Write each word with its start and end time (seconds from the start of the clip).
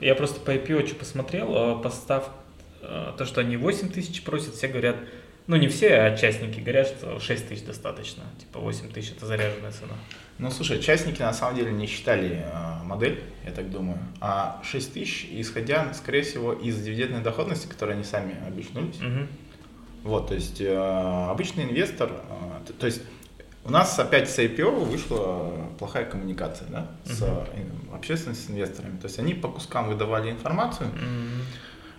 Я 0.00 0.16
просто 0.16 0.40
по 0.40 0.50
IPO 0.50 0.86
что 0.86 0.96
посмотрел, 0.96 1.56
а 1.56 1.78
постав 1.78 2.28
э, 2.82 3.12
то, 3.16 3.24
что 3.24 3.40
они 3.40 3.56
8 3.56 3.90
тысяч 3.90 4.24
просят, 4.24 4.54
все 4.54 4.66
говорят, 4.66 4.96
ну 5.46 5.54
не 5.54 5.68
все, 5.68 5.94
а 6.00 6.16
частники 6.16 6.58
говорят, 6.58 6.88
что 6.88 7.20
6 7.20 7.48
тысяч 7.48 7.62
достаточно. 7.62 8.24
Типа 8.40 8.58
8 8.58 8.90
тысяч 8.90 9.12
это 9.12 9.26
заряженная 9.26 9.70
цена. 9.70 9.94
Ну, 10.38 10.50
слушай, 10.50 10.80
частники 10.80 11.22
на 11.22 11.32
самом 11.32 11.56
деле 11.56 11.70
не 11.70 11.86
считали 11.86 12.42
э, 12.44 12.82
модель, 12.82 13.22
я 13.44 13.52
так 13.52 13.70
думаю. 13.70 14.00
А 14.20 14.60
6 14.64 14.94
тысяч, 14.94 15.28
исходя, 15.30 15.94
скорее 15.94 16.22
всего, 16.22 16.52
из 16.52 16.82
дивидендной 16.82 17.20
доходности, 17.20 17.68
которой 17.68 17.94
они 17.94 18.02
сами 18.02 18.36
обещнулись. 18.44 18.98
Мгм. 19.00 19.28
Вот, 20.02 20.28
то 20.28 20.34
есть 20.34 20.60
обычный 20.60 21.64
инвестор, 21.64 22.10
то 22.78 22.84
есть 22.84 23.00
у 23.64 23.70
нас 23.70 23.98
опять 23.98 24.28
с 24.30 24.38
IPO 24.38 24.84
вышла 24.84 25.52
плохая 25.78 26.04
коммуникация, 26.04 26.68
да, 26.68 26.86
с 27.04 27.22
э, 27.22 27.44
общественностью, 27.94 28.48
с 28.48 28.50
инвесторами. 28.50 28.98
То 28.98 29.06
есть 29.06 29.18
они 29.18 29.34
по 29.34 29.48
кускам 29.48 29.88
выдавали 29.88 30.30
информацию, 30.30 30.88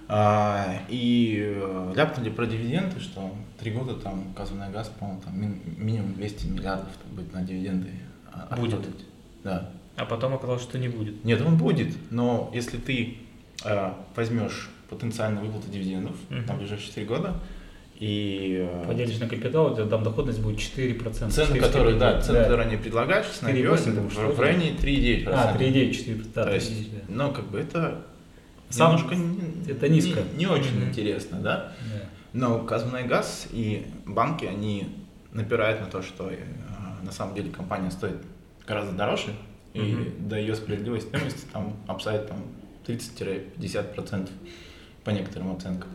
а, 0.08 0.82
и 0.88 1.42
э, 1.56 1.94
ляпнули 1.96 2.30
про 2.30 2.46
дивиденды, 2.46 3.00
что 3.00 3.34
три 3.60 3.72
года 3.72 3.96
там 3.96 4.34
Казанай 4.36 4.72
газ, 4.72 4.92
по-моему, 5.00 5.22
там 5.22 5.40
мин- 5.42 5.62
минимум 5.78 6.14
200 6.14 6.46
миллиардов 6.48 6.90
там 7.04 7.16
будет 7.16 7.34
на 7.34 7.42
дивиденды. 7.42 7.90
а, 8.32 8.56
Будет. 8.56 8.74
отработать. 8.76 9.06
Да. 9.44 9.72
А 9.96 10.06
потом 10.06 10.34
оказалось, 10.36 10.62
что 10.62 10.78
не 10.78 10.90
будет. 10.90 11.24
Нет, 11.26 11.42
он 11.42 11.58
будет, 11.58 11.96
но 12.12 12.52
если 12.54 12.78
ты 12.78 13.18
э, 13.64 13.92
возьмешь 14.16 14.70
потенциально 14.90 15.42
выплату 15.42 15.70
дивидендов 15.72 16.16
Мгм. 16.30 16.46
на 16.46 16.54
ближайшие 16.54 16.94
три 16.94 17.06
года 17.06 17.34
и 18.00 18.68
э, 18.70 18.86
Поделишь 18.88 19.20
на 19.20 19.28
капитал, 19.30 19.72
у 19.72 19.76
тебя 19.76 19.86
там 19.86 20.04
доходность 20.04 20.42
будет 20.42 20.58
4%. 20.60 21.30
цены, 21.30 21.56
4,5%, 21.58 21.60
которые, 21.60 21.96
да, 21.98 22.22
цены, 22.22 22.40
которые 22.44 22.68
они 22.68 22.78
предлагают 22.78 23.26
сейчас 23.26 23.42
на 23.44 23.48
4,8, 23.50 23.64
IPO, 23.64 23.74
это 23.76 23.96
там, 23.96 24.08
в, 24.10 24.12
что 24.12 24.28
в 24.28 24.40
районе 24.40 24.72
3,9%. 24.72 25.30
А, 25.32 25.58
3,9, 25.58 25.92
4, 25.94 26.22
да, 26.36 26.44
То 26.44 26.54
есть, 26.56 26.72
3,9, 26.72 26.90
да. 26.92 27.00
ну, 27.28 27.32
как 27.34 27.46
бы 27.46 27.60
это 27.60 28.02
Сам- 28.70 28.96
немножко 28.96 29.16
не- 29.16 29.72
это 29.72 29.88
низко. 29.90 30.20
Не, 30.34 30.40
не 30.40 30.48
очень 30.48 30.78
Мгм. 30.78 30.90
интересно, 30.90 31.40
да? 31.40 31.72
Да. 31.94 32.02
Но 32.34 32.60
Казмунайгаз 32.60 33.48
и 33.52 33.86
банки, 34.06 34.44
они 34.46 34.90
напирают 35.32 35.80
на 35.80 35.88
то, 35.88 36.02
что 36.02 36.30
э, 36.30 36.38
на 37.04 37.12
самом 37.14 37.34
деле 37.36 37.50
компания 37.50 37.92
стоит 37.92 38.18
гораздо 38.68 38.92
дороже, 38.92 39.30
и 39.74 39.80
Мгм. 39.80 40.28
до 40.28 40.38
ее 40.38 40.56
справедливой 40.56 41.00
стоимости 41.00 41.46
там 41.54 41.78
апсайд 41.88 42.28
там 42.28 42.44
30-50% 42.86 44.30
по 45.06 45.12
некоторым 45.12 45.56
оценкам. 45.56 45.90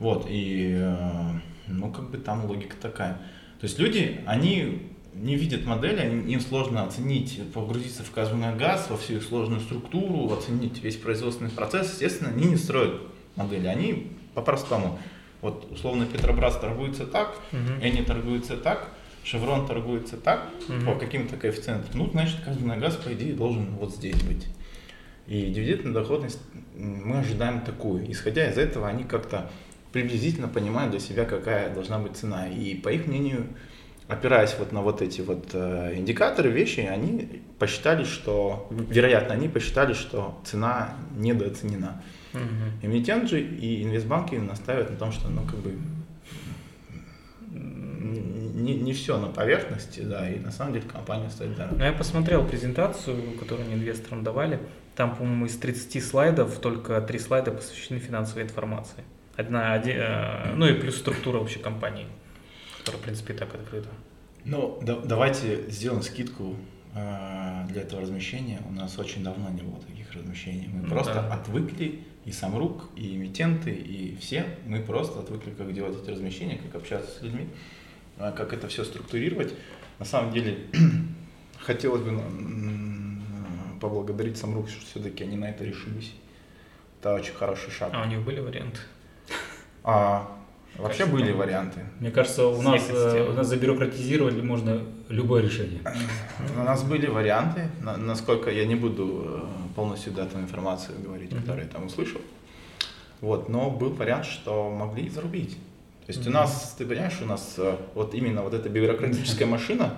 Вот, 0.00 0.26
и 0.28 0.74
э, 0.76 1.32
ну 1.68 1.92
как 1.92 2.10
бы 2.10 2.18
там 2.18 2.46
логика 2.46 2.74
такая. 2.80 3.12
То 3.60 3.64
есть 3.66 3.78
люди, 3.78 4.20
они 4.26 4.90
не 5.14 5.36
видят 5.36 5.66
модели, 5.66 6.22
им 6.26 6.40
сложно 6.40 6.84
оценить, 6.84 7.40
погрузиться 7.52 8.02
в 8.02 8.10
Казмунайгаз, 8.10 8.88
во 8.90 8.96
всю 8.96 9.16
их 9.16 9.22
сложную 9.22 9.60
структуру, 9.60 10.32
оценить 10.32 10.82
весь 10.82 10.96
производственный 10.96 11.50
процесс. 11.50 11.90
Естественно, 11.92 12.30
они 12.30 12.46
не 12.46 12.56
строят 12.56 12.94
модели, 13.36 13.66
они 13.66 14.12
по-простому. 14.34 14.98
Вот 15.42 15.70
условно 15.70 16.06
Петробрас 16.06 16.58
торгуется 16.58 17.06
так, 17.06 17.36
Мгм. 17.52 17.80
Эни 17.82 18.02
торгуется 18.02 18.56
так, 18.56 18.88
Шеврон 19.24 19.66
торгуется 19.66 20.16
так, 20.16 20.48
Мгм. 20.68 20.86
по 20.86 20.94
каким-то 20.94 21.36
коэффициентам. 21.36 21.90
Ну, 21.94 22.08
значит, 22.10 22.40
Казмунайгаз, 22.44 22.96
по 22.96 23.12
идее, 23.12 23.34
должен 23.34 23.74
вот 23.76 23.94
здесь 23.94 24.20
быть. 24.22 24.46
И 25.26 25.50
дивидендная 25.50 25.92
доходность 25.92 26.40
мы 26.74 27.18
ожидаем 27.18 27.60
такую. 27.60 28.10
Исходя 28.10 28.50
из 28.50 28.56
этого, 28.58 28.88
они 28.88 29.04
как-то 29.04 29.50
приблизительно 29.92 30.48
понимают 30.48 30.90
для 30.90 31.00
себя, 31.00 31.24
какая 31.24 31.72
должна 31.72 31.98
быть 31.98 32.16
цена. 32.16 32.48
И 32.48 32.74
по 32.74 32.88
их 32.90 33.06
мнению, 33.06 33.46
опираясь 34.08 34.54
вот 34.58 34.72
на 34.72 34.82
вот 34.82 35.02
эти 35.02 35.20
вот 35.20 35.50
э, 35.52 35.94
индикаторы, 35.96 36.50
вещи, 36.50 36.80
они 36.80 37.42
посчитали, 37.58 38.04
что, 38.04 38.68
вероятно, 38.70 39.34
они 39.34 39.48
посчитали, 39.48 39.92
что 39.92 40.40
цена 40.44 40.94
недооценена. 41.16 42.02
Мгм. 42.32 42.72
Эмитент 42.82 43.28
же 43.28 43.40
и 43.40 43.82
инвестбанки 43.82 44.36
настаивают 44.36 44.90
на 44.90 44.96
том, 44.96 45.12
что, 45.12 45.28
ну, 45.28 45.42
как 45.42 45.58
бы, 45.58 45.76
не, 47.50 48.74
не 48.74 48.92
все 48.92 49.18
на 49.18 49.28
поверхности, 49.28 50.00
да, 50.00 50.28
и 50.28 50.38
на 50.38 50.52
самом 50.52 50.74
деле 50.74 50.86
компания 50.86 51.30
стоит 51.30 51.56
дорого. 51.56 51.76
Ну, 51.76 51.84
я 51.84 51.92
посмотрел 51.92 52.46
презентацию, 52.46 53.16
которую 53.38 53.66
они 53.66 53.74
инвесторам 53.74 54.22
давали. 54.22 54.60
Там, 54.94 55.16
по-моему, 55.16 55.46
из 55.46 55.56
30 55.56 56.04
слайдов 56.04 56.58
только 56.58 57.00
3 57.00 57.18
слайда 57.18 57.50
посвящены 57.52 57.98
финансовой 57.98 58.44
информации. 58.44 59.02
Одна, 59.40 59.74
оде- 59.76 59.96
э, 59.98 60.54
ну 60.54 60.66
и 60.66 60.74
плюс 60.74 60.96
структура 60.98 61.38
вообще 61.38 61.58
компании, 61.58 62.06
которая, 62.78 63.00
в 63.00 63.04
принципе, 63.04 63.32
и 63.34 63.36
так 63.36 63.54
открыта. 63.54 63.88
Ну, 64.44 64.78
да- 64.82 65.00
давайте 65.04 65.70
сделаем 65.70 66.02
скидку 66.02 66.56
э, 66.94 67.64
для 67.68 67.82
этого 67.82 68.02
размещения. 68.02 68.60
У 68.68 68.72
нас 68.72 68.98
очень 68.98 69.22
давно 69.22 69.48
не 69.50 69.62
было 69.62 69.80
таких 69.80 70.12
размещений. 70.12 70.68
Мы 70.72 70.82
Ну 70.82 70.88
просто 70.88 71.14
да. 71.14 71.34
отвыкли, 71.34 72.00
и 72.24 72.32
Самрук, 72.32 72.88
и 72.96 73.16
эмитенты, 73.16 73.70
и 73.70 74.16
все, 74.16 74.44
мы 74.66 74.80
просто 74.80 75.20
отвыкли, 75.20 75.50
как 75.50 75.72
делать 75.72 75.96
эти 76.02 76.10
размещения, 76.10 76.58
как 76.58 76.74
общаться 76.82 77.10
с 77.18 77.22
людьми, 77.22 77.48
э, 78.18 78.32
как 78.36 78.52
это 78.52 78.68
все 78.68 78.84
структурировать. 78.84 79.54
На 79.98 80.04
самом 80.04 80.32
деле, 80.32 80.58
хотелось 81.58 82.02
бы 82.02 82.20
поблагодарить 83.80 84.36
Самрук, 84.36 84.68
что 84.68 84.84
все-таки 84.84 85.24
они 85.24 85.36
на 85.36 85.46
это 85.50 85.64
решились. 85.64 86.12
Это 87.00 87.14
очень 87.14 87.32
хороший 87.32 87.70
шаг. 87.70 87.90
А 87.94 88.02
у 88.02 88.06
них 88.06 88.20
были 88.20 88.40
варианты? 88.40 88.80
А, 89.84 90.28
вообще 90.76 91.04
Кажется, 91.04 91.06
были 91.24 91.32
варианты. 91.32 91.80
Мне 92.00 92.10
кажется, 92.10 92.46
у 92.46 92.60
нас, 92.62 92.82
э, 92.90 93.28
у 93.30 93.32
нас 93.32 93.46
забюрократизировали 93.48 94.40
можно 94.40 94.80
любое 95.08 95.42
решение. 95.42 95.80
У 96.58 96.62
нас 96.62 96.82
были 96.84 97.06
варианты, 97.06 97.68
на- 97.82 97.96
насколько 97.96 98.50
я 98.50 98.66
не 98.66 98.74
буду 98.74 99.24
э, 99.26 99.40
полностью 99.76 100.12
дату 100.12 100.38
информации 100.38 100.92
говорить, 101.02 101.32
Мгм. 101.32 101.40
которую 101.42 101.64
я 101.64 101.70
там 101.70 101.86
услышал. 101.86 102.20
Вот, 103.20 103.48
но 103.48 103.70
был 103.70 103.90
вариант, 103.90 104.24
что 104.26 104.70
могли 104.70 105.08
зарубить. 105.08 105.54
То 106.06 106.12
есть 106.12 106.26
у 106.26 106.30
нас, 106.30 106.74
ты 106.78 106.86
понимаешь, 106.86 107.18
у 107.22 107.26
нас 107.26 107.54
э, 107.58 107.76
вот 107.94 108.14
именно 108.14 108.42
вот 108.42 108.54
эта 108.54 108.68
бюрократическая 108.68 109.46
машина, 109.46 109.94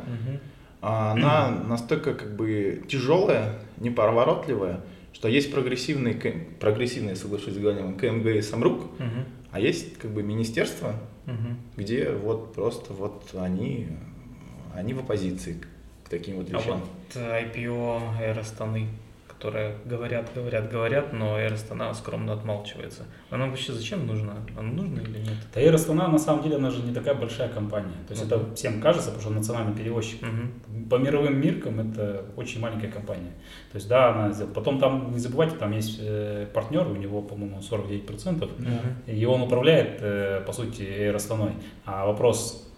а, 0.81 1.13
она 1.13 1.49
настолько 1.69 2.13
как 2.15 2.35
бы 2.37 2.83
тяжелая, 2.89 3.61
неповоротливая, 3.79 4.81
что 5.13 5.29
есть 5.29 5.53
прогрессивные, 5.53 6.15
прогрессивные, 6.59 7.15
соглашусь 7.15 7.55
с 7.55 7.59
Галиным, 7.59 7.95
КМГ 7.97 8.27
и 8.27 8.43
Самрук, 8.43 8.83
Мгм. 8.99 9.25
А 9.53 9.61
есть 9.61 9.99
как 9.99 10.11
бы 10.11 10.23
министерство, 10.23 10.95
Мгм. 11.27 11.57
где 11.77 12.11
вот 12.11 12.53
просто 12.55 12.93
вот 12.95 13.31
они, 13.35 13.87
они 14.75 14.93
в 14.95 14.99
оппозиции 15.01 15.61
к 16.05 16.09
таким 16.09 16.37
вот 16.37 16.49
А 16.53 16.59
вещам. 16.59 16.81
вот 16.81 17.17
э, 17.23 17.45
IPO 17.45 18.19
Аэростаны, 18.19 18.89
которые 19.43 19.75
говорят, 19.85 20.31
говорят, 20.37 20.71
говорят, 20.71 21.13
но 21.13 21.35
Аэростана 21.35 21.93
скромно 21.95 22.33
отмалчивается. 22.33 23.03
Оно 23.29 23.49
вообще 23.49 23.73
зачем 23.73 24.07
нужно? 24.07 24.37
Оно 24.57 24.73
нужно 24.73 25.01
или 25.01 25.19
нет? 25.19 25.35
Таир 25.53 25.75
Астана, 25.75 26.07
на 26.07 26.19
самом 26.19 26.45
деле, 26.45 26.57
она 26.57 26.71
же 26.71 26.81
не 26.81 26.95
такая 26.95 27.15
большая 27.15 27.49
компания. 27.49 27.97
То 28.07 28.15
есть 28.15 28.31
Ну 28.31 28.37
это 28.37 28.55
всем 28.55 28.81
кажется, 28.81 29.09
потому 29.09 29.23
что 29.23 29.33
национальный 29.33 29.75
перевозчик. 29.75 30.23
Мгм. 30.23 30.89
По 30.89 30.95
мировым 30.95 31.41
меркам 31.41 31.81
это 31.81 32.25
очень 32.37 32.61
маленькая 32.61 32.93
компания. 32.93 33.33
То 33.73 33.79
есть, 33.79 33.89
да, 33.89 34.11
она 34.11 34.33
сделала. 34.33 34.55
Потом 34.55 34.79
там, 34.79 35.13
не 35.13 35.19
забывайте, 35.19 35.57
там 35.57 35.73
есть 35.73 35.99
э, 36.01 36.47
партнер, 36.55 36.87
у 36.87 36.95
него, 36.95 37.21
по-моему, 37.21 37.59
49%. 37.59 38.49
Мгм. 38.59 38.71
И 39.09 39.25
он 39.25 39.43
управляет, 39.43 39.99
э, 40.03 40.41
по 40.47 40.53
сути, 40.53 40.83
Аэростаной. 40.83 41.55
А 41.85 42.07
вопрос, 42.07 42.72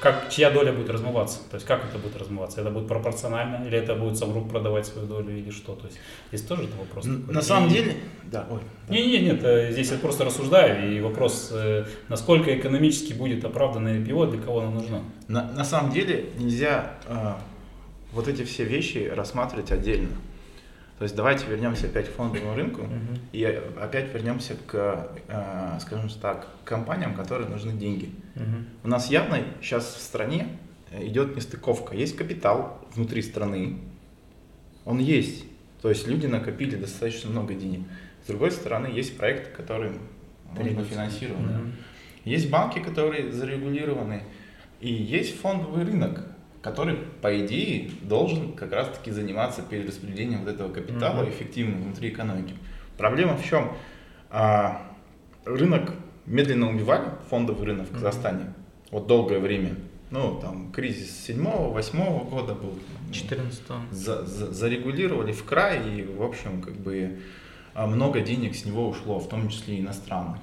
как, 0.00 0.28
чья 0.30 0.50
доля 0.50 0.72
будет 0.72 0.90
размываться? 0.90 1.38
То 1.50 1.56
есть, 1.56 1.66
как 1.66 1.84
это 1.84 1.98
будет 1.98 2.16
размываться? 2.16 2.60
Это 2.60 2.70
будет 2.70 2.88
пропорционально? 2.88 3.66
Или 3.66 3.78
это 3.78 3.94
будет 3.94 4.16
Самрук 4.18 4.48
продавать 4.50 4.86
свою 4.86 5.06
долю? 5.06 5.36
Или 5.36 5.50
что? 5.50 5.74
То 5.74 5.86
есть, 5.86 5.98
здесь 6.28 6.42
тоже 6.42 6.64
это 6.64 6.76
вопрос. 6.76 7.04
Такой. 7.04 7.34
На 7.34 7.42
самом 7.42 7.68
И- 7.70 7.72
деле, 7.72 7.96
да, 8.24 8.46
ой. 8.50 8.60
да. 8.88 8.94
не, 8.94 9.06
не, 9.06 9.18
нет, 9.20 9.40
э, 9.44 9.72
здесь 9.72 9.90
я 9.90 9.98
просто 9.98 10.24
рассуждаю, 10.24 10.92
и 10.92 11.00
вопрос, 11.00 11.50
э, 11.52 11.84
насколько 12.08 12.56
экономически 12.56 13.12
будет 13.12 13.44
оправданно 13.44 13.88
IPO, 13.88 14.30
для 14.30 14.40
кого 14.40 14.60
оно 14.60 14.70
нужно. 14.70 15.02
На, 15.28 15.50
на 15.52 15.64
самом 15.64 15.92
деле 15.92 16.26
нельзя 16.38 16.92
э, 17.06 17.32
вот 18.12 18.28
эти 18.28 18.44
все 18.44 18.64
вещи 18.64 19.10
рассматривать 19.14 19.72
отдельно. 19.72 20.08
То 20.98 21.02
есть 21.02 21.14
давайте 21.14 21.46
вернемся 21.46 21.86
опять 21.86 22.08
к 22.08 22.12
фондовому 22.12 22.54
рынку 22.54 22.88
и 23.32 23.44
опять 23.44 24.12
вернемся 24.14 24.54
к, 24.66 25.08
э, 25.28 25.78
скажем 25.80 26.08
так, 26.20 26.48
компаниям, 26.64 27.14
которые 27.14 27.48
нужны 27.48 27.72
деньги. 27.72 28.10
У 28.82 28.88
нас 28.88 29.10
явно 29.10 29.40
сейчас 29.60 29.94
в 29.94 30.00
стране 30.00 30.48
э, 30.90 31.06
идет 31.06 31.36
нестыковка. 31.36 31.94
Есть 31.94 32.16
капитал 32.16 32.86
внутри 32.94 33.22
страны, 33.22 33.78
он 34.84 34.98
есть. 34.98 35.44
То 35.82 35.90
есть 35.90 36.06
люди 36.06 36.26
накопили 36.26 36.76
достаточно 36.76 37.30
много 37.30 37.54
денег. 37.54 37.80
С 38.24 38.28
другой 38.28 38.50
стороны, 38.50 38.86
есть 38.86 39.16
проекты, 39.18 39.50
которые 39.50 39.92
финансировать. 40.54 41.44
Мгм. 41.44 41.72
Есть 42.24 42.50
банки, 42.50 42.78
которые 42.78 43.30
зарегулированы, 43.30 44.24
и 44.80 44.92
есть 44.92 45.38
фондовый 45.38 45.84
рынок, 45.84 46.24
который, 46.66 46.96
по 47.22 47.46
идее, 47.46 47.88
должен 48.02 48.52
как 48.54 48.72
раз-таки 48.72 49.12
заниматься 49.12 49.62
перераспределением 49.62 50.40
вот 50.40 50.48
этого 50.48 50.72
капитала 50.72 51.22
Мгм. 51.22 51.30
эффективно 51.30 51.76
внутри 51.76 52.08
экономики. 52.08 52.54
Проблема 52.98 53.36
в 53.36 53.44
чем? 53.44 53.70
А, 54.30 54.82
рынок 55.44 55.92
медленно 56.26 56.68
убивали, 56.68 57.04
фондовый 57.30 57.66
рынок 57.66 57.86
в. 57.88 57.92
Казахстане, 57.94 58.52
вот 58.90 59.06
долгое 59.06 59.38
время. 59.38 59.76
Ну, 60.10 60.40
там, 60.40 60.72
кризис 60.72 61.24
7-8 61.28 62.24
года 62.28 62.54
был. 62.54 62.74
14 63.12 63.62
За- 63.92 64.24
за- 64.26 64.52
зарегулировали 64.52 65.30
в 65.30 65.44
край, 65.44 65.88
и, 65.88 66.02
в 66.02 66.20
общем, 66.22 66.62
как 66.62 66.74
бы 66.74 67.20
а, 67.74 67.86
много 67.86 68.20
денег 68.20 68.56
с 68.56 68.64
него 68.64 68.88
ушло, 68.88 69.20
в 69.20 69.28
том 69.28 69.48
числе 69.50 69.78
иностранных. 69.78 70.40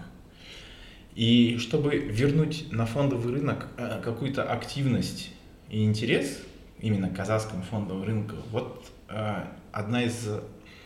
И 1.16 1.58
чтобы 1.58 1.98
вернуть 1.98 2.72
на 2.72 2.86
фондовый 2.86 3.34
рынок 3.34 3.68
э, 3.78 4.00
какую-то 4.02 4.44
активность 4.44 5.32
и 5.70 5.84
интерес 5.84 6.40
именно 6.80 7.10
к 7.10 7.16
казахскому 7.16 7.64
фондовому 7.64 8.06
рынку, 8.06 8.36
вот 8.52 8.92
э, 9.10 9.44
одна 9.72 10.04
из, 10.04 10.28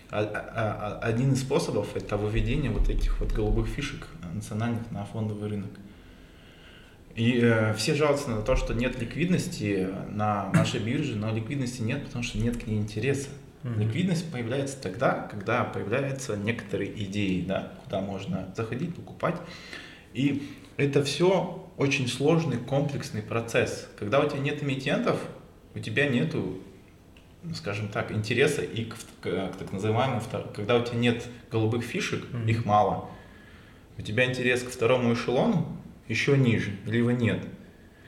один 0.09 1.33
из 1.33 1.41
способов 1.41 1.95
это 1.95 2.17
выведение 2.17 2.71
вот 2.71 2.87
этих 2.89 3.19
вот 3.19 3.31
голубых 3.31 3.67
фишек 3.67 4.07
национальных 4.33 4.89
на 4.91 5.05
фондовый 5.05 5.49
рынок. 5.49 5.71
И 7.15 7.39
э, 7.41 7.73
все 7.73 7.95
жалуются 7.95 8.29
на 8.29 8.43
то, 8.43 8.55
что 8.55 8.75
нет 8.75 9.01
ликвидности 9.01 9.89
на 10.11 10.51
нашей 10.53 10.79
бирже, 10.79 11.15
но 11.15 11.33
ликвидности 11.33 11.81
нет, 11.81 12.05
потому 12.05 12.23
что 12.23 12.37
нет 12.37 12.63
к 12.63 12.67
ней 12.67 12.77
интереса. 12.77 13.29
Mm-hmm. 13.63 13.79
Ликвидность 13.79 14.31
появляется 14.31 14.79
тогда, 14.79 15.27
когда 15.31 15.63
появляются 15.63 16.37
некоторые 16.37 16.91
идеи, 17.05 17.41
да, 17.41 17.71
куда 17.83 18.01
можно 18.01 18.53
заходить, 18.55 18.93
покупать. 18.93 19.35
И 20.13 20.47
это 20.77 21.03
все 21.03 21.66
очень 21.77 22.07
сложный, 22.07 22.57
комплексный 22.57 23.21
процесс. 23.21 23.87
Когда 23.97 24.19
у 24.19 24.27
тебя 24.27 24.39
нет 24.39 24.63
эмитентов, 24.63 25.19
у 25.75 25.79
тебя 25.79 26.07
нету, 26.07 26.59
скажем 27.53 27.87
так, 27.87 28.11
интереса 28.11 28.61
и 28.63 28.85
к, 28.85 28.95
к, 29.21 29.23
к 29.23 29.55
так 29.57 29.71
называемому, 29.71 30.21
когда 30.55 30.77
у 30.77 30.83
тебя 30.83 30.97
нет 30.97 31.25
голубых 31.51 31.83
фишек, 31.83 32.25
mm-hmm. 32.25 32.49
их 32.49 32.65
мало, 32.65 33.09
у 33.97 34.01
тебя 34.01 34.25
интерес 34.25 34.63
к 34.63 34.69
второму 34.69 35.13
эшелону 35.13 35.77
еще 36.07 36.37
ниже, 36.37 36.71
либо 36.85 37.13
нет. 37.13 37.45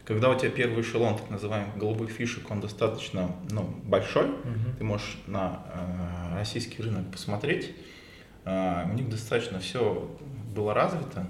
Когда 0.05 0.29
у 0.29 0.35
тебя 0.35 0.49
первый 0.49 0.81
эшелон, 0.81 1.17
так 1.17 1.29
называемый 1.29 1.77
голубых 1.77 2.09
фишек, 2.09 2.49
он 2.49 2.61
достаточно 2.61 3.35
ну, 3.51 3.61
большой, 3.83 4.29
угу. 4.29 4.75
ты 4.79 4.83
можешь 4.83 5.19
на 5.27 5.63
э, 5.71 6.35
российский 6.37 6.81
рынок 6.81 7.11
посмотреть, 7.11 7.75
э, 8.43 8.89
у 8.89 8.93
них 8.95 9.07
достаточно 9.07 9.59
все 9.59 10.09
было 10.55 10.73
развито 10.73 11.27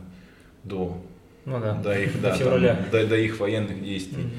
до, 0.63 1.03
ну, 1.49 1.59
да. 1.59 1.73
до, 1.73 1.99
их, 1.99 2.21
да, 2.21 2.37
там, 2.37 2.61
до, 2.91 3.07
до 3.07 3.17
их 3.17 3.39
военных 3.39 3.83
действий. 3.83 4.23
Угу. 4.23 4.31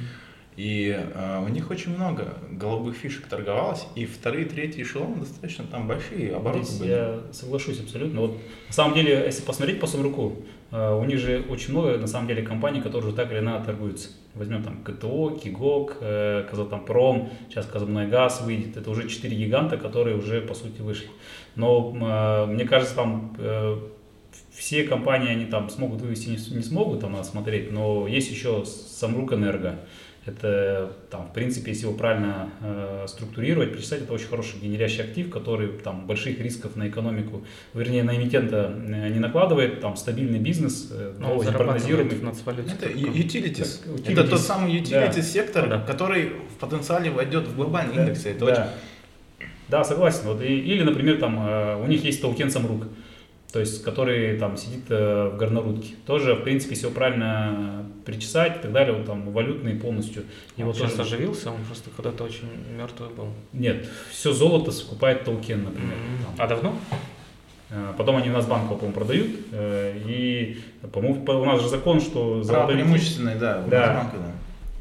И 0.56 0.94
э, 0.94 1.44
у 1.44 1.48
них 1.48 1.70
очень 1.70 1.94
много 1.94 2.34
голубых 2.50 2.94
фишек 2.94 3.26
торговалось, 3.26 3.86
и 3.94 4.04
вторые, 4.04 4.44
третьи 4.44 4.82
эшелоны 4.82 5.20
достаточно 5.20 5.64
там 5.64 5.88
большие 5.88 6.34
обороты 6.34 6.64
Здесь 6.64 6.78
были. 6.80 6.90
Я 6.90 7.20
соглашусь 7.32 7.80
абсолютно. 7.80 8.20
Вот, 8.20 8.36
на 8.68 8.74
самом 8.74 8.94
деле, 8.94 9.22
если 9.24 9.42
посмотреть 9.42 9.80
по 9.80 9.86
Самруку, 9.86 10.36
э, 10.70 10.94
у 10.94 11.04
них 11.04 11.18
же 11.18 11.44
очень 11.48 11.70
много, 11.70 11.96
на 11.96 12.06
самом 12.06 12.28
деле, 12.28 12.42
компаний, 12.42 12.82
которые 12.82 13.08
уже 13.08 13.16
так 13.16 13.32
или 13.32 13.38
иначе 13.38 13.64
торгуются. 13.64 14.10
Возьмем 14.34 14.62
там 14.62 14.82
КТО, 14.82 15.30
Кигок, 15.42 15.96
э, 16.02 16.46
Казатомпром, 16.50 17.30
сейчас 17.48 17.64
Казмунайгаз 17.66 18.42
выйдет. 18.42 18.76
Это 18.76 18.90
уже 18.90 19.08
четыре 19.08 19.36
гиганта, 19.36 19.78
которые 19.78 20.16
уже, 20.16 20.42
по 20.42 20.54
сути, 20.54 20.82
вышли. 20.82 21.08
Но 21.56 21.94
э, 21.94 22.52
мне 22.52 22.66
кажется, 22.66 22.96
там 22.96 23.34
э, 23.38 23.78
все 24.60 24.84
компании, 24.84 25.30
они 25.30 25.46
там 25.46 25.70
смогут 25.70 26.02
вывести, 26.02 26.28
не, 26.28 26.56
не 26.56 26.62
смогут, 26.62 27.00
там 27.00 27.12
надо 27.12 27.24
смотреть, 27.24 27.72
но 27.72 28.06
есть 28.06 28.30
еще 28.30 28.64
Самрук 28.66 29.32
Энерго. 29.32 29.76
Это, 30.26 30.92
там, 31.10 31.28
в 31.28 31.32
принципе, 31.32 31.70
если 31.70 31.86
его 31.86 31.96
правильно 31.96 32.50
э, 32.60 33.06
структурировать, 33.08 33.72
причесать, 33.72 34.02
это 34.02 34.12
очень 34.12 34.28
хороший 34.28 34.60
генерящий 34.60 35.02
актив, 35.02 35.30
который 35.30 35.68
там, 35.68 36.06
больших 36.06 36.38
рисков 36.40 36.76
на 36.76 36.88
экономику, 36.88 37.42
вернее, 37.72 38.02
на 38.02 38.14
эмитента 38.14 38.70
э, 38.86 39.08
не 39.08 39.18
накладывает, 39.18 39.80
там, 39.80 39.96
стабильный 39.96 40.38
бизнес, 40.38 40.90
э, 40.92 41.14
но 41.18 41.36
ну, 41.36 41.42
прогнозируемый. 41.42 42.16
Это 42.16 42.90
utilities. 42.90 43.80
utilities. 43.86 44.12
Это 44.12 44.28
тот 44.28 44.40
самый 44.40 44.78
utilities 44.78 45.16
да. 45.16 45.22
сектор, 45.22 45.70
да. 45.70 45.80
который 45.80 46.32
в 46.54 46.58
потенциале 46.60 47.10
войдет 47.10 47.48
в 47.48 47.56
глобальный 47.56 47.94
да. 47.94 48.02
индекс. 48.02 48.26
Это 48.26 48.44
да. 48.44 48.52
очень... 48.52 49.48
да, 49.68 49.84
согласен. 49.84 50.20
Вот, 50.24 50.42
и, 50.42 50.54
или, 50.54 50.82
например, 50.82 51.16
там, 51.16 51.38
э, 51.48 51.82
у 51.82 51.86
них 51.86 52.04
есть 52.04 52.20
токен 52.20 52.50
Самрук 52.50 52.84
то 53.52 53.60
есть 53.60 53.82
который 53.82 54.38
там 54.38 54.56
сидит 54.56 54.84
э, 54.88 55.30
в 55.34 55.36
горнорудке. 55.36 55.94
Тоже, 56.06 56.34
в 56.34 56.42
принципе, 56.42 56.74
если 56.74 56.86
его 56.86 56.94
правильно 56.94 57.84
причесать 58.04 58.58
и 58.58 58.60
так 58.60 58.72
далее, 58.72 58.94
он 58.94 59.04
там 59.04 59.32
валютный 59.32 59.74
полностью. 59.74 60.24
Его 60.56 60.70
он 60.70 60.76
тоже 60.76 60.90
сейчас 60.90 61.00
оживился, 61.00 61.50
он 61.50 61.64
просто 61.64 61.90
когда-то 61.96 62.24
очень 62.24 62.48
мертвый 62.76 63.10
был. 63.10 63.28
Нет, 63.52 63.86
все 64.10 64.32
золото 64.32 64.70
скупает 64.70 65.24
Толкен, 65.24 65.64
например. 65.64 65.94
Mm-hmm. 65.94 66.34
А 66.38 66.46
давно? 66.46 66.74
Э, 67.70 67.92
потом 67.96 68.16
они 68.16 68.30
Насбанк, 68.30 68.68
по-моему, 68.68 68.92
продают. 68.92 69.30
Э, 69.52 69.98
и, 70.06 70.60
по-моему, 70.92 71.24
у 71.24 71.44
нас 71.44 71.60
же 71.60 71.68
закон, 71.68 72.00
что... 72.00 72.42
За 72.42 72.66
преимущественный, 72.66 73.36
да, 73.36 73.62
у 73.66 73.70
да. 73.70 73.86
Нацбанка, 73.86 74.16
да. 74.18 74.32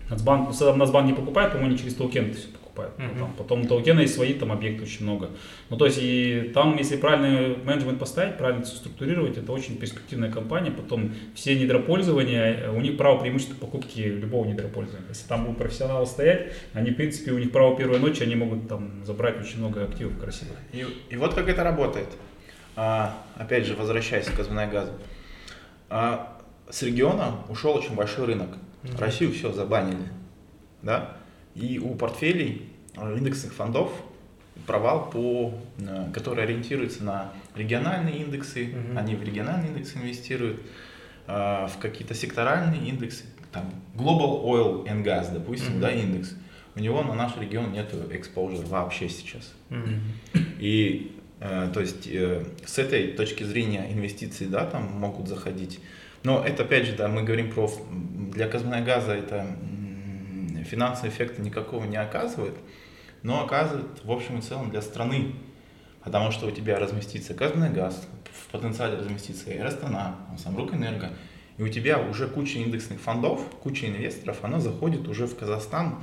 Нацбанк, 0.10 0.77
Нацбанк 0.77 1.07
не 1.07 1.13
покупает, 1.13 1.51
по-моему, 1.51 1.74
не 1.74 1.77
через 1.77 1.95
токен 1.95 2.33
все 2.33 2.48
покупают. 2.69 2.98
Mm-hmm. 2.98 3.19
Там, 3.19 3.33
потом 3.38 3.62
у 3.62 3.68
токена 3.68 4.01
есть 4.01 4.16
свои 4.16 4.33
там 4.33 4.51
объекты 4.51 4.83
очень 4.83 5.04
много. 5.04 5.30
Ну, 5.69 5.77
то 5.77 5.86
есть, 5.86 6.00
и 6.01 6.51
там, 6.54 6.77
если 6.77 6.98
правильный 6.98 7.57
менеджмент 7.57 8.00
поставить, 8.00 8.38
правильно 8.38 8.63
все 8.63 8.75
структурировать, 8.75 9.38
это 9.38 9.51
очень 9.51 9.77
перспективная 9.77 10.31
компания. 10.31 10.71
Потом 10.71 11.13
все 11.36 11.57
недропользования, 11.60 12.69
у 12.71 12.81
них 12.81 12.98
право 12.98 13.19
преимущества 13.19 13.56
покупки 13.56 14.00
любого 14.00 14.45
недропользования. 14.45 15.07
Если 15.10 15.27
там 15.27 15.45
будут 15.45 15.57
профессионалы 15.57 16.06
стоять, 16.06 16.54
они, 16.74 16.92
в 16.92 16.95
принципе, 16.95 17.31
у 17.31 17.39
них 17.39 17.51
право 17.51 17.75
первой 17.75 18.00
ночи, 18.00 18.24
они 18.24 18.36
могут 18.36 18.68
там 18.68 19.04
забрать 19.06 19.39
очень 19.39 19.60
много 19.60 19.83
активов 19.83 20.18
красивых. 20.19 20.57
И, 20.74 20.86
и 21.10 21.15
вот 21.15 21.33
как 21.33 21.48
это 21.48 21.63
работает. 21.63 22.07
А, 22.75 23.24
опять 23.36 23.65
же, 23.65 23.75
возвращаясь 23.75 24.25
к 24.25 24.72
газу. 24.72 24.92
А, 25.89 26.38
с 26.69 26.83
региона 26.83 27.36
ушел 27.50 27.75
очень 27.75 27.95
большой 27.95 28.27
рынок. 28.27 28.50
Mm-hmm. 28.83 29.00
Россию 29.00 29.33
все 29.33 29.51
забанили. 29.51 30.07
Да? 30.81 31.19
И 31.60 31.78
у 31.78 31.94
портфелей 31.96 32.70
э, 32.96 33.18
индексных 33.18 33.54
фондов 33.54 33.92
провал, 34.66 35.10
по, 35.10 35.54
э, 35.78 36.10
который 36.14 36.46
ориентируется 36.46 37.04
на 37.04 37.34
региональные 37.56 38.18
индексы, 38.18 38.68
mm-hmm. 38.68 38.98
они 38.98 39.16
в 39.16 39.24
региональные 39.24 39.72
индексы 39.72 39.98
инвестируют, 39.98 40.62
э, 41.28 41.68
в 41.68 41.78
какие-то 41.82 42.14
секторальные 42.14 42.88
индексы, 42.88 43.26
там 43.52 43.74
Global 43.96 44.44
Oil 44.44 44.86
and 44.86 45.04
Gas, 45.04 45.34
допустим, 45.34 45.76
mm-hmm. 45.76 45.80
да, 45.80 45.92
индекс. 45.92 46.36
У 46.76 46.80
него 46.80 47.04
на 47.04 47.14
наш 47.14 47.36
регион 47.38 47.74
нет 47.74 47.92
exposure 47.94 48.66
вообще 48.66 49.10
сейчас. 49.10 49.54
Mm-hmm. 49.70 50.00
И 50.60 51.12
то 51.40 51.80
есть 51.80 52.06
с 52.06 52.80
этой 52.80 53.14
точки 53.14 53.44
зрения 53.44 53.88
инвестиции, 53.94 54.46
да, 54.46 54.66
там 54.66 54.84
могут 54.84 55.30
заходить. 55.30 55.80
Но 56.24 56.44
это 56.44 56.64
опять 56.64 56.86
же, 56.86 56.96
да, 56.98 57.08
мы 57.08 57.24
говорим 57.24 57.50
про 57.52 57.72
для 58.34 58.48
газа 58.48 59.14
это 59.14 59.48
финансового 60.69 61.10
эффекта 61.10 61.42
никакого 61.42 61.86
не 61.86 61.98
оказывает, 61.98 62.56
но 63.24 63.44
оказывает 63.44 64.04
в 64.04 64.12
общем 64.12 64.39
и 64.39 64.42
целом 64.42 64.69
для 64.69 64.81
страны. 64.81 65.33
Потому 66.04 66.31
что 66.31 66.48
у 66.48 66.51
тебя 66.51 66.80
разместится 66.80 67.33
Казный 67.33 67.69
газ, 67.69 68.07
в 68.31 68.51
потенциале 68.51 68.98
разместится 68.98 69.51
и 69.51 69.58
Астана, 69.58 70.15
Самрук 70.38 70.74
Энерго, 70.74 71.12
и 71.58 71.62
у 71.62 71.67
тебя 71.67 72.00
уже 72.00 72.27
куча 72.27 72.60
индексных 72.60 73.01
фондов, 73.01 73.41
куча 73.62 73.88
инвесторов, 73.88 74.38
она 74.44 74.62
заходит 74.62 75.08
уже 75.08 75.27
в 75.27 75.36
Казахстан 75.38 76.01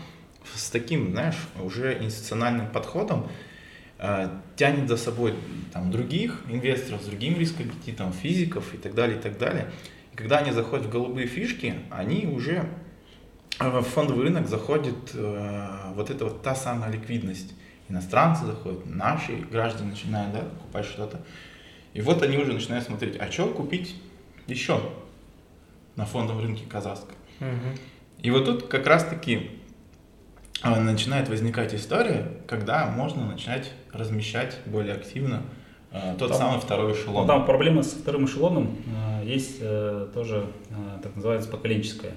с 0.55 0.69
таким, 0.71 1.13
знаешь, 1.13 1.39
уже 1.61 1.97
институциональным 2.03 2.69
подходом, 2.69 3.29
э, 3.99 4.29
тянет 4.57 4.89
за 4.89 4.99
собой 4.99 5.35
там, 5.73 5.91
других 5.91 6.43
инвесторов 6.49 7.03
с 7.03 7.07
другим 7.07 7.39
риском 7.39 7.71
аппетитом, 7.71 8.13
физиков 8.13 8.75
и 8.75 8.77
так 8.77 8.95
далее, 8.95 9.19
и 9.19 9.21
так 9.21 9.39
далее. 9.39 9.71
И 10.13 10.17
когда 10.17 10.39
они 10.39 10.53
заходят 10.53 10.87
в 10.87 10.91
голубые 10.91 11.27
фишки, 11.27 11.75
они 11.91 12.27
уже 12.27 12.69
в 13.59 13.83
фондовый 13.83 14.25
рынок 14.25 14.49
заходит 14.49 15.13
э, 15.15 15.93
вот 15.95 16.11
эта 16.11 16.25
вот 16.25 16.43
та 16.43 16.55
самая 16.55 16.91
ликвидность. 16.91 17.55
Иностранцы 17.89 18.45
заходят, 18.47 18.85
наши 18.85 19.37
граждане 19.37 19.91
начинают 19.91 20.33
да, 20.33 20.41
покупать 20.41 20.85
что-то. 20.85 21.21
И 21.95 22.01
вот 22.01 22.23
они 22.23 22.37
уже 22.37 22.53
начинают 22.53 22.85
смотреть, 22.85 23.17
а 23.19 23.31
что 23.31 23.47
купить 23.47 23.95
еще 24.47 24.81
на 25.95 26.05
фондовом 26.05 26.43
рынке 26.43 26.65
казахском. 26.69 27.15
Угу. 27.41 27.79
И 28.23 28.31
вот 28.31 28.45
тут 28.45 28.67
как 28.67 28.87
раз-таки 28.87 29.51
э, 30.63 30.81
начинает 30.81 31.29
возникать 31.29 31.75
история, 31.75 32.33
когда 32.47 32.87
можно 32.87 33.27
начать 33.27 33.73
размещать 33.93 34.59
более 34.67 34.95
активно 34.95 35.43
э, 35.93 36.17
тот 36.19 36.31
там, 36.31 36.39
самый 36.39 36.61
второй 36.61 36.93
эшелон. 36.93 37.23
Ну, 37.23 37.27
там 37.27 37.47
проблема 37.47 37.83
со 37.83 37.97
вторым 37.97 38.27
эшелоном 38.27 38.77
э, 39.23 39.27
есть 39.27 39.59
э, 39.61 40.09
тоже 40.13 40.51
э, 40.71 40.99
так 41.03 41.15
называется 41.17 41.49
поколенческая. 41.49 42.13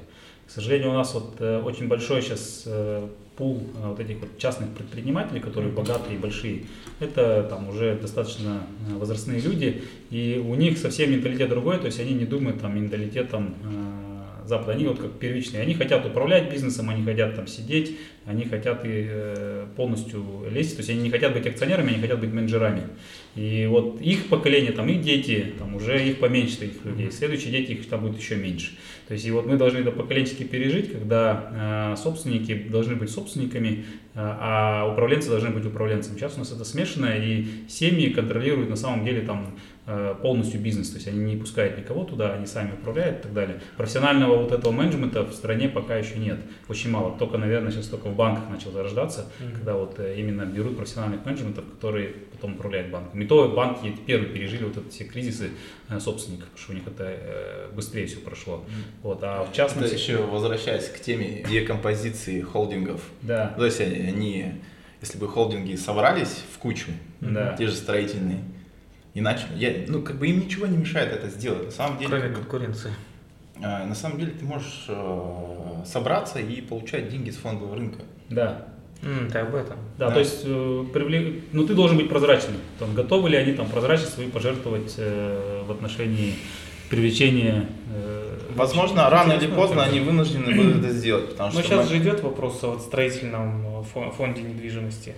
К 0.50 0.52
сожалению, 0.52 0.90
у 0.90 0.94
нас 0.94 1.14
вот 1.14 1.36
э, 1.38 1.62
очень 1.62 1.88
большой 1.88 2.24
сейчас 2.24 2.64
э, 2.66 3.08
пул 3.38 3.62
э, 3.76 3.88
вот 3.88 4.00
этих 4.00 4.20
вот 4.20 4.36
частных 4.40 4.70
предпринимателей, 4.70 5.42
которые 5.42 5.72
богатые 5.72 6.16
и 6.16 6.18
большие, 6.18 6.64
это 7.00 7.46
там 7.48 7.70
уже 7.70 7.96
достаточно 8.02 8.64
возрастные 8.98 9.42
люди, 9.42 9.84
и 10.10 10.44
у 10.44 10.56
них 10.56 10.80
совсем 10.80 11.12
менталитет 11.12 11.50
другой, 11.50 11.78
то 11.78 11.86
есть 11.86 12.00
они 12.00 12.16
не 12.16 12.26
думают 12.26 12.62
там 12.62 12.76
менталитетом 12.76 13.54
Запада, 14.46 14.72
они 14.72 14.86
вот 14.86 14.98
как 14.98 15.12
первичные, 15.20 15.62
они 15.62 15.76
хотят 15.76 16.04
управлять 16.08 16.52
бизнесом, 16.52 16.90
они 16.90 17.04
хотят 17.04 17.36
там 17.36 17.46
сидеть, 17.46 18.00
они 18.26 18.46
хотят 18.46 18.82
и 18.84 19.66
полностью 19.76 20.24
лезть, 20.52 20.76
то 20.76 20.80
есть 20.80 20.90
они 20.90 21.02
не 21.02 21.12
хотят 21.12 21.34
быть 21.34 21.46
акционерами, 21.46 21.94
они 21.94 22.02
хотят 22.02 22.20
быть 22.20 22.34
менеджерами. 22.34 22.88
И 23.36 23.68
вот 23.68 24.02
их 24.02 24.28
поколение, 24.28 24.72
там 24.72 24.90
их 24.90 25.02
дети, 25.02 25.54
там 25.60 25.76
уже 25.76 26.04
их 26.04 26.20
поменьше 26.20 26.58
таких 26.58 26.84
людей, 26.84 27.12
следующие 27.12 27.52
дети 27.52 27.74
их 27.74 27.88
там 27.88 28.02
будет 28.02 28.20
еще 28.20 28.36
меньше. 28.38 28.72
То 29.10 29.14
есть 29.14 29.26
и 29.26 29.32
вот 29.32 29.48
мы 29.48 29.58
должны 29.58 29.80
это 29.80 29.90
поколенчески 29.90 30.44
пережить, 30.44 30.94
когда 30.94 31.96
э, 31.96 32.02
собственники 32.02 32.54
должны 32.54 32.96
быть 32.96 33.10
собственниками, 33.10 33.86
а 34.22 34.92
управленцы 34.92 35.30
должны 35.30 35.50
быть 35.50 35.66
управленцами. 35.66 36.18
Сейчас 36.18 36.36
у 36.36 36.40
нас 36.40 36.52
это 36.52 36.66
смешано, 36.66 37.16
и 37.18 37.48
семьи 37.68 38.10
контролируют 38.10 38.70
на 38.70 38.76
самом 38.76 39.06
деле 39.06 39.22
там 39.22 39.56
Э, 39.92 40.14
полностью 40.22 40.62
бизнес, 40.62 40.90
то 40.90 40.98
есть 40.98 41.08
они 41.08 41.18
не 41.18 41.36
пускают 41.36 41.76
никого 41.76 42.04
туда, 42.04 42.34
они 42.34 42.46
сами 42.46 42.74
управляют 42.74 43.22
и 43.22 43.24
так 43.24 43.34
далее. 43.34 43.60
Профессионального 43.76 44.38
вот 44.38 44.52
этого 44.52 44.72
менеджмента 44.72 45.24
в 45.24 45.34
стране 45.34 45.68
пока 45.68 45.96
еще 45.96 46.20
нет, 46.20 46.38
очень 46.68 46.92
мало. 46.92 47.18
Только, 47.18 47.40
наверное, 47.40 47.72
сейчас 47.72 47.88
только 47.88 48.08
в 48.08 48.16
банках 48.16 48.48
начал 48.52 48.72
зарождаться, 48.72 49.26
mm-hmm. 49.40 49.56
когда 49.56 49.74
вот 49.74 49.98
э, 49.98 50.14
именно 50.20 50.46
берут 50.46 50.78
профессиональных 50.78 51.26
менеджментов, 51.26 51.66
которые 51.66 52.10
потом 52.32 52.54
управляют 52.54 52.92
банком. 52.92 53.20
И 53.20 53.26
то 53.26 53.48
банки 53.50 53.92
первые 54.06 54.32
пережили 54.32 54.66
вот 54.66 54.78
эти 54.78 54.90
все 54.90 55.06
кризисы 55.06 55.50
э, 55.90 56.00
собственников, 56.00 56.50
потому 56.50 56.62
что 56.62 56.72
у 56.72 56.76
них 56.76 56.84
это 56.86 57.72
быстрее 57.74 58.06
все 58.06 58.18
прошло. 58.18 58.58
Mm-hmm. 58.58 58.84
Вот, 59.02 59.20
а 59.24 59.44
в 59.44 59.56
частности... 59.56 59.96
Это 59.96 60.04
еще 60.04 60.18
возвращаясь 60.18 60.88
к 60.88 61.00
теме 61.00 61.44
декомпозиции 61.50 62.42
холдингов. 62.42 63.02
Да. 63.24 63.56
То 63.58 63.66
есть 63.66 63.82
они, 63.82 64.09
если 65.02 65.18
бы 65.18 65.28
холдинги 65.28 65.76
собрались 65.76 66.44
в 66.54 66.58
кучу, 66.58 66.92
да. 67.22 67.56
те 67.58 67.68
же 67.68 67.74
строительные, 67.74 68.44
Иначе, 69.14 69.46
я, 69.56 69.74
ну, 69.88 70.02
как 70.02 70.18
бы 70.18 70.28
им 70.28 70.40
ничего 70.40 70.68
не 70.68 70.78
мешает 70.78 71.12
это 71.12 71.30
сделать. 71.30 71.66
На 71.66 71.72
самом 71.72 71.98
деле, 71.98 72.10
Кроме 72.10 72.30
конкуренции. 72.30 72.92
Э, 73.58 73.86
на 73.86 73.96
самом 73.96 74.20
деле 74.20 74.32
ты 74.32 74.46
можешь 74.46 74.86
э, 74.88 75.84
собраться 75.86 76.40
и 76.40 76.62
получать 76.62 77.10
деньги 77.10 77.32
с 77.32 77.38
фондового 77.38 77.76
рынка. 77.76 78.00
Да. 78.30 78.68
Mm, 79.02 79.32
ты 79.32 79.40
об 79.40 79.56
этом. 79.56 79.78
Да, 79.98 80.08
да. 80.08 80.14
то 80.14 80.20
есть, 80.20 80.42
э, 80.46 80.86
привлек... 80.94 81.44
ну 81.52 81.66
ты 81.66 81.74
должен 81.74 81.98
быть 81.98 82.08
прозрачным. 82.08 82.58
Там, 82.78 82.94
готовы 82.94 83.30
ли 83.30 83.38
они 83.38 83.54
там 83.54 83.68
прозрачно 83.68 84.08
свои 84.08 84.28
пожертвовать 84.28 84.96
э, 84.98 85.64
в 85.66 85.72
отношении 85.72 86.36
привлечения 86.90 87.70
э, 87.94 88.20
Возможно, 88.56 89.10
рано 89.10 89.34
или 89.34 89.48
поздно 89.48 89.84
они 89.84 90.00
вынуждены 90.00 90.54
будут 90.56 90.84
это 90.84 90.94
сделать. 90.94 91.30
Потому 91.30 91.54
Но 91.54 91.62
сейчас 91.62 91.86
мы... 91.86 91.96
же 91.96 92.02
идет 92.02 92.22
вопрос 92.22 92.64
о 92.64 92.78
строительном 92.80 93.84
фонде 93.84 94.42
недвижимости 94.42 95.16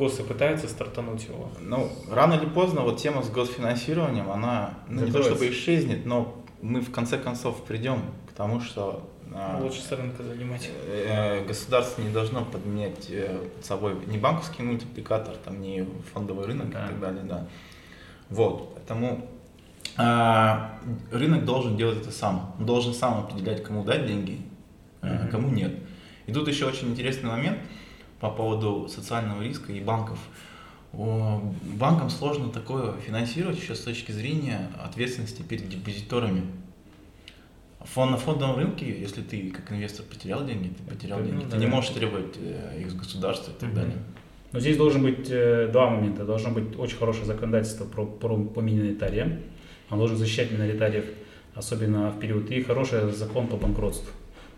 госы 0.00 0.22
пытаются 0.22 0.66
стартануть 0.66 1.24
его? 1.24 1.50
Ну, 1.60 1.90
рано 2.10 2.34
или 2.34 2.46
поздно 2.46 2.80
вот 2.80 2.98
тема 2.98 3.22
с 3.22 3.28
госфинансированием, 3.28 4.30
она 4.30 4.78
ну, 4.88 5.04
не 5.04 5.12
то 5.12 5.22
чтобы 5.22 5.50
исчезнет, 5.50 6.06
но 6.06 6.42
мы 6.62 6.80
в 6.80 6.90
конце 6.90 7.18
концов 7.18 7.62
придем 7.64 8.02
к 8.28 8.32
тому, 8.32 8.60
что 8.60 9.06
а, 9.32 9.60
Лучше 9.62 9.80
с 9.82 9.92
рынка 9.92 10.24
занимать. 10.24 10.70
Э, 10.86 11.44
государство 11.44 12.02
не 12.02 12.10
должно 12.10 12.44
подменять 12.44 13.06
э, 13.10 13.38
под 13.54 13.64
собой 13.64 13.94
ни 14.06 14.18
банковский 14.18 14.62
мультипликатор, 14.62 15.36
там, 15.36 15.60
ни 15.60 15.86
фондовый 16.12 16.46
рынок 16.46 16.70
да. 16.70 16.84
и 16.84 16.88
так 16.88 17.00
далее. 17.00 17.22
Да. 17.24 17.46
Вот, 18.28 18.74
поэтому 18.74 19.28
а, 19.96 20.78
рынок 21.10 21.44
должен 21.44 21.76
делать 21.76 22.00
это 22.00 22.10
сам. 22.10 22.54
Он 22.58 22.66
должен 22.66 22.94
сам 22.94 23.20
определять, 23.20 23.62
кому 23.62 23.84
дать 23.84 24.06
деньги, 24.06 24.40
mm-hmm. 25.02 25.28
кому 25.28 25.48
нет. 25.48 25.74
И 26.26 26.32
тут 26.32 26.48
еще 26.48 26.66
очень 26.66 26.88
интересный 26.88 27.30
момент– 27.30 27.58
по 28.20 28.30
поводу 28.30 28.86
социального 28.88 29.42
риска 29.42 29.72
и 29.72 29.80
банков. 29.80 30.18
Банкам 30.92 32.10
сложно 32.10 32.50
такое 32.50 32.94
финансировать 32.98 33.58
еще 33.58 33.74
с 33.74 33.80
точки 33.80 34.12
зрения 34.12 34.70
ответственности 34.84 35.42
перед 35.42 35.68
депозиторами. 35.68 36.42
Фон, 37.80 38.10
на 38.10 38.18
фондовом 38.18 38.56
рынке, 38.56 39.00
если 39.00 39.22
ты 39.22 39.50
как 39.50 39.72
инвестор 39.72 40.04
потерял 40.04 40.44
деньги, 40.44 40.68
ты 40.68 40.82
потерял 40.82 41.22
деньги, 41.22 41.36
ну, 41.36 41.42
ты 41.42 41.52
да, 41.52 41.56
не 41.56 41.66
можешь 41.66 41.90
требовать 41.92 42.36
э, 42.36 42.78
их 42.78 42.90
с 42.90 42.94
государства 42.94 43.52
и 43.52 43.54
так 43.54 43.70
угу. 43.70 43.76
далее. 43.76 43.96
Но 44.52 44.60
здесь 44.60 44.76
должен 44.76 45.02
быть 45.02 45.30
э, 45.30 45.70
два 45.72 45.88
момента. 45.88 46.26
Должно 46.26 46.50
быть 46.50 46.78
очень 46.78 46.98
хорошее 46.98 47.24
законодательство 47.24 47.86
про, 47.86 48.04
про, 48.04 48.36
по 48.36 48.60
миноритариям. 48.60 49.38
Он 49.90 49.98
должен 49.98 50.16
защищать 50.16 50.50
миноритариев, 50.50 51.04
особенно 51.54 52.10
в 52.10 52.18
период, 52.18 52.50
и 52.50 52.62
хороший 52.62 53.10
закон 53.12 53.48
по 53.48 53.56
банкротству. 53.56 54.10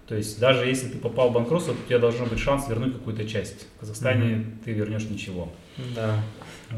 То 0.06 0.16
есть 0.16 0.38
даже 0.38 0.66
если 0.66 0.88
ты 0.88 0.98
попал 0.98 1.30
в 1.30 1.32
банкротство, 1.32 1.74
то 1.74 1.80
у 1.80 1.86
тебя 1.86 1.98
должен 1.98 2.26
быть 2.28 2.38
шанс 2.38 2.68
вернуть 2.68 2.92
какую-то 2.92 3.26
часть. 3.26 3.66
В 3.76 3.80
Казахстане 3.80 4.26
mm-hmm. 4.26 4.64
ты 4.64 4.72
вернешь 4.72 5.04
ничего. 5.04 5.48
Да. 5.94 6.20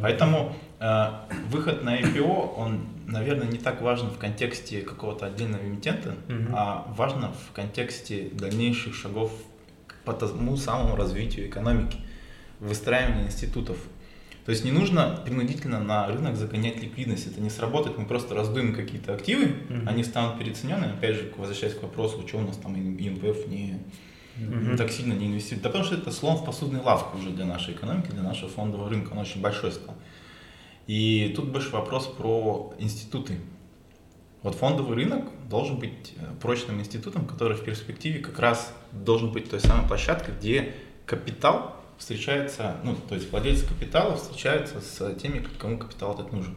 Поэтому 0.00 0.54
э, 0.78 1.06
выход 1.50 1.82
на 1.82 2.00
IPO, 2.00 2.54
он, 2.56 2.86
наверное, 3.06 3.48
не 3.48 3.58
так 3.58 3.80
важен 3.82 4.08
в 4.10 4.18
контексте 4.18 4.82
какого-то 4.82 5.26
отдельного 5.26 5.62
эмитента, 5.62 6.14
mm-hmm. 6.28 6.50
а 6.52 6.94
важно 6.96 7.32
в 7.32 7.52
контексте 7.52 8.28
дальнейших 8.32 8.94
шагов 8.94 9.32
по 10.04 10.12
тому 10.12 10.56
самому 10.56 10.94
развитию 10.94 11.48
экономики, 11.48 11.98
выстраивания 12.60 13.26
институтов. 13.26 13.78
То 14.44 14.50
есть 14.50 14.64
не 14.64 14.72
нужно 14.72 15.22
принудительно 15.24 15.80
на 15.80 16.06
рынок 16.06 16.36
загонять 16.36 16.82
ликвидность, 16.82 17.26
это 17.26 17.40
не 17.40 17.48
сработает, 17.48 17.96
мы 17.96 18.04
просто 18.04 18.34
раздуем 18.34 18.74
какие-то 18.74 19.14
активы, 19.14 19.44
mm-hmm. 19.44 19.88
они 19.88 20.04
станут 20.04 20.38
переоцененными, 20.38 20.92
опять 20.92 21.16
же, 21.16 21.32
возвращаясь 21.36 21.74
к 21.74 21.82
вопросу, 21.82 22.22
что 22.28 22.38
у 22.38 22.42
нас 22.42 22.58
там 22.58 22.76
ИНПФ 22.76 23.46
не, 23.48 23.80
mm-hmm. 24.36 24.76
так 24.76 24.90
сильно 24.90 25.14
не 25.14 25.28
инвестирует. 25.28 25.62
Да 25.62 25.70
потому 25.70 25.84
что 25.84 25.94
это 25.94 26.10
слон 26.10 26.36
в 26.36 26.44
посудной 26.44 26.80
лавке 26.80 27.16
уже 27.16 27.30
для 27.30 27.46
нашей 27.46 27.72
экономики, 27.72 28.10
для 28.10 28.22
нашего 28.22 28.50
фондового 28.50 28.90
рынка, 28.90 29.12
он 29.12 29.18
очень 29.18 29.40
большой 29.40 29.72
стал. 29.72 29.94
И 30.86 31.32
тут 31.34 31.48
больше 31.48 31.70
вопрос 31.70 32.06
про 32.06 32.74
институты. 32.78 33.38
Вот 34.42 34.56
фондовый 34.56 34.94
рынок 34.94 35.24
должен 35.48 35.78
быть 35.78 36.12
э, 36.16 36.26
прочным 36.42 36.78
институтом, 36.80 37.26
который 37.26 37.56
в 37.56 37.64
перспективе 37.64 38.18
как 38.18 38.38
раз 38.38 38.74
должен 38.92 39.32
быть 39.32 39.48
той 39.48 39.58
самой 39.58 39.88
площадкой, 39.88 40.34
где 40.38 40.74
капитал 41.06 41.82
встречается, 41.98 42.76
ну, 42.84 42.96
то 43.08 43.14
есть 43.14 43.30
владельцы 43.30 43.66
капитала 43.66 44.16
встречаются 44.16 44.80
с 44.80 45.14
теми, 45.16 45.46
кому 45.58 45.78
капитал 45.78 46.14
этот 46.14 46.32
нужен. 46.32 46.54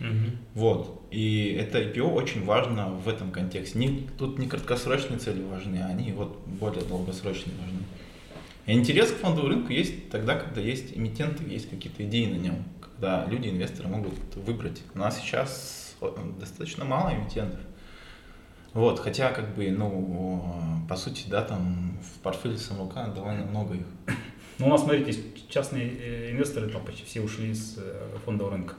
Угу. 0.00 0.08
Вот. 0.54 1.06
И 1.10 1.56
это 1.58 1.80
IPO 1.80 2.12
очень 2.12 2.44
важно 2.44 2.90
в 2.90 3.08
этом 3.08 3.30
контексте. 3.30 3.78
Не, 3.78 4.08
тут 4.18 4.38
не 4.38 4.46
краткосрочные 4.46 5.18
цели 5.18 5.42
важны, 5.42 5.78
а 5.78 5.86
они 5.86 6.12
вот 6.12 6.38
более 6.46 6.84
долгосрочные 6.84 7.56
важны. 7.56 7.80
И 8.66 8.72
интерес 8.72 9.12
к 9.12 9.16
фондовому 9.16 9.48
рынку 9.48 9.72
есть 9.72 10.10
тогда, 10.10 10.36
когда 10.36 10.60
есть 10.60 10.96
эмитенты, 10.96 11.44
есть 11.44 11.70
какие-то 11.70 12.04
идеи 12.04 12.26
на 12.26 12.36
нем, 12.36 12.64
когда 12.80 13.24
люди, 13.26 13.48
инвесторы 13.48 13.88
могут 13.88 14.14
выбрать. 14.34 14.82
У 14.94 14.98
нас 14.98 15.18
сейчас 15.18 15.96
достаточно 16.38 16.84
мало 16.84 17.14
эмитентов. 17.14 17.60
Вот, 18.74 18.98
хотя, 18.98 19.30
как 19.30 19.54
бы, 19.54 19.70
ну, 19.70 20.84
по 20.88 20.96
сути, 20.96 21.24
да, 21.28 21.42
там 21.42 21.96
в 22.02 22.18
портфеле 22.20 22.58
Самрука 22.58 23.06
довольно 23.06 23.46
много 23.46 23.76
их. 23.76 23.86
Ну, 24.58 24.66
у 24.66 24.68
нас, 24.70 24.82
смотрите, 24.82 25.20
частные 25.48 25.88
э, 25.88 26.30
инвесторы 26.32 26.68
там 26.68 26.84
почти 26.84 27.04
все 27.04 27.20
ушли 27.20 27.50
из 27.50 27.76
э, 27.78 28.08
фондового 28.24 28.54
рынка. 28.54 28.74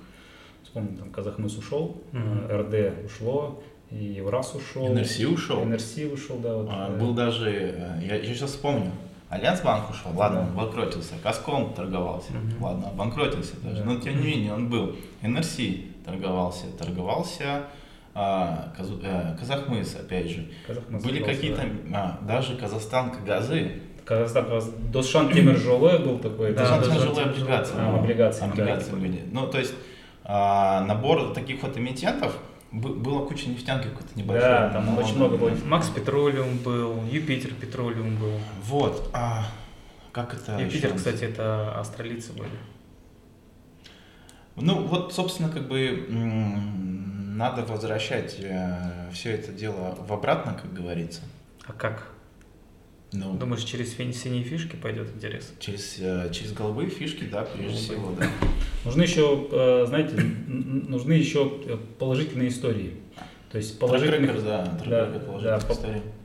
Вспомним, 0.63 0.97
там 0.97 1.11
Казахмыс 1.11 1.57
ушел, 1.57 2.01
mm-hmm. 2.11 2.57
РД 2.57 3.05
ушло, 3.05 3.63
и 3.89 3.95
Евраз 3.95 4.53
ушел. 4.55 4.87
НРС 4.93 5.19
ушел. 5.19 5.63
НРС 5.63 5.97
ушел, 6.11 6.37
да. 6.37 6.55
Вот, 6.55 6.67
а, 6.69 6.89
был 6.97 7.13
даже, 7.13 7.95
я, 8.01 8.15
я 8.15 8.33
сейчас 8.33 8.51
вспомню, 8.51 8.91
Альянс-банк 9.29 9.89
ушел, 9.89 10.11
ладно, 10.15 10.41
он 10.41 10.47
обанкротился. 10.47 11.13
Каском 11.21 11.73
торговался, 11.73 12.31
mm-hmm. 12.31 12.61
ладно, 12.61 12.89
обанкротился 12.89 13.59
даже. 13.61 13.83
Да. 13.83 13.85
Но 13.85 13.99
тем 13.99 14.19
не 14.19 14.27
менее 14.27 14.53
он 14.53 14.69
был. 14.69 14.95
НРС 15.21 15.57
торговался, 16.05 16.65
торговался. 16.77 17.63
А, 18.19 18.73
Каз, 18.75 18.89
э, 19.03 19.35
Казахмыс, 19.39 19.95
опять 19.95 20.31
же. 20.31 20.47
Казахмыс 20.65 21.03
Были 21.03 21.21
какие-то, 21.23 21.61
да. 21.85 22.19
а, 22.19 22.25
даже 22.25 22.55
Казахстан 22.55 23.13
Газы 23.23 23.73
Казахстан, 24.07 24.45
Досшан 24.91 25.33
Темир 25.33 25.57
Жолы 25.57 25.99
был 25.99 26.17
такой. 26.19 26.53
Досшан 26.53 26.81
Темир 26.81 26.99
Жолы 27.01 27.21
облигации. 27.23 27.75
А, 27.77 27.95
облигации. 27.95 28.43
Облигации 28.45 28.91
были. 28.91 29.23
Ну, 29.31 29.47
то 29.47 29.59
есть 29.59 29.73
а, 30.23 30.85
набор 30.85 31.33
таких 31.33 31.61
вот 31.61 31.77
эмитентов, 31.77 32.37
было 32.71 33.25
куча 33.25 33.49
нефтянки 33.49 33.87
какой-то 33.87 34.17
небольшой. 34.17 34.49
Да, 34.49 34.69
там 34.69 34.83
много, 34.83 34.99
очень 34.99 35.15
много 35.15 35.37
было. 35.37 35.51
Макс 35.65 35.89
Петролиум 35.89 36.57
был, 36.57 37.03
Юпитер 37.11 37.53
Петролиум 37.53 38.17
был. 38.17 38.33
Вот. 38.63 39.09
А 39.13 39.45
как 40.11 40.33
это? 40.33 40.57
Юпитер, 40.57 40.89
еще? 40.89 40.97
кстати, 40.97 41.23
это 41.23 41.77
австралийцы 41.77 42.31
были. 42.33 42.49
Ну, 44.55 44.85
вот, 44.87 45.13
собственно, 45.13 45.49
как 45.49 45.67
бы 45.67 46.05
надо 46.09 47.63
возвращать 47.63 48.37
э, 48.39 49.09
все 49.13 49.33
это 49.33 49.51
дело 49.51 49.95
в 49.99 50.11
обратно, 50.11 50.53
как 50.59 50.73
говорится. 50.73 51.21
А 51.65 51.73
как? 51.73 52.16
Ну, 53.13 53.33
Думаешь, 53.33 53.63
через 53.63 53.95
синие 53.95 54.43
фишки 54.43 54.75
пойдет 54.75 55.07
интерес? 55.15 55.53
Через, 55.59 55.97
э, 55.99 56.29
через 56.33 56.51
голубые 56.51 56.89
фишки, 56.89 57.23
да, 57.23 57.43
прежде 57.43 57.77
всего, 57.77 58.13
да. 58.19 58.27
Нужны 58.83 59.03
еще, 59.03 59.47
э, 59.49 59.85
знаете, 59.87 60.13
нужны 60.47 61.13
еще 61.13 61.49
положительные 61.99 62.49
истории. 62.49 62.95
То 63.51 63.57
есть 63.59 63.79
положительных... 63.79 64.31
Трек 64.31 64.43
да, 64.43 64.65
трек 64.83 64.89
да, 64.89 65.59
да, 65.59 65.59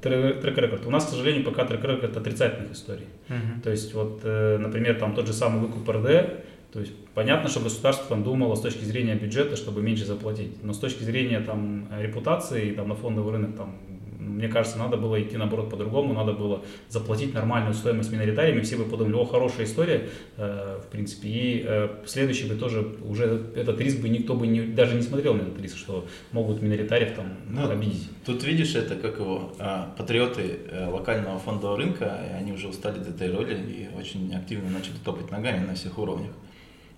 трек-рекорд. 0.03 0.85
У 0.87 0.91
нас, 0.91 1.07
к 1.07 1.11
сожалению, 1.11 1.45
пока 1.45 1.65
трек-рекорд 1.65 2.17
отрицательных 2.17 2.73
историй. 2.73 3.07
Угу. 3.29 3.63
То 3.63 3.71
есть, 3.71 3.95
вот, 3.95 4.21
э, 4.25 4.59
например, 4.59 4.99
там 4.99 5.15
тот 5.15 5.29
же 5.29 5.33
самый 5.33 5.61
выкуп 5.61 5.89
РД, 5.89 6.43
то 6.73 6.81
есть 6.81 6.93
понятно, 7.15 7.49
что 7.49 7.61
государство 7.61 8.07
там 8.09 8.25
думало 8.25 8.55
с 8.57 8.61
точки 8.61 8.83
зрения 8.85 9.15
бюджета, 9.15 9.57
чтобы 9.57 9.83
меньше 9.83 10.07
заплатить, 10.07 10.65
но 10.65 10.73
с 10.73 10.79
точки 10.79 11.05
зрения 11.05 11.41
там 11.41 11.87
репутации, 12.01 12.73
там 12.73 12.89
на 12.89 12.95
фондовый 12.95 13.35
рынок 13.35 13.57
там 13.57 13.77
мне 14.23 14.49
кажется, 14.49 14.79
надо 14.79 14.97
было 14.97 15.21
идти 15.21 15.37
наоборот 15.37 15.71
по-другому, 15.71 16.15
надо 16.15 16.33
было 16.33 16.63
заплатить 16.89 17.35
нормальную 17.35 17.75
стоимость 17.75 18.13
миноритариями, 18.13 18.61
все 18.63 18.77
бы 18.77 18.85
подумали, 18.85 19.15
о, 19.15 19.25
хорошая 19.25 19.67
история, 19.67 20.09
э, 20.37 20.81
в 20.83 20.91
принципе, 20.91 21.29
и 21.29 21.65
э, 21.67 21.89
следующий 22.07 22.49
бы 22.49 22.55
тоже 22.55 22.87
уже 23.05 23.43
этот 23.55 23.81
риск 23.81 24.01
бы 24.01 24.09
никто 24.09 24.35
бы 24.35 24.47
не, 24.47 24.63
даже 24.63 24.95
не 24.95 25.03
смотрел 25.03 25.35
на 25.35 25.43
этот 25.43 25.61
риск, 25.61 25.77
что 25.77 26.07
могут 26.33 26.63
миноритариев 26.63 27.15
там 27.15 27.27
ну, 27.49 27.69
обидеть. 27.69 28.09
Тут 28.25 28.45
видишь, 28.45 28.75
это 28.75 28.97
как 28.97 29.19
его, 29.19 29.53
э, 29.59 29.85
патриоты 29.97 30.59
э, 30.71 30.87
локального 30.87 31.39
фондового 31.39 31.77
рынка, 31.77 32.19
они 32.39 32.53
уже 32.53 32.69
устали 32.69 33.01
от 33.01 33.09
этой 33.09 33.35
роли 33.35 33.55
и 33.55 33.89
очень 33.99 34.35
активно 34.35 34.71
начали 34.71 34.97
топать 35.05 35.31
ногами 35.31 35.67
на 35.67 35.75
всех 35.75 35.99
уровнях. 35.99 36.33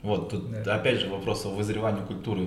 Вот, 0.03 0.31
тут 0.31 0.51
да. 0.65 0.77
опять 0.77 1.01
же 1.01 1.09
вопрос 1.09 1.47
о 1.47 1.49
вызревании 1.49 2.03
культуры. 2.03 2.47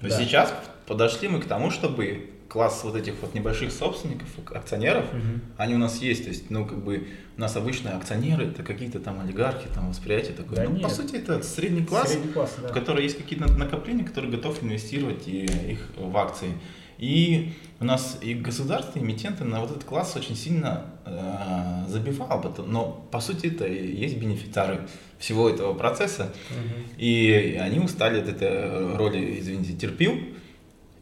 То 0.00 0.08
да. 0.08 0.10
сейчас 0.10 0.52
подошли 0.86 1.28
мы 1.28 1.40
к 1.40 1.44
тому, 1.44 1.70
чтобы 1.70 2.30
класс 2.48 2.80
вот 2.82 2.96
этих 2.96 3.14
вот 3.20 3.34
небольших 3.34 3.70
собственников, 3.70 4.28
акционеров, 4.54 5.04
угу. 5.12 5.40
они 5.58 5.74
у 5.74 5.78
нас 5.78 6.00
есть. 6.00 6.24
То 6.24 6.30
есть, 6.30 6.50
ну, 6.50 6.64
как 6.64 6.82
бы 6.82 7.08
у 7.36 7.40
нас 7.40 7.54
обычные 7.56 7.94
акционеры, 7.94 8.46
это 8.46 8.62
какие-то 8.62 9.00
там 9.00 9.20
олигархи, 9.20 9.68
там 9.74 9.90
восприятие 9.90 10.34
такое. 10.34 10.56
Да 10.56 10.64
ну, 10.64 10.70
нет. 10.72 10.82
по 10.82 10.88
сути, 10.88 11.16
это 11.16 11.42
средний 11.42 11.84
класс, 11.84 12.10
средний 12.12 12.32
класс 12.32 12.56
да. 12.60 12.68
в 12.68 12.72
который 12.72 13.02
есть 13.04 13.18
какие-то 13.18 13.52
накопления, 13.52 14.04
который 14.04 14.30
готов 14.30 14.62
инвестировать 14.62 15.28
и 15.28 15.44
их 15.44 15.88
в 15.96 16.16
акции. 16.16 16.52
И 16.98 17.52
у 17.78 17.84
нас 17.84 18.18
и 18.22 18.34
государство, 18.34 18.98
и 18.98 19.02
эмитенты 19.02 19.44
на 19.44 19.60
вот 19.60 19.70
этот 19.70 19.84
класс 19.84 20.16
очень 20.16 20.34
сильно 20.34 20.86
э, 21.04 21.84
забивал, 21.86 22.42
но 22.66 23.08
по 23.12 23.20
сути 23.20 23.46
это 23.46 23.66
и 23.66 23.94
есть 23.94 24.16
бенефициары 24.16 24.88
всего 25.18 25.48
этого 25.48 25.74
процесса, 25.74 26.32
угу. 26.50 26.90
и 26.96 27.56
они 27.60 27.78
устали 27.78 28.20
от 28.20 28.28
этой 28.28 28.96
роли, 28.96 29.38
извините, 29.38 29.74
терпил, 29.74 30.18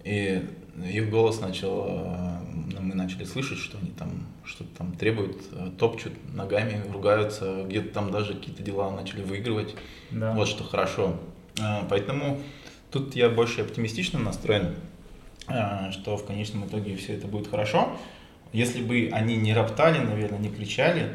и 0.05 0.45
их 0.85 1.11
голос 1.11 1.41
начал, 1.41 1.87
э, 1.89 2.81
мы 2.81 2.95
начали 2.95 3.25
слышать, 3.25 3.59
что 3.59 3.79
они 3.79 3.91
там 3.91 4.11
что-то 4.45 4.71
там 4.77 4.93
требуют, 4.93 5.43
э, 5.53 5.71
топчут 5.79 6.13
ногами, 6.35 6.83
ругаются, 6.93 7.65
где-то 7.67 7.95
там 7.95 8.11
даже 8.11 8.35
какие-то 8.35 8.63
дела 8.63 8.91
начали 8.91 9.23
выигрывать, 9.23 9.75
да. 10.11 10.33
вот 10.33 10.49
что 10.49 10.65
хорошо. 10.65 11.19
Э, 11.59 11.83
поэтому 11.89 12.41
тут 12.91 13.17
я 13.17 13.31
больше 13.31 13.63
оптимистично 13.63 14.19
настроен, 14.19 14.75
что 15.93 16.17
в 16.17 16.27
конечном 16.27 16.67
итоге 16.67 16.97
все 16.97 17.15
это 17.15 17.29
будет 17.29 17.49
хорошо. 17.49 17.97
Если 18.53 18.83
бы 18.83 19.11
они 19.13 19.37
не 19.37 19.55
роптали, 19.55 19.99
наверное, 19.99 20.41
не 20.41 20.49
кричали, 20.49 21.13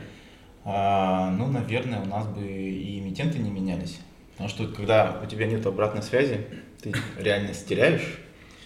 ну, 0.64 1.48
наверное, 1.48 2.00
у 2.00 2.06
нас 2.06 2.28
бы 2.28 2.42
и 2.48 3.00
эмитенты 3.00 3.40
не 3.40 3.50
менялись. 3.50 4.00
Потому 4.32 4.48
что 4.48 4.68
когда 4.68 5.20
у 5.22 5.26
тебя 5.26 5.48
нет 5.48 5.66
обратной 5.66 6.02
связи, 6.02 6.46
ты 6.82 6.94
реальность 7.18 7.68
теряешь, 7.68 8.22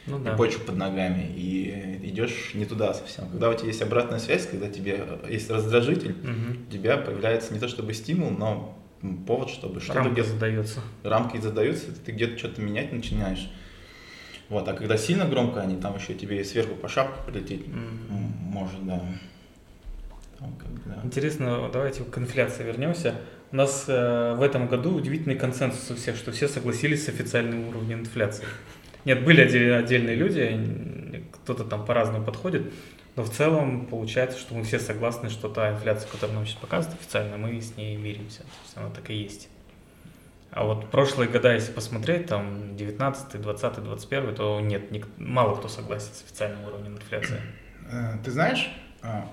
ну, 0.08 0.20
да. 0.20 0.34
и 0.34 0.38
почву 0.38 0.64
под 0.66 0.78
ногами, 0.78 1.32
и 1.36 2.00
идешь 2.04 2.52
не 2.54 2.66
туда 2.66 2.94
совсем. 2.94 3.30
Когда 3.30 3.50
у 3.50 3.54
тебя 3.54 3.68
есть 3.68 3.82
обратная 3.82 4.20
связь, 4.20 4.48
когда 4.48 4.70
тебе 4.70 5.04
есть 5.30 5.50
раздражитель, 5.50 6.12
угу. 6.12 6.60
у 6.68 6.72
тебя 6.72 6.98
появляется 6.98 7.54
не 7.54 7.60
то 7.60 7.68
чтобы 7.68 7.94
стимул, 7.94 8.30
но 8.30 8.78
повод, 9.28 9.50
чтобы 9.50 9.80
что-то 9.80 10.00
Рамка 10.00 10.14
где-то... 10.14 10.30
задается. 10.30 10.80
Рамки 11.04 11.38
задаются, 11.38 11.88
ты 11.94 12.12
где-то 12.12 12.38
что-то 12.38 12.62
менять 12.62 12.92
начинаешь. 12.92 13.52
Вот, 14.50 14.68
а 14.68 14.74
когда 14.74 14.98
сильно 14.98 15.26
громко, 15.26 15.62
они 15.62 15.76
там 15.76 15.96
еще 15.98 16.14
тебе 16.14 16.44
сверху 16.44 16.76
по 16.76 16.88
шапку 16.88 17.20
прилететь 17.26 17.66
mm 17.66 18.46
может, 18.56 18.86
да. 18.86 19.02
Там, 20.40 20.56
как, 20.56 20.70
да. 20.86 21.02
Интересно, 21.04 21.70
давайте 21.72 22.04
к 22.04 22.18
инфляции 22.18 22.64
вернемся. 22.64 23.16
У 23.52 23.56
нас 23.58 23.86
э, 23.88 24.36
в 24.36 24.42
этом 24.42 24.68
году 24.68 24.96
удивительный 24.96 25.36
консенсус 25.36 25.92
у 25.92 25.96
всех, 25.96 26.16
что 26.16 26.32
все 26.32 26.48
согласились 26.48 27.06
с 27.06 27.10
официальным 27.10 27.68
уровнем 27.68 28.00
инфляции. 28.02 28.46
Нет, 29.06 29.24
были 29.24 29.42
отдельные 29.72 30.16
люди, 30.16 31.24
кто-то 31.32 31.64
там 31.64 31.86
по-разному 31.86 32.26
подходит, 32.26 32.74
но 33.16 33.24
в 33.24 33.30
целом 33.30 33.86
получается, 33.86 34.38
что 34.38 34.56
мы 34.56 34.64
все 34.64 34.80
согласны, 34.80 35.30
что 35.30 35.48
та 35.48 35.72
инфляция, 35.72 36.10
которую 36.10 36.36
нам 36.36 36.46
сейчас 36.46 36.60
показывают 36.60 37.00
официально, 37.00 37.38
мы 37.38 37.62
с 37.62 37.78
ней 37.78 37.96
миримся. 37.96 38.40
То 38.40 38.46
есть 38.64 38.78
она 38.78 38.90
так 38.90 39.10
и 39.10 39.14
есть. 39.14 39.48
А 40.52 40.64
вот 40.64 40.90
прошлые 40.90 41.30
года, 41.30 41.54
если 41.54 41.72
посмотреть, 41.72 42.28
там 42.28 42.76
19, 42.76 43.42
20, 43.42 43.84
21, 43.84 44.36
то 44.36 44.60
нет, 44.62 44.90
ник- 44.90 45.08
мало 45.18 45.56
кто 45.56 45.68
согласен 45.68 46.14
с 46.14 46.24
официальным 46.24 46.64
уровнем 46.66 46.96
инфляции. 46.96 47.40
Э, 47.88 48.18
ты 48.24 48.32
знаешь, 48.32 48.72
а, 49.04 49.30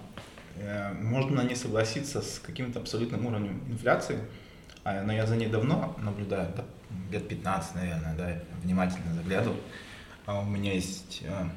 э, 0.58 0.92
можно 1.00 1.40
не 1.40 1.54
согласиться 1.54 2.20
с 2.20 2.38
каким-то 2.38 2.80
абсолютным 2.80 3.24
уровнем 3.24 3.62
инфляции, 3.66 4.18
а, 4.84 5.02
но 5.02 5.14
я 5.14 5.24
за 5.24 5.36
ней 5.36 5.48
давно 5.48 5.96
наблюдаю, 5.98 6.52
лет 7.10 7.28
15, 7.28 7.74
наверное, 7.74 8.14
да, 8.16 8.38
внимательно 8.62 9.14
заглядывал. 9.14 9.56
А 10.26 10.40
у 10.40 10.44
меня 10.44 10.72
есть 10.72 11.22
а, 11.26 11.50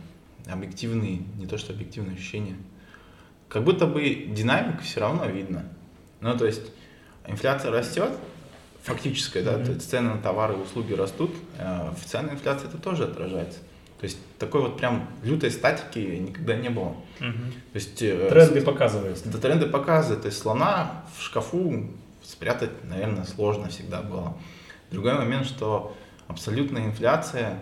объективные, 0.51 1.21
не 1.37 1.45
то 1.45 1.57
что 1.57 1.73
объективные 1.73 2.15
ощущения. 2.15 2.55
Как 3.47 3.63
будто 3.63 3.85
бы 3.85 4.03
динамику 4.29 4.83
все 4.83 4.99
равно 4.99 5.25
видно. 5.25 5.63
Ну, 6.21 6.37
то 6.37 6.45
есть 6.45 6.63
инфляция 7.27 7.71
растет, 7.71 8.11
фактическая, 8.83 9.43
да, 9.43 9.53
mm-hmm. 9.53 9.65
то 9.65 9.71
есть 9.71 9.89
цены 9.89 10.15
на 10.15 10.21
товары 10.21 10.55
и 10.55 10.57
услуги 10.57 10.93
растут, 10.93 11.31
в 11.57 12.05
цены 12.05 12.31
инфляции 12.31 12.67
это 12.67 12.77
тоже 12.77 13.03
отражается. 13.05 13.59
То 13.99 14.03
есть 14.07 14.17
такой 14.37 14.61
вот 14.61 14.77
прям 14.77 15.07
лютой 15.23 15.51
статики 15.51 15.99
никогда 15.99 16.55
не 16.55 16.69
было. 16.69 16.95
Угу. 17.19 17.43
То 17.71 17.75
есть, 17.75 18.01
э, 18.01 18.29
тренды 18.29 18.61
показывают. 18.61 19.21
Да, 19.25 19.37
тренды 19.37 19.67
показывают. 19.67 20.23
То 20.23 20.27
есть 20.27 20.39
слона 20.39 21.05
в 21.17 21.23
шкафу 21.23 21.89
спрятать, 22.21 22.71
наверное, 22.83 23.23
сложно 23.23 23.69
всегда 23.69 24.01
было. 24.01 24.37
Другой 24.91 25.15
момент, 25.15 25.45
что 25.45 25.95
абсолютная 26.27 26.85
инфляция, 26.85 27.59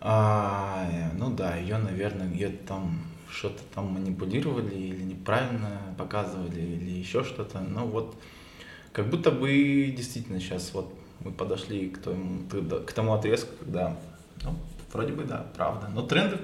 а, 0.00 0.88
ну 1.14 1.30
да, 1.30 1.56
ее, 1.56 1.78
наверное, 1.78 2.28
где-то 2.28 2.66
там 2.68 3.02
что-то 3.30 3.62
там 3.74 3.86
манипулировали 3.86 4.74
или 4.74 5.02
неправильно 5.02 5.80
показывали 5.98 6.60
или 6.60 6.90
еще 6.90 7.24
что-то. 7.24 7.60
Ну 7.60 7.86
вот, 7.86 8.16
как 8.92 9.08
будто 9.08 9.30
бы 9.30 9.92
действительно 9.96 10.40
сейчас 10.40 10.72
вот 10.72 10.92
мы 11.20 11.32
подошли 11.32 11.90
к 11.90 11.98
тому, 11.98 12.42
к 12.86 12.92
тому 12.92 13.14
отрезку, 13.14 13.52
когда, 13.60 13.96
ну, 14.44 14.54
вроде 14.92 15.12
бы 15.12 15.24
да, 15.24 15.46
правда. 15.56 15.88
Но 15.92 16.02
тренды 16.02 16.38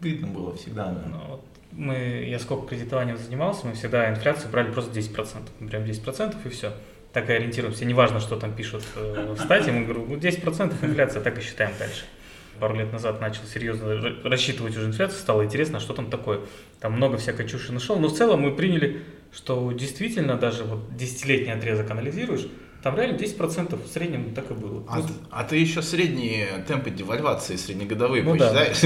видно 0.00 0.28
было 0.28 0.56
всегда. 0.56 0.86
Да. 0.86 1.04
Ну, 1.08 1.18
вот 1.28 1.44
мы, 1.72 2.26
я 2.28 2.38
сколько 2.38 2.68
кредитованием 2.68 3.16
занимался, 3.18 3.66
мы 3.66 3.74
всегда 3.74 4.10
инфляцию 4.10 4.50
брали 4.50 4.72
просто 4.72 4.98
10%. 4.98 5.68
Прям 5.68 5.84
10% 5.84 6.36
и 6.44 6.48
все 6.48 6.72
так 7.20 7.30
и 7.30 7.32
ориентируемся. 7.32 7.84
Неважно, 7.84 8.20
что 8.20 8.36
там 8.36 8.54
пишут 8.54 8.84
э, 8.94 9.34
в 9.36 9.40
стате, 9.40 9.72
мы 9.72 9.84
говорим, 9.84 10.08
ну 10.08 10.16
10% 10.16 10.74
инфляция, 10.82 11.20
так 11.20 11.36
и 11.36 11.40
считаем 11.42 11.72
дальше. 11.78 12.04
Пару 12.60 12.76
лет 12.76 12.92
назад 12.92 13.20
начал 13.20 13.42
серьезно 13.52 14.00
рассчитывать 14.24 14.76
уже 14.76 14.86
инфляцию, 14.86 15.18
стало 15.18 15.44
интересно, 15.44 15.80
что 15.80 15.94
там 15.94 16.10
такое. 16.10 16.40
Там 16.80 16.92
много 16.92 17.16
всякой 17.16 17.48
чуши 17.48 17.72
нашел, 17.72 17.98
но 17.98 18.08
в 18.08 18.16
целом 18.16 18.42
мы 18.42 18.54
приняли, 18.54 19.02
что 19.32 19.72
действительно 19.72 20.34
даже 20.34 20.62
вот 20.62 20.96
десятилетний 20.96 21.52
отрезок 21.52 21.90
анализируешь, 21.90 22.46
там 22.82 22.96
реально 22.96 23.16
10% 23.16 23.84
в 23.84 23.92
среднем 23.92 24.32
так 24.34 24.50
и 24.52 24.54
было. 24.54 24.84
А, 24.88 24.98
ну, 24.98 25.06
а 25.32 25.42
ты 25.42 25.56
еще 25.56 25.82
средние 25.82 26.64
темпы 26.68 26.90
девальвации, 26.90 27.56
среднегодовые 27.56 28.22
ну, 28.22 28.36
посчитаешь? 28.36 28.80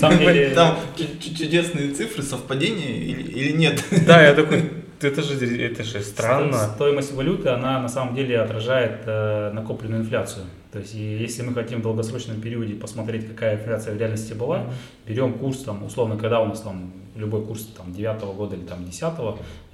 Да. 0.00 0.54
Там 0.54 0.78
чудесные 1.20 1.92
цифры, 1.92 2.22
совпадения 2.22 2.96
или 2.96 3.52
нет? 3.52 3.84
Да, 4.06 4.22
я 4.22 4.32
такой, 4.32 4.70
это 5.00 5.22
же, 5.22 5.62
это 5.62 5.82
же 5.82 6.00
странно. 6.02 6.58
Стоимость 6.74 7.12
валюты, 7.12 7.48
она 7.48 7.80
на 7.80 7.88
самом 7.88 8.14
деле 8.14 8.40
отражает 8.40 9.02
э, 9.06 9.50
накопленную 9.52 10.02
инфляцию. 10.02 10.44
То 10.72 10.80
есть, 10.80 10.94
если 10.94 11.42
мы 11.42 11.54
хотим 11.54 11.80
в 11.80 11.82
долгосрочном 11.82 12.40
периоде 12.42 12.74
посмотреть, 12.74 13.26
какая 13.26 13.56
инфляция 13.56 13.94
в 13.94 13.98
реальности 13.98 14.34
была, 14.34 14.66
берем 15.06 15.32
курс, 15.34 15.60
там, 15.60 15.82
условно, 15.82 16.18
когда 16.18 16.40
у 16.40 16.46
нас 16.46 16.60
там 16.60 16.92
любой 17.16 17.44
курс 17.44 17.64
там, 17.76 17.92
9 17.92 18.20
года 18.36 18.54
или 18.54 18.64
там, 18.64 18.84
10 18.84 19.02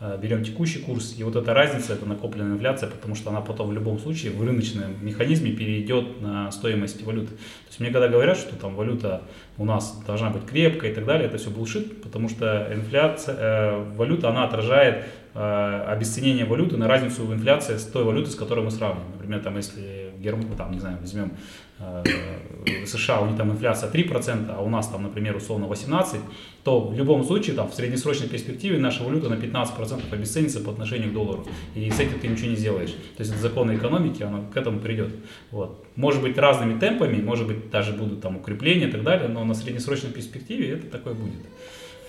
э, 0.00 0.18
берем 0.22 0.44
текущий 0.44 0.78
курс, 0.78 1.16
и 1.18 1.24
вот 1.24 1.34
эта 1.34 1.52
разница, 1.52 1.94
это 1.94 2.06
накопленная 2.06 2.54
инфляция, 2.54 2.88
потому 2.88 3.16
что 3.16 3.30
она 3.30 3.40
потом 3.40 3.70
в 3.70 3.72
любом 3.72 3.98
случае 3.98 4.32
в 4.32 4.42
рыночном 4.44 5.04
механизме 5.04 5.50
перейдет 5.50 6.20
на 6.20 6.52
стоимость 6.52 7.02
валюты. 7.02 7.32
То 7.32 7.68
есть, 7.68 7.80
мне 7.80 7.90
когда 7.90 8.06
говорят, 8.06 8.36
что 8.38 8.54
там 8.54 8.76
валюта 8.76 9.22
у 9.56 9.64
нас 9.64 10.02
должна 10.06 10.30
быть 10.30 10.44
крепкая 10.46 10.90
и 10.90 10.94
так 10.94 11.04
далее, 11.04 11.28
это 11.28 11.38
все 11.38 11.50
булшит, 11.50 12.02
потому 12.02 12.28
что 12.28 12.68
инфляция, 12.72 13.36
э, 13.38 13.84
валюта, 13.96 14.28
она 14.30 14.44
отражает 14.44 15.04
э, 15.34 15.84
обесценение 15.88 16.44
валюты 16.44 16.76
на 16.76 16.88
разницу 16.88 17.24
в 17.24 17.32
инфляции 17.32 17.76
с 17.76 17.84
той 17.84 18.04
валютой, 18.04 18.32
с 18.32 18.36
которой 18.36 18.64
мы 18.64 18.70
сравниваем. 18.70 19.12
Например, 19.12 19.40
там, 19.40 19.56
если 19.56 20.12
Германии, 20.18 20.54
там, 20.56 20.72
не 20.72 20.80
знаю, 20.80 20.98
возьмем 21.00 21.32
э, 21.78 22.86
США, 22.86 23.20
у 23.20 23.26
них 23.26 23.36
там 23.36 23.50
инфляция 23.52 23.90
3%, 23.90 24.50
а 24.50 24.62
у 24.62 24.68
нас 24.68 24.88
там, 24.88 25.02
например, 25.02 25.36
условно 25.36 25.66
18%, 25.66 26.20
то 26.62 26.80
в 26.80 26.96
любом 26.96 27.24
случае 27.24 27.56
там 27.56 27.70
в 27.70 27.74
среднесрочной 27.74 28.28
перспективе 28.28 28.78
наша 28.78 29.04
валюта 29.04 29.28
на 29.28 29.34
15% 29.34 30.02
обесценится 30.12 30.60
по 30.60 30.70
отношению 30.72 31.10
к 31.10 31.12
доллару. 31.12 31.46
И 31.74 31.90
с 31.90 32.00
этим 32.00 32.18
ты 32.18 32.28
ничего 32.28 32.48
не 32.48 32.56
сделаешь. 32.56 32.90
То 32.90 33.20
есть 33.20 33.32
это 33.32 33.40
законы 33.40 33.76
экономики, 33.76 34.22
оно 34.22 34.44
к 34.52 34.56
этому 34.56 34.80
придет. 34.80 35.10
Вот. 35.50 35.84
Может 35.96 36.22
быть 36.22 36.38
разными 36.38 36.78
темпами, 36.78 37.20
может 37.20 37.46
быть 37.46 37.70
даже 37.70 37.92
будут 37.92 38.20
там 38.20 38.36
укрепления 38.36 38.88
и 38.88 38.90
так 38.90 39.02
далее, 39.02 39.28
но 39.28 39.44
на 39.44 39.54
среднесрочной 39.54 40.10
перспективе 40.10 40.70
это 40.72 40.86
такое 40.86 41.14
будет. 41.14 41.42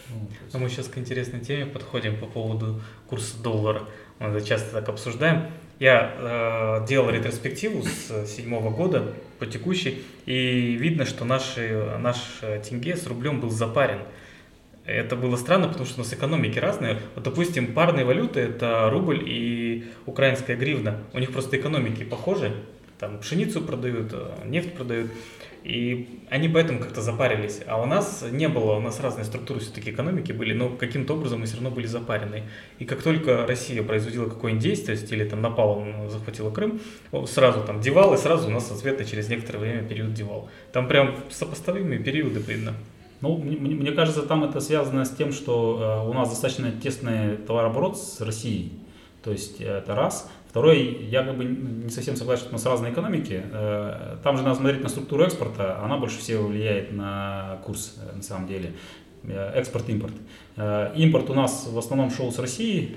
Ну, 0.10 0.30
а 0.54 0.58
мы 0.60 0.69
сейчас 0.69 0.88
к 0.88 0.97
интересной 0.97 1.39
теме 1.39 1.65
подходим 1.65 2.17
по 2.17 2.25
поводу 2.25 2.82
курса 3.08 3.41
доллара. 3.41 3.84
Мы 4.19 4.30
это 4.30 4.45
часто 4.45 4.71
так 4.71 4.88
обсуждаем. 4.89 5.47
Я 5.79 6.79
э, 6.81 6.88
делал 6.88 7.09
ретроспективу 7.09 7.83
с 7.83 8.27
седьмого 8.27 8.69
года 8.69 9.13
по 9.39 9.45
текущий, 9.45 10.03
и 10.25 10.77
видно, 10.79 11.05
что 11.05 11.25
наши, 11.25 11.97
наш 11.99 12.17
тенге 12.67 12.95
с 12.95 13.05
рублем 13.07 13.41
был 13.41 13.49
запарен. 13.49 13.99
Это 14.85 15.15
было 15.15 15.35
странно, 15.35 15.67
потому 15.67 15.85
что 15.85 16.01
у 16.01 16.03
нас 16.03 16.13
экономики 16.13 16.59
разные. 16.59 16.99
Вот, 17.15 17.23
допустим, 17.23 17.73
парные 17.73 18.05
валюты– 18.05 18.39
это 18.41 18.89
рубль 18.91 19.23
и 19.25 19.85
украинская 20.05 20.55
гривна. 20.55 21.01
У 21.13 21.19
них 21.19 21.31
просто 21.31 21.57
экономики 21.57 22.03
похожи. 22.03 22.53
Там 22.99 23.19
пшеницу 23.19 23.61
продают, 23.61 24.13
э, 24.13 24.29
нефть 24.45 24.73
продают. 24.73 25.11
И 25.65 26.21
они 26.30 26.47
поэтому 26.47 26.78
как-то 26.78 27.01
запарились. 27.01 27.62
А 27.65 27.82
у 27.82 27.88
нас 27.88 28.23
не 28.30 28.47
было, 28.47 28.73
у 28.73 28.80
нас 28.80 28.99
разные 28.99 29.25
структуры 29.25 29.60
все-таки 29.60 29.89
экономики 29.89 30.32
были, 30.32 30.54
но 30.54 30.69
каким-то 30.69 31.15
образом 31.15 31.39
мы 31.39 31.47
все 31.47 31.56
равно 31.56 31.71
были 31.71 31.88
запарены. 31.88 32.43
И 32.78 32.86
как 32.86 33.01
только 33.01 33.47
Россия 33.47 33.82
производила 33.82 34.30
какое-нибудь 34.30 34.63
действие, 34.63 34.95
или 35.10 35.28
там 35.28 35.41
напала, 35.41 36.08
захватила 36.08 36.51
Крым, 36.51 36.80
сразу 37.25 37.63
там 37.63 37.82
девал, 37.82 38.13
и 38.13 38.17
сразу 38.17 38.47
у 38.47 38.51
нас 38.51 38.69
ответно 38.69 39.06
через 39.06 39.28
некоторое 39.28 39.58
время 39.58 39.82
период 39.82 40.13
девал. 40.13 40.49
Там 40.71 40.88
прям 40.88 41.15
сопоставимые 41.32 41.99
периоды 41.99 42.41
видно. 42.41 42.75
Ну, 43.21 43.36
мне, 43.38 43.58
мне 43.58 43.91
кажется, 43.91 44.21
там 44.21 44.43
это 44.43 44.60
связано 44.60 45.04
с 45.04 45.10
тем, 45.10 45.32
что 45.32 46.04
э, 46.06 46.10
у 46.10 46.13
нас 46.13 46.30
достаточно 46.30 46.71
тесный 46.71 47.38
товарооборот 47.38 47.97
с 47.97 48.21
Россией. 48.21 48.71
То 49.25 49.31
есть 49.31 49.59
э, 49.59 49.79
это 49.79 49.95
раз. 49.95 50.29
Второй, 50.47 51.03
я 51.09 51.23
как 51.23 51.35
бы 51.35 51.43
не 51.43 51.89
совсем 51.89 52.15
согласен, 52.15 52.43
что 52.43 52.49
у 52.51 52.53
нас 52.53 52.65
разные 52.65 52.93
экономики. 52.93 53.43
Э, 53.51 54.17
там 54.23 54.38
же 54.38 54.43
надо 54.43 54.55
смотреть 54.55 54.83
на 54.83 54.89
структуру 54.89 55.23
экспорта, 55.23 55.83
она 55.83 55.97
больше 55.97 56.19
всего 56.19 56.45
влияет 56.47 56.93
на 56.93 57.59
курс 57.65 57.95
э, 57.97 58.15
на 58.15 58.21
самом 58.21 58.47
деле. 58.47 58.73
Экспорт-импорт. 59.27 60.13
Импорт 60.57 61.29
у 61.29 61.33
нас 61.33 61.67
в 61.69 61.77
основном 61.77 62.11
шел 62.11 62.31
с 62.31 62.39
России, 62.39 62.95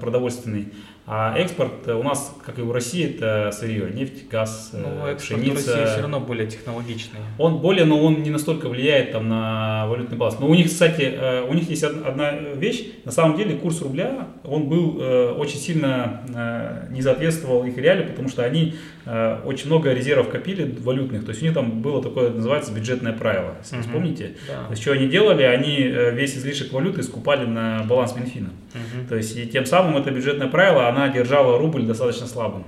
продовольственный, 0.00 0.72
а 1.10 1.34
экспорт 1.38 1.88
у 1.88 2.02
нас, 2.02 2.36
как 2.44 2.58
и 2.58 2.62
у 2.62 2.70
России, 2.70 3.14
это 3.14 3.50
сырье, 3.50 3.90
нефть, 3.94 4.28
газ, 4.28 4.72
ну, 4.74 5.06
экспорт 5.06 5.40
пшеница. 5.40 5.72
России 5.72 5.86
все 5.86 6.00
равно 6.02 6.20
более 6.20 6.46
технологичный. 6.46 7.20
Он 7.38 7.58
более, 7.60 7.86
но 7.86 7.98
он 7.98 8.22
не 8.22 8.28
настолько 8.28 8.68
влияет 8.68 9.12
там, 9.12 9.26
на 9.26 9.86
валютный 9.86 10.18
баланс. 10.18 10.38
Но 10.38 10.46
у 10.48 10.54
них, 10.54 10.66
кстати, 10.66 11.42
у 11.48 11.54
них 11.54 11.70
есть 11.70 11.82
одна 11.82 12.32
вещь. 12.32 12.88
На 13.06 13.12
самом 13.12 13.38
деле 13.38 13.54
курс 13.56 13.80
рубля, 13.80 14.28
он 14.44 14.68
был 14.68 14.98
очень 15.38 15.56
сильно 15.56 16.86
не 16.90 17.00
соответствовал 17.00 17.64
их 17.64 17.78
реалии, 17.78 18.04
потому 18.04 18.28
что 18.28 18.42
они 18.44 18.74
очень 19.06 19.68
много 19.68 19.94
резервов 19.94 20.28
копили 20.28 20.76
валютных. 20.78 21.24
То 21.24 21.30
есть 21.30 21.40
у 21.40 21.46
них 21.46 21.54
там 21.54 21.80
было 21.80 22.02
такое, 22.02 22.28
называется, 22.28 22.70
бюджетное 22.74 23.14
правило, 23.14 23.54
если 23.62 23.76
угу. 23.76 23.84
вспомните. 23.84 24.36
Да. 24.46 24.64
То 24.64 24.70
есть 24.72 24.82
что 24.82 24.92
они 24.92 25.08
делали? 25.08 25.44
Они 25.44 25.76
весь 25.78 26.36
излишек 26.36 26.70
валюты 26.88 27.02
скупали 27.02 27.46
на 27.46 27.84
баланс 27.84 28.16
Минфина. 28.16 28.50
Угу. 28.74 29.08
То 29.08 29.16
есть 29.16 29.36
и 29.36 29.46
тем 29.46 29.66
самым 29.66 29.96
это 29.96 30.10
бюджетное 30.10 30.48
правило, 30.48 30.88
она 30.88 31.08
держала 31.08 31.58
рубль 31.58 31.82
достаточно 31.82 32.26
слабым. 32.26 32.64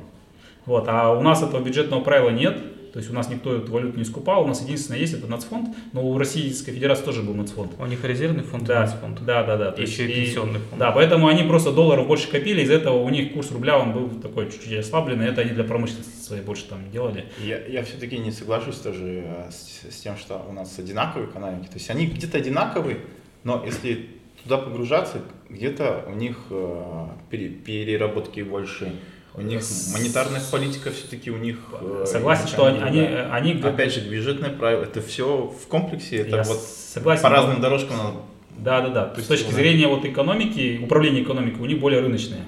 Вот, 0.67 0.85
а 0.89 1.11
у 1.11 1.23
нас 1.23 1.43
этого 1.43 1.63
бюджетного 1.63 2.03
правила 2.03 2.31
нет, 2.31 2.59
то 2.93 2.99
есть 2.99 3.11
у 3.11 3.15
нас 3.15 3.29
никто 3.29 3.57
эту 3.57 3.73
валюту 3.73 3.99
не 3.99 4.05
скупал, 4.05 4.45
у 4.45 4.47
нас 4.47 4.63
единственное 4.63 5.01
есть 5.01 5.15
это 5.15 5.27
нацфонд, 5.27 5.75
но 5.93 6.05
у 6.05 6.19
Российской 6.19 6.73
Федерации 6.73 7.05
тоже 7.05 7.23
был 7.23 7.35
нацфонд. 7.35 7.73
У 7.79 7.87
них 7.87 8.05
резервный 8.05 8.43
фонд 8.43 8.65
да, 8.65 8.75
и 8.75 8.79
нацфонд. 8.81 9.25
Да, 9.25 9.45
да, 9.45 9.57
да. 9.57 9.71
И 9.71 9.83
еще 9.83 10.07
и 10.07 10.27
пенсионный 10.27 10.59
фонд. 10.59 10.79
Да, 10.79 10.91
поэтому 10.91 11.29
они 11.29 11.45
просто 11.45 11.73
долларов 11.73 12.07
больше 12.09 12.29
копили, 12.29 12.63
из-за 12.63 12.75
этого 12.75 13.01
у 13.01 13.09
них 13.09 13.33
курс 13.33 13.51
рубля 13.53 13.79
он 13.79 13.93
был 13.93 14.11
такой 14.21 14.51
чуть-чуть 14.51 14.79
ослабленный, 14.79 15.29
это 15.29 15.41
они 15.41 15.51
для 15.53 15.65
промышленности 15.65 16.23
своей 16.23 16.43
больше 16.43 16.67
там 16.69 16.91
делали. 16.91 17.27
Я, 17.43 17.65
я 17.67 17.85
все-таки 17.85 18.19
не 18.19 18.33
соглашусь 18.33 18.77
тоже 18.77 19.25
э, 19.25 19.51
с, 19.51 19.95
с 19.95 20.01
тем, 20.01 20.17
что 20.17 20.45
у 20.49 20.53
нас 20.53 20.77
одинаковые 20.79 21.29
экономики, 21.31 21.67
то 21.67 21.77
есть 21.77 21.89
они 21.91 22.07
где-то 22.07 22.39
одинаковые, 22.39 22.99
но 23.45 23.63
если 23.65 24.09
туда 24.43 24.59
погружаться, 24.59 25.23
где-то 25.49 26.05
у 26.09 26.15
них 26.15 26.37
э, 26.51 27.07
переработки 27.31 28.41
больше, 28.41 28.95
у 29.35 29.43
них 29.43 29.63
монетарная 29.93 30.41
политика 30.51 30.91
все-таки 30.91 31.31
у 31.31 31.39
них... 31.39 31.59
Э, 31.81 32.05
согласен, 32.07 32.49
что 32.49 32.67
они, 32.67 32.81
они, 32.81 33.01
они... 33.01 33.53
Опять 33.63 33.95
же, 33.95 34.01
бюджетное 34.01 34.51
правило, 34.51 34.83
это 34.83 35.01
все 35.01 35.47
в 35.47 35.69
комплексе, 35.69 36.19
это 36.19 36.37
Я 36.37 36.43
вот 36.43 36.59
согласен, 36.59 37.23
по 37.23 37.29
разным 37.29 37.61
дорожкам 37.61 37.97
надо... 37.97 38.17
Да, 38.59 38.81
да, 38.83 38.89
да. 38.89 39.07
То 39.07 39.19
есть 39.19 39.27
с 39.27 39.29
точки 39.29 39.53
зрения 39.53 39.87
вот 39.87 40.05
экономики, 40.05 40.81
управления 40.83 41.23
экономикой 41.23 41.61
у 41.61 41.67
них 41.67 41.81
более 41.81 42.01
рыночные. 42.01 42.45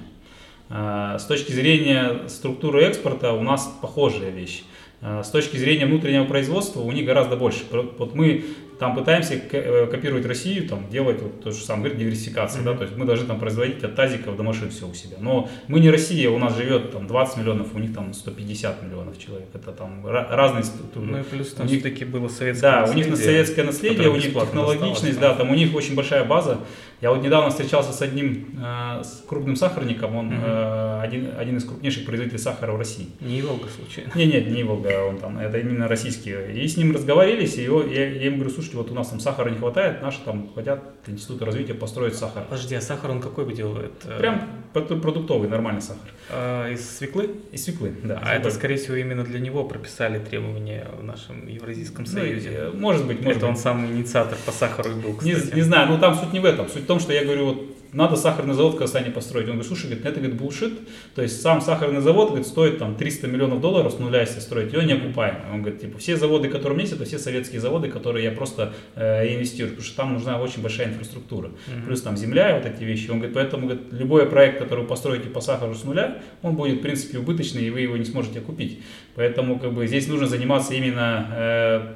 А, 0.69 1.17
с 1.17 1.25
точки 1.25 1.51
зрения 1.51 2.27
структуры 2.27 2.83
экспорта 2.83 3.33
у 3.33 3.41
нас 3.41 3.73
похожая 3.81 4.29
вещь. 4.29 4.63
А, 5.01 5.23
с 5.23 5.29
точки 5.29 5.57
зрения 5.57 5.85
внутреннего 5.85 6.25
производства 6.25 6.81
у 6.81 6.91
них 6.91 7.05
гораздо 7.05 7.37
больше. 7.37 7.63
Вот 7.71 8.13
мы 8.13 8.45
там 8.83 8.95
пытаемся 8.95 9.35
э, 9.35 9.87
копировать 9.87 10.25
Россию, 10.25 10.67
там, 10.67 10.89
делать 10.89 11.21
вот 11.21 11.41
то 11.41 11.51
же 11.51 11.63
самое, 11.63 11.83
говорит, 11.83 11.99
диверсификация, 11.99 12.61
mm-hmm. 12.61 12.65
да, 12.65 12.73
то 12.73 12.83
есть 12.83 12.97
мы 12.97 13.05
должны 13.05 13.25
там 13.25 13.39
производить 13.39 13.81
от 13.81 13.95
тазиков 13.95 14.35
до 14.35 14.43
машин 14.43 14.71
все 14.71 14.89
у 14.89 14.93
себя. 14.93 15.15
Но 15.21 15.49
мы 15.69 15.79
не 15.79 15.89
Россия, 15.89 16.29
у 16.29 16.37
нас 16.37 16.57
живет 16.57 16.91
там 16.91 17.07
20 17.07 17.37
миллионов, 17.37 17.73
у 17.73 17.79
них 17.79 17.93
там 17.93 18.13
150 18.13 18.83
миллионов 18.83 19.17
человек, 19.17 19.47
это 19.53 19.71
там 19.71 20.05
разные 20.05 20.65
структуры. 20.65 21.05
Ну 21.05 21.19
и 21.21 21.23
плюс 21.23 21.53
там 21.53 21.65
них, 21.65 21.79
все-таки 21.79 22.03
было 22.03 22.27
советское 22.27 22.71
Да, 22.71 22.81
наследие, 22.81 23.05
у 23.05 23.09
них 23.11 23.23
советское 23.23 23.63
наследие, 23.63 24.09
у 24.09 24.15
них 24.15 24.33
технологичность, 24.33 25.19
да, 25.19 25.33
там 25.33 25.49
у 25.49 25.55
них 25.55 25.73
очень 25.73 25.95
большая 25.95 26.25
база. 26.25 26.59
Я 27.03 27.11
вот 27.11 27.21
недавно 27.21 27.49
встречался 27.49 27.91
с 27.91 28.01
одним 28.01 28.47
э, 28.63 29.03
с 29.03 29.25
крупным 29.27 29.57
сахарником, 29.57 30.15
он 30.15 30.31
э, 30.31 31.01
один, 31.01 31.31
один 31.37 31.57
из 31.57 31.65
крупнейших 31.65 32.05
производителей 32.05 32.39
сахара 32.39 32.71
в 32.71 32.77
России. 32.77 33.09
Не 33.19 33.41
Иволга 33.41 33.67
случайно? 33.67 34.09
Нет, 34.15 34.33
нет, 34.33 34.47
не 34.47 34.61
Иволга, 34.61 35.03
он 35.03 35.17
там, 35.17 35.37
это 35.37 35.57
именно 35.57 35.89
российские. 35.89 36.53
И 36.53 36.65
с 36.65 36.77
ним 36.77 36.93
разговаривались, 36.93 37.57
и 37.57 37.61
его, 37.63 37.83
я, 37.83 38.07
я 38.07 38.27
ему 38.27 38.37
говорю, 38.37 38.51
слушайте, 38.51 38.77
вот 38.77 38.89
у 38.89 38.93
нас 38.93 39.09
там 39.09 39.19
сахара 39.19 39.49
не 39.49 39.57
хватает, 39.57 40.01
наши 40.01 40.21
там 40.23 40.49
хотят 40.55 40.81
институты 41.07 41.43
развития 41.43 41.73
построить 41.73 42.15
сахар. 42.15 42.45
Подожди, 42.49 42.73
а 42.73 42.79
сахар 42.79 43.11
он 43.11 43.19
какой 43.19 43.43
бы 43.43 43.51
делает? 43.51 43.91
Прям 44.17 44.47
продуктовый, 44.71 45.49
нормальный 45.49 45.81
сахар. 45.81 46.09
А, 46.29 46.71
из 46.71 46.89
свеклы? 46.97 47.31
Из 47.51 47.63
свеклы, 47.63 47.93
да. 48.01 48.21
А 48.23 48.33
это, 48.33 48.49
скорее 48.49 48.77
всего, 48.77 48.95
именно 48.95 49.23
для 49.23 49.39
него 49.39 49.65
прописали 49.65 50.19
требования 50.19 50.87
в 50.97 51.03
нашем 51.03 51.47
Евразийском 51.47 52.05
ну, 52.07 52.11
союзе? 52.11 52.69
Ну, 52.73 52.79
может 52.79 53.05
быть, 53.05 53.17
может 53.17 53.37
Это 53.37 53.47
быть. 53.47 53.55
он 53.55 53.57
сам 53.57 53.85
инициатор 53.85 54.37
по 54.45 54.51
сахару 54.51 54.91
и 54.91 54.93
был, 54.93 55.13
кстати. 55.15 55.51
Не, 55.51 55.55
не 55.55 55.61
знаю, 55.61 55.89
но 55.89 55.97
там 55.97 56.15
суть 56.15 56.33
не 56.33 56.39
в 56.39 56.45
этом. 56.45 56.69
Суть 56.69 56.83
в 56.83 56.87
том, 56.93 56.99
что 56.99 57.13
я 57.13 57.23
говорю, 57.23 57.45
вот 57.45 57.73
надо 57.91 58.15
сахарный 58.15 58.53
завод 58.53 58.73
в 58.73 58.77
Казахстане 58.77 59.11
построить. 59.11 59.45
Он 59.45 59.53
говорит, 59.53 59.67
слушай, 59.67 59.85
говорит, 59.85 60.05
это 60.05 60.19
говорит, 60.19 60.37
булшит. 60.37 60.73
То 61.15 61.21
есть 61.21 61.41
сам 61.41 61.61
сахарный 61.61 62.01
завод 62.01 62.29
говорит, 62.29 62.47
стоит 62.47 62.77
там 62.77 62.95
300 62.95 63.27
миллионов 63.27 63.61
долларов 63.61 63.93
с 63.93 63.99
нуля, 63.99 64.21
если 64.21 64.39
строить, 64.39 64.75
он 64.75 64.85
не 64.85 64.93
окупаемый. 64.93 65.41
Он 65.51 65.61
говорит, 65.61 65.81
типа, 65.81 65.97
все 65.97 66.17
заводы, 66.17 66.49
которые 66.49 66.71
у 66.71 66.75
меня 66.75 66.83
есть, 66.83 66.93
это 66.93 67.05
все 67.05 67.17
советские 67.17 67.61
заводы, 67.61 67.89
которые 67.89 68.25
я 68.25 68.31
просто 68.31 68.73
э, 68.95 69.33
инвестирую, 69.33 69.71
потому 69.71 69.85
что 69.85 69.97
там 69.97 70.13
нужна 70.13 70.39
очень 70.39 70.61
большая 70.61 70.89
инфраструктура. 70.89 71.47
Mm-hmm. 71.47 71.85
Плюс 71.85 72.01
там 72.01 72.17
земля 72.17 72.51
и 72.51 72.61
вот 72.61 72.71
эти 72.71 72.83
вещи. 72.83 73.09
Он 73.09 73.17
говорит, 73.17 73.35
поэтому 73.35 73.67
говорит, 73.67 73.85
любой 73.91 74.27
проект, 74.27 74.59
который 74.59 74.81
вы 74.81 74.87
построите 74.87 75.29
по 75.29 75.41
сахару 75.41 75.73
с 75.73 75.83
нуля, 75.83 76.21
он 76.41 76.55
будет, 76.55 76.79
в 76.79 76.81
принципе, 76.81 77.19
убыточный, 77.19 77.63
и 77.63 77.69
вы 77.71 77.81
его 77.81 77.97
не 77.97 78.05
сможете 78.05 78.39
купить. 78.39 78.81
Поэтому 79.15 79.59
как 79.59 79.73
бы 79.73 79.87
здесь 79.87 80.07
нужно 80.07 80.27
заниматься 80.27 80.73
именно 80.73 81.27
э, 81.31 81.93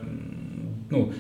ну, 0.90 1.14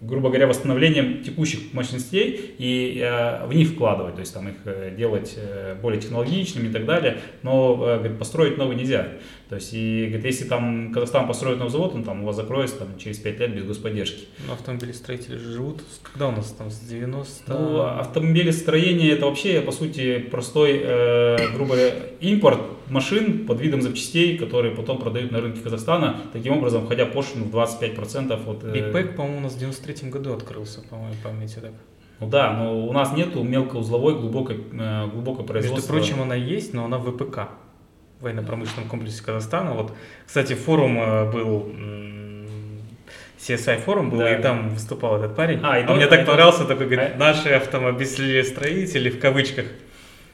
грубо 0.00 0.28
говоря, 0.28 0.46
восстановлением 0.46 1.22
текущих 1.22 1.72
мощностей 1.72 2.54
и 2.58 3.00
э, 3.02 3.46
в 3.46 3.54
них 3.54 3.70
вкладывать, 3.70 4.14
то 4.14 4.20
есть 4.20 4.32
там 4.32 4.48
их 4.48 4.54
э, 4.64 4.94
делать 4.96 5.34
э, 5.36 5.74
более 5.80 6.00
технологичными 6.00 6.68
и 6.68 6.72
так 6.72 6.84
далее, 6.84 7.18
но 7.42 7.98
э, 8.02 8.10
построить 8.10 8.58
новый 8.58 8.76
нельзя. 8.76 9.08
То 9.48 9.54
есть, 9.54 9.72
и, 9.72 10.06
говорит, 10.08 10.26
если 10.26 10.44
там 10.44 10.92
Казахстан 10.92 11.26
построит 11.26 11.58
новый 11.58 11.70
завод, 11.70 11.94
он 11.94 12.04
там 12.04 12.22
у 12.22 12.26
вас 12.26 12.36
закроется 12.36 12.76
там, 12.76 12.98
через 12.98 13.16
5 13.18 13.40
лет 13.40 13.54
без 13.54 13.64
господдержки. 13.64 14.26
Но 14.46 14.52
автомобилестроители 14.52 15.36
же 15.36 15.52
живут, 15.52 15.82
когда 16.02 16.28
у 16.28 16.32
нас 16.32 16.50
там, 16.50 16.70
с 16.70 16.78
90 16.80 17.44
Ну, 17.52 17.80
автомобилестроение 17.80 19.12
это 19.12 19.24
вообще, 19.24 19.62
по 19.62 19.72
сути, 19.72 20.18
простой, 20.18 20.82
э, 20.84 21.54
грубо 21.54 21.74
говоря, 21.74 21.94
импорт 22.20 22.60
машин 22.90 23.46
под 23.46 23.60
видом 23.60 23.80
запчастей, 23.80 24.36
которые 24.36 24.74
потом 24.74 24.98
продают 24.98 25.32
на 25.32 25.40
рынке 25.40 25.60
Казахстана, 25.60 26.20
таким 26.34 26.52
образом, 26.52 26.84
входя 26.84 27.06
пошлину 27.06 27.46
в 27.46 27.54
25% 27.54 28.50
от... 28.50 28.64
Э... 28.64 28.72
Бигпэк, 28.72 29.16
по-моему, 29.16 29.38
у 29.38 29.40
нас 29.42 29.54
в 29.54 29.58
93 29.58 30.10
году 30.10 30.34
открылся, 30.34 30.82
по-моему, 30.82 31.14
памяти 31.24 31.58
так. 31.60 31.72
Ну 32.20 32.28
да, 32.28 32.52
но 32.52 32.86
у 32.86 32.92
нас 32.92 33.12
нету 33.16 33.42
мелкоузловой 33.44 34.14
глубокой, 34.14 34.58
э, 34.72 35.06
глубокой 35.06 35.46
производства. 35.46 35.94
Между 35.94 36.08
прочим, 36.08 36.22
она 36.22 36.34
есть, 36.34 36.74
но 36.74 36.84
она 36.84 36.98
в 36.98 37.10
ВПК 37.12 37.48
военно-промышленном 38.20 38.88
комплексе 38.88 39.22
Казахстана. 39.22 39.72
Вот, 39.72 39.92
кстати, 40.26 40.54
форум 40.54 40.98
э, 41.00 41.30
был 41.30 41.72
CSI 43.38 43.80
форум 43.80 44.10
был, 44.10 44.18
да, 44.18 44.36
и 44.36 44.42
там 44.42 44.70
выступал 44.70 45.16
этот 45.16 45.36
парень. 45.36 45.60
А, 45.62 45.78
и 45.78 45.84
а 45.84 45.94
мне 45.94 46.06
так 46.06 46.26
понравился, 46.26 46.64
такой, 46.64 46.86
говорит, 46.86 47.12
а... 47.14 47.18
наши 47.18 47.50
автомобилестроители 47.50 49.10
в 49.10 49.20
кавычках 49.20 49.66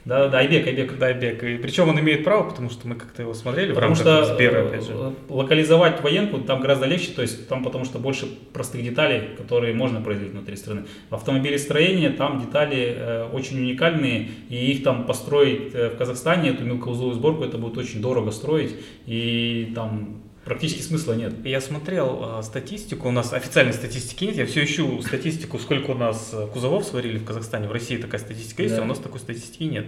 да, 0.05 0.27
да, 0.27 0.37
Айбек, 0.37 0.67
Айбек. 0.67 0.99
Да, 0.99 1.07
Айбек. 1.07 1.43
И 1.43 1.57
причем 1.57 1.89
он 1.89 1.99
имеет 1.99 2.23
право, 2.23 2.47
потому 2.47 2.69
что 2.69 2.87
мы 2.87 2.93
как-то 2.93 3.23
его 3.23 3.33
смотрели 3.33 3.73
потому 3.73 3.95
что 3.95 4.23
Сбера, 4.23 4.67
опять 4.67 4.85
же. 4.85 4.93
Э, 4.93 5.11
локализовать 5.29 6.01
военку 6.03 6.37
там 6.39 6.61
гораздо 6.61 6.85
легче, 6.85 7.11
то 7.11 7.23
есть 7.23 7.47
там 7.47 7.63
потому 7.63 7.85
что 7.85 7.97
больше 7.97 8.27
простых 8.53 8.83
деталей, 8.83 9.35
которые 9.35 9.73
можно 9.73 10.01
производить 10.01 10.33
внутри 10.33 10.57
страны. 10.57 10.83
В 11.09 11.15
автомобилестроении 11.15 12.09
там 12.09 12.39
детали 12.39 12.95
э, 12.95 13.29
очень 13.33 13.57
уникальные, 13.57 14.29
и 14.49 14.73
их 14.73 14.83
там 14.83 15.05
построить 15.07 15.73
э, 15.73 15.89
в 15.89 15.97
Казахстане, 15.97 16.51
эту 16.51 16.63
мелкоузловую 16.63 17.15
сборку, 17.15 17.43
это 17.43 17.57
будет 17.57 17.77
очень 17.77 17.99
дорого 17.99 18.29
строить, 18.29 18.75
и 19.07 19.71
там 19.73 20.21
практически 20.45 20.81
смысла 20.81 21.13
нет. 21.13 21.33
Я 21.43 21.59
смотрел 21.59 22.39
э, 22.39 22.43
статистику, 22.43 23.09
у 23.09 23.11
нас 23.11 23.33
официальной 23.33 23.73
статистики 23.73 24.25
нет, 24.25 24.35
я 24.35 24.45
все 24.45 24.63
ищу 24.63 25.01
статистику, 25.01 25.57
сколько 25.59 25.91
у 25.91 25.95
нас 25.95 26.29
э, 26.33 26.47
кузовов 26.53 26.85
сварили 26.85 27.17
в 27.17 27.25
Казахстане, 27.25 27.67
в 27.67 27.71
России 27.71 27.97
такая 27.97 28.21
статистика 28.21 28.61
есть, 28.61 28.75
да. 28.75 28.81
а 28.81 28.85
у 28.85 28.87
нас 28.87 28.99
такой 28.99 29.19
статистики 29.19 29.63
нет. 29.63 29.87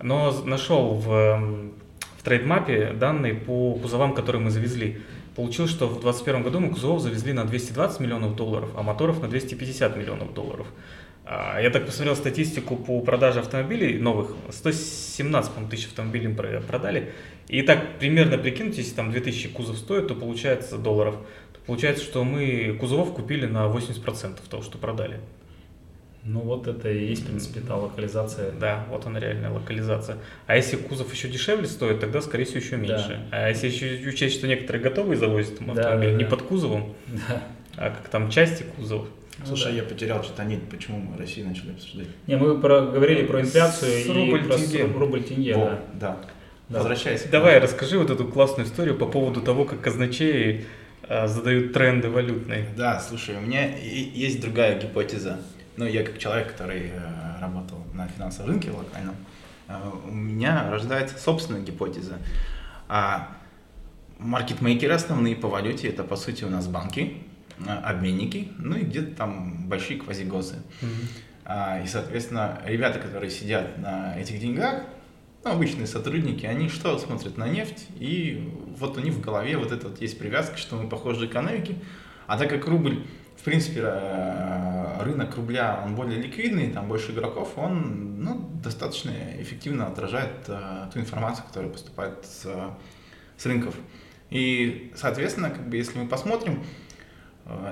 Но 0.00 0.32
нашел 0.44 0.94
в, 0.94 1.06
в 2.18 2.22
трейдмапе 2.24 2.94
данные 2.94 3.34
по 3.34 3.74
кузовам, 3.74 4.14
которые 4.14 4.42
мы 4.42 4.50
завезли. 4.50 5.00
Получилось, 5.36 5.70
что 5.70 5.86
в 5.86 6.00
2021 6.00 6.42
году 6.42 6.60
мы 6.60 6.70
кузовов 6.70 7.00
завезли 7.00 7.32
на 7.32 7.44
220 7.44 8.00
миллионов 8.00 8.34
долларов, 8.34 8.70
а 8.74 8.82
моторов 8.82 9.20
на 9.20 9.28
250 9.28 9.96
миллионов 9.96 10.34
долларов. 10.34 10.66
А, 11.24 11.60
Я 11.60 11.70
так 11.70 11.86
посмотрел 11.86 12.16
статистику 12.16 12.76
по 12.76 13.00
продаже 13.00 13.40
автомобилей 13.40 13.98
новых. 13.98 14.34
117 14.50 15.52
по-моему, 15.52 15.70
тысяч 15.70 15.86
автомобилей 15.86 16.34
про- 16.34 16.60
продали. 16.60 17.12
И 17.48 17.62
так 17.62 17.98
примерно 17.98 18.38
прикинуть, 18.38 18.76
если 18.78 18.94
там 18.94 19.10
2000 19.12 19.48
кузов 19.50 19.78
стоит, 19.78 20.08
то 20.08 20.14
получается 20.14 20.78
долларов. 20.78 21.16
То 21.52 21.60
получается, 21.66 22.02
что 22.04 22.24
мы 22.24 22.76
кузовов 22.80 23.12
купили 23.14 23.46
на 23.46 23.66
80% 23.68 24.40
того, 24.48 24.62
что 24.62 24.78
продали. 24.78 25.20
Ну 26.24 26.40
вот 26.40 26.68
это 26.68 26.88
и 26.90 27.04
есть, 27.08 27.22
в 27.22 27.26
принципе, 27.26 27.60
та 27.60 27.76
локализация. 27.76 28.52
Да, 28.52 28.86
вот 28.90 29.06
она 29.06 29.18
реальная 29.18 29.50
локализация. 29.50 30.18
А 30.46 30.54
если 30.56 30.76
кузов 30.76 31.12
еще 31.12 31.28
дешевле 31.28 31.66
стоит, 31.66 31.98
тогда, 32.00 32.20
скорее 32.20 32.44
всего, 32.44 32.58
еще 32.60 32.76
меньше. 32.76 33.20
А 33.32 33.48
если 33.48 33.68
еще 33.68 34.08
учесть, 34.08 34.36
что 34.36 34.46
некоторые 34.46 34.82
готовые 34.82 35.18
завозят 35.18 35.58
там, 35.58 35.74
Да, 35.74 35.96
да, 35.96 36.04
не 36.12 36.22
да. 36.24 36.30
под 36.30 36.42
кузовом, 36.42 36.94
Да. 37.08 37.42
а 37.76 37.90
как 37.90 38.08
там 38.08 38.30
части 38.30 38.64
кузова. 38.76 39.06
Слушай, 39.44 39.74
я 39.74 39.82
потерял 39.82 40.22
что-то 40.22 40.44
нить, 40.44 40.68
почему 40.68 40.98
мы 40.98 41.16
Россию 41.16 41.48
начали 41.48 41.72
обсуждать. 41.72 42.06
Не, 42.26 42.36
мы 42.36 42.60
про- 42.60 42.82
говорили 42.82 43.26
про 43.26 43.40
инфляцию 43.40 43.90
С 43.90 44.06
и 44.06 44.12
рубль 44.12 44.44
про 44.44 44.56
тенге. 44.56 44.84
рубль 44.84 45.22
тенге, 45.22 45.54
Во, 45.56 45.64
да. 45.64 45.80
да. 45.94 46.16
Да. 46.68 46.78
Возвращайся. 46.78 47.28
Давай, 47.28 47.58
расскажи 47.58 47.98
вот 47.98 48.10
эту 48.10 48.26
классную 48.26 48.66
историю 48.66 48.96
по 48.96 49.06
поводу 49.06 49.40
того, 49.42 49.64
как 49.64 49.80
казначеи 49.80 50.64
а, 51.08 51.26
задают 51.26 51.72
тренды 51.72 52.08
валютные. 52.08 52.66
Да, 52.76 53.00
слушай, 53.00 53.36
у 53.36 53.40
меня 53.40 53.76
есть 53.76 54.40
другая 54.40 54.78
гипотеза. 54.80 55.38
Ну, 55.76 55.86
я 55.86 56.02
как 56.04 56.18
человек, 56.18 56.52
который 56.52 56.90
э, 56.92 57.40
работал 57.40 57.78
на 57.94 58.06
финансовом 58.06 58.50
рынке 58.50 58.70
локальном, 58.70 59.16
э, 59.68 59.74
у 60.06 60.12
меня 60.12 60.70
рождается 60.70 61.18
собственная 61.18 61.62
гипотеза. 61.62 62.18
А 62.88 63.28
маркетмейкеры 64.18 64.92
основные 64.94 65.34
по 65.36 65.48
валюте 65.48 65.88
это 65.88 66.04
по 66.04 66.16
сути 66.16 66.44
у 66.44 66.50
нас 66.50 66.68
банки, 66.68 67.14
обменники, 67.68 68.48
ну 68.58 68.76
и 68.76 68.82
где-то 68.82 69.16
там 69.16 69.68
большие 69.68 69.98
квазигосы. 69.98 70.62
А, 71.44 71.80
И, 71.82 71.86
соответственно, 71.86 72.60
ребята, 72.64 72.98
которые 72.98 73.30
сидят 73.30 73.78
на 73.78 74.18
этих 74.18 74.40
деньгах, 74.40 74.84
ну, 75.44 75.50
обычные 75.50 75.88
сотрудники, 75.88 76.46
они 76.46 76.68
что 76.68 76.96
смотрят 76.98 77.36
на 77.36 77.48
нефть, 77.48 77.88
и 77.96 78.48
вот 78.78 78.96
у 78.96 79.00
них 79.00 79.14
в 79.14 79.20
голове 79.20 79.56
вот 79.56 79.72
эта 79.72 79.88
вот 79.88 80.00
есть 80.00 80.18
привязка, 80.18 80.56
что 80.56 80.76
мы 80.76 80.88
похожи 80.88 81.26
экономики, 81.26 81.76
а 82.28 82.38
так 82.38 82.48
как 82.48 82.66
рубль, 82.68 83.04
в 83.36 83.42
принципе, 83.42 83.80
э, 83.82 85.02
рынок 85.02 85.36
рубля, 85.36 85.82
он 85.84 85.96
более 85.96 86.22
ликвидный, 86.22 86.70
там 86.70 86.86
больше 86.86 87.10
игроков, 87.10 87.54
он 87.56 88.22
ну, 88.22 88.48
достаточно 88.62 89.10
эффективно 89.40 89.88
отражает 89.88 90.44
э, 90.46 90.88
ту 90.92 91.00
информацию, 91.00 91.44
которая 91.48 91.72
поступает 91.72 92.24
с, 92.24 92.42
э, 92.46 92.70
с 93.36 93.44
рынков. 93.44 93.74
И, 94.30 94.92
соответственно, 94.94 95.50
как 95.50 95.68
бы, 95.68 95.76
если 95.76 95.98
мы 95.98 96.08
посмотрим, 96.08 96.62
э, 96.62 96.81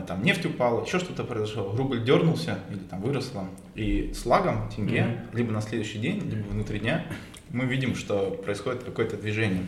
там 0.06 0.22
нефть 0.22 0.44
упала, 0.46 0.84
еще 0.84 0.98
что-то 0.98 1.24
произошло, 1.24 1.74
рубль 1.76 2.02
дернулся 2.04 2.58
или 2.70 2.78
там 2.78 3.00
выросло, 3.00 3.46
и 3.74 4.12
с 4.12 4.26
лагом 4.26 4.68
тенге, 4.68 5.02
Мгм. 5.04 5.36
либо 5.36 5.52
на 5.52 5.60
следующий 5.60 5.98
день, 5.98 6.20
либо 6.28 6.48
внутри 6.48 6.80
дня, 6.80 7.06
мы 7.50 7.64
видим, 7.66 7.94
что 7.94 8.30
происходит 8.44 8.82
какое-то 8.84 9.16
движение. 9.16 9.66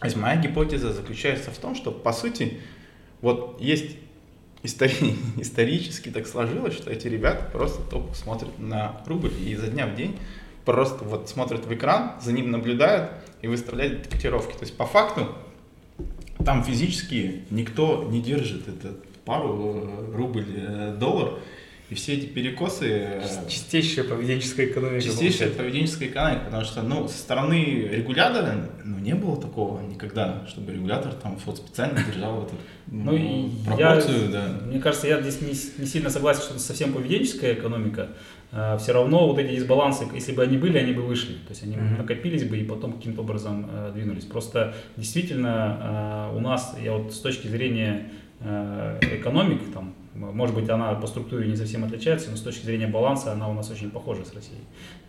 То 0.00 0.06
есть 0.06 0.16
моя 0.16 0.36
гипотеза 0.40 0.92
заключается 0.92 1.50
в 1.50 1.58
том, 1.58 1.74
что 1.74 1.92
по 1.92 2.12
сути 2.12 2.58
вот 3.20 3.60
есть 3.60 3.96
истори- 4.62 5.14
исторически 5.40 6.08
так 6.10 6.26
сложилось, 6.26 6.74
что 6.74 6.90
эти 6.90 7.06
ребята 7.08 7.44
просто 7.52 7.82
тупо 7.82 8.14
смотрят 8.14 8.58
на 8.58 9.00
рубль 9.06 9.30
и 9.38 9.52
изо 9.52 9.68
дня 9.68 9.86
в 9.86 9.94
день 9.94 10.18
просто 10.64 11.04
вот 11.04 11.28
смотрят 11.28 11.66
в 11.66 11.74
экран, 11.74 12.12
за 12.22 12.32
ним 12.32 12.50
наблюдают 12.50 13.10
и 13.42 13.48
выставляют 13.48 14.06
котировки. 14.06 14.52
То 14.52 14.62
есть 14.62 14.76
по 14.76 14.86
факту 14.86 15.26
там 16.44 16.64
физически 16.64 17.42
никто 17.50 18.08
не 18.10 18.20
держит 18.20 18.68
этот 18.68 19.04
пару 19.24 20.08
э, 20.12 20.16
рубль 20.16 20.46
э, 20.48 20.96
доллар 20.98 21.34
и 21.92 21.94
все 21.94 22.14
эти 22.14 22.24
перекосы 22.24 22.88
э, 22.88 23.22
Чистейшая 23.48 24.04
поведенческая 24.06 24.66
экономика. 24.66 25.02
Чистейшая 25.02 25.48
получается. 25.50 25.58
поведенческая 25.58 26.08
экономика, 26.08 26.44
потому 26.46 26.64
что, 26.64 26.82
ну, 26.82 27.06
со 27.08 27.18
стороны 27.18 27.64
регулятора, 27.92 28.70
ну, 28.82 28.98
не 28.98 29.14
было 29.14 29.38
такого 29.38 29.80
никогда, 29.82 30.46
чтобы 30.48 30.72
регулятор 30.72 31.12
там 31.12 31.38
вот 31.44 31.58
специально 31.58 32.02
держал 32.02 32.44
эту 32.44 32.54
Ну 32.86 33.14
и 33.14 33.50
пропорцию, 33.66 34.24
я, 34.24 34.30
да. 34.30 34.58
мне 34.64 34.80
кажется, 34.80 35.06
я 35.06 35.20
здесь 35.20 35.42
не, 35.42 35.82
не 35.82 35.86
сильно 35.86 36.08
согласен, 36.08 36.40
что 36.40 36.54
это 36.54 36.62
совсем 36.62 36.94
поведенческая 36.94 37.52
экономика. 37.52 38.08
Все 38.78 38.92
равно 38.92 39.26
вот 39.28 39.38
эти 39.38 39.54
дисбалансы, 39.56 40.06
если 40.14 40.32
бы 40.32 40.42
они 40.42 40.58
были, 40.58 40.76
они 40.76 40.92
бы 40.92 41.02
вышли. 41.02 41.32
То 41.34 41.50
есть 41.50 41.62
они 41.62 41.76
Мгм. 41.76 41.96
накопились 41.98 42.44
бы 42.44 42.58
и 42.58 42.64
потом 42.64 42.92
каким-то 42.92 43.22
образом 43.22 43.66
э, 43.72 43.92
двинулись. 43.94 44.24
Просто 44.24 44.74
действительно 44.98 46.30
э, 46.32 46.36
у 46.36 46.40
нас, 46.40 46.76
я 46.82 46.92
вот 46.92 47.14
с 47.14 47.18
точки 47.20 47.46
зрения 47.48 48.10
э, 48.40 48.98
экономик, 49.00 49.60
там, 49.72 49.94
может 50.14 50.54
быть, 50.54 50.68
она 50.68 50.92
по 50.94 51.06
структуре 51.06 51.48
не 51.48 51.56
совсем 51.56 51.84
отличается, 51.84 52.30
но 52.30 52.36
с 52.36 52.42
точки 52.42 52.66
зрения 52.66 52.86
баланса 52.86 53.32
она 53.32 53.48
у 53.48 53.54
нас 53.54 53.70
очень 53.70 53.90
похожа 53.90 54.24
с 54.26 54.34
Россией. 54.34 54.60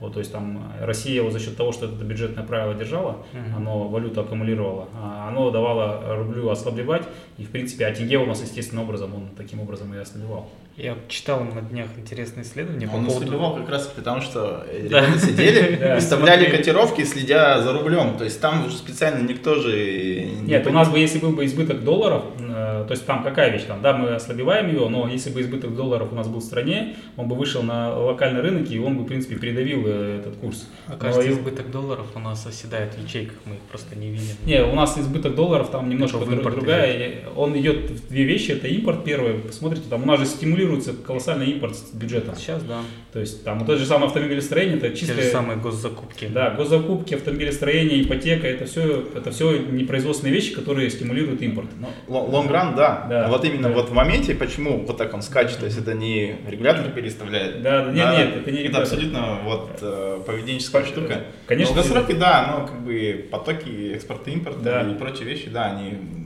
Вот, 0.04 0.12
то 0.12 0.20
есть 0.20 0.34
там 0.34 0.62
э, 0.82 0.86
Россия 0.86 1.24
вот 1.24 1.32
за 1.32 1.40
счет 1.40 1.56
того, 1.56 1.72
что 1.72 1.86
это 1.86 2.04
бюджетное 2.04 2.44
правило 2.44 2.74
держала, 2.74 3.20
Мгм. 3.32 3.56
оно 3.56 3.88
валюту 3.88 4.20
аккумулировало, 4.20 4.90
а 4.94 5.30
оно 5.30 5.50
давало 5.50 6.18
рублю 6.18 6.50
ослаблевать, 6.50 7.04
и 7.38 7.44
в 7.46 7.50
принципе, 7.50 7.86
а 7.86 7.96
тенге 7.96 8.18
у 8.18 8.26
нас 8.26 8.42
естественным 8.42 8.84
образом, 8.84 9.16
он 9.16 9.30
таким 9.38 9.62
образом 9.62 9.94
и 9.94 9.98
ослабевал. 9.98 10.50
Я 10.76 10.96
читал 11.08 11.44
на 11.44 11.62
днях 11.62 11.88
интересное 11.98 12.44
исследование 12.44 12.90
по 12.90 12.96
Он 12.96 13.06
поводу... 13.06 13.26
ослабевал 13.26 13.56
как 13.56 13.70
раз 13.70 13.88
потому, 13.96 14.22
что 14.22 14.66
ребята 14.74 15.20
сидели, 15.20 15.94
выставляли 15.96 16.50
котировки, 16.50 17.04
следя 17.06 17.62
за 17.62 17.74
рублем. 17.74 18.18
То 18.18 18.24
есть 18.26 18.42
там 18.42 18.66
уже 18.66 18.76
специально 18.76 19.26
никто 19.26 19.56
же... 19.56 19.72
не 19.72 20.42
Нет, 20.48 20.68
у 20.68 20.72
нас 20.72 20.90
бы, 20.90 20.98
если 21.00 21.20
был 21.20 21.32
бы 21.32 21.46
избыток 21.46 21.84
долларов, 21.84 22.24
э, 22.40 22.86
то 22.88 22.92
есть 22.92 23.06
там 23.06 23.24
какая 23.24 23.52
вещь, 23.52 23.66
там, 23.68 23.82
да, 23.84 23.94
мы 23.94 24.16
ослабеваем 24.16 24.68
ее, 24.68 24.90
но 24.90 25.08
если 25.08 25.30
бы 25.30 25.42
избыток 25.42 25.76
долларов 25.76 26.10
у 26.12 26.16
нас 26.16 26.28
был 26.28 26.40
в 26.40 26.44
стране, 26.44 26.96
он 27.18 27.28
бы 27.28 27.36
вышел 27.36 27.62
на 27.62 27.96
локальный 27.96 28.42
рынок, 28.42 28.70
и 28.72 28.80
он 28.80 28.98
бы, 28.98 29.04
в 29.04 29.06
принципе, 29.06 29.36
передавил 29.36 29.86
э, 29.86 29.93
этот 29.94 30.36
курс. 30.38 30.68
А 30.88 30.96
кажется, 30.98 31.22
Но 31.24 31.34
избыток 31.36 31.72
долларов 31.72 32.08
у 32.16 32.20
нас 32.20 32.46
оседает 32.46 32.94
в 32.96 33.04
ячейках, 33.04 33.36
мы 33.46 33.56
их 33.56 33.62
просто 33.62 33.96
не 33.96 34.10
видим. 34.12 34.36
Не, 34.46 34.64
у 34.64 34.76
нас 34.76 34.98
избыток 34.98 35.36
долларов 35.36 35.70
там 35.70 35.90
немножко 35.90 36.20
друг- 36.20 36.42
другая. 36.42 36.94
и 37.10 37.16
Он 37.36 37.58
идет 37.60 37.90
в 37.92 38.08
две 38.10 38.24
вещи. 38.24 38.52
Это 38.52 38.68
импорт 38.68 39.04
первый. 39.04 39.36
Посмотрите, 39.36 39.86
там 39.90 40.04
у 40.04 40.06
нас 40.06 40.20
же 40.20 40.26
стимулируется 40.26 40.94
колоссальный 40.94 41.48
импорт 41.52 41.76
с 41.76 41.92
бюджета. 41.94 42.36
Сейчас, 42.36 42.64
да. 42.64 42.82
То 43.12 43.20
есть 43.20 43.44
там 43.44 43.60
вот 43.60 43.70
это 43.70 43.78
же 43.78 43.86
самое 43.86 44.08
автомобилестроение, 44.08 44.78
это 44.78 44.90
Те 44.90 44.96
чисто... 44.98 45.16
же 45.22 45.24
самые 45.30 45.58
госзакупки. 45.60 46.26
Да, 46.28 46.52
госзакупки, 46.52 47.14
автомобилестроение, 47.16 48.02
ипотека, 48.02 48.48
это 48.48 48.66
все, 48.66 49.06
это 49.16 49.32
все 49.32 49.58
непроизводственные 49.58 50.34
вещи, 50.34 50.54
которые 50.54 50.90
стимулируют 50.90 51.42
импорт. 51.42 51.68
Ло- 52.08 52.22
лонгран, 52.26 52.76
да. 52.76 53.06
Да. 53.10 53.28
Вот 53.28 53.46
именно 53.46 53.70
Да. 53.70 53.76
вот 53.76 53.90
в 53.90 53.94
моменте, 53.94 54.34
почему 54.36 54.86
вот 54.86 54.98
так 54.98 55.14
он 55.14 55.22
скачет, 55.22 55.60
то 55.60 55.66
есть 55.66 55.78
это 55.78 55.94
не 55.94 56.36
регулятор 56.48 56.90
переставляет. 56.92 57.62
Да, 57.62 57.86
нет, 57.86 57.96
Да, 57.96 58.18
нет, 58.18 58.36
это 58.38 58.52
не 58.52 58.58
Это 58.60 58.68
регулятор. 58.68 58.82
абсолютно 58.82 59.40
вот 59.44 59.83
э, 59.84 60.22
поведенческая 60.26 60.82
По- 60.82 60.88
штука. 60.88 61.24
Конечно, 61.46 61.76
Долгосроки, 61.76 62.14
да, 62.14 62.56
но 62.60 62.68
как 62.68 62.82
бы 62.84 63.28
потоки 63.32 63.94
экспорта 63.94 64.32
импорта 64.32 64.60
Да. 64.62 64.82
и 64.92 64.96
прочие 64.96 65.26
вещи, 65.26 65.50
да, 65.50 65.66
они 65.72 66.26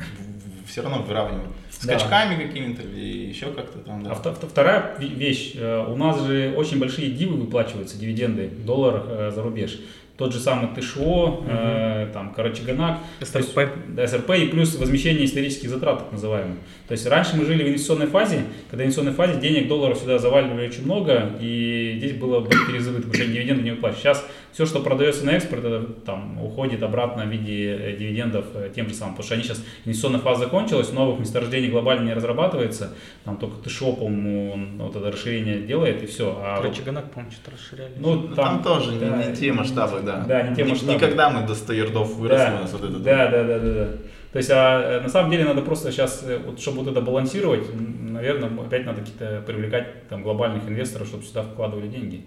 все 0.68 0.82
равно 0.82 1.02
выравнивают. 1.04 1.50
Да. 1.84 2.00
Скачками 2.00 2.44
какими-то 2.44 2.82
или 2.82 3.28
еще 3.28 3.48
как-то 3.48 3.80
там, 3.80 4.04
да. 4.04 4.12
А 4.12 4.14
вто- 4.16 4.34
вто- 4.34 4.48
вторая 4.48 4.96
ве- 5.00 5.14
вещь, 5.14 5.54
э, 5.56 5.86
у 5.88 5.96
нас 5.96 6.22
же 6.24 6.54
очень 6.58 6.80
большие 6.80 7.12
дивы 7.12 7.38
выплачиваются, 7.38 7.98
дивиденды 8.00 8.48
в 8.48 8.66
долларах 8.66 9.04
э, 9.08 9.32
за 9.34 9.44
рубеж. 9.44 9.80
Тот 10.18 10.34
же 10.34 10.40
самый 10.40 10.70
ТШО, 10.76 11.44
э, 11.48 12.08
там, 12.12 12.34
Карачаганак, 12.34 12.98
есть, 13.20 13.32
СРП. 13.32 13.70
СРП 14.08 14.32
и 14.32 14.48
плюс 14.48 14.76
возмещение 14.76 15.26
исторических 15.26 15.70
затрат, 15.70 16.00
так 16.00 16.12
называемых. 16.12 16.58
То 16.88 16.94
есть 16.94 17.06
раньше 17.06 17.36
мы 17.36 17.46
жили 17.46 17.64
в 17.64 17.68
инвестиционной 17.68 18.08
фазе, 18.08 18.44
когда 18.70 18.84
в 18.84 18.88
инвестиционной 18.88 19.14
фазе 19.14 19.40
денег 19.40 19.68
долларов 19.68 19.98
сюда 20.00 20.18
заваливали 20.18 20.68
очень 20.68 20.86
много, 20.86 21.34
и 21.40 21.96
здесь 22.00 22.14
было 22.14 22.40
бы 22.40 22.50
перезабыто, 22.50 23.04
потому 23.08 23.14
что 23.14 23.26
дивиденды 23.32 23.62
не 23.64 23.72
выплачивают. 23.72 24.00
Сейчас 24.02 24.26
все, 24.54 24.66
что 24.66 24.80
продается 24.80 25.24
на 25.24 25.32
экспорт, 25.32 25.64
это 25.66 25.84
там 26.06 26.42
уходит 26.44 26.82
обратно 26.82 27.24
в 27.26 27.30
виде 27.30 27.78
э, 27.80 27.96
дивидендов 27.98 28.46
э, 28.56 28.72
тем 28.74 28.88
же 28.90 28.96
самым, 28.96 29.14
потому 29.14 29.26
что 29.26 29.36
они 29.36 29.44
сейчас, 29.44 29.64
инвестиционная 29.86 30.20
фаза 30.22 30.46
закончилась, 30.46 30.92
новых 30.92 31.20
месторождений 31.20 31.70
глобально 31.70 32.06
не 32.08 32.14
разрабатывается, 32.14 32.94
там 33.24 33.38
только 33.38 33.70
ТШО, 33.70 33.94
по-моему, 33.94 34.84
вот 34.84 34.96
это 34.96 35.12
расширение 35.12 35.60
делает, 35.62 36.02
и 36.02 36.08
все. 36.08 36.36
А 36.44 36.56
вот- 36.56 36.64
Короче, 36.64 36.82
Ганак, 36.82 37.12
по-моему, 37.12 37.32
что-то 37.32 37.52
расширяли. 37.52 37.92
ну, 38.00 38.16
Ну, 38.16 38.36
там, 38.36 38.64
тоже 38.64 38.94
не- 38.94 39.00
да, 39.00 39.24
не, 39.24 39.36
те 39.36 39.54
масштабы, 39.54 40.02
да. 40.08 40.26
Да, 40.28 40.42
не 40.44 40.56
те 40.56 40.64
масштабы. 40.64 40.94
Никогда 40.94 41.30
мы 41.30 41.46
до 41.46 41.54
100 41.54 41.74
ярдов 41.74 42.16
выросли 42.16 42.46
Да, 42.46 42.56
у 42.58 42.62
нас 42.62 42.74
вот 42.74 42.84
этот. 42.84 43.04
Да, 43.04 43.28
да, 43.28 43.44
да, 43.44 43.60
да, 43.60 43.74
да. 43.74 43.88
То 44.32 44.38
есть, 44.40 44.50
а, 44.52 44.82
э, 44.82 45.02
на 45.02 45.10
самом 45.10 45.32
деле 45.32 45.46
надо 45.46 45.62
просто 45.62 45.92
сейчас, 45.92 46.24
э, 46.24 46.38
вот, 46.38 46.60
чтобы 46.60 46.84
вот 46.84 46.88
это 46.92 47.02
балансировать, 47.02 47.68
наверное, 47.74 48.50
опять 48.66 48.86
надо 48.86 49.02
какие-то 49.02 49.44
привлекать 49.46 50.08
там 50.10 50.24
глобальных 50.24 50.68
инвесторов, 50.68 51.08
чтобы 51.08 51.24
сюда 51.24 51.44
вкладывали 51.44 51.88
деньги. 51.88 52.24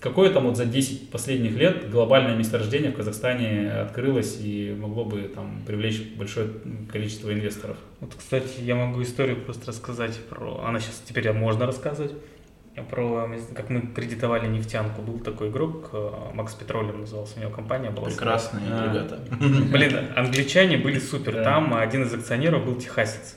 Какое 0.00 0.30
там 0.30 0.44
вот 0.44 0.56
за 0.56 0.64
10 0.64 1.10
последних 1.10 1.56
лет 1.56 1.90
глобальное 1.90 2.34
месторождение 2.34 2.90
в 2.90 2.94
Казахстане 2.94 3.70
открылось 3.70 4.38
и 4.40 4.74
могло 4.78 5.04
бы 5.04 5.22
там 5.34 5.60
привлечь 5.66 6.02
большое 6.16 6.48
количество 6.90 7.30
инвесторов? 7.30 7.76
Вот, 8.00 8.14
кстати, 8.14 8.62
я 8.62 8.76
могу 8.76 9.02
историю 9.02 9.36
просто 9.36 9.66
рассказать 9.66 10.18
про... 10.30 10.64
Она 10.64 10.80
сейчас 10.80 11.02
теперь 11.06 11.30
можно 11.32 11.66
рассказывать. 11.66 12.12
Про, 12.88 13.28
как 13.54 13.68
мы 13.68 13.80
кредитовали 13.82 14.46
нефтянку, 14.46 15.02
был 15.02 15.18
такой 15.18 15.48
игрок, 15.50 15.90
э, 15.92 16.10
Макс 16.34 16.54
Петролем 16.54 17.00
назывался, 17.00 17.36
у 17.38 17.40
него 17.42 17.50
компания 17.50 17.90
была. 17.90 18.06
Прекрасные 18.08 18.62
А. 18.70 18.88
ребята. 18.88 19.18
Блин, 19.72 19.96
англичане 20.16 20.76
были 20.78 20.98
супер. 20.98 21.34
Да. 21.34 21.44
Там 21.44 21.74
один 21.74 22.04
из 22.04 22.14
акционеров 22.14 22.64
был 22.64 22.76
техасец. 22.76 23.36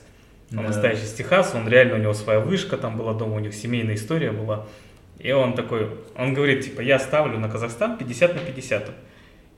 Он 0.52 0.58
Да. 0.58 0.62
настоящий 0.68 1.02
из 1.04 1.12
Техаса, 1.12 1.56
он 1.56 1.68
реально, 1.68 1.96
у 1.96 1.98
него 1.98 2.14
своя 2.14 2.38
вышка 2.38 2.76
там 2.76 2.96
была 2.96 3.12
дома, 3.12 3.34
у 3.34 3.38
них 3.40 3.54
семейная 3.54 3.96
история 3.96 4.30
была. 4.30 4.66
И 5.18 5.32
он 5.32 5.54
такой, 5.54 5.88
он 6.16 6.32
говорит, 6.32 6.64
типа, 6.64 6.80
я 6.80 6.98
ставлю 6.98 7.38
на 7.38 7.48
Казахстан 7.48 7.96
50 7.98 8.34
на 8.34 8.40
50. 8.40 8.90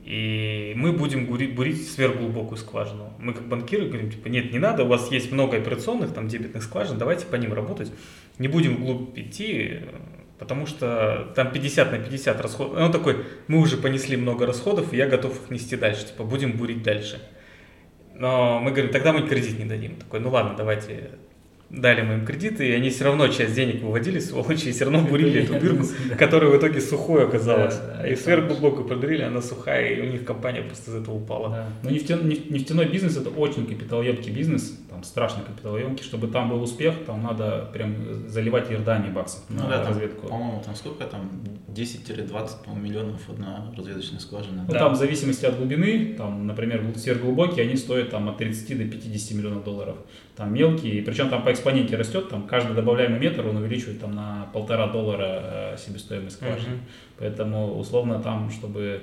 И 0.07 0.73
мы 0.77 0.93
будем 0.93 1.27
бурить, 1.27 1.57
бурить 1.57 1.91
сверхглубокую 1.91 2.57
скважину. 2.59 3.13
Мы 3.19 3.35
как 3.35 3.49
банкиры 3.49 3.89
говорим, 3.89 4.09
типа, 4.09 4.29
нет, 4.29 4.53
не 4.53 4.61
надо, 4.61 4.85
у 4.85 4.87
вас 4.87 5.11
есть 5.11 5.33
много 5.33 5.57
операционных, 5.57 6.15
там, 6.15 6.29
дебетных 6.29 6.63
скважин, 6.63 6.97
давайте 6.97 7.27
по 7.27 7.35
ним 7.35 7.53
работать. 7.53 7.93
Не 8.39 8.47
будем 8.47 8.77
вглубь 8.77 9.19
идти, 9.19 9.81
потому 10.39 10.67
что 10.67 11.33
там 11.35 11.51
50 11.51 11.91
на 11.91 11.99
50 11.99 12.41
расходов. 12.41 12.79
Он 12.79 12.93
такой, 12.93 13.25
мы 13.49 13.59
уже 13.59 13.79
понесли 13.79 14.17
много 14.17 14.47
расходов, 14.47 14.93
и 14.93 14.97
я 14.97 15.09
готов 15.09 15.43
их 15.43 15.51
нести 15.51 15.75
дальше, 15.75 16.07
типа, 16.07 16.23
будем 16.23 16.53
бурить 16.53 16.85
дальше. 16.85 17.21
Но 18.15 18.61
мы 18.61 18.71
говорим, 18.71 18.93
тогда 18.93 19.13
мы 19.13 19.27
кредит 19.27 19.59
не 19.59 19.65
дадим. 19.65 19.97
Такой, 19.97 20.21
ну 20.21 20.31
ладно, 20.31 20.55
давайте 20.57 21.19
дали 21.71 22.03
мы 22.03 22.15
им 22.15 22.27
кредиты, 22.27 22.69
и 22.69 22.73
они 22.73 22.91
все 22.91 23.05
равно 23.05 23.29
часть 23.29 23.55
денег 23.55 23.83
выводили, 23.83 24.19
сволочи, 24.19 24.69
и 24.69 24.73
все 24.73 24.85
равно 24.85 25.01
бурили 25.03 25.43
эту 25.43 25.59
дырку, 25.59 25.85
которая 26.19 26.51
в 26.51 26.57
итоге 26.57 26.81
сухой 26.81 27.25
оказалась. 27.25 27.79
И 28.09 28.15
сверхглубокую 28.15 28.87
продурили, 28.87 29.23
она 29.23 29.43
сухая, 29.43 29.95
и 29.95 30.01
у 30.01 30.11
них 30.11 30.25
компания 30.25 30.63
просто 30.63 30.91
из 30.91 31.03
этого 31.03 31.17
упала. 31.17 31.67
Но 31.83 31.91
нефтяной, 31.91 32.25
неф- 32.25 32.51
нефтяной 32.51 32.87
бизнес 32.87 33.17
это 33.17 33.31
очень 33.31 33.67
капиталоемкий 33.67 34.33
бизнес, 34.33 34.79
там 34.97 35.05
страшно 35.05 35.43
капиталоемкий. 35.45 36.03
Чтобы 36.05 36.29
там 36.29 36.49
был 36.49 36.63
успех, 36.63 36.95
там 37.07 37.23
надо 37.23 37.69
прям 37.73 38.29
заливать 38.29 38.71
Иордании 38.73 39.11
баксов 39.11 39.43
на 39.51 39.65
Ну 39.65 39.69
да, 39.69 39.79
там, 39.81 39.89
разведку. 39.89 40.27
по-моему, 40.29 40.63
там 40.65 40.75
сколько 40.75 41.05
там? 41.05 41.31
10-20 41.69 42.65
по-моему, 42.65 42.87
миллионов 42.87 43.29
одна 43.29 43.71
разведочная 43.77 44.19
скважина. 44.19 44.65
Ну, 44.67 44.73
Да. 44.73 44.79
там 44.79 44.95
в 44.95 44.97
зависимости 44.97 45.45
от 45.45 45.59
глубины, 45.59 46.15
там, 46.17 46.47
например, 46.47 46.83
сверхглубокие, 46.97 47.67
они 47.67 47.77
стоят 47.77 48.11
там 48.11 48.29
от 48.31 48.39
30 48.39 48.75
до 48.79 48.85
50 48.85 49.37
миллионов 49.37 49.65
долларов. 49.65 49.97
Там 50.37 50.55
мелкие, 50.55 51.03
причем 51.03 51.29
там 51.29 51.43
по 51.43 51.53
экспоненте 51.53 51.97
растет, 51.97 52.31
там 52.31 52.47
каждый 52.47 52.75
добавляемый 52.75 53.19
метр 53.21 53.47
он 53.47 53.57
увеличивает 53.57 54.01
там 54.01 54.15
на 54.15 54.47
полтора 54.55 54.87
доллара 54.87 55.75
э, 55.75 55.77
себестоимость 55.79 56.37
скважины. 56.37 56.77
Мгм. 56.77 56.81
Поэтому 57.19 57.79
условно 57.79 58.21
там, 58.21 58.51
чтобы 58.51 59.03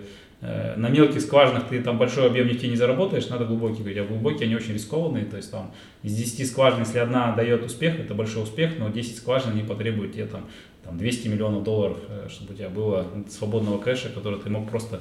на 0.77 0.89
мелких 0.89 1.21
скважинах 1.21 1.67
ты 1.69 1.81
там 1.81 1.97
большой 1.97 2.27
объем 2.27 2.47
нефти 2.47 2.65
не 2.65 2.75
заработаешь, 2.75 3.29
надо 3.29 3.45
глубокие 3.45 3.79
говорить. 3.79 3.97
А 3.99 4.03
глубокие 4.03 4.45
они 4.47 4.55
очень 4.55 4.73
рискованные, 4.73 5.25
то 5.25 5.37
есть 5.37 5.49
там 5.51 5.71
из 6.03 6.13
10 6.15 6.47
скважин, 6.49 6.79
если 6.81 6.99
одна 6.99 7.31
дает 7.33 7.63
успех, 7.63 7.99
это 7.99 8.13
большой 8.13 8.43
успех, 8.43 8.71
но 8.77 8.89
10 8.89 9.17
скважин 9.17 9.55
не 9.55 9.63
потребуют 9.63 10.13
тебе 10.13 10.25
там, 10.25 10.47
там 10.83 10.97
200 10.97 11.29
миллионов 11.29 11.63
долларов, 11.63 11.97
э, 12.09 12.27
чтобы 12.29 12.53
у 12.53 12.57
тебя 12.57 12.67
было 12.69 13.07
свободного 13.29 13.77
кэша, 13.79 14.09
который 14.09 14.39
ты 14.39 14.49
мог 14.49 14.69
просто 14.69 14.99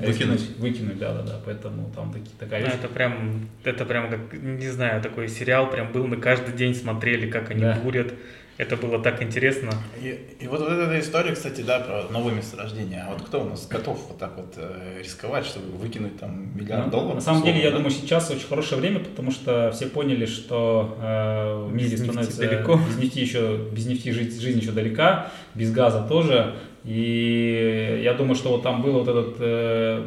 Выкинуть. 0.00 0.40
рискнуть, 0.40 0.58
Выкинуть, 0.58 0.98
да, 0.98 1.14
да, 1.14 1.22
да. 1.22 1.40
Поэтому 1.44 1.90
там 1.94 2.12
таки, 2.12 2.28
такая 2.38 2.60
Ну, 2.60 2.66
вещь. 2.66 2.74
это 2.74 2.88
прям, 2.88 3.48
это 3.64 3.84
прям 3.86 4.10
как, 4.10 4.32
не 4.42 4.68
знаю, 4.68 5.00
такой 5.00 5.28
сериал 5.28 5.70
прям 5.70 5.92
был, 5.92 6.06
мы 6.06 6.16
каждый 6.16 6.54
день 6.54 6.74
смотрели, 6.74 7.30
как 7.30 7.50
они 7.50 7.60
Да. 7.62 7.78
бурят. 7.82 8.12
Это 8.58 8.76
было 8.76 8.98
так 8.98 9.22
интересно. 9.22 9.70
И, 10.00 10.18
и 10.40 10.48
вот, 10.48 10.60
вот 10.60 10.70
эта 10.70 10.98
история, 10.98 11.32
кстати, 11.32 11.60
да, 11.60 11.80
про 11.80 12.04
новые 12.10 12.36
месторождения. 12.36 13.04
А 13.06 13.12
вот 13.12 13.22
кто 13.22 13.42
у 13.42 13.44
нас 13.44 13.66
готов 13.66 13.98
вот 14.08 14.18
так 14.18 14.32
вот 14.36 14.54
э, 14.56 15.00
рисковать, 15.02 15.44
чтобы 15.44 15.76
выкинуть 15.76 16.18
там 16.18 16.56
миллиард 16.56 16.86
Ну, 16.86 16.90
долларов? 16.90 17.14
На 17.16 17.20
самом 17.20 17.42
деле, 17.42 17.58
я 17.58 17.68
условно, 17.68 17.88
думаю, 17.90 17.90
сейчас 18.02 18.30
очень 18.30 18.46
хорошее 18.48 18.80
время, 18.80 19.00
потому 19.00 19.30
что 19.30 19.70
все 19.72 19.86
поняли, 19.86 20.24
что 20.24 20.96
э, 21.02 21.64
в 21.68 21.74
мире 21.74 21.90
Без 21.90 22.00
нефти 22.00 22.04
становится 22.12 22.38
далеко. 22.38 22.80
без 22.88 22.96
нефти 22.96 23.18
еще 23.18 23.58
без 23.72 23.86
нефти 23.86 24.08
жизнь, 24.10 24.40
жизнь 24.40 24.60
еще 24.60 24.70
далека, 24.72 25.30
без 25.54 25.70
газа 25.70 26.06
тоже. 26.08 26.54
И 26.84 28.00
я 28.04 28.14
думаю, 28.14 28.36
что 28.36 28.50
вот 28.50 28.62
там 28.62 28.80
был 28.80 28.92
вот 28.92 29.08
этот 29.08 29.36
э, 29.40 30.06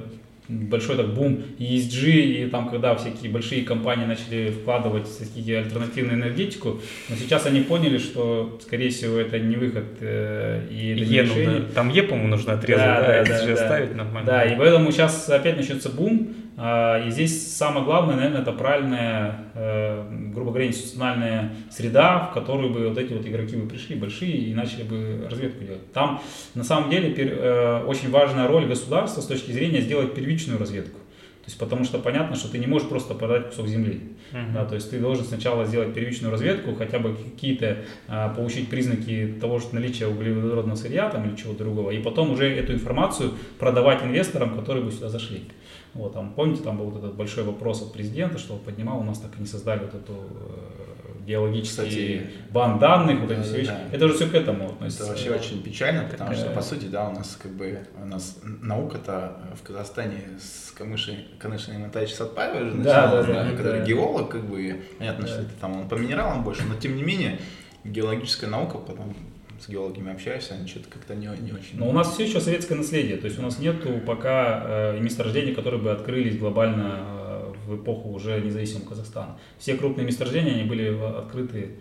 большой 0.50 0.98
так 0.98 1.14
бум 1.14 1.44
ESG, 1.60 2.10
и 2.22 2.50
там, 2.50 2.70
когда 2.70 2.96
всякие 2.96 3.32
большие 3.32 3.64
компании 3.64 4.06
начали 4.06 4.50
вкладывать 4.52 5.08
в 5.08 5.18
такие 5.20 5.60
альтернативную 5.60 6.18
энергетику, 6.18 6.82
но 7.10 7.16
сейчас 7.16 7.46
они 7.46 7.62
поняли, 7.62 8.00
что, 8.00 8.60
скорее 8.62 8.90
всего, 8.90 9.18
это 9.20 9.38
не 9.40 9.56
выход 9.56 9.86
э, 10.02 10.62
и 10.72 10.90
это 10.92 11.02
не 11.12 11.22
решение. 11.22 11.50
нужно- 11.50 11.66
там 11.76 11.90
Е, 11.90 12.04
по-моему, 12.04 12.30
нужно 12.30 12.54
отрезать, 12.54 12.84
Да, 12.86 13.02
да, 13.02 13.24
да, 13.24 13.40
да, 13.40 13.46
да. 13.46 13.54
оставить 13.54 13.96
нормально. 13.96 14.26
Да, 14.26 14.44
и 14.44 14.58
поэтому 14.58 14.92
сейчас 14.92 15.30
опять 15.30 15.56
начнется 15.58 15.90
бум. 15.90 16.30
А, 16.62 17.08
И 17.08 17.10
здесь 17.10 17.56
самое 17.56 17.86
главное, 17.86 18.18
наверное, 18.18 18.42
это 18.42 18.52
правильная, 18.52 19.46
э, 19.54 20.04
грубо 20.34 20.52
говоря, 20.52 20.68
институциональная 20.68 21.54
среда, 21.72 22.20
в 22.20 22.34
которую 22.34 22.74
бы 22.74 22.90
вот 22.90 22.98
эти 22.98 23.14
вот 23.14 23.26
игроки 23.26 23.56
бы 23.56 23.66
пришли, 23.66 23.96
большие, 23.96 24.36
и 24.36 24.54
начали 24.54 24.84
бы 24.84 25.26
разведку 25.30 25.64
делать. 25.64 25.94
Там, 25.94 26.22
на 26.56 26.66
самом 26.66 26.90
деле, 26.90 27.14
э, 27.16 27.84
очень 27.86 28.12
важная 28.12 28.48
роль 28.48 28.66
государства 28.66 29.22
с 29.22 29.26
точки 29.26 29.52
зрения 29.52 29.80
сделать 29.80 30.14
первичную 30.14 30.60
разведку. 30.60 31.00
То 31.00 31.52
есть, 31.52 31.58
потому 31.58 31.86
что 31.86 31.98
понятно, 31.98 32.36
что 32.36 32.52
ты 32.52 32.58
не 32.58 32.68
можешь 32.68 32.90
просто 32.90 33.14
продать 33.14 33.48
кусок 33.48 33.68
земли. 33.68 34.02
Мгм. 34.34 34.54
Да, 34.54 34.66
то 34.66 34.76
есть 34.76 34.92
ты 34.92 35.00
должен 35.00 35.24
сначала 35.24 35.66
сделать 35.66 35.94
первичную 35.94 36.32
разведку, 36.32 36.76
хотя 36.76 37.00
бы 37.00 37.16
какие-то 37.16 37.78
а, 38.08 38.30
получить 38.30 38.70
признаки 38.70 39.36
того, 39.40 39.60
что 39.60 39.76
наличия 39.76 40.08
углеводородного 40.08 40.76
сырья 40.76 41.10
там, 41.10 41.28
или 41.28 41.36
чего-то 41.36 41.64
другого, 41.64 41.92
и 41.92 42.00
потом 42.00 42.32
уже 42.32 42.54
эту 42.54 42.74
информацию 42.74 43.32
продавать 43.58 44.04
инвесторам, 44.04 44.56
которые 44.56 44.84
бы 44.84 44.92
сюда 44.92 45.10
зашли. 45.10 45.44
Вот, 45.94 46.14
там, 46.14 46.34
помните, 46.34 46.62
там 46.64 46.78
был 46.78 46.86
вот 46.92 47.00
этот 47.04 47.16
большой 47.16 47.44
вопрос 47.44 47.82
от 47.82 47.92
президента, 47.94 48.38
что 48.38 48.54
он 48.54 48.60
поднимал, 48.60 49.00
у 49.00 49.04
нас 49.04 49.20
так 49.20 49.32
и 49.38 49.42
не 49.42 49.48
создали 49.48 49.80
вот 49.80 49.96
эту 49.96 50.14
э, 50.14 51.26
геологический 51.26 51.84
Кстати, 52.20 52.30
банк 52.52 52.80
данных, 52.80 53.20
вот 53.22 53.32
эти 53.32 53.40
да, 53.40 53.44
все 53.44 53.58
вещи. 53.58 53.70
да. 53.72 53.82
Это 53.92 54.06
уже 54.06 54.14
все 54.16 54.28
к 54.28 54.34
этому 54.36 54.70
относится. 54.70 55.04
Это 55.04 55.12
вообще 55.14 55.32
очень 55.32 55.64
печально, 55.64 56.08
потому 56.10 56.34
что, 56.36 56.50
по 56.52 56.62
сути, 56.62 56.86
да, 56.86 57.10
у 57.10 57.14
нас 57.14 57.38
как 57.42 57.52
бы, 57.54 57.80
у 58.02 58.06
нас 58.06 58.38
наука-то 58.44 59.38
в 59.60 59.66
Казахстане 59.66 60.22
с 60.40 60.72
Камышей, 60.72 61.28
Канышиной 61.40 61.80
Натальей 61.80 62.10
Сатпаевой 62.14 62.70
же 62.70 62.72
Да, 62.72 62.78
начиналась, 62.78 63.26
да, 63.28 63.44
да, 63.46 63.52
который 63.58 63.80
да. 63.80 63.86
геолог, 63.86 64.30
как 64.30 64.44
бы, 64.46 64.82
понятно, 65.00 65.26
Да. 65.26 65.32
что 65.32 65.42
это 65.42 65.52
там 65.60 65.76
он 65.82 65.90
по 65.90 65.96
минералам 65.96 66.44
больше, 66.44 66.64
но 66.68 66.76
тем 66.76 66.96
не 66.96 67.04
менее, 67.04 67.40
геологическая 67.84 68.50
наука, 68.50 68.78
потом 68.78 69.16
с 69.60 69.70
геологами 69.70 70.12
общаешься, 70.12 70.54
они 70.54 70.68
что-то 70.68 70.90
как-то 70.90 71.16
не, 71.16 71.28
не 71.42 71.52
очень... 71.52 71.78
Но 71.78 71.90
у 71.90 71.92
нас 71.92 72.14
все 72.14 72.24
еще 72.24 72.40
советское 72.40 72.76
наследие, 72.76 73.18
то 73.18 73.26
есть 73.26 73.40
у 73.40 73.42
нас 73.42 73.60
нету 73.60 74.00
пока 74.06 74.64
э, 74.96 75.00
месторождений, 75.00 75.54
которые 75.54 75.82
бы 75.82 75.92
открылись 75.92 76.38
глобально 76.38 77.00
э, 77.00 77.54
в 77.66 77.76
эпоху 77.76 78.10
уже 78.10 78.40
независимого 78.42 78.90
Казахстана. 78.90 79.38
Все 79.58 79.76
крупные 79.76 80.06
месторождения, 80.06 80.54
они 80.54 80.64
были 80.64 80.98
открыты 81.18 81.76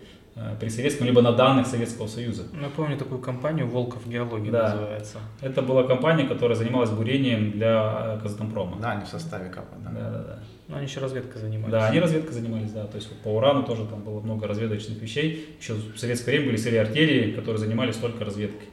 при 0.59 0.69
советском, 0.69 1.05
либо 1.07 1.21
на 1.21 1.31
данных 1.33 1.67
Советского 1.67 2.07
Союза. 2.07 2.43
Ну, 2.53 2.61
Я 2.63 2.69
помню 2.69 2.97
такую 2.97 3.19
компанию 3.19 3.67
Волков 3.67 4.07
Геология 4.07 4.51
Да. 4.51 4.63
называется. 4.75 5.17
Это 5.41 5.61
была 5.61 5.83
компания, 5.83 6.25
которая 6.25 6.55
занималась 6.57 6.89
бурением 6.91 7.51
для 7.51 8.15
э, 8.17 8.19
Казатомпрома. 8.21 8.77
Да, 8.81 8.91
они 8.91 9.05
в 9.05 9.07
составе 9.07 9.49
КАПа, 9.49 9.75
да. 9.83 9.89
Да, 9.91 10.09
да, 10.11 10.23
да. 10.23 10.39
Ну, 10.69 10.75
они 10.77 10.85
еще 10.85 10.99
разведкой 10.99 11.41
занимались. 11.41 11.71
Да, 11.71 11.87
они 11.87 11.99
разведкой 11.99 12.31
занимались, 12.33 12.71
да. 12.71 12.85
То 12.85 12.95
есть 12.97 13.09
вот 13.09 13.19
по 13.19 13.29
урану 13.29 13.63
тоже 13.63 13.85
там 13.85 14.01
было 14.01 14.19
много 14.21 14.47
разведочных 14.47 15.01
вещей. 15.01 15.55
Еще 15.59 15.73
в 15.73 15.97
советское 15.97 16.31
время 16.31 16.47
были 16.47 16.57
серии 16.57 16.77
артелии, 16.77 17.31
которые 17.33 17.57
занимались 17.57 17.95
только 17.95 18.23
разведкой. 18.23 18.69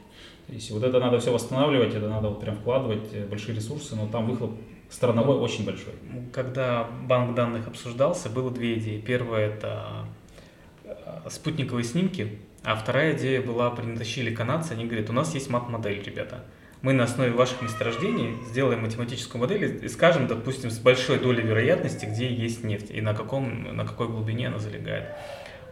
То 0.47 0.53
есть 0.53 0.71
вот 0.71 0.83
это 0.83 0.99
надо 0.99 1.19
все 1.19 1.33
восстанавливать, 1.33 1.93
это 1.93 2.07
надо 2.07 2.29
вот 2.29 2.39
прям 2.39 2.55
вкладывать 2.55 3.09
э, 3.13 3.25
большие 3.25 3.55
ресурсы, 3.55 3.95
но 3.95 4.07
там 4.07 4.27
выхлоп 4.27 4.51
страновой 4.89 5.35
очень 5.37 5.65
большой. 5.65 5.93
Когда 6.31 6.87
банк 7.07 7.35
данных 7.35 7.67
обсуждался, 7.67 8.29
было 8.29 8.49
две 8.51 8.75
идеи. 8.79 9.01
Первая 9.01 9.47
это 9.49 9.67
э, 9.67 10.16
спутниковые 11.29 11.83
снимки, 11.83 12.37
а 12.63 12.75
вторая 12.75 13.15
идея 13.15 13.41
была, 13.41 13.69
притащили 13.69 14.33
канадцы, 14.33 14.73
они 14.73 14.85
говорят, 14.85 15.09
у 15.09 15.13
нас 15.13 15.33
есть 15.33 15.49
мат-модель, 15.49 16.01
ребята. 16.03 16.43
Мы 16.81 16.93
на 16.93 17.05
основе 17.05 17.31
ваших 17.31 17.61
месторождений 17.61 18.37
сделаем 18.49 18.81
математическую 18.81 19.41
модель 19.41 19.83
и 19.83 19.87
скажем, 19.87 20.27
допустим, 20.27 20.69
с 20.69 20.77
большой 20.77 21.19
долей 21.19 21.41
вероятности, 21.41 22.05
где 22.05 22.31
есть 22.31 22.63
нефть 22.63 22.91
и 22.91 23.01
на, 23.01 23.13
каком, 23.13 23.75
на 23.75 23.85
какой 23.85 24.07
глубине 24.07 24.47
она 24.47 24.59
залегает. 24.59 25.05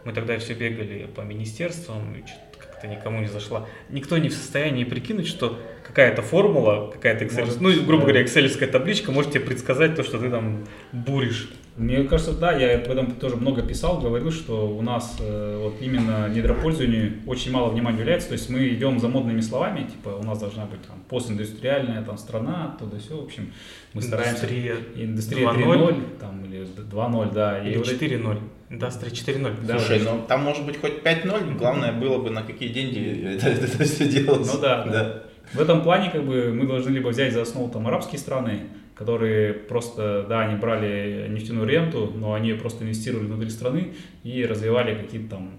Мы 0.04 0.12
тогда 0.12 0.38
все 0.38 0.54
бегали 0.54 1.06
по 1.06 1.20
министерствам, 1.20 2.14
и 2.16 2.24
как-то 2.58 2.88
никому 2.88 3.20
не 3.20 3.28
зашла. 3.28 3.66
Никто 3.88 4.18
не 4.18 4.28
в 4.28 4.34
состоянии 4.34 4.84
прикинуть, 4.84 5.26
что 5.26 5.58
какая-то 5.86 6.22
формула, 6.22 6.90
какая-то 6.92 7.24
Excel, 7.24 7.44
Может, 7.44 7.60
ну, 7.60 7.70
грубо 7.84 8.02
да. 8.04 8.08
говоря, 8.08 8.22
экселевская 8.24 8.68
табличка 8.68 9.12
может 9.12 9.32
тебе 9.32 9.44
предсказать 9.44 9.94
то, 9.94 10.02
что 10.02 10.18
ты 10.18 10.30
там 10.30 10.64
буришь. 10.92 11.48
Мне 11.76 12.04
кажется, 12.04 12.32
да, 12.32 12.52
я 12.52 12.76
об 12.78 12.88
этом 12.90 13.12
тоже 13.16 13.36
много 13.36 13.60
писал, 13.62 14.00
говорил, 14.00 14.32
что 14.32 14.66
у 14.66 14.80
нас 14.80 15.18
э, 15.20 15.60
вот 15.62 15.74
именно 15.82 16.26
недропользованию 16.28 17.12
очень 17.26 17.52
мало 17.52 17.68
внимания 17.68 17.98
уделяется. 17.98 18.28
То 18.28 18.32
есть 18.32 18.48
мы 18.48 18.66
идем 18.68 18.98
за 18.98 19.08
модными 19.08 19.42
словами, 19.42 19.82
типа 19.82 20.08
у 20.08 20.22
нас 20.22 20.38
должна 20.38 20.64
быть 20.64 20.80
там 20.82 20.96
постиндустриальная 21.10 22.02
там 22.02 22.16
страна, 22.16 22.74
туда 22.78 22.98
все. 22.98 23.20
В 23.20 23.24
общем, 23.24 23.52
мы 23.92 24.00
стараемся. 24.00 24.46
Индустрия 24.46 24.76
Индустрия 24.96 25.48
2.0. 25.48 25.54
3.0 25.54 26.18
там, 26.18 26.44
или 26.46 26.66
2.0, 26.66 27.34
да. 27.34 27.58
или 27.62 27.76
вот 27.76 27.88
эти- 27.88 28.04
4.0. 28.04 28.38
Индустрия 28.70 29.10
4.0. 29.12 29.66
Да, 29.66 29.78
Слушай, 29.78 30.02
да. 30.02 30.12
ну 30.14 30.24
там 30.26 30.42
может 30.44 30.64
быть 30.64 30.80
хоть 30.80 31.02
5-0, 31.02 31.58
главное 31.58 31.92
было 31.92 32.16
бы 32.18 32.30
на 32.30 32.42
какие 32.42 32.70
деньги 32.70 33.34
это, 33.36 33.48
это 33.48 33.84
все 33.84 34.08
делалось. 34.08 34.54
Ну 34.54 34.60
да, 34.60 34.84
да. 34.84 35.22
В 35.52 35.60
этом 35.60 35.82
плане 35.82 36.10
как 36.10 36.24
бы 36.24 36.52
мы 36.52 36.66
должны 36.66 36.90
либо 36.90 37.08
взять 37.08 37.32
за 37.32 37.42
основу 37.42 37.68
там 37.70 37.86
арабские 37.86 38.18
страны, 38.18 38.68
которые 38.94 39.52
просто, 39.54 40.24
да, 40.28 40.40
они 40.40 40.56
брали 40.58 41.26
нефтяную 41.28 41.66
ренту, 41.68 42.12
но 42.14 42.34
они 42.34 42.52
просто 42.54 42.84
инвестировали 42.84 43.26
внутри 43.26 43.50
страны 43.50 43.94
и 44.24 44.44
развивали 44.44 44.94
какие-то 44.94 45.30
там 45.36 45.50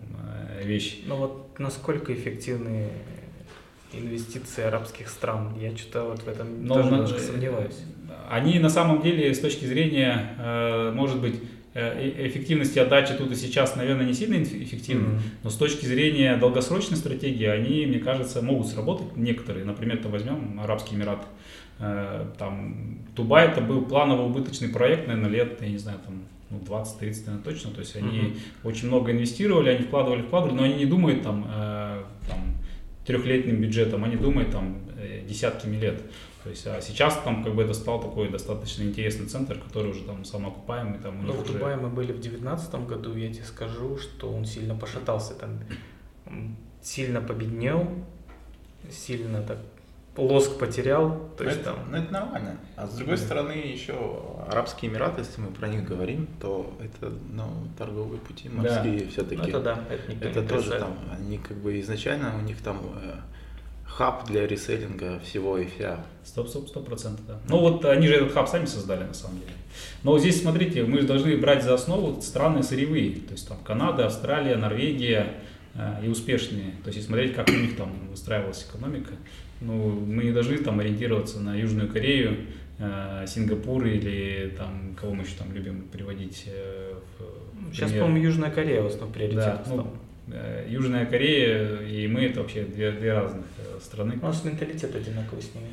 э, 0.59 0.63
вещи. 0.65 1.03
Ну 1.07 1.15
вот 1.15 1.59
насколько 1.59 2.13
эффективны 2.13 2.87
инвестиции 3.93 4.63
арабских 4.63 5.07
стран? 5.09 5.53
Я 5.59 5.75
что-то 5.75 6.03
вот 6.05 6.19
в 6.23 6.27
этом 6.27 6.65
Но 6.65 6.75
тоже 6.75 6.89
на- 6.89 6.93
немножко 6.95 7.19
сомневаюсь. 7.19 7.77
Они 8.29 8.59
на 8.59 8.69
самом 8.69 9.01
деле 9.01 9.33
с 9.33 9.39
точки 9.39 9.65
зрения, 9.65 10.35
э, 10.37 10.91
может 10.93 11.21
быть, 11.21 11.41
эффективности 11.77 12.79
отдачи 12.79 13.13
тут 13.13 13.31
и 13.31 13.35
сейчас, 13.35 13.75
наверное, 13.75 14.05
не 14.05 14.13
сильно 14.13 14.41
эффективны, 14.41 15.07
Мгм. 15.09 15.21
но 15.43 15.49
с 15.49 15.55
точки 15.55 15.85
зрения 15.85 16.35
долгосрочной 16.37 16.97
стратегии 16.97 17.45
они, 17.45 17.85
мне 17.85 17.99
кажется, 17.99 18.41
могут 18.41 18.67
сработать 18.67 19.15
некоторые. 19.15 19.65
Например, 19.65 19.97
то 19.97 20.09
возьмем 20.09 20.59
Арабские 20.59 20.99
Эмираты. 20.99 21.25
Э, 21.79 22.25
Там 22.39 22.99
Дубай 23.15 23.47
это 23.47 23.61
был 23.61 23.81
планово 23.85 24.23
убыточный 24.23 24.69
проект, 24.69 25.07
наверное, 25.07 25.29
лет, 25.29 25.61
я 25.61 25.69
не 25.69 25.77
знаю, 25.77 25.99
там 26.05 26.23
ну, 26.49 26.59
20-30, 26.59 27.25
наверное, 27.27 27.43
точно. 27.43 27.71
То 27.71 27.79
есть 27.81 27.95
они 27.95 28.17
Мгм. 28.19 28.33
очень 28.63 28.87
много 28.87 29.11
инвестировали, 29.11 29.69
они 29.69 29.83
вкладывали, 29.85 30.21
вкладывали, 30.23 30.55
но 30.57 30.63
они 30.63 30.75
не 30.75 30.85
думают 30.85 31.21
там, 31.21 31.45
э, 31.53 32.03
там 32.27 32.39
трехлетним 33.05 33.57
бюджетом, 33.61 34.03
они 34.03 34.15
думают 34.15 34.51
там 34.51 34.77
э, 34.97 35.21
десятками 35.27 35.77
лет. 35.77 36.01
То 36.47 36.51
есть, 36.51 36.65
а 36.65 36.79
сейчас 36.79 37.19
там 37.25 37.43
как 37.43 37.55
бы 37.55 37.63
это 37.63 37.73
стал 37.73 37.99
такой 37.99 38.29
достаточно 38.29 38.83
интересный 38.83 39.25
центр, 39.25 39.59
который 39.59 39.91
уже 39.91 40.03
там 40.05 40.23
самоокупаемый, 40.23 40.97
там 40.97 41.25
Ну, 41.27 41.33
в 41.33 41.41
уже- 41.41 41.51
Дубае 41.51 41.75
мы 41.75 41.89
были 41.89 42.13
в 42.13 42.21
девятнадцатом 42.21 42.87
году, 42.87 43.13
я 43.17 43.33
тебе 43.33 43.43
скажу, 43.43 43.97
что 43.97 44.31
он 44.31 44.45
сильно 44.45 44.73
пошатался 44.73 45.33
там, 45.33 45.59
он 46.25 46.55
сильно 46.81 47.19
победнел, 47.19 47.85
сильно 48.89 49.41
так 49.41 49.57
лоск 50.15 50.57
потерял, 50.57 51.29
то 51.37 51.43
есть 51.43 51.57
это, 51.59 51.73
там... 51.73 51.79
ну, 51.91 51.97
это 51.97 52.13
нормально. 52.13 52.57
А 52.77 52.87
с 52.87 52.95
другой 52.95 53.17
Да. 53.17 53.23
стороны, 53.25 53.51
еще 53.51 54.23
Арабские 54.49 54.89
Эмираты, 54.89 55.19
если 55.19 55.41
мы 55.41 55.47
про 55.49 55.67
них 55.67 55.83
говорим, 55.83 56.29
то 56.39 56.73
это 56.79 57.11
ну, 57.29 57.43
торговые 57.77 58.21
пути 58.21 58.47
Да. 58.47 58.55
морские 58.61 59.03
ну, 59.03 59.09
все-таки. 59.09 59.49
это 59.49 59.59
да, 59.59 59.83
это 59.89 60.25
Это 60.25 60.43
тоже 60.47 60.79
там, 60.79 60.97
они 61.11 61.39
как 61.39 61.57
бы 61.57 61.77
изначально 61.81 62.37
у 62.37 62.41
них 62.41 62.61
там 62.61 62.79
э, 63.03 63.15
хаб 63.97 64.27
для 64.27 64.45
реселлинга 64.45 65.19
всего 65.23 65.57
и 65.57 65.65
вся. 65.65 66.05
Стоп, 66.23 66.47
стоп, 66.49 66.67
сто 66.67 66.81
процентов, 66.81 67.25
да. 67.25 67.39
Ну 67.49 67.59
вот 67.59 67.83
они 67.85 68.07
же 68.07 68.13
этот 68.15 68.31
хаб 68.31 68.47
сами 68.47 68.65
создали 68.65 69.03
на 69.03 69.13
самом 69.13 69.39
деле. 69.39 69.51
Но 70.03 70.19
здесь, 70.19 70.39
смотрите, 70.41 70.83
мы 70.83 70.99
же 71.01 71.07
должны 71.07 71.35
брать 71.37 71.63
за 71.63 71.73
основу 71.73 72.21
страны 72.21 72.61
сырьевые. 72.61 73.15
То 73.15 73.31
есть 73.31 73.47
там 73.47 73.57
Канада, 73.65 74.05
Австралия, 74.05 74.55
Норвегия 74.55 75.33
э, 75.73 76.05
и 76.05 76.09
успешные. 76.09 76.73
То 76.83 76.89
есть 76.89 76.99
и 76.99 77.01
смотреть, 77.01 77.33
как 77.33 77.49
у 77.49 77.53
них 77.53 77.75
там 77.75 77.91
выстраивалась 78.11 78.65
экономика. 78.69 79.13
Ну, 79.61 79.73
мы 79.89 80.25
не 80.25 80.31
должны 80.31 80.57
там 80.59 80.79
ориентироваться 80.79 81.39
на 81.39 81.55
Южную 81.55 81.91
Корею, 81.91 82.37
э, 82.77 83.25
Сингапур 83.27 83.83
или 83.87 84.53
там, 84.55 84.95
кого 84.99 85.15
мы 85.15 85.23
еще 85.23 85.33
там 85.39 85.51
любим 85.53 85.87
приводить 85.91 86.43
э, 86.45 86.93
в 87.17 87.73
Сейчас, 87.73 87.89
пример. 87.89 88.05
по-моему, 88.05 88.25
Южная 88.27 88.51
Корея 88.51 88.83
в 88.83 88.85
основном 88.85 89.11
приоритет 89.13 89.43
Да, 89.43 89.63
ну, 89.67 89.73
стал. 89.73 89.85
э, 89.85 89.89
Южная 90.67 91.05
Корея 91.05 91.81
и 91.81 92.07
мы 92.07 92.25
это 92.25 92.41
вообще 92.41 92.63
две, 92.63 92.91
две 92.91 93.13
разных 93.13 93.45
э, 93.57 93.79
страны. 93.81 94.19
У 94.21 94.25
нас 94.25 94.43
менталитет 94.43 94.93
одинаковый 94.93 95.41
с 95.41 95.55
ними. 95.55 95.67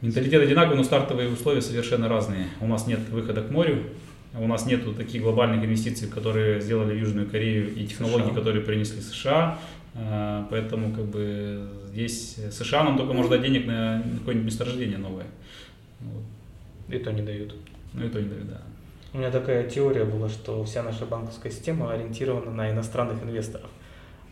Менталитет 0.00 0.42
одинаковый, 0.42 0.76
но 0.76 0.84
стартовые 0.84 1.28
условия 1.28 1.60
совершенно 1.60 2.08
разные. 2.08 2.46
У 2.60 2.66
нас 2.66 2.86
нет 2.86 3.00
выхода 3.08 3.42
к 3.42 3.50
морю, 3.50 3.82
у 4.34 4.46
нас 4.46 4.66
нет 4.66 4.96
таких 4.96 5.22
глобальных 5.22 5.64
инвестиций, 5.64 6.08
которые 6.08 6.60
сделали 6.60 6.96
Южную 6.98 7.28
Корею 7.28 7.74
и 7.74 7.86
технологий, 7.86 8.30
США. 8.30 8.34
которые 8.34 8.62
принесли 8.62 9.00
США. 9.00 9.58
А, 9.94 10.46
Поэтому 10.50 10.94
как 10.94 11.06
бы 11.06 11.68
здесь 11.88 12.36
США 12.52 12.84
нам 12.84 12.98
только 12.98 13.12
может 13.12 13.30
дать 13.30 13.42
денег 13.42 13.66
на 13.66 14.02
какое-нибудь 14.18 14.46
месторождение 14.46 14.98
новое. 14.98 15.26
Вот. 16.00 16.94
И 16.94 16.98
то 16.98 17.12
не 17.12 17.22
дают. 17.22 17.54
Ну 17.94 18.06
и 18.06 18.08
то 18.08 18.20
не 18.20 18.28
дают, 18.28 18.48
да. 18.48 18.60
У 19.14 19.18
меня 19.18 19.30
такая 19.30 19.68
теория 19.68 20.04
была, 20.04 20.28
что 20.28 20.62
вся 20.64 20.82
наша 20.82 21.06
банковская 21.06 21.50
система 21.50 21.92
ориентирована 21.92 22.50
на 22.50 22.70
иностранных 22.70 23.22
инвесторов. 23.22 23.70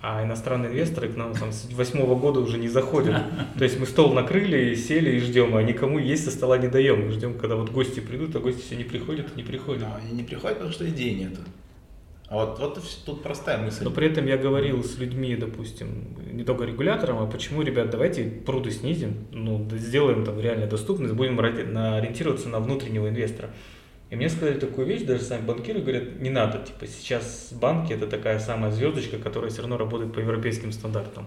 А 0.06 0.22
иностранные 0.22 0.70
инвесторы 0.70 1.08
к 1.08 1.16
нам 1.16 1.32
там, 1.32 1.50
с 1.50 1.72
восьмого 1.72 2.14
года 2.14 2.40
уже 2.40 2.58
не 2.58 2.68
заходят. 2.68 3.22
То 3.56 3.64
есть 3.64 3.80
мы 3.80 3.86
стол 3.86 4.12
накрыли, 4.12 4.74
сели 4.74 5.16
и 5.16 5.18
ждем, 5.18 5.56
а 5.56 5.62
никому 5.62 5.98
есть 5.98 6.24
со 6.24 6.30
стола 6.30 6.58
не 6.58 6.68
даем. 6.68 7.06
Мы 7.06 7.12
ждем, 7.12 7.38
когда 7.38 7.56
вот 7.56 7.70
гости 7.70 8.00
придут, 8.00 8.36
а 8.36 8.40
гости 8.40 8.60
все 8.60 8.76
не 8.76 8.84
приходят, 8.84 9.34
не 9.34 9.42
приходят. 9.42 9.88
Но 9.88 9.96
они 9.96 10.12
не 10.12 10.22
приходят, 10.22 10.58
потому 10.58 10.74
что 10.74 10.86
идей 10.86 11.14
нету. 11.14 11.40
А 12.28 12.36
вот, 12.36 12.58
вот 12.58 12.76
и 12.76 12.80
тут 13.06 13.22
простая 13.22 13.56
мысль. 13.56 13.82
Но 13.82 13.90
при 13.90 14.08
этом 14.08 14.26
я 14.26 14.36
говорил 14.36 14.84
с 14.84 14.98
людьми, 14.98 15.36
допустим, 15.36 16.18
не 16.30 16.44
только 16.44 16.64
регулятором, 16.64 17.20
а 17.20 17.26
почему, 17.26 17.62
ребят, 17.62 17.88
давайте 17.88 18.24
пруды 18.24 18.72
снизим, 18.72 19.26
ну, 19.32 19.66
сделаем 19.72 20.22
там 20.26 20.38
реально 20.38 20.66
доступность, 20.66 21.14
будем 21.14 21.40
ориентироваться 21.40 22.50
на 22.50 22.60
внутреннего 22.60 23.08
инвестора. 23.08 23.50
И 24.14 24.16
мне 24.16 24.28
сказали 24.28 24.60
такую 24.60 24.86
вещь, 24.86 25.02
даже 25.02 25.24
сами 25.24 25.44
банкиры 25.44 25.80
говорят, 25.80 26.20
не 26.20 26.30
надо, 26.30 26.58
типа 26.58 26.86
сейчас 26.86 27.48
банки 27.52 27.92
это 27.92 28.06
такая 28.06 28.38
самая 28.38 28.70
звездочка, 28.70 29.18
которая 29.18 29.50
все 29.50 29.62
равно 29.62 29.76
работает 29.76 30.12
по 30.14 30.20
европейским 30.20 30.70
стандартам. 30.70 31.26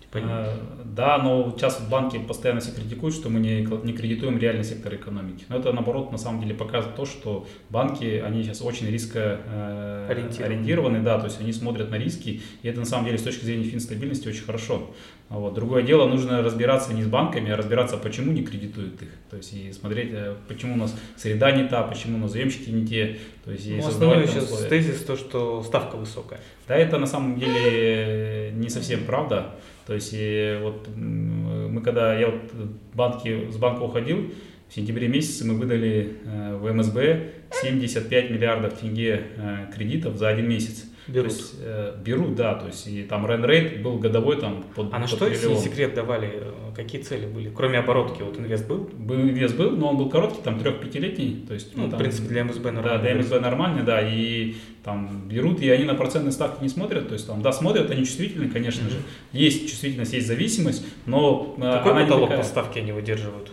Типа, 0.00 0.16
не- 0.16 0.24
А, 0.26 0.58
Да, 0.84 1.18
но 1.18 1.52
сейчас 1.54 1.78
банки 1.90 2.18
постоянно 2.18 2.60
все 2.60 2.72
критикуют, 2.72 3.14
что 3.14 3.28
мы 3.28 3.38
не, 3.40 3.60
не 3.84 3.92
кредитуем 3.92 4.38
реальный 4.38 4.64
сектор 4.64 4.94
экономики. 4.94 5.44
Но 5.50 5.58
это 5.58 5.72
наоборот 5.74 6.10
на 6.10 6.16
самом 6.16 6.40
деле 6.40 6.54
показывает 6.54 6.96
то, 6.96 7.04
что 7.04 7.46
банки, 7.68 8.22
они 8.26 8.42
сейчас 8.44 8.62
очень 8.62 8.86
риска 8.88 9.38
э, 9.46 10.06
Ориентированы. 10.10 10.54
ориентированы, 10.54 11.00
да, 11.00 11.18
то 11.18 11.26
есть 11.26 11.38
они 11.38 11.52
смотрят 11.52 11.90
на 11.90 11.96
риски, 11.96 12.40
и 12.62 12.68
это 12.68 12.80
на 12.80 12.86
самом 12.86 13.04
деле 13.04 13.18
с 13.18 13.22
точки 13.22 13.44
зрения 13.44 13.64
финстабильности 13.64 14.26
очень 14.28 14.44
хорошо. 14.44 14.90
А 15.32 15.38
Вот. 15.38 15.54
Другое 15.54 15.82
дело, 15.82 16.06
нужно 16.06 16.42
разбираться 16.42 16.92
не 16.92 17.02
с 17.02 17.06
банками, 17.06 17.50
а 17.50 17.56
разбираться, 17.56 17.96
почему 17.96 18.32
не 18.32 18.42
кредитуют 18.42 19.00
их. 19.00 19.08
То 19.30 19.38
есть 19.38 19.54
и 19.54 19.72
смотреть, 19.72 20.10
э, 20.12 20.34
почему 20.46 20.74
у 20.74 20.76
нас 20.76 20.94
среда 21.16 21.50
не 21.52 21.66
та, 21.66 21.82
почему 21.84 22.18
у 22.18 22.20
нас 22.20 22.32
заемщики 22.32 22.68
не 22.68 22.86
те. 22.86 23.16
То 23.44 23.50
есть 23.52 23.66
и 23.66 23.76
Ну, 23.76 23.86
основной 23.88 24.26
сейчас 24.26 24.44
условия. 24.44 24.68
тезис 24.68 25.02
то, 25.04 25.16
что 25.16 25.62
ставка 25.62 25.96
высокая. 25.96 26.40
Да, 26.68 26.76
это 26.76 26.98
на 26.98 27.06
самом 27.06 27.38
деле 27.38 28.52
не 28.54 28.68
совсем 28.68 29.04
правда. 29.04 29.54
То 29.86 29.94
есть 29.94 30.10
и 30.12 30.58
вот 30.62 30.86
м, 30.94 31.72
мы 31.74 31.80
когда 31.80 32.14
я 32.18 32.26
вот 32.28 32.52
банки, 32.92 33.50
с 33.50 33.56
банка 33.56 33.82
уходил, 33.82 34.30
в 34.72 34.74
сентябре 34.74 35.06
месяце 35.06 35.44
мы 35.44 35.52
выдали 35.54 36.16
э, 36.24 36.56
в 36.56 36.72
МСБ 36.72 37.28
75 37.60 38.30
миллиардов 38.30 38.72
тенге 38.78 39.22
э, 39.36 39.66
кредитов 39.76 40.16
за 40.16 40.28
один 40.30 40.48
месяц. 40.48 40.86
Берут. 41.06 41.28
То 41.28 41.34
есть, 41.34 41.54
э, 41.60 41.94
берут, 42.02 42.36
да, 42.36 42.54
то 42.54 42.68
есть 42.68 42.86
и 42.86 43.02
там 43.02 43.26
рейт 43.26 43.82
был 43.82 43.98
годовой 43.98 44.40
там 44.40 44.64
под 44.74 44.86
А 44.94 44.98
на 44.98 45.00
под 45.06 45.10
что, 45.10 45.26
если 45.28 45.42
триллион. 45.48 45.62
секрет, 45.62 45.94
давали? 45.94 46.44
Какие 46.74 47.02
цели 47.02 47.26
были? 47.26 47.50
Кроме 47.54 47.80
оборотки, 47.80 48.22
вот 48.22 48.38
инвест 48.38 48.66
был? 48.66 48.88
Был 48.96 49.18
вес 49.18 49.52
был, 49.52 49.72
но 49.72 49.90
он 49.90 49.98
был 49.98 50.08
короткий, 50.08 50.40
там 50.42 50.58
трех-пятилетний, 50.58 51.44
то 51.46 51.52
есть 51.52 51.76
Ну, 51.76 51.88
в 51.88 51.90
там- 51.90 51.98
принципе, 51.98 52.28
для 52.28 52.44
МСБ 52.44 52.62
Да, 52.70 52.72
нормально. 52.72 53.02
для 53.02 53.14
МСБ 53.16 53.40
нормально, 53.40 53.82
да, 53.82 54.00
и 54.00 54.54
там 54.82 55.28
берут, 55.28 55.60
и 55.60 55.68
они 55.68 55.84
на 55.84 55.94
процентные 55.94 56.32
ставки 56.32 56.62
не 56.62 56.70
смотрят, 56.70 57.08
то 57.08 57.12
есть 57.14 57.26
там, 57.26 57.42
да, 57.42 57.52
смотрят, 57.52 57.90
они 57.90 58.06
чувствительны, 58.06 58.48
конечно 58.48 58.88
же, 58.88 58.96
есть 59.32 59.68
чувствительность, 59.68 60.14
есть 60.14 60.26
зависимость, 60.28 60.86
но 61.04 61.56
Какой 61.60 62.04
потолок 62.04 62.34
по 62.34 62.42
ставке 62.42 62.80
они 62.80 62.92
выдерживают? 62.92 63.50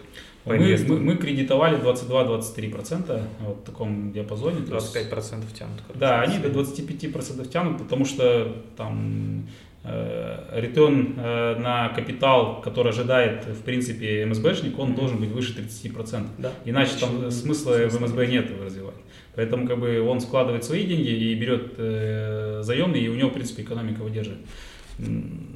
По 0.50 0.56
Мы, 0.56 0.78
мы, 0.88 1.00
мы 1.00 1.16
кредитовали 1.16 1.78
22-23% 1.78 3.22
вот 3.42 3.58
в 3.58 3.64
таком 3.64 4.12
диапазоне. 4.12 4.66
то 4.66 4.76
есть- 4.76 4.96
25% 4.96 5.54
тянут. 5.54 5.82
короче. 5.86 6.00
да, 6.00 6.22
они 6.22 6.40
до 6.40 6.50
25% 6.50 7.48
тянут, 7.50 7.78
потому 7.78 8.06
что 8.06 8.56
там 8.76 9.48
э, 9.84 10.60
ретен 10.60 11.14
э, 11.18 11.56
на 11.60 11.90
капитал, 11.90 12.62
который 12.62 12.92
ожидает, 12.92 13.46
в 13.46 13.62
принципе, 13.62 14.26
МСБшник, 14.26 14.78
он 14.80 14.96
должен 14.96 15.18
быть 15.20 15.30
выше 15.30 15.54
30%. 15.54 16.26
Да. 16.40 16.52
Иначе 16.66 16.94
там 17.00 17.18
Иначе 17.22 17.32
смысла 17.32 17.74
в 17.88 18.02
МСБ 18.02 18.28
нет 18.28 18.50
его 18.50 18.66
развивать. 18.66 18.96
Поэтому 19.36 19.68
как 19.68 19.80
бы 19.80 20.02
он 20.02 20.20
складывает 20.20 20.64
свои 20.66 20.86
деньги 20.86 21.10
и 21.10 21.36
берет 21.36 21.76
э, 21.78 22.60
заемные, 22.64 23.04
и 23.04 23.08
у 23.08 23.16
него, 23.16 23.30
в 23.30 23.34
принципе, 23.34 23.62
экономика 23.62 24.02
выдерживает. 24.02 24.42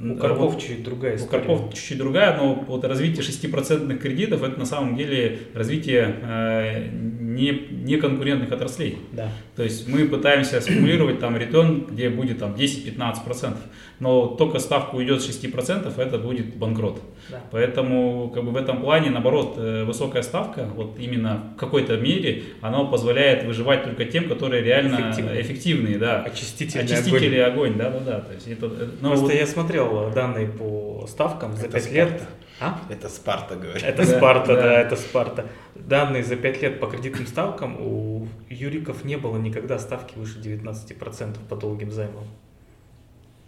У 0.02 0.16
Карпов 0.16 0.54
вот- 0.54 0.62
чуть 0.62 0.82
другая 0.82 1.12
у 1.14 1.16
история. 1.16 1.42
Карпов 1.44 1.74
чуть-чуть 1.74 1.98
другая, 1.98 2.36
но 2.36 2.54
вот 2.66 2.84
развитие 2.84 3.22
6% 3.22 3.98
кредитов 3.98 4.42
это 4.42 4.58
на 4.58 4.66
самом 4.66 4.96
деле 4.96 5.38
развитие 5.54 6.16
э, 6.22 6.88
не, 7.20 7.66
не 7.70 7.96
конкурентных 7.96 8.52
отраслей. 8.52 8.98
Да. 9.12 9.28
То 9.56 9.62
есть 9.62 9.88
мы 9.88 10.06
пытаемся 10.06 10.60
стимулировать 10.60 11.20
там 11.20 11.36
ретен, 11.36 11.86
где 11.90 12.08
будет 12.10 12.38
там 12.38 12.54
10-15%, 12.54 13.56
но 14.00 14.26
только 14.26 14.58
ставка 14.58 14.96
уйдет 14.96 15.22
с 15.22 15.28
6%, 15.28 15.98
это 15.98 16.18
будет 16.18 16.56
банкрот. 16.56 17.00
Да. 17.30 17.40
Поэтому 17.50 18.30
как 18.34 18.44
бы 18.44 18.50
в 18.50 18.56
этом 18.56 18.82
плане, 18.82 19.10
наоборот, 19.10 19.54
э, 19.56 19.84
высокая 19.84 20.22
ставка, 20.22 20.68
вот 20.74 20.96
именно 20.98 21.52
в 21.56 21.58
какой-то 21.58 21.96
мере, 21.96 22.42
она 22.60 22.84
позволяет 22.84 23.44
выживать 23.44 23.84
только 23.84 24.04
тем, 24.04 24.28
которые 24.28 24.62
реально 24.62 24.96
Эффективные. 24.96 25.40
эффективные, 25.40 25.98
да. 25.98 26.22
Очистительный 26.22 26.84
Очистители 26.84 27.36
огонь. 27.38 27.70
огонь, 27.70 27.78
да, 27.78 27.90
да, 27.90 28.00
да. 28.00 28.20
То 28.20 28.34
есть 28.34 28.48
это, 28.48 28.66
э, 28.66 28.88
ну, 29.00 29.08
Просто 29.08 29.26
вот- 29.26 29.34
я 29.34 29.46
смотрел 29.46 29.93
данные 30.14 30.46
по 30.46 31.06
ставкам 31.08 31.56
за 31.56 31.66
Это 31.66 31.72
5 31.72 31.92
лет. 31.92 32.08
Спарта. 32.08 32.26
А? 32.60 32.80
Это 32.88 33.08
Спарта, 33.08 33.56
говорит. 33.56 33.82
Это 33.82 34.06
Да, 34.06 34.16
Спарта, 34.16 34.54
да. 34.54 34.62
да, 34.62 34.80
это 34.80 34.96
Спарта. 34.96 35.46
Данные 35.74 36.22
за 36.22 36.36
5 36.36 36.62
лет 36.62 36.80
по 36.80 36.86
кредитным 36.86 37.26
ставкам 37.26 37.76
у 37.80 38.28
юриков 38.48 39.04
не 39.04 39.16
было 39.16 39.36
никогда 39.36 39.78
ставки 39.78 40.16
выше 40.16 40.38
19% 40.38 41.36
по 41.48 41.56
долгим 41.56 41.90
займам. 41.90 42.24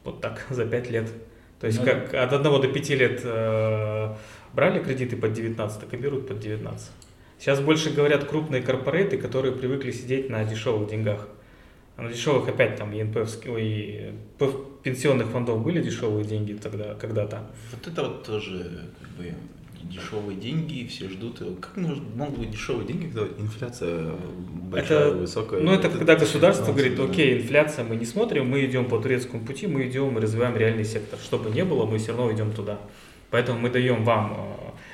Вот 0.05 0.21
так, 0.21 0.47
за 0.51 0.67
5 0.67 0.91
лет. 0.91 1.11
То 1.61 1.67
есть 1.67 1.81
Ну 1.81 1.87
как 1.87 2.15
от 2.15 2.33
1 2.33 2.43
до 2.43 2.69
5 2.69 2.91
лет 2.91 3.21
э, 3.25 4.15
брали 4.53 4.83
кредиты 4.83 5.17
под 5.17 5.33
19, 5.33 5.81
так 5.81 5.95
и 5.95 5.97
берут 5.97 6.29
под 6.29 6.41
19. 6.41 6.91
Сейчас 7.39 7.61
больше 7.61 7.91
говорят 7.91 8.25
крупные 8.25 8.63
корпораты, 8.63 9.19
которые 9.19 9.55
привыкли 9.55 9.91
сидеть 9.91 10.31
на 10.31 10.45
дешевых 10.45 10.89
деньгах. 10.89 11.29
На 11.97 12.09
дешевых 12.11 12.49
опять 12.49 12.77
там 12.77 12.93
ЕНПФ, 12.93 13.47
ой, 13.49 14.13
пенсионных 14.83 15.29
фондов 15.29 15.63
были 15.63 15.83
дешевые 15.83 16.25
деньги 16.25 16.53
тогда, 16.53 16.95
когда-то. 16.95 17.47
Вот 17.73 17.87
это 17.87 18.03
вот 18.03 18.25
тоже 18.25 18.91
как 19.01 19.09
бы 19.11 19.33
дешевые 19.83 20.39
деньги, 20.39 20.87
все 20.87 21.09
ждут. 21.09 21.43
Как 21.61 21.77
могут 21.77 22.39
быть 22.39 22.51
дешевые 22.51 22.87
деньги, 22.87 23.07
когда 23.07 23.27
инфляция 23.39 24.13
большая, 24.71 25.09
это, 25.09 25.17
высокая? 25.17 25.61
Ну, 25.61 25.73
это, 25.73 25.89
это 25.89 25.99
когда 25.99 26.17
государство 26.17 26.73
говорит, 26.73 26.99
окей, 26.99 27.39
инфляция 27.41 27.85
мы 27.85 27.97
не 27.97 28.05
смотрим, 28.05 28.49
мы 28.49 28.65
идем 28.65 28.87
по 28.87 28.99
турецкому 28.99 29.45
пути, 29.45 29.67
мы 29.67 29.89
идем 29.89 30.19
и 30.19 30.21
развиваем 30.21 30.57
реальный 30.57 30.85
сектор. 30.85 31.19
Чтобы 31.19 31.51
не 31.51 31.65
было, 31.65 31.87
мы 31.87 31.99
все 31.99 32.09
равно 32.09 32.33
идем 32.33 32.53
туда. 32.53 32.79
Поэтому 33.31 33.59
мы 33.59 33.71
даем 33.71 34.05
вам... 34.05 34.33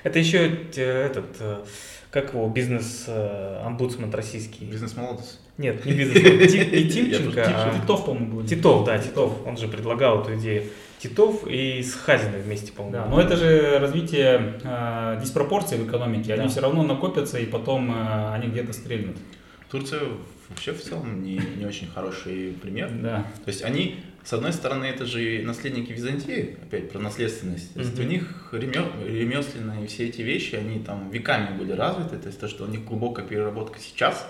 Э, 0.04 0.08
это 0.08 0.18
еще 0.18 0.58
этот, 0.76 1.36
э, 1.40 1.64
как 2.10 2.32
его, 2.32 2.48
бизнес-омбудсмен 2.48 4.10
российский. 4.10 4.64
Бизнес-молодость? 4.64 5.40
Нет, 5.58 5.84
не 5.84 5.92
бизнес 5.92 6.52
не 6.52 6.88
Тимченко, 6.88 7.42
а... 7.46 7.78
Титов, 7.78 8.06
по-моему, 8.06 8.36
был. 8.36 8.46
Титов, 8.46 8.86
да, 8.86 8.98
Титов. 8.98 9.46
Он 9.46 9.56
же 9.56 9.68
предлагал 9.68 10.22
эту 10.22 10.36
идею. 10.36 10.64
Титов 10.98 11.46
и 11.46 11.82
с 11.82 11.94
Хазиной 11.94 12.40
вместе, 12.40 12.72
по-моему. 12.72 12.96
Да, 12.96 13.06
но 13.06 13.20
это 13.20 13.36
же 13.36 13.78
развитие 13.78 14.54
э, 14.62 15.18
диспропорций 15.20 15.76
в 15.76 15.88
экономике. 15.88 16.32
Они 16.32 16.44
да. 16.44 16.48
все 16.48 16.60
равно 16.60 16.84
накопятся, 16.84 17.38
и 17.38 17.44
потом 17.44 17.90
э, 17.90 18.34
они 18.34 18.48
где-то 18.48 18.72
стрельнут. 18.72 19.16
Турция 19.70 20.00
вообще 20.48 20.72
в 20.72 20.80
целом 20.80 21.22
не, 21.22 21.40
не 21.56 21.66
очень 21.66 21.88
хороший 21.88 22.52
пример. 22.60 22.90
Да. 23.02 23.26
То 23.44 23.48
есть 23.48 23.62
они, 23.64 23.96
с 24.22 24.32
одной 24.32 24.52
стороны, 24.52 24.84
это 24.84 25.04
же 25.04 25.42
наследники 25.44 25.92
Византии, 25.92 26.56
опять 26.62 26.90
про 26.90 27.00
наследственность. 27.00 27.74
То 27.74 27.80
есть 27.80 27.98
mm-hmm. 27.98 28.04
у 28.04 28.08
них 28.08 28.48
ремесленные 28.52 29.86
все 29.88 30.06
эти 30.06 30.22
вещи, 30.22 30.54
они 30.54 30.78
там 30.78 31.10
веками 31.10 31.58
были 31.58 31.72
развиты. 31.72 32.16
То 32.16 32.28
есть 32.28 32.38
то, 32.38 32.48
что 32.48 32.64
у 32.64 32.68
них 32.68 32.84
глубокая 32.84 33.26
переработка 33.26 33.80
сейчас, 33.80 34.28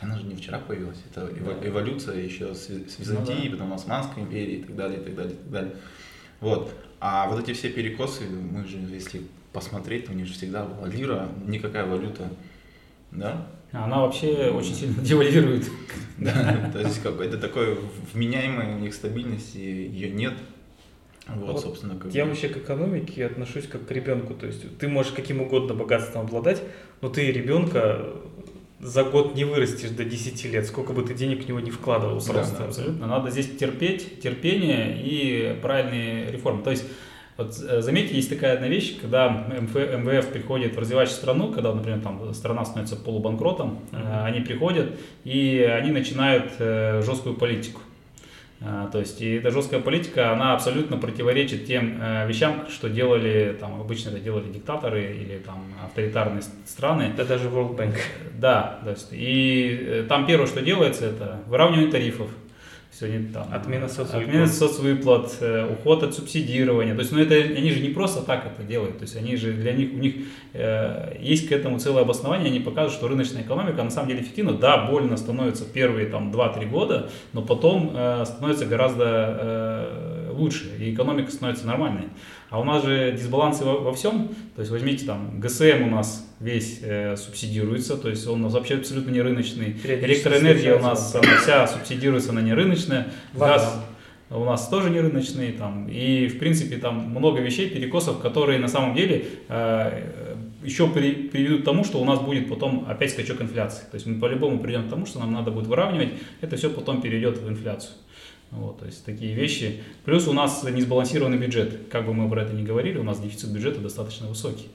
она 0.00 0.18
же 0.18 0.24
не 0.24 0.34
вчера 0.34 0.58
появилась. 0.58 0.98
Это 1.10 1.30
эволюция 1.62 2.20
еще 2.20 2.54
с, 2.54 2.66
с 2.66 2.98
Византии, 2.98 3.32
ну, 3.32 3.44
да. 3.44 3.50
потом 3.52 3.72
Османской 3.74 4.22
империи 4.22 4.56
и 4.56 4.62
так 4.64 4.76
далее, 4.76 5.00
и 5.00 5.04
так 5.04 5.14
далее, 5.14 5.32
и 5.32 5.36
так 5.36 5.50
далее. 5.50 5.72
Вот. 6.40 6.74
А 7.00 7.28
вот 7.28 7.42
эти 7.42 7.52
все 7.52 7.70
перекосы, 7.70 8.24
мы 8.28 8.66
же, 8.66 8.78
если 8.78 9.22
посмотреть, 9.52 10.10
у 10.10 10.12
них 10.12 10.26
же 10.26 10.34
всегда 10.34 10.64
была 10.64 10.88
лира, 10.88 11.28
никакая 11.46 11.86
валюта, 11.86 12.28
да? 13.10 13.46
Она 13.72 14.00
вообще 14.02 14.50
очень 14.54 14.74
сильно 14.74 15.02
девальвирует. 15.02 15.64
Да, 16.18 16.70
то 16.72 16.80
есть 16.80 17.02
какой-то 17.02 17.38
такой 17.38 17.78
вменяемой 18.12 18.74
у 18.74 18.78
них 18.78 18.94
стабильности 18.94 19.58
ее 19.58 20.10
нет. 20.10 20.34
Вот, 21.26 21.60
собственно, 21.60 21.96
как 21.96 22.12
Я 22.12 22.26
вообще 22.26 22.48
к 22.48 22.58
экономике 22.58 23.24
отношусь 23.26 23.66
как 23.66 23.86
к 23.86 23.90
ребенку. 23.90 24.34
То 24.34 24.46
есть 24.46 24.78
ты 24.78 24.88
можешь 24.88 25.12
каким 25.12 25.40
угодно 25.40 25.74
богатством 25.74 26.26
обладать, 26.26 26.62
но 27.00 27.08
ты 27.08 27.32
ребенка 27.32 28.14
за 28.84 29.02
год 29.02 29.34
не 29.34 29.44
вырастешь 29.44 29.90
до 29.90 30.04
10 30.04 30.44
лет, 30.44 30.66
сколько 30.66 30.92
бы 30.92 31.02
ты 31.02 31.14
денег 31.14 31.44
в 31.44 31.48
него 31.48 31.58
не 31.58 31.70
вкладывал 31.70 32.20
да, 32.20 32.32
просто. 32.32 32.58
Да, 32.58 32.64
абсолютно. 32.66 33.06
Надо 33.06 33.30
здесь 33.30 33.56
терпеть, 33.56 34.20
терпение 34.20 35.00
и 35.02 35.58
правильные 35.62 36.30
реформы. 36.30 36.62
То 36.62 36.70
есть 36.70 36.84
вот 37.38 37.56
э, 37.66 37.80
заметьте, 37.80 38.14
есть 38.14 38.28
такая 38.28 38.52
одна 38.54 38.68
вещь, 38.68 39.00
когда 39.00 39.28
МФ, 39.30 39.74
МВФ 39.74 40.28
приходит 40.28 40.76
в 40.76 40.78
развивающую 40.78 41.16
страну, 41.16 41.50
когда, 41.50 41.74
например, 41.74 42.00
там 42.00 42.32
страна 42.34 42.64
становится 42.64 42.96
полубанкротом, 42.96 43.80
mm-hmm. 43.90 44.24
они 44.24 44.40
приходят 44.40 44.90
и 45.24 45.58
они 45.60 45.90
начинают 45.90 46.52
э, 46.58 47.02
жесткую 47.02 47.36
политику. 47.36 47.80
А, 48.60 48.88
то 48.88 48.98
есть 48.98 49.20
и 49.20 49.34
эта 49.34 49.50
жесткая 49.50 49.80
политика, 49.80 50.32
она 50.32 50.54
абсолютно 50.54 50.96
противоречит 50.96 51.66
тем 51.66 51.98
э, 52.00 52.26
вещам, 52.26 52.66
что 52.70 52.88
делали, 52.88 53.56
там, 53.58 53.80
обычно 53.80 54.10
это 54.10 54.20
делали 54.20 54.50
диктаторы 54.50 55.16
или 55.16 55.38
там 55.38 55.64
авторитарные 55.84 56.42
страны. 56.66 57.12
Это 57.14 57.24
даже 57.24 57.48
World 57.48 57.76
Bank. 57.76 57.96
Да, 58.38 58.80
то 58.84 58.90
есть, 58.90 59.08
и 59.12 59.78
э, 59.80 60.06
там 60.08 60.26
первое, 60.26 60.46
что 60.46 60.62
делается, 60.62 61.06
это 61.06 61.40
выравнивание 61.46 61.90
тарифов. 61.90 62.30
Сегодня 62.96 63.32
там 63.32 63.52
отмена 63.52 63.88
соцвыплат, 63.88 64.22
отмена 64.22 64.46
соцвыплат 64.46 65.36
э, 65.40 65.72
уход 65.72 66.04
от 66.04 66.14
субсидирования. 66.14 66.94
То 66.94 67.00
есть, 67.00 67.10
ну 67.10 67.18
это 67.18 67.34
они 67.34 67.72
же 67.72 67.80
не 67.80 67.88
просто 67.88 68.22
так 68.22 68.46
это 68.46 68.62
делают. 68.62 68.98
То 68.98 69.02
есть 69.02 69.16
они 69.16 69.34
же 69.34 69.52
для 69.52 69.72
них 69.72 69.92
у 69.92 69.96
них 69.96 70.14
э, 70.52 71.16
есть 71.20 71.48
к 71.48 71.52
этому 71.52 71.80
целое 71.80 72.02
обоснование. 72.02 72.50
Они 72.50 72.60
показывают, 72.60 72.94
что 72.94 73.08
рыночная 73.08 73.42
экономика 73.42 73.82
на 73.82 73.90
самом 73.90 74.10
деле 74.10 74.20
эффективна. 74.20 74.52
Да, 74.52 74.86
больно 74.86 75.16
становится 75.16 75.64
первые 75.64 76.06
там 76.06 76.30
2-3 76.30 76.70
года, 76.70 77.10
но 77.32 77.42
потом 77.42 77.90
э, 77.96 78.24
становится 78.26 78.64
гораздо 78.64 79.04
э, 79.06 80.30
лучше 80.32 80.70
и 80.78 80.94
экономика 80.94 81.32
становится 81.32 81.66
нормальной. 81.66 82.10
А 82.54 82.60
у 82.60 82.62
нас 82.62 82.84
же 82.84 83.10
дисбалансы 83.10 83.64
во, 83.64 83.78
во 83.78 83.92
всем. 83.92 84.28
То 84.54 84.60
есть 84.60 84.70
возьмите 84.70 85.04
там 85.04 85.40
ГСМ 85.40 85.82
у 85.82 85.90
нас 85.90 86.24
весь 86.38 86.78
э, 86.82 87.16
субсидируется, 87.16 87.96
то 87.96 88.08
есть 88.08 88.28
он 88.28 88.42
у 88.42 88.44
нас 88.44 88.52
вообще 88.52 88.76
абсолютно 88.76 89.10
не 89.10 89.20
рыночный. 89.22 89.74
Электроэнергия 89.82 90.76
у 90.76 90.80
нас 90.80 91.16
вся 91.42 91.66
субсидируется, 91.66 92.30
она 92.30 92.42
не 92.42 92.54
рыночная. 92.54 93.08
Газ 93.32 93.82
у 94.30 94.44
нас 94.44 94.68
тоже 94.68 94.90
не 94.90 95.00
рыночный. 95.00 95.50
Там, 95.50 95.88
и 95.88 96.28
в 96.28 96.38
принципе 96.38 96.76
там 96.76 97.10
много 97.10 97.40
вещей, 97.40 97.68
перекосов, 97.68 98.20
которые 98.20 98.60
на 98.60 98.68
самом 98.68 98.94
деле 98.94 99.24
э, 99.48 100.04
еще 100.62 100.88
при, 100.88 101.12
приведут 101.12 101.62
к 101.62 101.64
тому, 101.64 101.82
что 101.82 102.00
у 102.00 102.04
нас 102.04 102.20
будет 102.20 102.48
потом 102.48 102.86
опять 102.88 103.10
скачок 103.10 103.40
инфляции. 103.42 103.82
То 103.90 103.96
есть 103.96 104.06
мы 104.06 104.20
по-любому 104.20 104.60
придем 104.60 104.86
к 104.86 104.90
тому, 104.90 105.06
что 105.06 105.18
нам 105.18 105.32
надо 105.32 105.50
будет 105.50 105.66
выравнивать, 105.66 106.10
это 106.40 106.56
все 106.56 106.70
потом 106.70 107.02
перейдет 107.02 107.36
в 107.36 107.48
инфляцию. 107.48 107.94
Вот, 108.50 108.78
то 108.78 108.86
есть 108.86 109.04
такие 109.04 109.34
вещи. 109.34 109.82
Плюс 110.04 110.28
у 110.28 110.32
нас 110.32 110.62
не 110.64 110.80
сбалансированный 110.82 111.38
бюджет. 111.38 111.88
Как 111.90 112.06
бы 112.06 112.14
мы 112.14 112.28
про 112.28 112.42
это 112.42 112.52
ни 112.52 112.64
говорили, 112.64 112.98
у 112.98 113.02
нас 113.02 113.20
дефицит 113.20 113.50
бюджета 113.50 113.80
достаточно 113.80 114.28
высокий. 114.28 114.68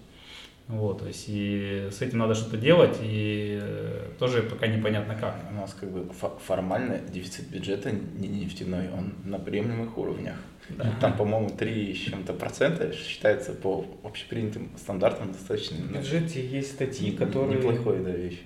Вот, 0.67 0.99
то 0.99 1.07
есть 1.07 1.25
и 1.27 1.87
с 1.91 1.99
этим 2.03 2.19
надо 2.19 2.35
что-то 2.35 2.55
делать, 2.55 2.95
и 3.01 3.57
э, 3.59 4.11
тоже 4.19 4.43
пока 4.43 4.67
непонятно 4.67 5.15
как. 5.15 5.43
У 5.49 5.55
нас 5.55 5.73
как 5.73 5.89
бы 5.89 6.07
формально 6.45 6.99
дефицит 7.11 7.47
бюджета 7.49 7.91
не 7.91 8.27
нефтяной, 8.27 8.89
он 8.95 9.13
на 9.23 9.39
приемлемых 9.39 9.97
уровнях. 9.97 10.35
Да. 10.69 10.93
Там, 11.01 11.17
по-моему, 11.17 11.49
3 11.49 11.95
с 11.95 11.97
чем-то 11.97 12.33
процента 12.33 12.93
считается 12.93 13.53
по 13.53 13.83
общепринятым 14.03 14.69
стандартам 14.77 15.31
достаточно. 15.31 15.77
В 15.77 15.91
бюджете 15.91 16.45
есть 16.45 16.73
статьи, 16.73 17.13
которые... 17.13 17.57
Неплохой, 17.57 18.03
да, 18.03 18.11
вещи 18.11 18.43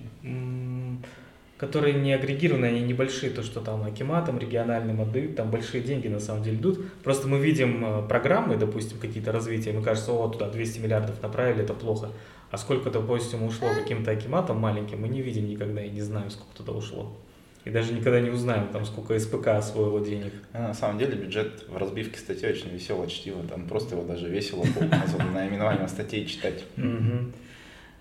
которые 1.56 1.94
не 1.94 2.12
агрегированы, 2.12 2.66
они 2.66 2.80
небольшие, 2.80 3.30
то, 3.30 3.42
что 3.42 3.60
там 3.60 3.84
Акима, 3.84 4.20
там 4.22 4.38
региональным 4.38 5.00
отдают, 5.00 5.36
там 5.36 5.50
большие 5.50 5.82
деньги 5.82 6.08
на 6.08 6.20
самом 6.20 6.42
деле 6.42 6.56
идут. 6.56 6.92
Просто 7.02 7.28
мы 7.28 7.38
видим 7.38 7.84
э, 7.84 8.08
программы, 8.08 8.56
допустим, 8.56 8.98
какие-то 8.98 9.30
развития, 9.32 9.72
мы 9.72 9.82
кажется, 9.82 10.12
о, 10.12 10.28
туда 10.28 10.48
200 10.48 10.80
миллиардов 10.80 11.22
направили, 11.22 11.62
это 11.62 11.74
плохо. 11.74 12.10
А 12.50 12.58
сколько, 12.58 12.90
допустим, 12.90 13.42
ушло 13.44 13.68
каким-то 13.68 14.10
Акиматом 14.10 14.58
маленьким, 14.58 15.00
мы 15.00 15.08
не 15.08 15.22
видим 15.22 15.48
никогда 15.48 15.82
и 15.82 15.90
не 15.90 16.02
знаем, 16.02 16.30
сколько 16.30 16.54
туда 16.56 16.72
ушло. 16.72 17.16
И 17.64 17.70
даже 17.70 17.94
никогда 17.94 18.20
не 18.20 18.30
узнаем, 18.30 18.68
там, 18.68 18.84
сколько 18.84 19.18
СПК 19.18 19.48
освоило 19.48 20.04
денег. 20.04 20.32
А, 20.52 20.68
на 20.68 20.74
самом 20.74 20.98
деле 20.98 21.16
бюджет 21.16 21.64
в 21.66 21.76
разбивке 21.76 22.18
статьи 22.18 22.46
очень 22.46 22.68
весело 22.68 23.06
чтиво. 23.06 23.42
Там 23.44 23.66
просто 23.66 23.96
его 23.96 24.04
даже 24.04 24.28
весело 24.28 24.64
по 24.74 24.84
наименованию 25.24 25.88
статей 25.88 26.26
читать. 26.26 26.64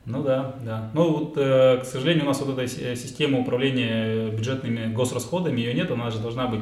Ну 0.05 0.21
да, 0.21 0.55
да. 0.65 0.91
Ну 0.93 1.11
вот, 1.11 1.37
э, 1.37 1.77
к 1.77 1.85
сожалению, 1.85 2.25
у 2.25 2.27
нас 2.27 2.41
вот 2.41 2.57
эта 2.57 2.67
система 2.67 3.39
управления 3.39 4.29
бюджетными 4.31 4.93
госрасходами, 4.93 5.61
ее 5.61 5.73
нет, 5.73 5.89
она 5.91 6.11
же 6.11 6.19
должна 6.19 6.47
быть 6.47 6.59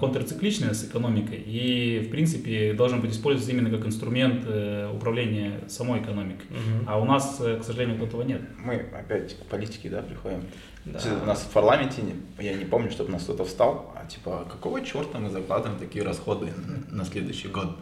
контрцикличная 0.00 0.72
с 0.72 0.84
экономикой 0.84 1.38
и, 1.38 2.00
в 2.06 2.10
принципе, 2.10 2.72
должен 2.72 3.00
быть 3.00 3.12
использоваться 3.12 3.52
именно 3.52 3.70
как 3.70 3.86
инструмент 3.86 4.44
э, 4.46 4.90
управления 4.94 5.60
самой 5.68 6.00
экономикой. 6.00 6.46
Угу. 6.50 6.84
А 6.86 6.98
у 6.98 7.04
нас, 7.04 7.38
э, 7.40 7.58
к 7.58 7.64
сожалению, 7.64 7.98
вот 7.98 8.08
этого 8.08 8.22
нет. 8.22 8.42
Мы 8.58 8.74
опять 8.74 9.38
к 9.38 9.44
политике, 9.46 9.90
да, 9.90 10.02
приходим. 10.02 10.42
Да. 10.84 10.98
У 11.22 11.26
нас 11.26 11.40
в 11.40 11.52
парламенте, 11.52 12.02
я 12.38 12.54
не 12.54 12.64
помню, 12.64 12.90
чтобы 12.90 13.10
у 13.10 13.12
нас 13.12 13.24
кто-то 13.24 13.44
встал, 13.44 13.92
а 13.94 14.06
типа, 14.06 14.46
какого 14.50 14.82
черта 14.82 15.18
мы 15.18 15.28
закладываем 15.28 15.78
такие 15.78 16.04
расходы 16.04 16.52
на 16.90 17.04
следующий 17.04 17.48
год? 17.48 17.76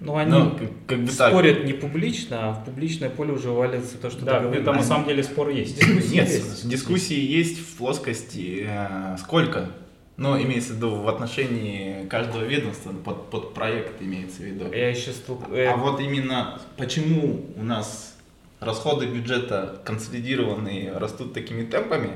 Ну, 0.00 0.16
они 0.16 0.30
Но, 0.30 0.50
как, 0.50 0.70
как 0.86 1.04
бы 1.04 1.10
спорят 1.10 1.58
так. 1.58 1.66
не 1.66 1.72
публично, 1.72 2.50
а 2.50 2.52
в 2.52 2.64
публичное 2.64 3.10
поле 3.10 3.32
уже 3.32 3.50
валится 3.50 3.96
то, 3.96 4.10
что 4.10 4.24
Да, 4.24 4.40
там 4.40 4.76
на 4.76 4.82
самом 4.82 5.06
деле 5.06 5.22
спор 5.22 5.48
есть. 5.50 5.78
Дискуссии 5.78 6.14
Нет, 6.14 6.28
есть. 6.28 6.68
дискуссии 6.68 7.18
есть 7.18 7.58
в 7.58 7.76
плоскости 7.76 8.66
э, 8.68 9.16
сколько? 9.18 9.70
Ну, 10.16 10.40
имеется 10.40 10.74
в 10.74 10.76
виду 10.76 10.96
в 10.96 11.08
отношении 11.08 12.06
каждого 12.06 12.44
ведомства, 12.44 12.92
под, 12.92 13.30
под 13.30 13.54
проект 13.54 14.00
имеется 14.00 14.42
в 14.42 14.44
виду. 14.44 14.72
Я 14.72 14.90
еще 14.90 15.10
стол... 15.10 15.42
А 15.50 15.76
вот 15.76 16.00
именно 16.00 16.60
почему 16.76 17.44
у 17.56 17.62
нас 17.64 18.16
расходы 18.60 19.06
бюджета 19.06 19.80
консолидированные 19.84 20.92
растут 20.92 21.32
такими 21.34 21.64
темпами, 21.64 22.10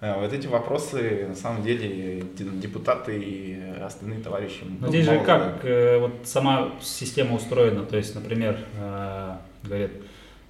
вот 0.00 0.32
эти 0.32 0.46
вопросы, 0.46 1.26
на 1.28 1.34
самом 1.34 1.62
деле, 1.62 2.22
депутаты 2.38 3.18
и 3.18 3.60
остальные 3.82 4.20
товарищи... 4.20 4.60
Но 4.62 4.86
ну, 4.86 4.88
здесь 4.88 5.06
же 5.06 5.18
как 5.20 5.64
э, 5.64 5.98
вот 5.98 6.12
сама 6.24 6.72
система 6.80 7.34
устроена, 7.34 7.84
то 7.84 7.96
есть, 7.96 8.14
например, 8.14 8.58
э, 8.78 9.34
говорят, 9.64 9.90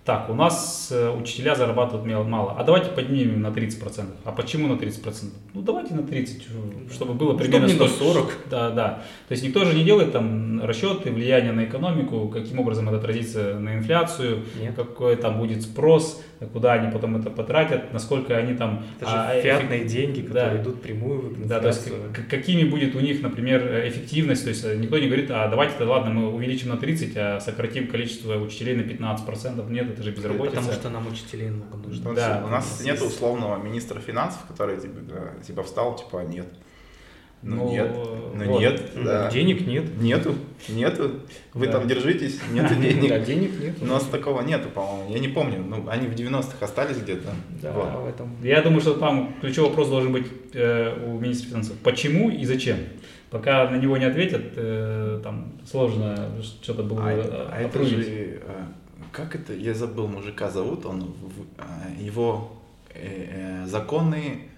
так, 0.09 0.31
у 0.31 0.35
нас 0.35 0.89
э, 0.91 1.11
учителя 1.11 1.55
зарабатывают 1.55 2.27
мало, 2.27 2.55
а 2.59 2.65
давайте 2.65 2.89
поднимем 2.89 3.43
на 3.43 3.49
30%. 3.49 4.07
А 4.25 4.33
почему 4.33 4.67
на 4.67 4.79
30%? 4.79 5.27
Ну 5.53 5.61
давайте 5.61 5.93
на 5.93 6.03
30, 6.03 6.47
чтобы 6.91 7.13
было 7.13 7.37
примерно 7.37 7.69
Чтобы 7.69 7.85
не 7.85 7.91
на 7.91 7.95
столько. 7.95 8.31
40. 8.31 8.39
Да, 8.49 8.71
да. 8.71 9.03
То 9.29 9.33
есть 9.33 9.45
никто 9.45 9.67
же 9.67 9.75
не 9.75 9.85
делает 9.85 10.13
там 10.13 10.65
расчеты, 10.65 11.11
влияния 11.11 11.53
на 11.53 11.65
экономику, 11.65 12.27
каким 12.29 12.59
образом 12.59 12.89
это 12.89 12.97
отразится 12.97 13.59
на 13.59 13.75
инфляцию, 13.75 14.45
Нет. 14.59 14.75
какой 14.75 15.17
там 15.17 15.37
будет 15.39 15.61
спрос, 15.61 16.23
куда 16.53 16.75
они 16.75 16.91
потом 16.91 17.17
это 17.17 17.31
потратят, 17.31 17.93
насколько 17.93 18.37
они 18.37 18.55
там... 18.55 18.85
Это 19.01 19.11
же 19.11 19.17
а, 19.17 19.41
фиатные 19.41 19.85
деньги, 19.85 20.21
которые 20.21 20.57
да. 20.57 20.63
идут 20.63 20.81
прямую 20.81 21.21
в 21.21 21.47
да, 21.47 21.61
то 21.61 21.69
есть 21.69 21.87
инфляцию. 21.89 22.13
к- 22.15 22.31
какими 22.31 22.65
будет 22.65 22.95
у 22.95 23.01
них, 23.01 23.23
например, 23.23 23.63
э, 23.63 23.89
эффективность, 23.89 24.45
то 24.45 24.51
есть 24.51 24.65
э, 24.65 24.77
никто 24.77 24.99
не 24.99 25.07
говорит, 25.07 25.31
а 25.31 25.49
давайте, 25.49 25.75
-то, 25.79 25.85
ладно, 25.87 26.11
мы 26.13 26.33
увеличим 26.33 26.69
на 26.69 26.77
30, 26.77 27.17
а 27.17 27.41
сократим 27.41 27.89
количество 27.89 28.37
учителей 28.37 28.77
на 28.77 28.83
15%, 28.83 29.71
нет, 29.71 29.98
это 29.99 30.05
же 30.05 30.11
безработица. 30.13 30.57
Потому 30.57 30.73
что 30.73 30.91
нам 30.91 31.07
учителей 31.09 31.51
много 31.51 31.77
нужно. 31.77 32.11
Ну, 32.11 32.15
Да, 32.15 32.43
у 32.47 32.49
нас 32.49 32.81
нет 32.85 33.01
условного 33.03 33.57
министра 33.63 34.01
финансов, 34.01 34.41
который 34.49 34.81
типа, 34.81 34.95
типа 35.47 35.63
встал, 35.63 35.97
типа 35.97 36.19
нет. 36.29 36.47
Ну, 37.41 37.67
Ну, 37.67 37.71
нет. 37.71 37.91
Ну 38.35 38.45
вот. 38.47 38.61
нет. 38.61 38.83
Да. 38.97 39.31
Денег 39.31 39.65
нет. 39.67 39.85
Нету. 40.01 40.35
Нету. 40.69 41.21
Вы 41.55 41.67
Да. 41.67 41.73
там 41.75 41.87
держитесь, 41.87 42.41
нету 42.53 42.75
Да, 42.75 42.81
денег. 42.81 43.25
денег 43.25 43.61
нет. 43.61 43.75
У 43.81 43.87
нас 43.87 44.05
такого 44.05 44.43
нету, 44.43 44.69
по-моему. 44.71 45.13
Я 45.13 45.21
не 45.21 45.29
помню. 45.29 45.63
Ну, 45.65 45.89
они 45.89 46.09
в 46.09 46.15
90-х 46.15 46.65
остались 46.65 46.97
где-то. 46.97 47.29
Да, 47.63 47.73
Вот. 47.73 48.03
в 48.03 48.09
этом. 48.09 48.37
Я 48.43 48.61
думаю, 48.63 48.81
что 48.81 48.95
там 48.95 49.35
ключевой 49.41 49.69
вопрос 49.71 49.89
должен 49.89 50.13
быть 50.13 50.27
э, 50.55 50.93
у 51.07 51.19
министра 51.21 51.51
финансов. 51.51 51.77
Почему 51.85 52.29
и 52.29 52.45
зачем? 52.45 52.77
Пока 53.31 53.71
на 53.71 53.77
него 53.77 53.97
не 53.99 54.07
ответят, 54.07 54.43
э, 54.57 55.21
там 55.23 55.53
сложно 55.71 56.31
что-то 56.63 56.83
было 56.83 57.03
А, 57.05 57.49
а 57.53 57.61
это 57.61 57.85
же, 57.85 58.03
э, 58.03 58.41
как 59.13 59.35
это, 59.35 59.53
я 59.53 59.75
забыл 59.75 60.09
мужика 60.09 60.51
зовут, 60.51 60.87
он, 60.87 61.15
а, 61.59 61.91
его 61.99 62.53
э, 62.91 63.63
э, 63.65 63.67
законы, 63.67 64.49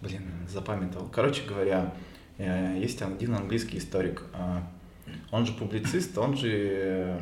блин, 0.00 0.22
запамятовал. 0.48 1.08
Короче 1.08 1.42
говоря, 1.46 1.94
э, 2.38 2.76
есть 2.78 3.02
один 3.02 3.34
английский 3.34 3.78
историк, 3.78 4.24
а, 4.34 4.62
он 5.30 5.46
же 5.46 5.52
публицист, 5.52 6.16
он 6.18 6.36
же 6.36 6.50
э, 6.50 7.20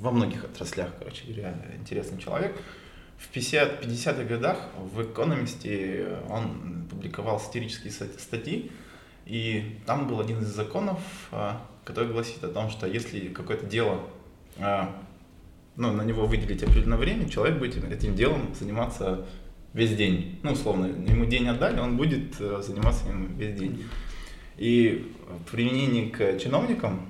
во 0.00 0.10
многих 0.10 0.44
отраслях, 0.44 0.90
короче 0.98 1.24
говоря, 1.26 1.54
интересный 1.78 2.18
человек. 2.18 2.56
В 3.18 3.28
50, 3.28 3.84
50-х 3.84 4.24
годах 4.24 4.58
в 4.76 5.00
«Экономисте» 5.02 6.18
он 6.28 6.86
публиковал 6.90 7.38
сатирические 7.38 7.92
ста- 7.92 8.18
статьи, 8.18 8.72
и 9.26 9.78
там 9.86 10.08
был 10.08 10.20
один 10.20 10.40
из 10.40 10.48
законов, 10.48 10.98
а, 11.30 11.64
который 11.84 12.12
гласит 12.12 12.42
о 12.42 12.48
том, 12.48 12.68
что 12.68 12.86
если 12.86 13.28
какое-то 13.28 13.66
дело, 13.66 14.00
а, 14.58 14.92
ну, 15.76 15.92
на 15.92 16.02
него 16.02 16.26
выделить 16.26 16.62
определенное 16.62 16.98
время, 16.98 17.28
человек 17.28 17.58
будет 17.58 17.82
этим 17.90 18.14
делом 18.14 18.54
заниматься 18.58 19.24
весь 19.72 19.94
день. 19.96 20.38
Ну, 20.42 20.52
условно, 20.52 20.86
ему 20.86 21.24
день 21.24 21.48
отдали, 21.48 21.80
он 21.80 21.96
будет 21.96 22.34
э, 22.40 22.60
заниматься 22.62 23.08
им 23.08 23.36
весь 23.38 23.58
день. 23.58 23.82
И 24.58 25.10
в 25.46 25.50
применении 25.50 26.08
к 26.10 26.38
чиновникам 26.38 27.08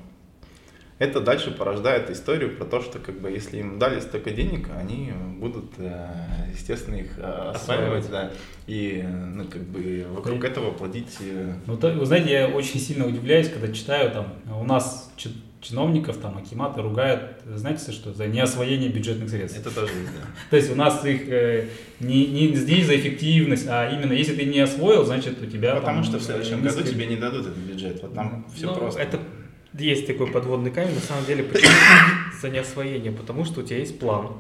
это 0.99 1.21
дальше 1.21 1.51
порождает 1.51 2.09
историю 2.11 2.57
про 2.57 2.65
то, 2.65 2.81
что 2.81 3.01
как 3.01 3.21
бы 3.21 3.29
если 3.29 3.59
им 3.59 3.81
дали 3.81 3.99
столько 3.99 4.31
денег, 4.31 4.69
они 4.79 5.11
будут, 5.41 5.73
э, 5.79 6.07
естественно, 6.53 6.95
их 6.95 7.19
э, 7.19 7.23
осваивать, 7.23 8.09
да, 8.09 8.31
и 8.69 9.03
ну, 9.05 9.45
как 9.47 9.63
бы 9.63 10.07
вокруг 10.11 10.39
Да. 10.41 10.47
этого 10.49 10.71
плодить 10.71 11.19
Ну, 11.67 11.77
то- 11.77 11.93
вы 11.93 12.07
знаете, 12.07 12.31
я 12.33 12.47
очень 12.47 12.79
сильно 12.79 13.05
удивляюсь, 13.07 13.49
когда 13.49 13.73
читаю, 13.73 14.13
там, 14.13 14.33
у 14.57 14.63
нас 14.65 15.11
чиновников, 15.63 16.17
там, 16.19 16.37
акиматы 16.37 16.83
ругают, 16.83 17.41
знаете, 17.47 17.93
что? 17.93 18.13
За 18.13 18.27
неосвоение 18.27 18.91
бюджетных 18.91 19.31
средств. 19.31 19.59
Это 19.59 19.73
тоже 19.73 19.93
есть, 19.93 20.13
да. 20.13 20.27
То 20.51 20.57
есть 20.57 20.71
у 20.71 20.75
нас 20.75 21.05
их 21.07 21.29
э, 21.29 21.69
не, 22.01 22.27
не 22.27 22.55
здесь 22.57 22.87
за 22.87 22.97
эффективность, 22.97 23.67
а 23.69 23.89
именно 23.89 24.13
если 24.13 24.35
ты 24.35 24.45
не 24.45 24.59
освоил, 24.59 25.05
значит 25.05 25.41
у 25.41 25.47
тебя 25.47 25.77
Потому 25.77 25.99
там, 25.99 26.05
что 26.05 26.19
в 26.19 26.23
следующем 26.23 26.59
э, 26.59 26.63
году 26.69 26.83
тебе 26.83 27.07
не 27.07 27.17
дадут 27.17 27.47
этот 27.47 27.59
бюджет. 27.59 28.03
Вот 28.03 28.13
там 28.13 28.45
все 28.55 28.67
Ну, 28.67 28.75
просто. 28.75 29.01
Это 29.01 29.21
есть 29.79 30.07
такой 30.07 30.27
подводный 30.27 30.73
камень. 30.73 30.95
На 30.95 31.01
самом 31.01 31.25
деле, 31.25 31.45
почему 31.45 31.71
за 32.43 32.51
неосвоение? 32.51 33.13
Потому 33.13 33.45
что 33.45 33.61
у 33.61 33.63
тебя 33.63 33.79
есть 33.79 33.99
план. 33.99 34.33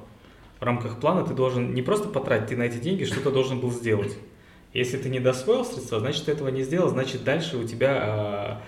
В 0.58 0.64
рамках 0.64 1.00
плана 1.00 1.24
ты 1.24 1.34
должен 1.34 1.72
не 1.72 1.82
просто 1.82 2.08
потратить, 2.08 2.48
ты 2.48 2.56
на 2.56 2.64
эти 2.64 2.78
деньги 2.78 3.04
что-то 3.04 3.30
должен 3.30 3.60
был 3.60 3.70
сделать. 3.70 4.16
Если 4.74 4.96
ты 4.96 5.08
не 5.08 5.20
досвоил 5.20 5.64
средства, 5.64 6.00
значит, 6.00 6.24
ты 6.24 6.32
этого 6.32 6.48
не 6.48 6.62
сделал, 6.62 6.88
значит, 6.88 7.24
дальше 7.24 7.58
у 7.58 7.64
тебя 7.64 8.00
а, 8.00 8.62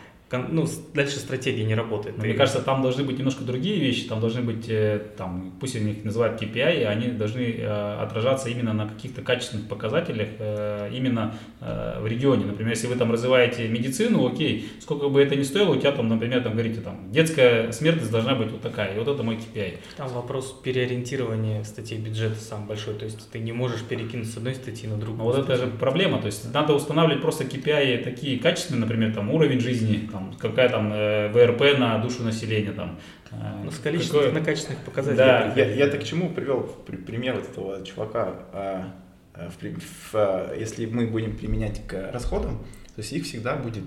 ну, 0.50 0.66
дальше 0.94 1.18
стратегия 1.18 1.64
не 1.64 1.74
работает. 1.74 2.16
Но 2.16 2.22
Ты- 2.22 2.28
Мне 2.28 2.36
кажется, 2.36 2.60
там 2.60 2.82
должны 2.82 3.04
быть 3.04 3.18
немножко 3.18 3.44
другие 3.44 3.78
вещи, 3.78 4.04
там 4.08 4.20
должны 4.20 4.42
быть, 4.42 4.66
э, 4.68 5.00
там, 5.16 5.52
пусть 5.60 5.76
они 5.76 5.92
их 5.92 6.04
называют 6.04 6.40
KPI, 6.42 6.84
они 6.86 7.08
должны 7.08 7.42
э, 7.58 7.96
отражаться 8.02 8.48
именно 8.48 8.72
на 8.72 8.88
каких-то 8.88 9.22
качественных 9.22 9.68
показателях, 9.68 10.28
э, 10.38 10.90
именно 10.92 11.34
э, 11.60 12.00
в 12.00 12.06
регионе. 12.06 12.46
Например, 12.46 12.72
если 12.72 12.86
вы 12.88 12.96
там 12.96 13.12
развиваете 13.12 13.68
медицину, 13.68 14.26
окей, 14.26 14.68
сколько 14.80 15.08
бы 15.08 15.22
это 15.22 15.36
ни 15.36 15.42
стоило, 15.42 15.72
у 15.74 15.76
тебя 15.78 15.92
там, 15.92 16.08
например, 16.08 16.42
там 16.42 16.52
говорите, 16.54 16.80
там, 16.80 17.10
детская 17.12 17.70
смертность 17.72 18.10
должна 18.10 18.34
быть 18.34 18.50
вот 18.50 18.60
такая, 18.62 18.94
и 18.94 18.98
вот 18.98 19.08
это 19.08 19.22
мой 19.22 19.36
KPI. 19.36 19.78
Там 19.96 20.08
вопрос 20.08 20.52
переориентирования 20.62 21.62
статей 21.64 21.98
бюджета 21.98 22.36
самый 22.40 22.66
большой. 22.68 22.94
То 22.94 23.04
есть 23.04 23.30
ты 23.30 23.38
не 23.38 23.52
можешь 23.52 23.82
перекинуть 23.82 24.28
с 24.30 24.36
одной 24.36 24.54
статьи 24.54 24.88
на 24.88 24.96
другую. 24.96 25.18
Но 25.18 25.24
вот 25.24 25.38
это 25.38 25.52
же 25.54 25.62
статью. 25.62 25.78
проблема, 25.78 26.18
то 26.20 26.26
есть 26.26 26.52
надо 26.52 26.72
устанавливать 26.74 27.22
просто 27.22 27.44
KPI 27.44 28.02
такие 28.04 28.38
качественные, 28.38 28.80
например, 28.80 29.12
там 29.14 29.30
уровень 29.30 29.60
жизни, 29.60 30.08
там, 30.10 30.23
какая 30.38 30.68
там 30.68 30.92
э, 30.92 31.28
ВРП 31.32 31.78
на 31.78 31.98
душу 31.98 32.22
населения, 32.22 32.72
там. 32.72 32.98
э, 33.30 33.34
Ну, 33.64 33.70
с 33.70 33.78
количественных 33.78 34.24
какое- 34.26 34.40
на 34.40 34.44
качественных 34.44 34.80
показателей. 34.82 35.16
Да, 35.18 35.52
Я, 35.56 35.70
я 35.74 35.86
так 35.88 36.00
к 36.00 36.04
чему 36.04 36.30
привел 36.30 36.60
при- 36.86 36.96
пример 36.96 37.34
вот 37.34 37.48
этого 37.50 37.84
чувака. 37.84 38.34
а, 38.52 38.92
а, 39.34 39.48
в 39.50 39.54
в, 39.62 40.14
а, 40.14 40.54
если 40.56 40.86
мы 40.86 41.06
будем 41.06 41.36
применять 41.36 41.86
к 41.86 42.10
расходам, 42.12 42.58
то 42.94 43.00
есть 43.00 43.12
их 43.12 43.24
всегда 43.24 43.56
будет 43.56 43.84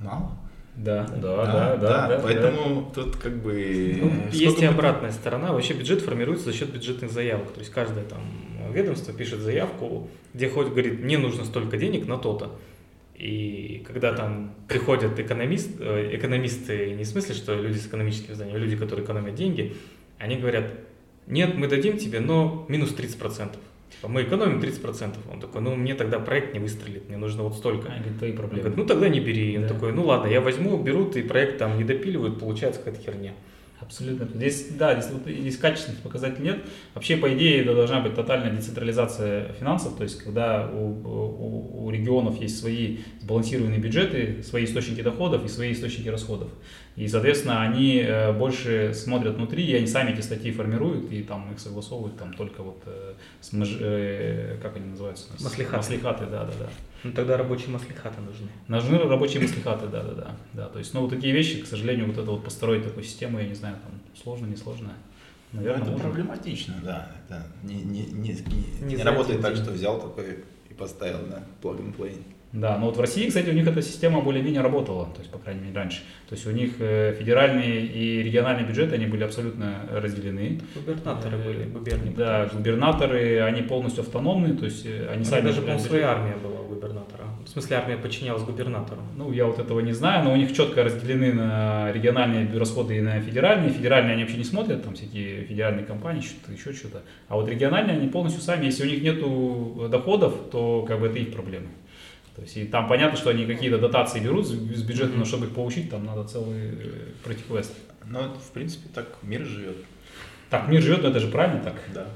мало. 0.00 0.32
Да, 0.74 1.06
да, 1.06 1.44
да, 1.46 1.76
да, 1.76 2.08
да. 2.08 2.20
Поэтому 2.22 2.90
тут 2.94 3.16
как 3.16 3.36
бы... 3.42 3.98
Ну, 4.00 4.08
э, 4.08 4.30
есть 4.32 4.62
и 4.62 4.64
обратная 4.64 5.12
сторона. 5.12 5.52
Вообще 5.52 5.74
бюджет 5.74 6.00
формируется 6.00 6.46
за 6.46 6.54
счет 6.54 6.70
бюджетных 6.72 7.10
заявок. 7.12 7.52
То 7.52 7.60
есть 7.60 7.70
каждое 7.70 8.04
там 8.04 8.20
ведомство 8.72 9.12
пишет 9.12 9.40
заявку, 9.40 10.08
где 10.32 10.48
хоть 10.48 10.68
говорит, 10.68 10.98
мне 11.00 11.18
нужно 11.18 11.44
столько 11.44 11.76
денег 11.76 12.06
на 12.06 12.16
то-то. 12.16 12.58
И 13.22 13.84
когда 13.86 14.12
там 14.12 14.52
приходят 14.66 15.16
экономист, 15.18 15.80
э, 15.80 16.10
экономисты, 16.16 16.90
не 16.90 17.04
в 17.04 17.06
смысле, 17.06 17.34
что 17.36 17.54
люди 17.54 17.78
с 17.78 17.86
экономическим 17.86 18.34
знанием, 18.34 18.56
а 18.56 18.58
люди, 18.58 18.76
которые 18.76 19.04
экономят 19.04 19.36
деньги, 19.36 19.76
они 20.18 20.36
говорят, 20.36 20.64
нет, 21.28 21.54
мы 21.56 21.68
дадим 21.68 21.98
тебе, 21.98 22.18
но 22.18 22.66
минус 22.68 22.92
30%. 22.92 23.50
Типа, 23.90 24.08
мы 24.08 24.22
экономим 24.22 24.58
30%. 24.58 25.14
Он 25.32 25.38
такой, 25.38 25.60
ну 25.60 25.76
мне 25.76 25.94
тогда 25.94 26.18
проект 26.18 26.52
не 26.52 26.58
выстрелит, 26.58 27.08
мне 27.08 27.16
нужно 27.16 27.44
вот 27.44 27.54
столько. 27.54 27.92
А, 27.92 28.00
это 28.00 28.12
твои 28.18 28.32
Он 28.32 28.36
проблемы. 28.38 28.60
говорит, 28.62 28.76
ну 28.78 28.86
тогда 28.86 29.08
не 29.08 29.20
бери. 29.20 29.56
Он 29.56 29.62
Да. 29.62 29.68
такой, 29.68 29.92
ну 29.92 30.04
ладно, 30.04 30.26
я 30.26 30.40
возьму, 30.40 30.82
берут, 30.82 31.16
и 31.16 31.22
проект 31.22 31.58
там 31.58 31.78
не 31.78 31.84
допиливают, 31.84 32.40
получается 32.40 32.80
какая-то 32.82 33.04
херня. 33.04 33.34
Абсолютно. 33.82 34.28
Здесь, 34.34 34.68
да, 34.78 34.98
здесь, 34.98 35.12
вот, 35.12 35.22
здесь 35.26 35.56
качественных 35.58 36.00
показателей 36.00 36.44
нет. 36.44 36.64
Вообще, 36.94 37.16
по 37.16 37.32
идее, 37.34 37.62
это 37.62 37.74
должна 37.74 38.00
быть 38.00 38.14
тотальная 38.14 38.50
децентрализация 38.50 39.52
финансов, 39.54 39.96
то 39.96 40.04
есть, 40.04 40.22
когда 40.22 40.68
у, 40.72 40.90
у, 41.04 41.84
у 41.86 41.90
регионов 41.90 42.40
есть 42.40 42.58
свои 42.58 42.98
сбалансированные 43.20 43.78
бюджеты, 43.78 44.42
свои 44.42 44.64
источники 44.64 45.02
доходов 45.02 45.44
и 45.44 45.48
свои 45.48 45.72
источники 45.72 46.08
расходов. 46.08 46.48
И, 46.94 47.08
соответственно, 47.08 47.62
они 47.62 48.02
э, 48.04 48.32
больше 48.32 48.92
смотрят 48.94 49.36
внутри, 49.36 49.64
и 49.64 49.74
они 49.74 49.86
сами 49.86 50.12
эти 50.12 50.20
статьи 50.20 50.52
формируют, 50.52 51.10
и 51.10 51.22
там 51.22 51.50
их 51.52 51.58
согласовывают 51.58 52.18
там 52.18 52.34
только 52.34 52.62
вот 52.62 52.82
э, 52.86 53.14
с 53.40 53.50
э, 53.52 54.58
как 54.62 54.76
они 54.76 54.86
называются? 54.86 55.32
Маслихаты. 55.40 55.76
Маслихаты, 55.76 56.26
да, 56.26 56.44
да, 56.44 56.52
да. 56.60 56.68
Ну 57.04 57.12
тогда 57.12 57.36
рабочие 57.36 57.70
маслихаты 57.70 58.20
нужны. 58.20 58.48
Нужны 58.68 58.98
рабочие 58.98 59.42
маслихаты, 59.42 59.88
да, 59.88 60.02
да, 60.02 60.14
да, 60.14 60.36
да. 60.52 60.68
То 60.68 60.78
есть, 60.78 60.94
ну, 60.94 61.00
вот 61.00 61.10
такие 61.10 61.32
вещи, 61.32 61.62
к 61.62 61.66
сожалению, 61.66 62.06
вот 62.06 62.16
это 62.18 62.30
вот 62.30 62.44
построить 62.44 62.84
такую 62.84 63.04
систему, 63.04 63.38
я 63.40 63.48
не 63.48 63.54
знаю, 63.54 63.76
там, 63.82 63.92
сложно, 64.22 64.46
не 64.46 64.56
сложно. 64.56 64.92
Ну, 65.52 65.58
Наверное, 65.60 65.82
это 65.82 65.90
можно. 65.92 66.08
проблематично, 66.08 66.74
да. 66.82 67.10
Это 67.26 67.46
не, 67.62 67.74
не, 67.82 68.06
не, 68.06 68.30
не, 68.32 68.86
Не 68.86 68.94
не 68.96 69.02
работает 69.02 69.40
так, 69.42 69.54
день. 69.54 69.64
что 69.64 69.72
взял 69.72 70.00
такой 70.00 70.44
и 70.70 70.74
поставил, 70.74 71.26
да, 71.28 71.42
plug 71.60 71.78
and 71.80 71.96
play. 71.96 72.22
Да, 72.52 72.76
но 72.78 72.86
вот 72.86 72.96
в 72.96 73.00
России, 73.00 73.28
кстати, 73.28 73.48
у 73.48 73.52
них 73.52 73.66
эта 73.66 73.80
система 73.82 74.20
более-менее 74.20 74.60
работала, 74.60 75.06
то 75.06 75.20
есть, 75.20 75.30
по 75.30 75.38
крайней 75.38 75.62
мере, 75.62 75.74
раньше. 75.74 76.00
То 76.28 76.34
есть 76.34 76.46
у 76.46 76.50
них 76.50 76.72
э, 76.80 77.14
федеральные 77.18 77.86
и 77.86 78.22
региональные 78.22 78.66
бюджеты, 78.66 78.94
они 78.94 79.06
были 79.06 79.24
абсолютно 79.24 79.86
разделены. 79.90 80.60
Губернаторы 80.74 81.36
Э, 81.36 81.44
были, 81.44 81.64
губернии. 81.64 82.14
Да, 82.14 82.48
губернаторы, 82.52 83.40
они 83.40 83.62
полностью 83.62 84.02
автономны, 84.02 84.54
то 84.56 84.66
есть 84.66 84.84
э, 84.86 85.06
они 85.08 85.16
Они 85.16 85.24
сами... 85.24 85.46
даже, 85.46 85.60
по-моему, 85.60 85.80
своя 85.80 86.10
армия 86.10 86.36
была 86.36 86.60
у 86.60 86.68
губернатора. 86.68 87.24
В 87.44 87.48
смысле, 87.48 87.76
армия 87.76 87.96
подчинялась 87.96 88.42
губернатору. 88.42 89.00
Ну, 89.16 89.32
я 89.32 89.46
вот 89.46 89.58
этого 89.58 89.80
не 89.80 89.92
знаю, 89.92 90.24
но 90.24 90.32
у 90.32 90.36
них 90.36 90.54
четко 90.54 90.84
разделены 90.84 91.32
на 91.32 91.90
региональные 91.92 92.46
расходы 92.58 92.98
и 92.98 93.00
на 93.00 93.20
федеральные. 93.20 93.70
Федеральные 93.70 94.12
они 94.12 94.22
вообще 94.22 94.38
не 94.38 94.44
смотрят, 94.44 94.82
там 94.82 94.94
всякие 94.94 95.44
федеральные 95.44 95.84
компании, 95.84 96.20
что-то 96.20 96.52
еще 96.52 96.72
что-то. 96.72 97.02
А 97.28 97.36
вот 97.36 97.48
региональные 97.48 97.96
они 97.96 98.08
полностью 98.08 98.42
сами, 98.42 98.66
если 98.66 98.86
у 98.86 98.90
них 98.90 99.02
нету 99.02 99.88
доходов, 99.90 100.34
то 100.50 100.84
как 100.86 101.00
бы 101.00 101.06
это 101.06 101.18
их 101.18 101.32
проблемы. 101.32 101.68
То 102.34 102.42
есть 102.42 102.56
и 102.56 102.64
там 102.64 102.88
понятно, 102.88 103.16
что 103.16 103.30
они 103.30 103.44
какие-то 103.44 103.78
дотации 103.78 104.20
берут 104.20 104.46
с 104.46 104.52
бюджета, 104.82 105.12
но 105.16 105.24
чтобы 105.24 105.46
их 105.46 105.54
получить, 105.54 105.90
там 105.90 106.04
надо 106.04 106.24
целый 106.24 106.70
э, 106.70 107.08
пройти 107.22 107.42
квест. 107.42 107.74
Ну, 108.06 108.20
в 108.34 108.50
принципе, 108.52 108.88
так 108.94 109.06
мир 109.22 109.44
живет. 109.44 109.76
Так 110.48 110.68
мир 110.68 110.80
живет, 110.80 111.02
но 111.02 111.10
это 111.10 111.20
же 111.20 111.28
правильно 111.28 111.62
так? 111.62 111.74
Да. 111.94 112.06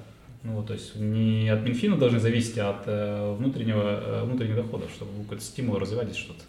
Ну, 0.43 0.53
вот, 0.53 0.69
то 0.69 0.75
есть 0.75 0.95
не 0.97 1.49
от 1.49 1.65
Минфина 1.65 1.97
должны 1.97 2.21
зависеть, 2.21 2.57
а 2.59 2.71
от 2.71 2.85
э, 2.87 3.35
внутреннего, 3.37 3.83
э, 3.83 4.25
внутренних 4.25 4.57
доходов, 4.57 4.91
чтобы 4.95 5.23
какой-то 5.23 5.43
стимул 5.43 5.79
развивать 5.79 6.09
здесь 6.09 6.19
что-то. 6.19 6.43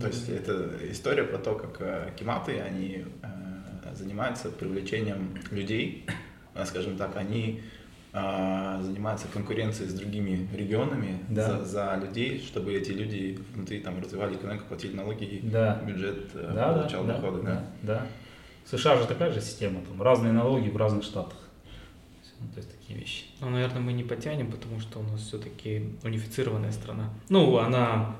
То 0.00 0.06
есть 0.06 0.28
это 0.28 0.78
история 0.90 1.24
про 1.24 1.38
то, 1.38 1.54
как 1.54 1.76
э, 1.80 2.12
кематы, 2.18 2.60
они 2.60 3.04
э, 3.22 3.94
занимаются 3.94 4.50
привлечением 4.50 5.36
людей, 5.50 6.06
скажем 6.64 6.96
так, 6.96 7.16
они 7.16 7.62
э, 8.12 8.80
занимаются 8.82 9.26
конкуренцией 9.28 9.88
с 9.88 9.94
другими 9.94 10.48
регионами 10.54 11.18
Да. 11.28 11.58
за, 11.58 11.64
за 11.64 12.00
людей, 12.04 12.40
чтобы 12.44 12.72
эти 12.74 12.90
люди 12.92 13.38
внутри 13.54 13.80
там 13.80 14.00
развивали 14.00 14.34
экономику, 14.36 14.64
платили 14.68 14.94
налоги, 14.96 15.24
и 15.24 15.40
Да. 15.42 15.80
бюджет 15.86 16.30
э, 16.34 16.52
Да, 16.54 16.72
да, 16.74 16.80
получал 16.80 17.04
да, 17.04 17.14
доходы. 17.16 17.42
да, 17.42 17.64
да. 17.82 18.06
В 18.64 18.68
США 18.70 18.96
же 18.96 19.06
такая 19.06 19.32
же 19.32 19.40
система, 19.40 19.80
там 19.82 20.00
разные 20.02 20.32
налоги 20.32 20.68
в 20.68 20.76
разных 20.76 21.04
штатах. 21.04 21.36
Ну, 22.40 22.46
то 22.54 22.58
есть 22.58 22.70
такие 22.78 22.98
вещи. 22.98 23.24
Ну, 23.40 23.50
наверное, 23.50 23.80
мы 23.82 23.92
не 23.92 24.02
потянем, 24.02 24.50
потому 24.50 24.80
что 24.80 25.00
у 25.00 25.02
нас 25.02 25.20
все-таки 25.20 25.90
унифицированная 26.04 26.72
страна. 26.72 27.10
Ну, 27.28 27.58
она 27.58 28.16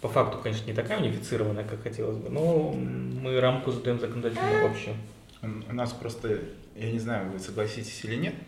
по 0.00 0.08
факту, 0.08 0.38
конечно, 0.42 0.66
не 0.66 0.72
такая 0.74 0.98
унифицированная, 1.00 1.64
как 1.64 1.82
хотелось 1.82 2.16
бы, 2.16 2.28
но 2.30 2.72
мы 2.72 3.40
рамку 3.40 3.72
задаем 3.72 3.98
законодательно 3.98 4.62
вообще. 4.62 4.94
У 5.42 5.74
нас 5.74 5.92
просто, 5.92 6.38
я 6.76 6.92
не 6.92 6.98
знаю, 7.00 7.30
вы 7.32 7.38
согласитесь 7.40 8.04
или 8.04 8.14
нет, 8.16 8.34
а, 8.34 8.40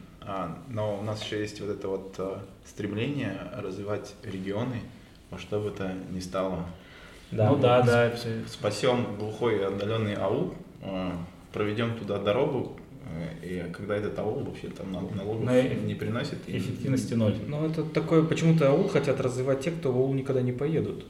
но 0.68 0.98
у 0.98 1.02
нас 1.02 1.22
еще 1.22 1.40
есть 1.40 1.60
вот 1.60 1.70
это 1.70 1.88
вот 1.88 2.14
а, 2.18 2.42
стремление 2.66 3.38
развивать 3.56 4.14
регионы, 4.22 4.80
во 5.30 5.38
что 5.38 5.58
бы 5.60 5.70
то 5.70 5.92
ни 6.10 6.20
стало. 6.20 6.66
Ну 7.30 7.56
да, 7.56 7.82
да, 7.82 8.10
Спасем 8.46 9.16
глухой 9.18 9.58
и 9.58 9.62
отдаленный 9.62 10.14
аул, 10.14 10.54
а, 10.82 11.12
проведем 11.52 11.96
туда 11.96 12.18
дорогу, 12.18 12.76
э, 13.42 13.46
и 13.68 13.72
когда 13.72 13.96
этот 13.96 14.18
аул 14.18 14.44
вообще 14.44 14.68
там 14.68 14.92
нал- 14.92 15.10
налогов 15.14 15.44
Но 15.44 15.52
э- 15.54 15.74
не 15.74 15.94
приносит. 15.94 16.48
и- 16.48 16.58
эффективности 16.58 17.14
ноль. 17.14 17.34
Но 17.46 17.66
это 17.66 17.82
такое, 17.84 18.22
почему-то 18.22 18.70
аул 18.70 18.88
хотят 18.88 19.20
развивать 19.20 19.60
те, 19.60 19.70
кто 19.70 19.92
в 19.92 19.96
аул 19.96 20.12
никогда 20.14 20.42
не 20.42 20.52
поедут. 20.52 21.06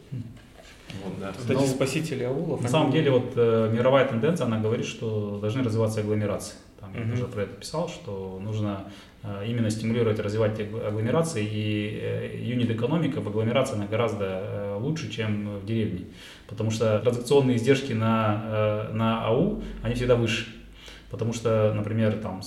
Вот, 1.05 1.21
да. 1.21 1.33
Кстати, 1.37 1.59
Ну, 1.59 1.67
спасители 1.67 2.25
аулов. 2.25 2.63
На 2.63 2.69
самом 2.69 2.93
деле, 2.93 3.11
вот 3.11 3.33
э, 3.37 3.71
мировая 3.73 4.07
тенденция, 4.09 4.47
она 4.47 4.59
говорит, 4.59 4.87
что 4.87 5.39
должны 5.39 5.63
развиваться 5.63 6.01
агломерации. 6.01 6.55
Там 6.81 6.95
я 6.95 7.01
Мгм. 7.01 7.13
уже 7.15 7.25
про 7.27 7.43
это 7.43 7.55
писал, 7.55 7.89
что 7.89 8.41
нужно 8.43 8.85
э, 9.25 9.47
именно 9.49 9.69
стимулировать, 9.69 10.21
развивать 10.21 10.61
агл- 10.61 10.87
агломерации, 10.87 11.45
и 11.45 11.99
э, 12.01 12.39
юнит-экономика 12.41 13.21
в 13.21 13.27
агломерации 13.29 13.75
она 13.75 13.87
гораздо 13.87 14.25
э, 14.25 14.77
лучше, 14.81 15.11
чем 15.11 15.59
в 15.59 15.67
деревне. 15.67 16.05
Потому 16.47 16.71
что 16.71 16.99
транзакционные 17.01 17.57
издержки 17.57 17.93
на, 17.93 18.89
на 18.93 19.27
АУ, 19.27 19.63
они 19.83 19.95
всегда 19.95 20.15
выше. 20.15 20.47
Потому 21.11 21.33
что, 21.33 21.73
например, 21.75 22.19
там 22.19 22.43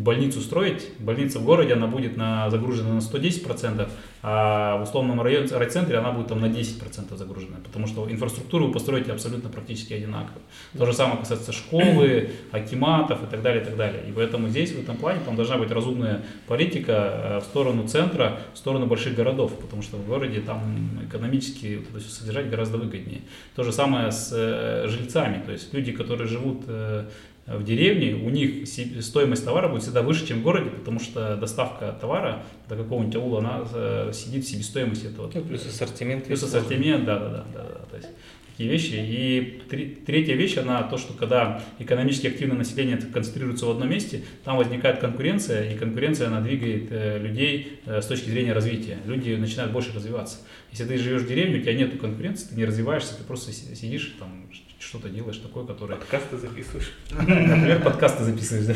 больницу 0.00 0.40
строить, 0.40 0.90
больница 1.00 1.40
в 1.40 1.44
городе, 1.44 1.72
она 1.72 1.88
будет 1.88 2.16
на, 2.16 2.48
загружена 2.50 2.94
на 2.94 2.98
110%, 2.98 3.88
а 4.22 4.78
в 4.78 4.84
условном 4.84 5.20
районе, 5.20 5.48
райцентре 5.48 5.98
она 5.98 6.12
будет 6.12 6.28
там 6.28 6.40
на 6.40 6.46
10% 6.46 7.16
загружена. 7.16 7.56
Потому 7.64 7.88
что 7.88 8.08
инфраструктуру 8.08 8.68
вы 8.68 8.72
построите 8.72 9.10
абсолютно 9.10 9.50
практически 9.50 9.92
одинаково. 9.92 10.38
То 10.78 10.86
же 10.86 10.92
самое 10.92 11.18
касается 11.18 11.50
школы, 11.50 12.30
акиматов 12.52 13.24
и 13.24 13.26
так 13.26 13.42
далее, 13.42 13.62
и 13.62 13.64
так 13.64 13.76
далее. 13.76 14.04
И 14.08 14.12
поэтому 14.12 14.48
здесь, 14.48 14.70
в 14.70 14.78
этом 14.78 14.96
плане, 14.96 15.20
там 15.24 15.34
должна 15.34 15.56
быть 15.58 15.72
разумная 15.72 16.22
политика 16.46 16.92
э, 16.92 17.38
в 17.40 17.42
сторону 17.42 17.88
центра, 17.88 18.38
в 18.54 18.58
сторону 18.58 18.86
больших 18.86 19.16
городов, 19.16 19.52
потому 19.58 19.82
что 19.82 19.96
в 19.96 20.06
городе 20.06 20.40
там 20.40 20.60
экономически 21.08 21.78
вот 21.78 21.90
это 21.90 21.98
все 21.98 22.10
содержать 22.10 22.50
гораздо 22.50 22.78
выгоднее. 22.78 23.22
То 23.56 23.64
же 23.64 23.72
самое 23.72 24.12
с 24.12 24.30
э, 24.32 24.86
жильцами, 24.86 25.42
то 25.44 25.50
есть 25.50 25.74
люди, 25.74 25.90
которые 25.90 26.28
живут 26.28 26.62
э, 26.68 27.06
в 27.46 27.62
деревне, 27.62 28.14
у 28.14 28.28
них 28.28 28.66
стоимость 29.00 29.44
товара 29.44 29.68
будет 29.68 29.82
всегда 29.82 30.02
выше, 30.02 30.26
чем 30.26 30.40
в 30.40 30.42
городе, 30.42 30.70
потому 30.70 30.98
что 30.98 31.36
доставка 31.36 31.96
товара 32.00 32.42
до 32.68 32.76
какого-нибудь 32.76 33.14
аула, 33.16 33.38
она 33.38 33.64
э, 33.72 34.10
сидит 34.12 34.44
в 34.44 34.48
себестоимости 34.48 35.06
этого. 35.06 35.30
Ну, 35.32 35.42
плюс 35.42 35.64
ассортимент. 35.64 36.24
Плюс 36.24 36.42
ассортимент, 36.42 37.04
да, 37.04 37.18
да, 37.18 37.28
да, 37.28 37.44
да, 37.54 37.62
да. 37.62 37.86
То 37.90 37.96
есть 37.96 38.08
такие 38.50 38.70
вещи. 38.70 38.94
И 38.96 39.62
третья 40.06 40.34
вещь, 40.34 40.56
она 40.56 40.82
то, 40.82 40.98
что 40.98 41.12
когда 41.12 41.62
экономически 41.78 42.26
активное 42.26 42.56
население 42.56 42.96
концентрируется 42.96 43.66
в 43.66 43.70
одном 43.70 43.90
месте, 43.90 44.22
там 44.44 44.56
возникает 44.56 44.98
конкуренция, 44.98 45.72
и 45.72 45.78
конкуренция, 45.78 46.26
она 46.26 46.40
двигает 46.40 46.88
э, 46.90 47.18
людей 47.18 47.78
э, 47.86 48.00
с 48.00 48.06
точки 48.06 48.28
зрения 48.28 48.54
развития. 48.54 48.98
Люди 49.06 49.34
начинают 49.34 49.72
больше 49.72 49.92
развиваться. 49.94 50.38
Если 50.72 50.84
ты 50.84 50.98
живешь 50.98 51.22
в 51.22 51.28
деревне, 51.28 51.58
у 51.58 51.62
тебя 51.62 51.74
нет 51.74 52.00
конкуренции, 52.00 52.48
ты 52.48 52.56
не 52.56 52.64
развиваешься, 52.64 53.16
ты 53.16 53.22
просто 53.22 53.52
си- 53.52 53.74
сидишь 53.76 54.16
там, 54.18 54.50
что-то 54.78 55.08
делаешь 55.08 55.38
такое, 55.38 55.64
которое... 55.64 55.96
Подкасты 55.96 56.36
записываешь. 56.36 56.92
Например, 57.10 57.82
подкасты 57.82 58.24
записываешь, 58.24 58.66
да? 58.66 58.74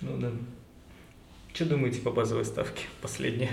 Ну 0.00 0.18
да. 0.18 0.30
Что 1.52 1.66
думаете 1.66 2.00
по 2.00 2.10
базовой 2.10 2.44
ставке? 2.44 2.84
Последнее. 3.00 3.50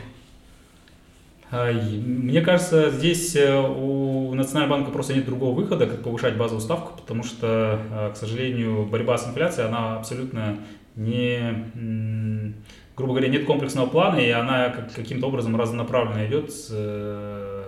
А, 1.51 1.71
Мне 1.71 2.41
кажется, 2.41 2.89
здесь 2.91 3.35
э, 3.35 3.57
у 3.59 4.33
Национального 4.33 4.77
банка 4.79 4.91
просто 4.91 5.13
нет 5.13 5.25
другого 5.25 5.53
выхода, 5.53 5.85
как 5.85 6.01
повышать 6.01 6.37
базовую 6.37 6.61
ставку, 6.61 6.97
потому 6.99 7.23
что, 7.23 7.79
э, 7.91 8.11
к 8.13 8.15
сожалению, 8.17 8.85
борьба 8.85 9.17
с 9.17 9.27
инфляцией, 9.27 9.67
она 9.67 9.97
абсолютно 9.97 10.59
не, 10.95 12.53
грубо 12.95 13.13
говоря, 13.13 13.27
нет 13.29 13.45
комплексного 13.45 13.87
плана, 13.87 14.17
и 14.17 14.29
она 14.29 14.69
как- 14.69 14.93
каким-то 14.93 15.27
образом 15.27 15.55
разнонаправленно 15.55 16.25
идет 16.25 16.51
с, 16.53 16.69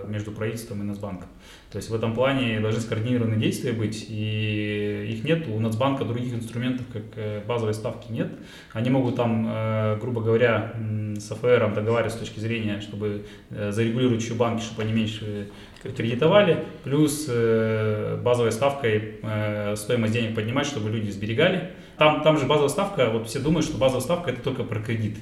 между 0.08 0.32
правительством 0.32 0.82
и 0.82 0.84
Нацбанком. 0.84 1.28
То 1.70 1.78
есть 1.78 1.90
в 1.90 1.94
этом 1.94 2.14
плане 2.14 2.60
должны 2.60 2.80
скоординированные 2.80 3.38
действия 3.38 3.72
быть, 3.72 4.06
и 4.08 5.08
их 5.10 5.24
нет. 5.24 5.48
У 5.48 5.58
Нацбанка 5.58 6.04
других 6.04 6.32
инструментов, 6.32 6.86
как 6.92 7.02
э, 7.16 7.42
базовой 7.46 7.74
ставки, 7.74 8.12
нет. 8.12 8.28
Они 8.72 8.90
могут 8.90 9.16
там, 9.16 9.46
э, 9.48 9.98
грубо 10.00 10.20
говоря, 10.20 10.74
с 11.16 11.28
ФР 11.34 11.74
договариваться 11.74 12.18
с 12.18 12.20
точки 12.20 12.38
зрения, 12.38 12.80
чтобы 12.80 13.26
э, 13.50 13.72
зарегулировать 13.72 14.22
еще 14.22 14.34
банки, 14.34 14.62
чтобы 14.62 14.82
они 14.82 14.92
меньше 14.92 15.48
кредитовали, 15.82 16.64
плюс 16.82 17.26
базовой 17.26 18.52
ставкой 18.52 19.16
стоимость 19.76 20.14
денег 20.14 20.34
поднимать, 20.34 20.66
чтобы 20.66 20.88
люди 20.88 21.10
сберегали. 21.10 21.72
Там, 21.98 22.22
там 22.22 22.38
же 22.38 22.46
базовая 22.46 22.70
ставка, 22.70 23.10
вот 23.10 23.28
все 23.28 23.38
думают, 23.38 23.66
что 23.66 23.76
базовая 23.76 24.00
ставка 24.00 24.30
это 24.30 24.40
только 24.40 24.64
про 24.64 24.80
кредит. 24.80 25.18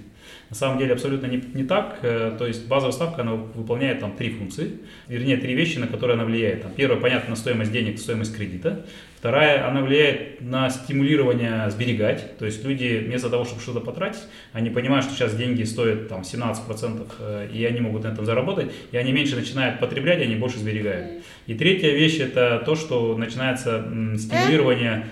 На 0.53 0.57
самом 0.57 0.79
деле 0.79 0.93
абсолютно 0.93 1.29
не, 1.29 1.43
не 1.55 1.65
так. 1.65 2.01
Э, 2.03 2.37
То 2.39 2.47
есть 2.47 2.69
базовая 2.69 2.93
ставка, 2.93 3.23
она 3.23 3.37
выполняет 3.37 4.01
там 4.01 4.13
три 4.13 4.29
функции, 4.29 4.81
вернее 5.09 5.39
три 5.39 5.55
вещи, 5.55 5.79
на 5.79 5.87
которые 5.87 6.17
она 6.17 6.27
влияет. 6.27 6.61
Там, 6.61 6.73
первое, 6.77 7.01
понятно, 7.01 7.31
на 7.31 7.37
стоимость 7.37 7.73
денег, 7.73 7.99
стоимость 7.99 8.37
кредита. 8.37 8.85
Вторая, 9.17 9.67
она 9.67 9.81
влияет 9.81 10.43
на 10.43 10.69
стимулирование 10.69 11.71
сберегать. 11.71 12.37
То 12.37 12.45
есть 12.45 12.63
люди 12.67 13.03
вместо 13.03 13.31
того, 13.31 13.47
чтобы 13.47 13.63
что-то 13.63 13.81
потратить, 13.81 14.25
они 14.53 14.69
понимают, 14.69 15.07
что 15.07 15.15
сейчас 15.15 15.35
деньги 15.35 15.63
стоят 15.63 16.09
там 16.09 16.21
17%, 16.21 17.11
э, 17.19 17.49
и 17.51 17.65
они 17.65 17.81
могут 17.81 18.05
на 18.05 18.09
этом 18.09 18.27
заработать, 18.27 18.71
и 18.91 18.99
они 18.99 19.13
меньше 19.13 19.37
начинают 19.37 19.81
потреблять, 19.81 20.21
и 20.21 20.25
они 20.25 20.37
больше 20.37 20.59
сберегают. 20.59 21.25
И 21.47 21.55
третья 21.55 21.93
вещь 21.93 22.21
это 22.21 22.63
то, 22.67 22.75
что 22.75 23.17
начинается 23.17 23.83
стимулирование 24.19 25.07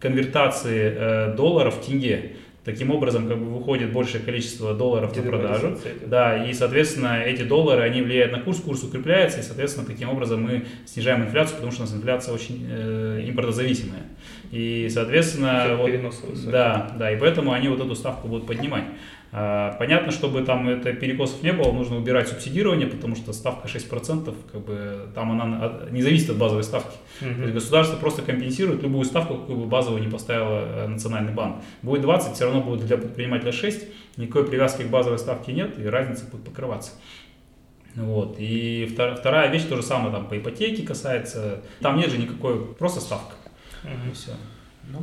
конвертации 0.00 0.92
э, 0.96 1.34
долларов 1.36 1.76
в 1.76 1.86
тенге. 1.86 2.32
Таким 2.64 2.92
образом, 2.92 3.26
как 3.26 3.38
бы 3.38 3.46
выходит 3.46 3.92
большее 3.92 4.22
количество 4.22 4.72
долларов 4.72 5.16
на 5.16 5.22
продажу. 5.22 5.78
Да, 6.06 6.46
и, 6.46 6.52
соответственно, 6.52 7.20
эти 7.20 7.42
доллары, 7.42 7.82
они 7.82 8.02
влияют 8.02 8.30
на 8.30 8.38
курс, 8.40 8.60
курс 8.60 8.84
укрепляется, 8.84 9.40
и, 9.40 9.42
соответственно, 9.42 9.84
таким 9.84 10.08
образом 10.10 10.42
мы 10.42 10.66
снижаем 10.86 11.24
инфляцию, 11.24 11.56
потому 11.56 11.72
что 11.72 11.82
у 11.82 11.86
нас 11.86 11.94
инфляция 11.94 12.32
очень 12.34 12.64
э, 12.70 13.24
импортозависимая. 13.28 14.02
И, 14.52 14.88
соответственно, 14.90 15.76
вот, 15.76 15.90
да, 16.50 16.94
да, 16.98 17.10
и 17.10 17.18
поэтому 17.18 17.52
они 17.52 17.68
вот 17.68 17.80
эту 17.80 17.96
ставку 17.96 18.28
будут 18.28 18.46
поднимать. 18.46 18.84
А, 19.34 19.72
Понятно, 19.78 20.12
чтобы 20.12 20.42
там 20.42 20.68
это 20.68 20.92
перекосов 20.92 21.42
не 21.42 21.52
было, 21.54 21.72
нужно 21.72 21.96
убирать 21.96 22.28
субсидирование, 22.28 22.86
потому 22.86 23.16
что 23.16 23.32
ставка 23.32 23.66
6%, 23.66 24.34
как 24.52 24.60
бы 24.62 25.08
там 25.14 25.32
она 25.32 25.80
не 25.90 26.02
зависит 26.02 26.28
от 26.30 26.36
базовой 26.36 26.64
ставки. 26.64 26.94
То 27.20 27.26
есть 27.26 27.54
государство 27.54 27.96
просто 27.96 28.20
компенсирует 28.22 28.82
любую 28.82 29.04
ставку, 29.06 29.36
какую 29.36 29.58
бы 29.58 29.66
базовую 29.66 30.02
не 30.02 30.10
поставила 30.10 30.60
э, 30.84 30.86
Национальный 30.86 31.32
банк. 31.32 31.62
Будет 31.80 32.02
20, 32.02 32.34
все 32.34 32.44
равно 32.44 32.60
будет 32.60 32.86
для 32.86 32.98
предпринимателя 32.98 33.52
6, 33.52 33.82
никакой 34.18 34.46
привязки 34.46 34.82
к 34.82 34.88
базовой 34.90 35.18
ставке 35.18 35.52
нет, 35.54 35.78
и 35.78 35.86
разница 35.86 36.26
будет 36.26 36.44
покрываться. 36.44 36.92
Вот. 37.94 38.36
И 38.38 38.86
втор- 38.94 39.16
вторая 39.16 39.50
вещь, 39.50 39.64
то 39.64 39.76
же 39.76 39.82
самое 39.82 40.12
там 40.12 40.26
по 40.26 40.36
ипотеке 40.36 40.82
касается. 40.82 41.62
Там 41.80 41.96
нет 41.96 42.10
же 42.10 42.18
никакой, 42.18 42.74
просто 42.74 43.00
ставка. 43.00 43.34
И 43.84 43.88
Мгм. 43.88 44.12
все. 44.12 44.32
Ну, 44.90 44.98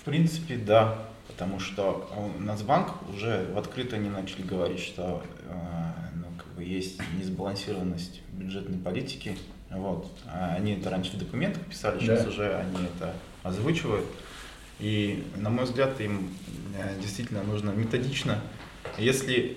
в 0.00 0.04
принципе, 0.04 0.56
да. 0.56 0.98
Потому 1.40 1.58
что 1.58 2.06
у- 2.18 2.38
Нацбанк 2.42 2.90
уже 3.08 3.46
в 3.54 3.56
открыто 3.56 3.96
не 3.96 4.10
начали 4.10 4.42
говорить, 4.42 4.80
что 4.80 5.22
э, 5.48 5.54
ну, 6.16 6.26
как 6.36 6.46
бы 6.48 6.62
есть 6.62 7.00
несбалансированность 7.18 8.20
бюджетной 8.34 8.76
политики. 8.76 9.38
Вот. 9.70 10.06
А 10.26 10.54
Они 10.56 10.72
это 10.74 10.90
раньше 10.90 11.12
в 11.12 11.18
документах 11.18 11.62
писали, 11.64 11.98
сейчас 11.98 12.24
Да. 12.24 12.28
уже 12.28 12.54
они 12.56 12.84
это 12.84 13.14
озвучивают. 13.42 14.04
И, 14.80 15.24
на 15.36 15.48
мой 15.48 15.64
взгляд, 15.64 15.98
им 16.02 16.28
э, 16.76 17.00
действительно 17.00 17.42
нужно 17.42 17.70
методично. 17.70 18.38
Если, 18.98 19.56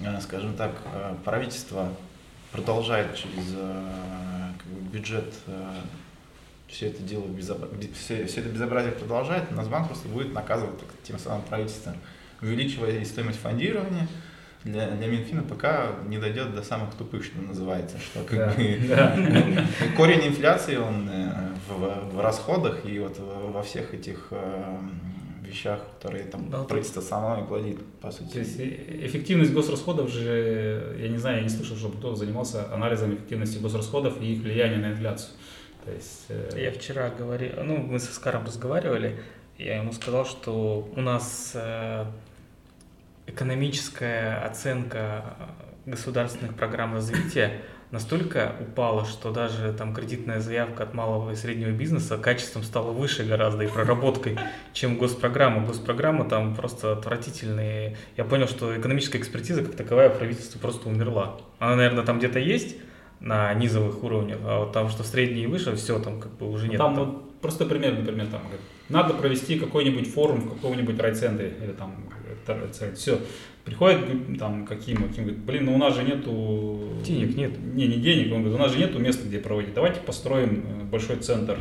э, 0.00 0.18
скажем 0.22 0.54
так, 0.56 0.80
э, 0.94 1.14
правительство 1.26 1.92
продолжает 2.52 3.14
через 3.16 3.54
бюджет 4.90 5.34
все 6.68 6.88
это 6.88 7.02
дело 7.02 7.26
безобра... 7.26 7.68
все, 7.94 8.26
все 8.26 8.40
это 8.40 8.48
безобразие 8.50 8.92
продолжает, 8.92 9.50
Нацбанк 9.50 9.88
просто 9.88 10.08
будет 10.08 10.32
наказывать 10.32 10.78
так, 10.78 10.88
тем 11.02 11.18
самым 11.18 11.42
правительством, 11.42 11.94
увеличивая 12.42 13.04
стоимость 13.04 13.38
фондирования, 13.40 14.06
для, 14.64 14.90
для 14.90 15.06
Минфина 15.06 15.42
пока 15.42 15.92
не 16.08 16.18
дойдет 16.18 16.54
до 16.54 16.62
самых 16.62 16.92
тупых, 16.94 17.24
что 17.24 17.40
называется, 17.40 17.96
что 17.98 18.22
как 18.24 18.38
Да, 18.38 18.54
бы 18.54 18.78
да. 18.88 19.66
корень 19.96 20.26
инфляции 20.26 20.76
он 20.76 21.08
э, 21.08 21.30
в, 21.68 22.14
в 22.16 22.20
расходах 22.20 22.84
и 22.84 22.98
вот 22.98 23.16
во 23.18 23.62
всех 23.62 23.94
этих 23.94 24.26
э, 24.32 24.78
вещах, 25.46 25.80
которые 25.98 26.24
там 26.24 26.50
Да, 26.50 26.64
правительство 26.64 27.00
само 27.00 27.42
и 27.42 27.46
плодит, 27.46 27.78
по 28.00 28.08
То 28.10 28.16
сути. 28.18 28.38
есть 28.38 28.58
э- 28.58 29.06
эффективность 29.06 29.52
госрасходов 29.52 30.10
же, 30.10 30.96
я 31.00 31.08
не 31.08 31.18
знаю, 31.18 31.38
я 31.38 31.42
не 31.44 31.48
слышал, 31.48 31.76
чтобы 31.76 31.96
кто-то 31.96 32.16
занимался 32.16 32.70
анализом 32.74 33.14
эффективности 33.14 33.58
госрасходов 33.58 34.20
и 34.20 34.34
их 34.34 34.42
влияния 34.42 34.76
на 34.78 34.90
инфляцию. 34.92 35.30
То 35.88 35.94
есть, 35.94 36.26
э, 36.28 36.62
Я 36.62 36.70
вчера 36.70 37.08
говорил, 37.08 37.52
ну, 37.64 37.78
мы 37.78 37.98
с 37.98 38.08
Оскаром 38.10 38.44
разговаривали, 38.44 39.16
я 39.56 39.78
ему 39.78 39.92
сказал, 39.92 40.26
что 40.26 40.86
у 40.94 41.00
нас 41.00 41.52
э, 41.54 42.04
экономическая 43.26 44.36
оценка 44.44 45.24
государственных 45.86 46.56
программ 46.56 46.92
развития 46.92 47.62
настолько 47.90 48.54
упала, 48.60 49.06
что 49.06 49.32
даже 49.32 49.72
там 49.72 49.94
кредитная 49.94 50.40
заявка 50.40 50.82
от 50.82 50.92
малого 50.92 51.30
и 51.30 51.34
среднего 51.36 51.70
бизнеса 51.70 52.18
качеством 52.18 52.64
стала 52.64 52.92
выше 52.92 53.24
гораздо 53.24 53.64
и 53.64 53.66
проработкой, 53.66 54.38
чем 54.74 54.98
госпрограмма. 54.98 55.66
Госпрограмма 55.66 56.28
там 56.28 56.54
просто 56.54 56.92
отвратительные. 56.92 57.96
Я 58.18 58.24
понял, 58.24 58.46
что 58.46 58.78
экономическая 58.78 59.16
экспертиза 59.16 59.64
как 59.64 59.74
таковая 59.74 60.10
в 60.10 60.18
правительстве 60.18 60.60
просто 60.60 60.90
умерла. 60.90 61.40
Она, 61.58 61.76
наверное, 61.76 62.04
там 62.04 62.18
где-то 62.18 62.38
есть 62.38 62.76
на 63.20 63.52
низовых 63.54 64.02
уровнях, 64.04 64.38
а 64.44 64.60
вот 64.60 64.72
там, 64.72 64.88
что 64.88 65.02
средний 65.02 65.42
и 65.42 65.46
выше, 65.46 65.74
все 65.76 65.98
там 65.98 66.20
как 66.20 66.32
бы 66.36 66.50
уже 66.50 66.68
нет. 66.68 66.78
там 66.78 66.94
Там- 66.94 67.04
вот 67.04 67.40
просто 67.40 67.66
пример, 67.66 67.96
например, 67.98 68.26
там 68.26 68.40
надо 68.88 69.14
провести 69.14 69.58
какой-нибудь 69.58 70.12
форум 70.12 70.40
в 70.40 70.54
каком-нибудь 70.54 70.98
райцентре 70.98 71.52
или 71.62 71.72
там 71.72 71.94
все. 72.94 73.18
Приходит 73.64 74.38
там 74.38 74.64
каким, 74.64 74.96
каким 75.08 75.24
говорит, 75.24 75.44
блин, 75.44 75.66
ну 75.66 75.74
у 75.74 75.78
нас 75.78 75.94
же 75.94 76.02
нету 76.02 76.80
Денег 77.04 77.36
нет. 77.36 77.52
Не, 77.74 77.86
не 77.86 77.96
денег, 77.96 78.32
он 78.32 78.42
говорит, 78.42 78.58
у 78.58 78.62
нас 78.62 78.72
же 78.72 78.78
нету 78.78 78.98
места, 78.98 79.26
где 79.26 79.38
проводить. 79.38 79.74
Давайте 79.74 80.00
построим 80.00 80.64
э, 80.66 80.84
большой 80.84 81.16
центр. 81.16 81.58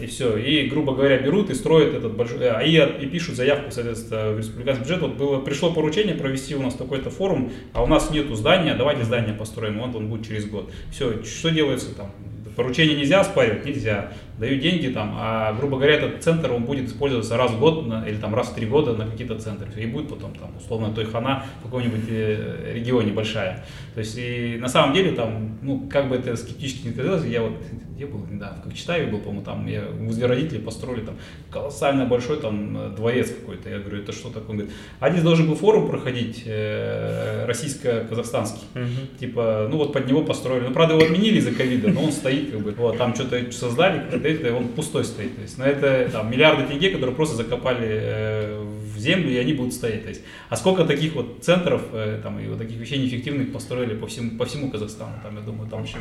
И 0.00 0.06
все. 0.06 0.36
И, 0.36 0.66
грубо 0.68 0.94
говоря, 0.94 1.18
берут 1.18 1.50
и 1.50 1.54
строят 1.54 1.94
этот 1.94 2.16
большой... 2.16 2.48
А 2.48 2.62
и, 2.62 3.06
пишут 3.06 3.36
заявку, 3.36 3.70
соответственно, 3.70 4.32
в 4.32 4.38
республиканский 4.38 4.84
бюджет. 4.84 5.02
Вот 5.02 5.14
было, 5.14 5.40
пришло 5.40 5.72
поручение 5.72 6.14
провести 6.14 6.54
у 6.54 6.62
нас 6.62 6.74
такой-то 6.74 7.10
форум, 7.10 7.52
а 7.72 7.82
у 7.82 7.86
нас 7.86 8.10
нету 8.10 8.34
здания, 8.34 8.74
давайте 8.74 9.04
здание 9.04 9.34
построим, 9.34 9.78
вот 9.80 9.94
он 9.94 10.08
будет 10.08 10.26
через 10.26 10.46
год. 10.46 10.70
Все, 10.90 11.22
что 11.24 11.50
делается 11.50 11.94
там? 11.94 12.10
Поручение 12.56 12.96
нельзя 12.96 13.20
оспаривать? 13.20 13.64
Нельзя. 13.64 14.12
Дают 14.40 14.60
деньги 14.62 14.88
там, 14.88 15.14
а, 15.18 15.52
грубо 15.52 15.76
говоря, 15.76 15.94
этот 15.96 16.22
центр, 16.24 16.50
он 16.50 16.64
будет 16.64 16.88
использоваться 16.88 17.36
раз 17.36 17.50
в 17.52 17.60
год 17.60 17.86
на- 17.86 18.08
или 18.08 18.16
там 18.16 18.34
раз 18.34 18.48
в 18.48 18.54
три 18.54 18.66
года 18.66 18.94
на 18.94 19.06
какие-то 19.06 19.38
центры. 19.38 19.68
И 19.76 19.84
будет 19.86 20.08
потом 20.08 20.32
там, 20.34 20.50
условно, 20.58 20.94
той 20.94 21.04
хана 21.04 21.44
в 21.60 21.64
каком-нибудь 21.64 22.04
э, 22.08 22.72
регионе 22.74 23.12
большая. 23.12 23.64
То 23.94 24.00
есть, 24.00 24.16
и 24.18 24.56
на 24.58 24.68
самом 24.68 24.94
деле 24.94 25.12
там, 25.12 25.58
ну, 25.62 25.86
как 25.92 26.08
бы 26.08 26.16
это 26.16 26.34
скептически 26.36 26.88
не 26.88 26.94
казалось, 26.94 27.26
я 27.26 27.42
вот, 27.42 27.52
где 27.94 28.06
был 28.06 28.24
недавно, 28.30 28.62
в 28.64 28.68
Кочетаве 28.70 29.06
был, 29.08 29.18
по-моему, 29.18 29.44
там, 29.44 29.66
я, 29.66 29.84
возле 30.00 30.24
родителей 30.26 30.60
построили 30.60 31.02
там 31.04 31.16
колоссально 31.50 32.06
большой 32.06 32.40
там 32.40 32.76
э, 32.78 32.88
дворец 32.96 33.30
какой-то. 33.30 33.68
Я 33.68 33.78
говорю, 33.80 33.98
это 34.02 34.12
что 34.12 34.28
такое? 34.30 34.50
Он 34.50 34.56
говорит, 34.56 34.74
а 35.00 35.10
здесь 35.10 35.22
должен 35.22 35.48
был 35.48 35.54
форум 35.54 35.86
проходить 35.90 36.44
э, 36.46 37.44
российско-казахстанский. 37.46 38.62
Мгм. 38.74 39.18
Типа, 39.18 39.68
ну 39.70 39.76
вот 39.76 39.92
под 39.92 40.06
него 40.06 40.22
построили. 40.24 40.66
Ну, 40.68 40.72
правда, 40.72 40.94
его 40.94 41.04
отменили 41.04 41.38
из-за 41.38 41.52
ковида, 41.52 41.88
но 41.88 42.04
он 42.04 42.12
стоит, 42.12 42.52
как 42.52 42.60
бы, 42.60 42.70
вот, 42.72 42.96
там 42.96 43.14
что-то 43.14 43.50
создали, 43.52 44.00
это 44.30 44.54
он 44.54 44.68
пустой 44.68 45.04
стоит. 45.04 45.36
То 45.36 45.42
есть, 45.42 45.58
на 45.58 45.64
это 45.64 46.08
там 46.10 46.30
миллиарды 46.30 46.64
тенге, 46.66 46.90
которые 46.90 47.14
просто 47.14 47.36
закопали 47.36 47.88
э, 47.90 48.62
в 48.62 48.98
землю, 48.98 49.30
и 49.30 49.36
они 49.36 49.52
будут 49.52 49.72
стоять. 49.72 50.02
То 50.02 50.08
есть, 50.08 50.22
а 50.48 50.56
сколько 50.56 50.84
таких 50.84 51.14
вот 51.14 51.38
центров, 51.42 51.82
э, 51.92 52.20
там, 52.22 52.38
и 52.38 52.46
вот 52.48 52.58
таких 52.58 52.76
вещей 52.78 52.98
неэффективных 52.98 53.52
построили 53.52 53.94
по 53.94 54.06
всему, 54.06 54.38
по 54.38 54.44
всему 54.44 54.70
Казахстану, 54.70 55.12
там, 55.22 55.36
я 55.36 55.42
думаю, 55.42 55.66
В 55.66 55.70
там 55.70 55.82
общем, 55.82 55.98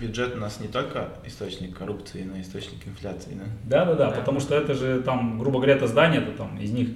бюджет 0.00 0.34
у 0.34 0.38
нас 0.38 0.60
не 0.60 0.68
только 0.68 1.08
источник 1.24 1.76
коррупции, 1.76 2.24
но 2.24 2.36
и 2.36 2.42
источник 2.42 2.86
инфляции, 2.86 3.32
да? 3.34 3.44
Да, 3.64 3.84
да, 3.84 3.94
да, 3.94 4.10
Да. 4.10 4.16
потому 4.16 4.40
что 4.40 4.54
это 4.54 4.74
же 4.74 5.00
там, 5.02 5.38
грубо 5.38 5.58
говоря, 5.58 5.74
это 5.74 5.86
здание, 5.86 6.20
это 6.20 6.32
там 6.32 6.58
из 6.58 6.70
них 6.70 6.88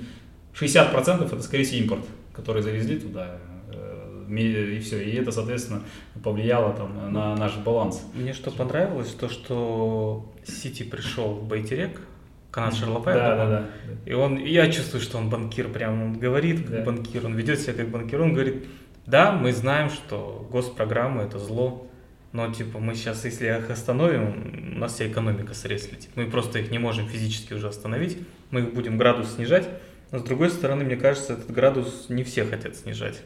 60% 0.54 1.24
это, 1.26 1.42
скорее 1.42 1.64
всего, 1.64 1.82
импорт, 1.82 2.04
который 2.32 2.62
завезли 2.62 2.98
туда, 2.98 3.38
э, 3.72 4.26
и 4.28 4.80
все. 4.80 5.02
И 5.02 5.14
это, 5.14 5.30
соответственно, 5.32 5.82
повлияло 6.22 6.72
там 6.74 7.12
на 7.12 7.34
наш 7.36 7.56
баланс. 7.56 8.02
Мне 8.14 8.32
что 8.32 8.50
понравилось, 8.50 9.08
то 9.10 9.28
что 9.28 10.30
Сити 10.48 10.82
пришел 10.82 11.34
в 11.34 11.46
Байтерек, 11.46 12.00
Канат 12.50 12.74
Шарлапаев, 12.74 13.16
Да, 13.18 13.36
да, 13.36 13.46
да. 13.46 13.68
И 14.06 14.12
он, 14.14 14.36
и 14.38 14.50
я 14.50 14.70
чувствую, 14.70 15.02
что 15.02 15.18
он 15.18 15.28
банкир, 15.28 15.68
прям 15.68 16.02
он 16.02 16.18
говорит 16.18 16.62
как 16.62 16.70
Да. 16.70 16.82
банкир, 16.84 17.26
он 17.26 17.34
ведет 17.34 17.60
себя 17.60 17.74
как 17.74 17.88
банкир, 17.90 18.22
он 18.22 18.32
говорит, 18.32 18.66
да, 19.06 19.32
мы 19.32 19.52
знаем, 19.52 19.90
что 19.90 20.48
госпрограммы 20.50 21.22
это 21.22 21.38
зло, 21.38 21.86
но 22.32 22.52
типа 22.52 22.78
мы 22.78 22.94
сейчас, 22.94 23.24
если 23.24 23.46
их 23.48 23.70
остановим, 23.70 24.74
у 24.76 24.78
нас 24.78 24.94
вся 24.94 25.08
экономика 25.08 25.54
срез 25.54 25.90
летит. 25.90 26.10
Мы 26.14 26.26
просто 26.26 26.58
их 26.58 26.70
не 26.70 26.78
можем 26.78 27.06
физически 27.08 27.54
уже 27.54 27.68
остановить, 27.68 28.18
мы 28.50 28.60
их 28.60 28.74
будем 28.74 28.98
градус 28.98 29.34
снижать. 29.34 29.68
Но 30.10 30.18
с 30.18 30.22
другой 30.22 30.50
стороны, 30.50 30.84
мне 30.84 30.96
кажется, 30.96 31.34
этот 31.34 31.50
градус 31.50 32.06
не 32.08 32.24
все 32.24 32.44
хотят 32.44 32.76
снижать. 32.76 33.22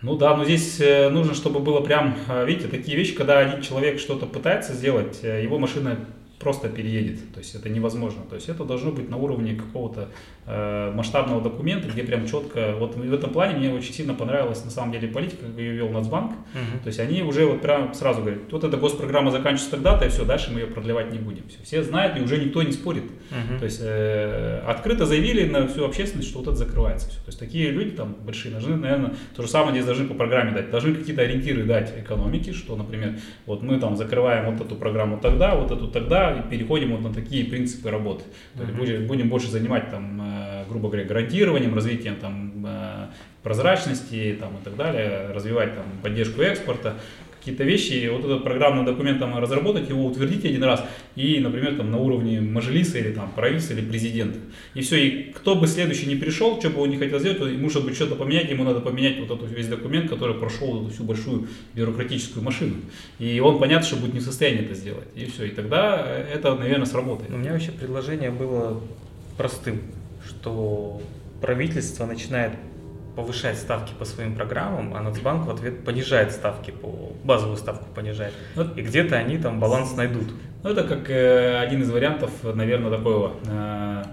Ну 0.00 0.16
да, 0.16 0.36
но 0.36 0.44
здесь 0.44 0.80
э, 0.80 1.08
нужно, 1.08 1.34
чтобы 1.34 1.58
было 1.58 1.80
прям, 1.80 2.16
э, 2.28 2.46
видите, 2.46 2.68
такие 2.68 2.96
вещи, 2.96 3.14
когда 3.14 3.40
один 3.40 3.62
человек 3.62 3.98
что-то 3.98 4.26
пытается 4.26 4.72
сделать, 4.72 5.18
э, 5.24 5.42
его 5.42 5.58
машина 5.58 5.98
просто 6.38 6.68
переедет. 6.68 7.32
То 7.32 7.40
есть 7.40 7.54
это 7.54 7.68
невозможно. 7.68 8.22
То 8.28 8.36
есть 8.36 8.48
это 8.48 8.64
должно 8.64 8.92
быть 8.92 9.08
на 9.10 9.16
уровне 9.16 9.54
какого-то 9.54 10.08
э, 10.46 10.92
масштабного 10.94 11.42
документа, 11.42 11.88
где 11.88 12.02
прям 12.04 12.26
четко. 12.26 12.74
Вот 12.78 12.96
в 12.96 13.14
этом 13.14 13.30
плане 13.30 13.56
мне 13.58 13.72
очень 13.72 13.92
сильно 13.92 14.14
понравилась 14.14 14.64
на 14.64 14.70
самом 14.70 14.92
деле 14.92 15.08
политика, 15.08 15.46
как 15.46 15.58
ее 15.58 15.72
вел 15.72 15.88
Нацбанк. 15.88 16.32
То 16.82 16.86
есть 16.86 17.00
они 17.00 17.22
уже 17.22 17.46
вот 17.46 17.60
прям 17.60 17.94
сразу 17.94 18.20
говорят, 18.20 18.40
вот 18.50 18.64
эта 18.64 18.76
госпрограмма 18.76 19.30
заканчивается 19.30 19.70
тогда-то, 19.70 20.06
и 20.06 20.08
все, 20.08 20.24
дальше 20.24 20.50
мы 20.52 20.60
ее 20.60 20.66
продлевать 20.66 21.12
не 21.12 21.18
будем. 21.18 21.48
Все, 21.48 21.58
все 21.62 21.82
знают, 21.82 22.16
и 22.16 22.22
уже 22.22 22.38
никто 22.38 22.62
не 22.62 22.72
спорит. 22.72 23.04
Мгм. 23.30 23.58
То 23.58 23.64
есть 23.64 23.80
э, 23.82 24.62
открыто 24.66 25.06
заявили 25.06 25.48
на 25.48 25.66
всю 25.66 25.84
общественность, 25.84 26.28
что 26.28 26.38
вот 26.38 26.48
это 26.48 26.56
закрывается. 26.56 27.08
Всё. 27.10 27.18
То 27.18 27.28
есть 27.28 27.38
такие 27.38 27.70
люди 27.70 27.90
там 27.90 28.14
большие 28.24 28.52
должны, 28.52 28.76
наверное, 28.76 29.14
то 29.34 29.42
же 29.42 29.48
самое 29.48 29.72
здесь 29.72 29.84
должны 29.84 30.06
по 30.06 30.14
программе 30.14 30.52
дать. 30.52 30.70
Должны 30.70 30.94
какие-то 30.94 31.22
ориентиры 31.22 31.64
дать 31.64 31.92
экономике, 31.98 32.52
что, 32.52 32.76
например, 32.76 33.18
вот 33.46 33.62
мы 33.62 33.78
там 33.78 33.96
закрываем 33.96 34.54
вот 34.54 34.64
эту 34.64 34.76
программу 34.76 35.18
тогда, 35.18 35.54
вот 35.54 35.70
эту 35.70 35.88
тогда, 35.88 36.27
и 36.32 36.42
переходим 36.50 36.92
вот 36.92 37.02
на 37.02 37.12
такие 37.12 37.44
принципы 37.44 37.90
работы. 37.90 38.24
То 38.56 38.62
есть 38.62 38.74
будем, 38.74 39.06
будем 39.06 39.28
больше 39.28 39.48
занимать 39.48 39.90
там, 39.90 40.20
э, 40.20 40.64
грубо 40.68 40.88
говоря, 40.88 41.06
гарантированием, 41.06 41.74
развитием 41.74 42.16
там 42.16 42.64
э, 42.66 43.06
прозрачности 43.42 44.36
там, 44.38 44.56
и 44.58 44.64
так 44.64 44.76
далее, 44.76 45.30
развивать 45.32 45.74
там 45.74 45.84
поддержку 46.02 46.42
экспорта, 46.42 46.94
какие-то 47.48 47.64
вещи, 47.64 47.92
и 47.92 48.08
вот 48.08 48.24
этот 48.24 48.44
программный 48.44 48.84
документ 48.84 49.18
там 49.18 49.36
разработать, 49.38 49.88
его 49.88 50.04
утвердить 50.04 50.44
один 50.44 50.64
раз, 50.64 50.84
и, 51.16 51.40
например, 51.40 51.76
там 51.76 51.90
на 51.90 51.98
уровне 51.98 52.40
Мажилиса 52.40 52.98
или 52.98 53.12
там 53.12 53.32
правительства 53.32 53.74
или 53.74 53.80
президента. 53.80 54.38
И 54.74 54.82
все, 54.82 54.96
и 54.96 55.32
кто 55.32 55.54
бы 55.54 55.66
следующий 55.66 56.06
не 56.06 56.16
пришел, 56.16 56.58
что 56.60 56.70
бы 56.70 56.82
он 56.82 56.90
не 56.90 56.98
хотел 56.98 57.18
сделать, 57.18 57.40
ему, 57.40 57.70
чтобы 57.70 57.94
что-то 57.94 58.16
поменять, 58.16 58.50
ему 58.50 58.64
надо 58.64 58.80
поменять 58.80 59.18
вот 59.18 59.30
этот 59.30 59.50
весь 59.50 59.68
документ, 59.68 60.10
который 60.10 60.34
прошел 60.34 60.82
эту 60.82 60.92
всю 60.92 61.04
большую 61.04 61.48
бюрократическую 61.74 62.44
машину. 62.44 62.76
И 63.18 63.40
он, 63.40 63.58
понятно, 63.58 63.86
что 63.86 63.96
будет 63.96 64.14
не 64.14 64.20
в 64.20 64.24
состоянии 64.24 64.64
это 64.64 64.74
сделать. 64.74 65.08
И 65.14 65.24
все, 65.24 65.46
и 65.46 65.50
тогда 65.50 66.04
э, 66.04 66.34
это, 66.34 66.54
наверное, 66.54 66.86
сработает. 66.86 67.30
У 67.30 67.36
меня 67.36 67.52
вообще 67.52 67.72
предложение 67.72 68.30
было 68.30 68.80
простым, 69.36 69.80
что 70.26 71.00
правительство 71.40 72.04
начинает 72.04 72.52
повышать 73.18 73.58
ставки 73.58 73.92
по 73.98 74.04
своим 74.04 74.36
программам, 74.36 74.94
а 74.94 75.02
Нацбанк 75.02 75.44
в 75.44 75.50
ответ 75.50 75.84
понижает 75.84 76.30
ставки 76.30 76.70
по 76.70 77.12
базовую 77.24 77.56
ставку 77.56 77.84
понижает. 77.92 78.32
Вот 78.54 78.78
И 78.78 78.80
где-то 78.80 79.16
они 79.16 79.38
там 79.38 79.58
баланс 79.58 79.96
найдут. 79.96 80.28
Ну, 80.62 80.70
это 80.70 80.84
как 80.84 81.10
э, 81.10 81.58
один 81.58 81.82
из 81.82 81.90
вариантов, 81.90 82.30
наверное, 82.44 82.96
такого 82.96 83.32
э, 83.44 84.04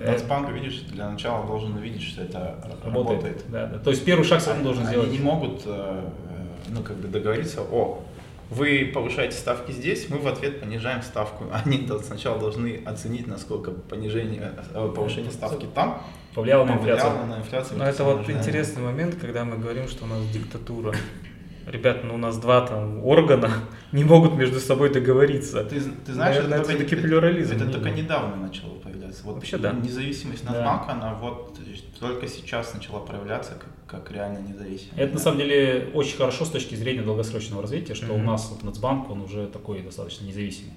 э, 0.00 0.10
Нацбанк, 0.10 0.48
видишь, 0.52 0.80
для 0.90 1.10
начала 1.10 1.46
должен 1.46 1.74
увидеть, 1.76 2.02
что 2.02 2.22
это 2.22 2.56
работает. 2.82 2.94
работает. 2.94 3.44
Да, 3.48 3.66
да. 3.66 3.78
То 3.78 3.90
есть 3.90 4.06
первый 4.06 4.24
шаг 4.24 4.40
сам 4.40 4.62
должен 4.62 4.84
Они 4.84 4.92
сделать. 4.92 5.10
не 5.10 5.18
могут, 5.18 5.60
э, 5.66 6.04
э, 6.30 6.70
ну, 6.70 6.82
как 6.82 6.96
бы 6.96 7.08
договориться, 7.08 7.60
о, 7.60 8.04
вы 8.50 8.90
повышаете 8.94 9.36
ставки 9.36 9.72
здесь, 9.72 10.08
мы 10.08 10.18
в 10.18 10.26
ответ 10.26 10.60
понижаем 10.60 11.02
ставку. 11.02 11.44
Они 11.64 11.88
сначала 12.04 12.38
должны 12.38 12.82
оценить, 12.84 13.26
насколько 13.26 13.70
понижение, 13.70 14.52
э, 14.74 14.92
повышение 14.94 15.32
ставки 15.32 15.66
там 15.74 16.02
Повлияло 16.34 16.64
на 16.64 16.76
повлияло 16.76 16.98
инфляцию. 16.98 17.26
на 17.26 17.38
инфляцию. 17.38 17.78
Но 17.78 17.84
это 17.86 18.04
вот 18.04 18.18
нужно- 18.18 18.32
интересный 18.32 18.82
момент, 18.82 19.14
когда 19.20 19.44
мы 19.44 19.56
говорим, 19.56 19.88
что 19.88 20.04
у 20.04 20.08
нас 20.08 20.20
диктатура. 20.28 20.94
ребят, 21.66 22.04
ну 22.04 22.14
у 22.14 22.18
нас 22.18 22.36
два 22.38 22.60
там 22.66 23.04
органа 23.04 23.50
не 23.92 24.04
могут 24.04 24.34
между 24.34 24.60
собой 24.60 24.92
договориться. 24.92 25.64
Ты, 25.64 25.80
ты 26.04 26.12
знаешь, 26.12 26.36
Наверное, 26.36 26.60
это, 26.60 26.72
это 26.72 26.84
только, 26.88 26.96
плюрализм. 27.02 27.56
это 27.56 27.64
Не 27.64 27.72
только 27.72 27.90
недавно 27.90 28.36
начало 28.36 28.74
появляться. 28.74 29.22
Вот 29.24 29.34
Вообще, 29.36 29.56
да. 29.58 29.72
Независимость 29.72 30.44
Да. 30.44 30.52
Нацбанка, 30.52 30.92
она 30.92 31.14
вот 31.14 31.58
только 31.98 32.28
сейчас 32.28 32.72
начала 32.74 33.00
проявляться 33.00 33.52
как, 33.54 33.66
как 33.86 34.10
реально 34.10 34.38
независимость. 34.38 34.92
Это 34.96 35.14
на 35.14 35.20
самом 35.20 35.38
деле 35.38 35.88
очень 35.94 36.16
хорошо 36.16 36.44
с 36.44 36.50
точки 36.50 36.74
зрения 36.74 37.02
долгосрочного 37.02 37.62
развития, 37.62 37.94
что 37.94 38.12
у 38.12 38.16
Мгм. 38.16 38.26
нас 38.26 38.48
вот 38.50 38.64
Нацбанк, 38.64 39.08
он 39.10 39.22
уже 39.22 39.46
такой 39.46 39.82
достаточно 39.82 40.24
независимый. 40.26 40.72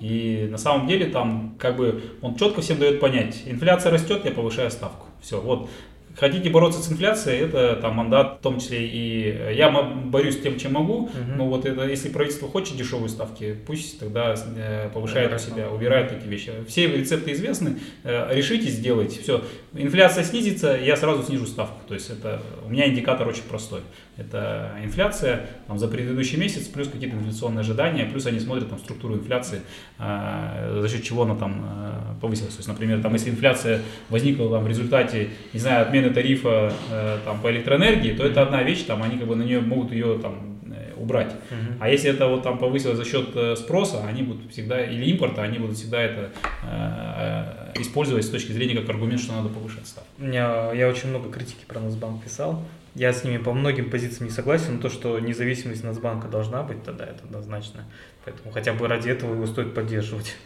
И 0.00 0.48
на 0.50 0.58
самом 0.58 0.86
деле 0.88 1.06
там 1.06 1.54
как 1.58 1.76
бы 1.76 2.02
он 2.22 2.36
четко 2.36 2.62
всем 2.62 2.78
дает 2.78 3.00
понять, 3.00 3.42
инфляция 3.46 3.92
растет, 3.92 4.24
я 4.24 4.30
повышаю 4.30 4.70
ставку. 4.70 5.06
Все, 5.20 5.40
вот. 5.40 5.68
Хотите 6.16 6.48
бороться 6.48 6.80
с 6.80 6.90
инфляцией, 6.92 7.40
это 7.44 7.76
там 7.76 7.94
мандат, 7.96 8.38
в 8.38 8.42
том 8.42 8.60
числе 8.60 8.86
и 8.86 9.32
э, 9.32 9.54
я 9.56 9.70
борюсь 9.70 10.40
тем, 10.40 10.58
чем 10.58 10.74
могу, 10.74 11.08
Мгм. 11.08 11.36
но 11.36 11.46
вот 11.48 11.66
это, 11.66 11.84
если 11.86 12.08
правительство 12.08 12.48
хочет 12.48 12.76
дешевые 12.76 13.08
ставки, 13.08 13.56
пусть 13.66 13.98
тогда 13.98 14.34
э, 14.56 14.90
повышает 14.94 15.32
у 15.34 15.38
себя, 15.38 15.70
убирает 15.70 16.12
эти 16.12 16.26
вещи. 16.28 16.52
Все 16.68 16.86
рецепты 16.86 17.32
известны, 17.32 17.78
э, 18.04 18.28
решите, 18.34 18.68
сделайте, 18.68 19.20
все. 19.20 19.42
Инфляция 19.74 20.22
снизится, 20.24 20.78
я 20.80 20.96
сразу 20.96 21.22
снижу 21.24 21.46
ставку. 21.46 21.80
То 21.88 21.94
есть 21.94 22.10
это 22.10 22.40
у 22.64 22.70
меня 22.70 22.86
индикатор 22.88 23.26
очень 23.26 23.42
простой. 23.42 23.80
Это 24.16 24.70
инфляция 24.82 25.46
там, 25.66 25.78
за 25.78 25.88
предыдущий 25.88 26.38
месяц, 26.38 26.66
плюс 26.68 26.88
какие-то 26.88 27.16
инфляционные 27.16 27.60
ожидания, 27.60 28.04
плюс 28.04 28.26
они 28.26 28.38
смотрят 28.38 28.70
там, 28.70 28.78
структуру 28.78 29.14
инфляции, 29.14 29.62
э, 29.98 30.78
за 30.80 30.88
счет 30.88 31.02
чего 31.02 31.22
она 31.22 31.34
там 31.34 31.64
э, 31.64 32.20
повысилась. 32.20 32.54
То 32.54 32.60
есть, 32.60 32.68
например, 32.68 33.02
там, 33.02 33.12
если 33.14 33.30
инфляция 33.30 33.80
возникла 34.10 34.48
там, 34.50 34.62
в 34.62 34.68
результате, 34.68 35.30
не 35.52 35.58
знаю, 35.58 35.82
отмены 35.82 36.10
тарифа 36.10 36.72
э, 36.90 37.18
там, 37.24 37.40
по 37.40 37.50
электроэнергии, 37.50 38.12
то 38.12 38.24
это 38.24 38.42
одна 38.42 38.62
вещь, 38.62 38.82
там, 38.84 39.02
они 39.02 39.18
как 39.18 39.26
бы 39.26 39.34
на 39.34 39.42
нее 39.42 39.60
могут 39.60 39.90
ее 39.90 40.18
там, 40.20 40.60
э, 40.66 40.92
убрать. 40.96 41.34
Мгм. 41.50 41.78
А 41.80 41.88
если 41.88 42.10
это 42.10 42.28
вот 42.28 42.44
там 42.44 42.58
повысилось 42.58 42.96
за 42.96 43.04
счет 43.04 43.30
э, 43.34 43.56
спроса, 43.56 44.04
они 44.06 44.22
будут 44.22 44.48
всегда, 44.52 44.84
или 44.84 45.06
импорта, 45.06 45.42
они 45.42 45.58
будут 45.58 45.76
всегда 45.76 46.00
это 46.00 46.30
э, 46.62 47.80
использовать 47.80 48.24
с 48.24 48.30
точки 48.30 48.52
зрения 48.52 48.76
как 48.76 48.88
аргумент, 48.90 49.20
что 49.20 49.32
надо 49.32 49.48
повышать 49.48 49.88
ставку. 49.88 50.08
Меня, 50.18 50.72
я 50.72 50.88
очень 50.88 51.08
много 51.08 51.30
критики 51.30 51.64
про 51.66 51.80
Нацбанк 51.80 52.22
писал. 52.22 52.62
Я 52.94 53.12
с 53.12 53.24
ними 53.24 53.38
по 53.38 53.52
многим 53.52 53.90
позициям 53.90 54.26
не 54.26 54.30
согласен, 54.30 54.76
но 54.76 54.80
то, 54.80 54.88
что 54.88 55.18
независимость 55.18 55.82
Нацбанка 55.82 56.28
должна 56.28 56.62
быть, 56.62 56.82
тогда 56.84 57.04
это 57.04 57.24
однозначно. 57.24 57.84
Поэтому 58.24 58.52
хотя 58.52 58.72
бы 58.72 58.86
ради 58.86 59.08
этого 59.08 59.34
его 59.34 59.46
стоит 59.46 59.74
поддерживать. 59.74 60.36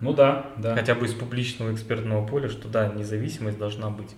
Ну 0.00 0.14
да, 0.14 0.50
да. 0.56 0.74
Хотя 0.74 0.94
бы 0.94 1.06
из 1.06 1.12
публичного 1.12 1.72
экспертного 1.72 2.26
поля, 2.26 2.48
что 2.48 2.68
да, 2.68 2.88
независимость 2.88 3.58
должна 3.58 3.90
быть. 3.90 4.10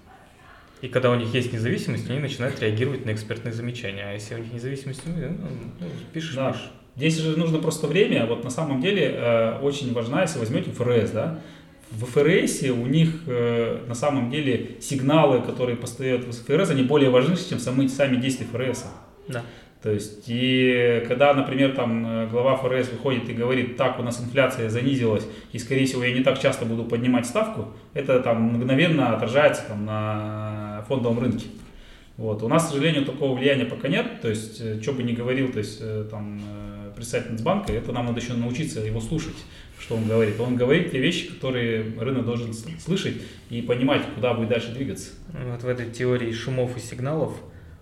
И 0.80 0.88
когда 0.88 1.10
у 1.10 1.16
них 1.16 1.32
есть 1.34 1.52
независимость, 1.52 2.08
они 2.08 2.20
начинают 2.20 2.60
реагировать 2.60 3.04
на 3.04 3.12
экспертные 3.12 3.52
замечания. 3.52 4.04
А 4.04 4.12
если 4.12 4.34
у 4.34 4.38
них 4.38 4.52
независимость, 4.52 5.02
ну, 5.06 5.12
ну, 5.80 5.86
пишешь, 6.12 6.34
Да. 6.34 6.52
пишешь. 6.52 6.70
Здесь 6.96 7.18
же 7.18 7.36
нужно 7.36 7.58
просто 7.58 7.86
время. 7.86 8.26
Вот 8.26 8.44
на 8.44 8.50
самом 8.50 8.80
деле 8.80 9.12
э, 9.14 9.58
очень 9.60 9.92
важна, 9.92 10.22
если 10.22 10.38
возьмете 10.38 10.70
ФРС, 10.70 11.10
да, 11.10 11.40
в 11.90 12.04
ФРС 12.04 12.62
у 12.62 12.86
них 12.86 13.10
э, 13.26 13.84
на 13.86 13.94
самом 13.94 14.30
деле 14.30 14.76
сигналы, 14.80 15.40
которые 15.40 15.76
постают 15.76 16.24
в 16.24 16.32
ФРС, 16.32 16.70
они 16.70 16.82
более 16.82 17.10
важны, 17.10 17.36
чем 17.36 17.58
сами, 17.58 17.86
сами 17.86 18.16
действия 18.16 18.46
ФРС. 18.46 18.86
Да. 19.28 19.44
То 19.82 19.92
есть, 19.92 20.24
и 20.26 21.04
когда, 21.06 21.32
например, 21.32 21.76
там 21.76 22.04
э, 22.04 22.26
глава 22.26 22.56
ФРС 22.56 22.90
выходит 22.90 23.28
и 23.28 23.34
говорит, 23.34 23.76
так, 23.76 24.00
у 24.00 24.02
нас 24.02 24.20
инфляция 24.20 24.68
занизилась, 24.68 25.24
и, 25.52 25.58
скорее 25.58 25.86
всего, 25.86 26.02
я 26.02 26.12
не 26.12 26.24
так 26.24 26.40
часто 26.40 26.64
буду 26.64 26.84
поднимать 26.84 27.24
ставку, 27.24 27.68
это 27.94 28.18
там 28.20 28.42
мгновенно 28.54 29.14
отражается 29.14 29.62
там, 29.68 29.84
на 29.84 30.84
фондовом 30.88 31.20
рынке. 31.20 31.46
Вот. 32.16 32.42
У 32.42 32.48
нас, 32.48 32.66
к 32.66 32.70
сожалению, 32.70 33.04
такого 33.04 33.36
влияния 33.36 33.66
пока 33.66 33.86
нет, 33.86 34.22
то 34.22 34.28
есть, 34.28 34.60
э, 34.60 34.82
что 34.82 34.92
бы 34.92 35.04
ни 35.04 35.12
говорил, 35.12 35.52
то 35.52 35.58
есть, 35.58 35.78
э, 35.80 36.04
там, 36.10 36.40
представитель 36.96 37.32
Нацбанка, 37.32 37.72
это 37.72 37.92
нам 37.92 38.06
надо 38.06 38.20
еще 38.20 38.32
научиться 38.32 38.80
его 38.80 39.00
слушать, 39.00 39.36
что 39.78 39.96
он 39.96 40.06
говорит. 40.06 40.38
Он 40.40 40.56
говорит 40.56 40.90
те 40.92 40.98
вещи, 40.98 41.28
которые 41.28 41.82
рынок 41.98 42.24
должен 42.24 42.52
слышать 42.54 43.14
и 43.50 43.62
понимать, 43.62 44.02
куда 44.14 44.34
будет 44.34 44.48
дальше 44.48 44.72
двигаться. 44.72 45.10
Вот 45.32 45.62
в 45.62 45.68
этой 45.68 45.90
теории 45.90 46.32
шумов 46.32 46.76
и 46.76 46.80
сигналов, 46.80 47.32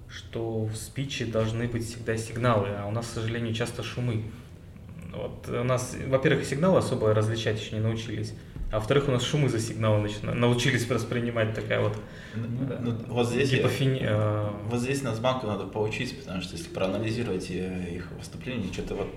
что 0.09 0.65
в 0.65 0.77
спиче 0.77 1.25
должны 1.25 1.67
быть 1.69 1.87
всегда 1.87 2.17
сигналы, 2.17 2.69
а 2.79 2.87
у 2.87 2.91
нас, 2.91 3.07
к 3.07 3.11
сожалению, 3.15 3.55
часто 3.55 3.83
шумы. 3.83 4.23
Вот 5.13 5.49
у 5.49 5.65
нас, 5.65 5.97
во-первых, 6.09 6.45
сигналы 6.45 6.79
особо 6.79 7.15
различать 7.15 7.61
еще 7.61 7.77
не 7.77 7.81
научились, 7.81 8.35
а 8.73 8.77
во-вторых, 8.81 9.07
у 9.09 9.13
нас 9.13 9.23
шумы 9.23 9.49
за 9.49 9.61
сигналы 9.61 10.03
начина- 10.03 10.35
научились 10.35 10.89
воспринимать 10.89 11.55
такая 11.55 11.81
вот, 11.81 11.97
Ну, 12.35 12.47
да. 12.69 12.79
ну, 12.83 12.95
вот 13.09 13.29
здесь, 13.29 13.51
типа 13.51 13.67
я- 13.67 13.69
фини... 13.69 14.01
э, 14.03 14.51
вот 14.69 14.81
здесь 14.81 15.03
Нацбанку 15.03 15.47
надо 15.47 15.67
поучиться, 15.67 16.17
потому 16.17 16.41
что 16.43 16.57
если 16.57 16.69
проанализировать 16.71 17.47
э, 17.51 17.95
их 17.95 18.11
выступления, 18.19 18.73
что-то 18.73 18.97
вот, 18.97 19.09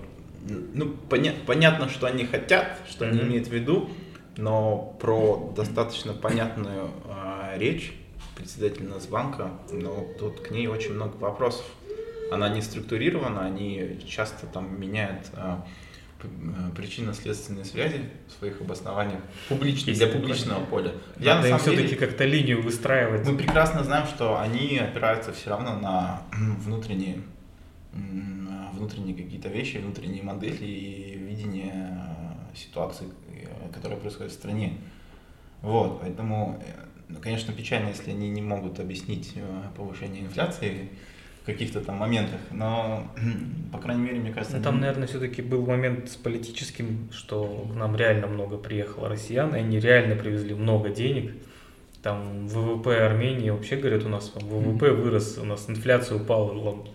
ну, 0.50 0.96
поня- 1.10 1.36
понятно, 1.46 1.90
что 1.90 2.08
они 2.08 2.26
хотят, 2.26 2.80
что 2.90 3.06
они 3.06 3.20
Мгм. 3.20 3.28
имеют 3.28 3.48
в 3.48 3.52
виду, 3.52 3.90
но 4.38 4.96
про 5.00 5.54
достаточно 5.56 6.14
понятную 6.14 6.92
э, 7.06 7.58
речь 7.58 7.94
председателя 8.36 8.88
Нацбанка, 8.90 9.52
ну, 9.72 10.08
тут 10.20 10.42
к 10.42 10.52
ней 10.52 10.68
очень 10.68 10.94
много 10.94 11.16
вопросов. 11.18 11.66
Она 12.32 12.50
не 12.50 12.62
структурирована, 12.62 13.46
они 13.46 14.00
часто 14.08 14.46
там 14.48 14.80
меняют 14.80 15.24
э, 15.34 15.56
причинно-следственные 16.76 17.66
связи 17.66 18.02
в 18.28 18.40
своих 18.40 18.60
обоснованиях 18.62 19.22
публичных, 19.50 19.90
Есть 19.90 20.00
для 20.00 20.08
публичного 20.08 20.66
поля. 20.66 20.92
Я 21.20 21.36
надо 21.36 21.48
на 21.50 21.52
им 21.54 21.60
все-таки 21.60 21.96
как-то 21.96 22.26
линию 22.26 22.62
выстраивать. 22.62 23.26
мы 23.28 23.38
прекрасно 23.38 23.84
знаем, 23.84 24.08
что 24.08 24.40
они 24.40 24.78
опираются 24.80 25.32
все 25.34 25.50
равно 25.52 25.80
на 25.80 26.22
внутренние, 26.64 27.22
внутренние 28.74 29.16
какие-то 29.16 29.50
вещи, 29.50 29.78
внутренние 29.78 30.24
модели 30.24 30.66
и 30.66 31.18
видение 31.18 31.72
э, 32.54 32.56
ситуации, 32.56 33.08
э, 33.30 33.72
которая 33.74 34.00
происходит 34.00 34.32
в 34.32 34.36
стране. 34.36 34.74
Вот, 35.62 36.02
поэтому, 36.02 36.62
э, 36.66 36.72
ну, 37.10 37.20
конечно, 37.20 37.54
печально, 37.54 37.90
если 37.90 38.12
они 38.12 38.30
не 38.30 38.42
могут 38.42 38.80
объяснить 38.80 39.34
повышение 39.76 40.24
инфляции 40.24 40.90
в 41.44 41.46
каких-то 41.46 41.82
там 41.82 41.96
моментах, 41.96 42.40
но, 42.52 43.12
по 43.72 43.80
крайней 43.80 44.04
мере, 44.04 44.20
мне 44.20 44.32
кажется, 44.34 44.58
Ну, 44.58 44.64
там, 44.64 44.80
наверное, 44.80 45.08
все-таки 45.08 45.42
был 45.42 45.66
момент 45.66 46.10
с 46.10 46.16
политическим, 46.16 47.10
что 47.12 47.68
к 47.72 47.76
нам 47.76 47.96
реально 47.96 48.28
много 48.28 48.58
приехало 48.58 49.10
россиян, 49.10 49.56
и 49.56 49.60
они 49.60 49.80
реально 49.80 50.16
привезли 50.16 50.54
много 50.54 50.90
денег. 50.90 51.34
Там 52.04 52.48
ВВП 52.48 53.06
Армении 53.06 53.50
вообще, 53.50 53.76
говорят, 53.76 54.06
у 54.06 54.10
нас 54.10 54.32
ВВП 54.36 54.92
вырос, 54.92 55.38
у 55.40 55.46
нас 55.46 55.70
инфляция 55.70 56.18
упала, 56.18 56.54
ла- 56.54 56.86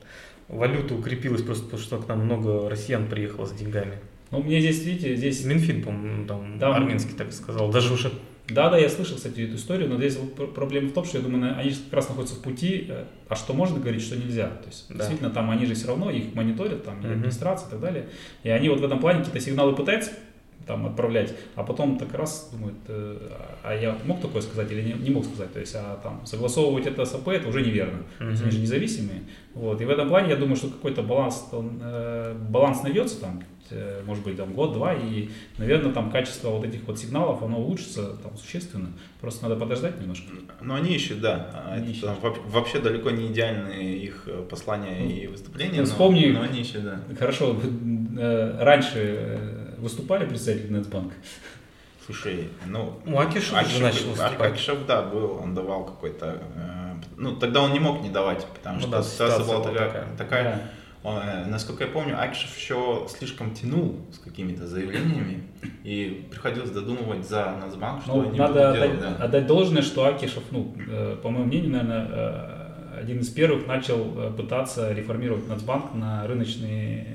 валюта 0.53 0.95
укрепилась 0.95 1.43
просто 1.43 1.65
потому, 1.65 1.83
что 1.83 1.99
к 1.99 2.07
нам 2.09 2.25
много 2.25 2.69
россиян 2.71 3.07
приехало 3.09 3.47
с 3.47 3.53
деньгами. 3.53 3.99
Ну, 4.31 4.43
мне 4.43 4.61
здесь, 4.61 4.83
видите, 4.85 5.17
здесь 5.17 5.45
Минфин, 5.45 5.83
по-моему, 5.83 6.27
там 6.27 6.59
Да, 6.59 6.75
армянский 6.75 7.15
так 7.15 7.33
сказал, 7.33 7.71
даже 7.71 7.93
уже 7.93 8.13
Да, 8.49 8.71
да, 8.71 8.79
я 8.79 8.89
слышал, 8.89 9.17
кстати, 9.17 9.41
эту 9.41 9.57
историю, 9.57 9.89
но 9.89 9.97
здесь 9.97 10.19
проблема 10.55 10.89
в 10.89 10.93
том, 10.93 11.05
что 11.05 11.19
я 11.19 11.25
думаю, 11.25 11.57
они 11.59 11.71
же 11.71 11.77
как 11.85 11.95
раз 11.95 12.09
находятся 12.09 12.37
в 12.37 12.43
пути, 12.43 12.87
э, 12.89 13.05
а 13.29 13.37
что 13.37 13.55
можно 13.55 13.79
говорить, 13.79 14.03
что 14.03 14.17
нельзя. 14.17 14.49
То 14.49 14.69
есть, 14.69 14.87
Да. 14.89 14.97
действительно, 14.97 15.31
там 15.31 15.51
они 15.51 15.65
же 15.65 15.75
все 15.75 15.89
равно 15.89 16.11
их 16.11 16.35
мониторят, 16.35 16.85
там, 16.85 17.01
и 17.07 17.11
администрация 17.11 17.69
и 17.69 17.71
так 17.71 17.81
далее. 17.81 18.09
И 18.43 18.51
они 18.51 18.69
вот 18.69 18.81
в 18.81 18.85
этом 18.85 18.99
плане 18.99 19.21
какие-то 19.21 19.41
сигналы 19.41 19.75
пытаются 19.75 20.11
там 20.67 20.87
отправлять, 20.87 21.35
а 21.57 21.63
потом 21.65 21.99
так 21.99 22.13
раз 22.15 22.51
думают, 22.53 22.77
э, 22.89 23.17
а 23.63 23.75
я 23.75 23.97
мог 24.05 24.21
такое 24.21 24.43
сказать 24.43 24.71
или 24.73 24.83
не, 24.83 24.93
не 24.95 25.11
мог 25.11 25.25
сказать, 25.25 25.53
то 25.53 25.61
есть, 25.61 25.75
а 25.75 25.99
там 26.03 26.25
согласовывать 26.27 26.87
это 26.87 27.05
с 27.05 27.15
АП, 27.15 27.29
это 27.29 27.49
уже 27.49 27.63
неверно. 27.63 28.03
То 28.19 28.29
есть, 28.29 28.43
они 28.43 28.51
же 28.51 28.59
независимые. 28.61 29.23
Вот. 29.55 29.81
И 29.81 29.85
в 29.85 29.91
этом 29.91 30.09
плане 30.09 30.31
я 30.31 30.37
думаю, 30.37 30.57
что 30.57 30.69
какой-то 30.69 31.03
баланс, 31.03 31.49
он, 31.53 31.79
э, 31.83 32.35
баланс 32.49 32.83
найдется 32.83 33.21
там, 33.21 33.43
э, 33.71 34.03
может 34.07 34.25
быть, 34.25 34.37
там 34.37 34.53
год-два, 34.55 34.95
и, 34.95 35.29
наверное, 35.59 35.93
там 35.93 36.11
качество 36.11 36.51
вот 36.51 36.65
этих 36.65 36.87
вот 36.87 36.99
сигналов, 36.99 37.43
оно 37.43 37.59
улучшится 37.61 38.17
там 38.23 38.37
существенно. 38.37 38.89
Просто 39.21 39.43
надо 39.49 39.57
подождать 39.61 40.01
немножко. 40.01 40.27
Но 40.61 40.75
они 40.75 40.95
ищут, 40.95 41.21
да. 41.21 41.51
А 41.55 41.73
Они 41.75 41.83
это 41.85 41.93
ищут. 41.93 42.05
там 42.23 42.35
вообще 42.49 42.79
далеко 42.81 43.11
не 43.11 43.29
идеальные 43.29 43.99
их 43.99 44.25
э, 44.27 44.43
послания 44.49 44.97
Ну, 45.01 45.11
и 45.11 45.27
выступления. 45.27 45.73
ты 45.73 45.79
но- 45.81 45.85
вспомни- 45.87 46.31
но 46.31 46.43
они 46.43 46.61
ищут, 46.61 46.85
да. 46.85 47.01
Хорошо, 47.19 47.57
э, 48.19 48.57
раньше 48.61 48.91
э, 49.19 49.62
выступали 49.83 50.25
представители 50.25 50.73
Нетбанка? 50.73 51.15
Слушай, 52.07 52.49
ну... 52.67 52.99
Ну, 53.05 53.19
Акишев 53.21 53.53
уже 53.63 53.83
начал 53.83 54.09
выступать. 54.11 54.53
Акишев, 54.53 54.87
да, 54.87 55.03
был, 55.03 55.39
он 55.43 55.55
давал 55.55 55.85
какой-то... 55.85 56.43
э, 56.57 56.95
ну, 57.17 57.37
тогда 57.37 57.63
он 57.63 57.73
не 57.73 57.79
мог 57.81 58.03
не 58.03 58.11
давать, 58.11 58.45
потому 58.47 58.77
Ну 58.77 58.83
что 58.83 58.91
да, 58.91 59.03
ситуация 59.03 59.45
ситуация 59.45 59.59
была 59.59 59.73
такая. 59.73 59.89
такая. 59.91 60.17
такая. 60.17 60.71
Он, 61.05 61.17
э, 61.19 61.47
насколько 61.47 61.85
я 61.85 61.91
помню, 61.91 62.21
Акишев 62.21 62.57
еще 62.57 63.07
слишком 63.09 63.55
тянул 63.55 64.01
с 64.13 64.19
какими-то 64.19 64.67
заявлениями, 64.67 65.43
и 65.85 66.27
приходилось 66.31 66.71
додумывать 66.71 67.29
за 67.29 67.57
Нацбанк, 67.61 68.03
что 68.03 68.15
Ну, 68.15 68.29
они 68.29 68.39
надо 68.39 68.53
будут 68.53 68.67
отдать, 68.67 68.99
делать, 68.99 69.19
да. 69.19 69.25
отдать 69.25 69.47
должное, 69.47 69.83
что 69.83 70.05
Акишев, 70.07 70.43
ну, 70.51 70.75
э, 70.89 71.17
по 71.23 71.31
моему 71.31 71.47
мнению, 71.47 71.71
наверное, 71.71 72.09
э, 72.11 72.99
один 73.01 73.19
из 73.21 73.29
первых 73.31 73.67
начал 73.67 74.33
пытаться 74.37 74.93
реформировать 74.93 75.49
Нацбанк 75.49 75.95
на 75.95 76.27
рыночные 76.27 77.07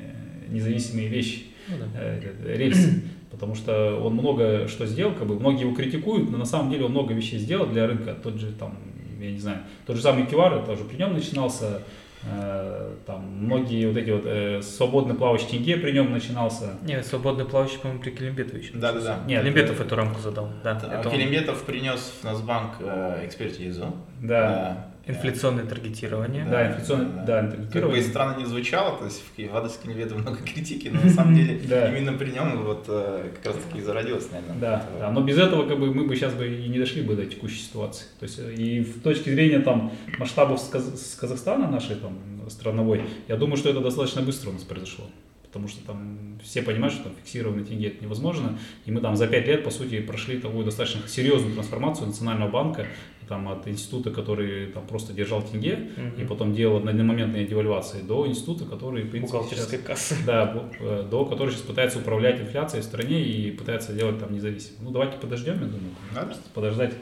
независимые 0.49 1.07
вещи. 1.09 1.47
Ну 1.67 1.77
да. 1.77 1.85
э, 1.95 2.21
э, 2.43 2.57
рельсы, 2.57 3.03
потому 3.31 3.55
что 3.55 3.99
он 4.01 4.13
много 4.13 4.67
что 4.67 4.85
сделал, 4.85 5.13
как 5.13 5.27
бы 5.27 5.39
многие 5.39 5.61
его 5.61 5.75
критикуют, 5.75 6.29
но 6.29 6.37
на 6.37 6.45
самом 6.45 6.71
деле 6.71 6.85
он 6.85 6.91
много 6.91 7.13
вещей 7.13 7.39
сделал 7.39 7.67
для 7.67 7.87
рынка. 7.87 8.15
Тот 8.21 8.35
же 8.35 8.51
там, 8.51 8.77
я 9.19 9.31
не 9.31 9.39
знаю, 9.39 9.59
тот 9.85 9.95
же 9.95 10.01
самый 10.01 10.25
QR, 10.25 10.65
тоже 10.65 10.83
при 10.83 10.97
нем 10.97 11.13
начинался, 11.13 11.81
Э, 12.29 12.95
там 13.05 13.21
многие 13.21 13.85
вот 13.87 13.95
эти 13.95 14.09
вот 14.09 14.23
э, 14.25 14.61
свободно 14.61 15.13
плавающий 15.13 15.47
тенге 15.47 15.77
при 15.77 15.91
нем 15.91 16.11
начинался. 16.11 16.71
Не, 16.81 17.03
свободный 17.03 17.45
плавающий, 17.45 17.79
по-моему, 17.79 18.01
при 18.01 18.11
Келимбетовиче. 18.11 18.71
Да-да-да. 18.73 19.19
Нет, 19.27 19.43
Келимбетов 19.43 19.79
эту 19.79 19.95
рамку 19.95 20.19
задал. 20.19 20.49
Да, 20.63 20.79
А 20.83 20.99
это 20.99 21.09
он. 21.09 21.15
Келимбетов 21.15 21.63
принес 21.63 21.99
в 22.19 22.23
Нацбанк 22.23 22.75
э, 22.79 23.25
экспертизу. 23.25 23.93
Да, 24.21 24.87
Инфляционное 25.07 25.65
таргетирование. 25.65 26.45
да, 26.45 26.67
инфляционное, 26.71 27.25
да, 27.25 27.41
Как 27.41 27.49
бы 27.49 27.55
и 27.55 27.55
интеллектуирование. 27.57 28.03
странно 28.03 28.37
не 28.39 28.45
звучало, 28.45 28.97
то 28.97 29.05
есть 29.05 29.23
в 29.37 29.51
Вадовске 29.53 29.83
Келимбетова 29.83 30.19
много 30.19 30.37
критики, 30.43 30.89
но 30.89 31.01
на 31.01 31.09
самом 31.17 31.35
деле 31.35 31.59
Да. 31.67 31.89
именно 31.97 32.13
при 32.17 32.31
нем 32.31 32.63
вот 32.63 32.85
э, 32.87 33.29
как 33.35 33.53
раз 33.53 33.63
таки 33.63 33.79
и 33.79 33.81
зародилось, 33.81 34.27
наверное. 34.31 34.57
Да, 34.59 34.85
да, 34.99 35.11
но 35.11 35.21
без 35.21 35.37
этого 35.37 35.67
как 35.67 35.79
бы 35.79 35.93
мы 35.93 36.05
бы 36.07 36.15
сейчас 36.15 36.33
бы 36.33 36.47
и 36.47 36.67
не 36.67 36.79
дошли 36.79 37.01
бы 37.01 37.15
до 37.15 37.25
текущей 37.25 37.59
ситуации. 37.61 38.05
То 38.19 38.23
есть 38.25 38.39
э, 38.39 38.53
и 38.53 38.81
в 38.81 39.01
точке 39.01 39.31
зрения 39.31 39.59
там 39.59 39.91
масштабов 40.19 40.59
с 40.59 41.15
Казахстана 41.19 41.69
нашей 41.69 41.95
там 41.95 42.17
страновой, 42.49 43.01
я 43.27 43.35
думаю, 43.37 43.57
что 43.57 43.69
это 43.69 43.79
достаточно 43.81 44.21
быстро 44.21 44.49
у 44.49 44.53
нас 44.53 44.63
произошло. 44.63 45.05
Потому 45.43 45.69
что 45.69 45.81
там 45.87 46.39
все 46.43 46.61
понимают, 46.61 46.93
что 46.93 47.05
там 47.05 47.13
фиксированный 47.23 47.63
тенге 47.63 47.87
это 47.87 48.03
невозможно. 48.03 48.59
И 48.85 48.91
мы 48.91 48.99
там 49.01 49.15
за 49.15 49.27
пять 49.27 49.47
лет, 49.47 49.63
по 49.63 49.71
сути, 49.71 50.01
прошли 50.01 50.37
такую 50.39 50.65
достаточно 50.65 51.07
серьезную 51.07 51.53
трансформацию 51.53 52.07
Национального 52.07 52.49
банка, 52.51 52.85
там, 53.27 53.47
от 53.49 53.67
института, 53.67 54.11
который 54.11 54.67
там 54.67 54.85
просто 54.87 55.13
держал 55.13 55.41
тенге 55.41 55.89
Мгм. 55.97 56.21
и 56.21 56.25
потом 56.25 56.53
делал 56.53 56.77
одномоментные 56.77 57.45
девальвации, 57.45 58.01
до 58.01 58.25
института, 58.27 58.65
который, 58.65 59.03
в 59.03 59.11
принципе, 59.11 59.39
сейчас- 59.49 59.67
кассы. 59.85 60.15
да, 60.25 60.63
э, 60.79 61.07
до 61.09 61.25
который 61.25 61.51
сейчас 61.51 61.61
пытается 61.63 61.99
управлять 61.99 62.39
инфляцией 62.41 62.81
в 62.81 62.85
стране 62.85 63.21
и 63.23 63.51
пытается 63.51 63.93
делать 63.93 64.19
там 64.19 64.33
независимо. 64.33 64.77
Ну, 64.81 64.91
давайте 64.91 65.17
подождем, 65.17 65.55
я 65.55 65.65
думаю, 65.67 66.25
просто 66.25 66.49
подождать, 66.53 66.93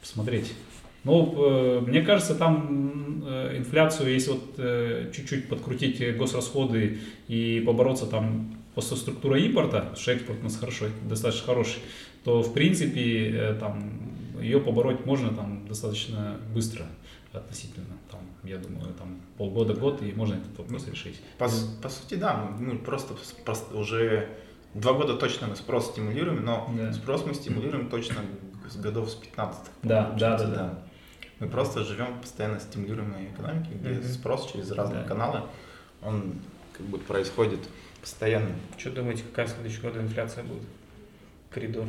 посмотреть. 0.00 0.52
Ну, 1.04 1.34
э, 1.36 1.80
мне 1.86 2.02
кажется, 2.02 2.34
там 2.34 3.24
э, 3.26 3.58
инфляцию, 3.58 4.12
если 4.12 4.30
вот 4.32 5.12
чуть-чуть 5.12 5.48
подкрутить 5.48 6.16
госрасходы 6.16 6.98
и 7.28 7.62
побороться 7.66 8.06
там 8.06 8.56
по 8.74 8.80
со 8.80 8.96
структурой 8.96 9.42
импорта, 9.46 9.80
потому 9.80 9.96
что 9.96 10.12
экспорт 10.12 10.38
у 10.40 10.44
нас 10.44 10.56
хорошо, 10.56 10.86
достаточно 11.08 11.44
хороший, 11.46 11.80
то 12.24 12.42
в 12.42 12.54
принципе 12.54 13.56
там 13.60 14.11
ее 14.42 14.60
побороть 14.60 15.06
можно 15.06 15.34
там 15.34 15.66
достаточно 15.66 16.38
быстро 16.54 16.84
относительно, 17.32 17.96
там, 18.10 18.20
я 18.44 18.58
думаю, 18.58 18.92
там 18.94 19.20
полгода-год, 19.38 20.02
и 20.02 20.12
можно 20.12 20.34
этот 20.34 20.58
вопрос 20.58 20.86
решить. 20.88 21.20
По, 21.38 21.48
по 21.82 21.88
сути, 21.88 22.14
да, 22.16 22.34
мы, 22.36 22.74
мы 22.74 22.78
просто, 22.78 23.14
просто 23.44 23.74
уже 23.76 24.28
два 24.74 24.92
года 24.92 25.16
точно 25.16 25.46
мы 25.46 25.56
спрос 25.56 25.86
стимулируем, 25.88 26.44
но 26.44 26.70
Да. 26.76 26.92
спрос 26.92 27.24
мы 27.24 27.32
стимулируем 27.34 27.88
точно 27.88 28.16
с 28.70 28.76
годов 28.76 29.10
с 29.10 29.14
15 29.14 29.60
Да, 29.82 30.10
да, 30.18 30.36
да, 30.38 30.46
да. 30.46 30.78
Мы 31.40 31.48
просто 31.48 31.82
живем 31.84 32.18
в 32.18 32.20
постоянно 32.20 32.60
стимулируемой 32.60 33.26
экономике, 33.32 33.70
где 33.80 33.88
Мгм. 33.90 34.04
спрос 34.04 34.52
через 34.52 34.70
разные 34.70 35.02
Да. 35.02 35.08
каналы, 35.08 35.40
он 36.02 36.34
как 36.76 36.86
бы 36.86 36.98
происходит 36.98 37.60
постоянно. 38.00 38.50
Что 38.76 38.90
думаете, 38.90 39.22
какая 39.22 39.46
в 39.46 39.50
следующий 39.50 39.80
год 39.80 39.96
инфляция 39.96 40.44
будет? 40.44 40.62
Коридор. 41.50 41.86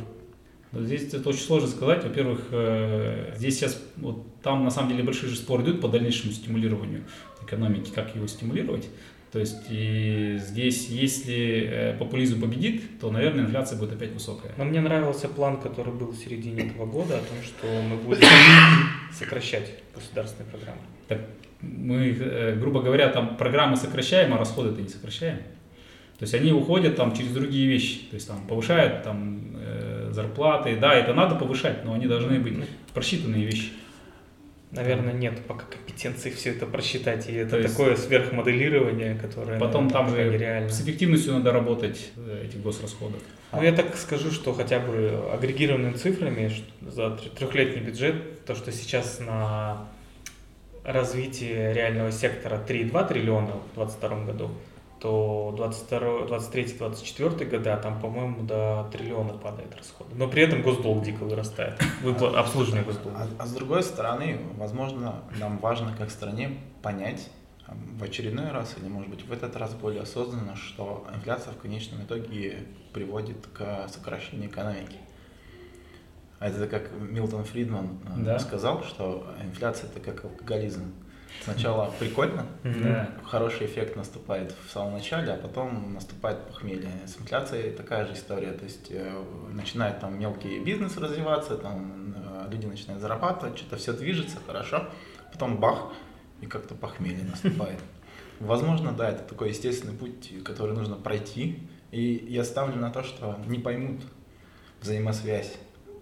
Здесь 0.76 1.12
это 1.12 1.28
очень 1.28 1.40
сложно 1.42 1.68
сказать. 1.68 2.04
Во-первых, 2.04 2.40
э, 2.50 3.34
здесь 3.36 3.56
сейчас 3.56 3.80
вот 3.96 4.40
там 4.42 4.64
на 4.64 4.70
самом 4.70 4.90
деле 4.90 5.02
большой 5.02 5.28
же 5.28 5.36
спор 5.36 5.62
идет 5.62 5.80
по 5.80 5.88
дальнейшему 5.88 6.32
стимулированию 6.32 7.04
экономики, 7.42 7.90
как 7.94 8.14
его 8.14 8.26
стимулировать. 8.26 8.88
То 9.34 9.40
есть 9.40 9.56
и 9.68 10.38
здесь, 10.40 10.88
если 10.88 11.68
э, 11.68 11.96
популизм 11.98 12.40
победит, 12.40 13.00
то, 13.00 13.10
наверное, 13.10 13.44
инфляция 13.44 13.76
будет 13.76 13.92
опять 13.92 14.12
высокая. 14.12 14.52
Но 14.56 14.64
мне 14.64 14.80
нравился 14.80 15.28
план, 15.28 15.60
который 15.60 15.92
был 15.92 16.12
в 16.12 16.16
середине 16.16 16.68
этого 16.68 16.86
года, 16.86 17.16
о 17.16 17.18
том, 17.18 17.38
что 17.42 17.66
мы 17.82 17.96
будем 17.96 18.28
сокращать 19.12 19.72
государственные 19.92 20.50
программы. 20.50 20.82
Так 21.08 21.20
мы, 21.60 22.16
э, 22.16 22.56
грубо 22.56 22.80
говоря, 22.80 23.08
там 23.08 23.36
программы 23.36 23.76
сокращаем, 23.76 24.32
а 24.34 24.38
расходы-то 24.38 24.80
не 24.80 24.88
сокращаем. 24.88 25.38
То 26.18 26.22
есть 26.22 26.34
они 26.34 26.52
уходят 26.52 26.94
там 26.94 27.12
через 27.12 27.32
другие 27.32 27.66
вещи. 27.66 28.06
То 28.10 28.14
есть 28.14 28.28
там 28.28 28.46
повышают 28.46 29.02
там 29.02 29.53
зарплаты. 30.14 30.76
Да, 30.76 30.94
это 30.94 31.12
надо 31.12 31.34
повышать, 31.34 31.84
но 31.84 31.92
они 31.94 32.06
должны 32.06 32.38
быть 32.40 32.54
просчитанные 32.94 33.44
вещи. 33.44 33.70
Наверное, 34.70 35.12
нет 35.12 35.38
пока 35.46 35.66
компетенции 35.66 36.30
все 36.30 36.50
это 36.50 36.66
просчитать, 36.66 37.28
и 37.28 37.32
это 37.32 37.50
То 37.52 37.58
есть- 37.58 37.76
такое 37.76 37.94
сверхмоделирование, 37.96 39.14
которое 39.14 39.60
Потом 39.60 39.86
наверное, 39.86 39.90
там 39.92 40.08
же 40.08 40.30
нереально. 40.36 40.68
с 40.68 40.80
эффективностью 40.80 41.34
надо 41.34 41.52
работать 41.52 42.10
э, 42.16 42.46
этих 42.48 42.60
госрасходов. 42.60 43.20
Ну, 43.52 43.62
я 43.62 43.70
так 43.72 43.94
скажу, 43.96 44.32
что 44.32 44.52
хотя 44.52 44.80
бы 44.80 45.30
агрегированными 45.32 45.92
цифрами 45.94 46.50
за 46.80 47.10
трехлетний 47.10 47.82
бюджет, 47.82 48.44
то, 48.46 48.56
что 48.56 48.72
сейчас 48.72 49.20
на 49.20 49.86
развитие 50.84 51.72
реального 51.72 52.10
сектора 52.10 52.60
3,2 52.66 53.08
триллиона 53.08 53.52
в 53.72 53.74
2022 53.76 54.24
году, 54.24 54.50
то 55.00 55.54
23-24 55.58 57.44
года 57.44 57.76
там, 57.76 58.00
по-моему, 58.00 58.42
до 58.42 58.88
триллиона 58.92 59.34
падает 59.34 59.74
расходы. 59.76 60.14
Но 60.14 60.28
при 60.28 60.42
этом 60.42 60.62
госдолг 60.62 61.04
дико 61.04 61.24
вырастает. 61.24 61.80
Выплат, 62.02 62.34
обслуживание 62.34 62.84
госдолга. 62.84 63.18
А, 63.18 63.42
а 63.42 63.46
с 63.46 63.52
другой 63.52 63.82
стороны, 63.82 64.40
возможно, 64.56 65.22
нам 65.38 65.58
важно 65.58 65.94
как 65.96 66.10
стране 66.10 66.58
понять 66.82 67.28
а, 67.66 67.74
в 67.98 68.02
очередной 68.02 68.50
раз 68.50 68.74
или, 68.80 68.88
может 68.88 69.10
быть, 69.10 69.26
в 69.26 69.32
этот 69.32 69.56
раз 69.56 69.74
более 69.74 70.02
осознанно, 70.02 70.56
что 70.56 71.06
инфляция 71.14 71.52
в 71.52 71.58
конечном 71.58 72.02
итоге 72.02 72.66
приводит 72.92 73.46
к 73.52 73.88
сокращению 73.88 74.48
экономики. 74.48 74.96
А 76.38 76.48
это 76.48 76.66
как 76.66 76.90
Милтон 76.92 77.44
Фридман 77.44 77.98
э, 78.06 78.22
Да. 78.24 78.38
сказал, 78.38 78.82
что 78.84 79.26
инфляция 79.42 79.88
это 79.90 80.00
как 80.00 80.24
алкоголизм. 80.24 80.92
Сначала 81.42 81.92
прикольно, 81.98 82.46
Да. 82.62 83.10
хороший 83.24 83.66
эффект 83.66 83.96
наступает 83.96 84.54
в 84.66 84.70
самом 84.70 84.94
начале, 84.94 85.32
а 85.32 85.36
потом 85.36 85.92
наступает 85.92 86.46
похмелье. 86.46 86.90
С 87.06 87.20
инфляцией 87.20 87.72
такая 87.72 88.06
же 88.06 88.14
история, 88.14 88.52
то 88.52 88.64
есть 88.64 88.86
э, 88.90 89.22
начинает 89.52 90.00
там 90.00 90.18
мелкий 90.18 90.58
бизнес 90.60 90.96
развиваться, 90.96 91.56
там 91.56 92.14
э, 92.16 92.48
люди 92.50 92.66
начинают 92.66 93.02
зарабатывать, 93.02 93.58
что-то 93.58 93.76
все 93.76 93.92
движется 93.92 94.38
хорошо, 94.46 94.88
потом 95.32 95.58
бах, 95.58 95.92
и 96.40 96.46
как-то 96.46 96.74
похмелье 96.74 97.24
наступает. 97.24 97.78
Возможно, 98.40 98.92
да, 98.92 99.10
это 99.10 99.22
такой 99.24 99.50
естественный 99.50 99.94
путь, 99.94 100.32
который 100.44 100.74
нужно 100.74 100.96
пройти, 100.96 101.68
и 101.92 102.26
я 102.28 102.42
ставлю 102.44 102.76
на 102.76 102.90
то, 102.90 103.02
что 103.02 103.38
не 103.46 103.58
поймут 103.58 104.00
взаимосвязь 104.80 105.56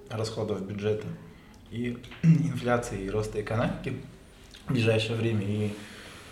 расходов 0.09 0.63
бюджета 0.67 1.07
и 1.71 1.99
инфляции 2.23 3.03
и 3.03 3.11
роста 3.11 3.41
экономики 3.41 4.01
в 4.73 4.75
ближайшее 4.75 5.17
время. 5.17 5.45
И 5.45 5.71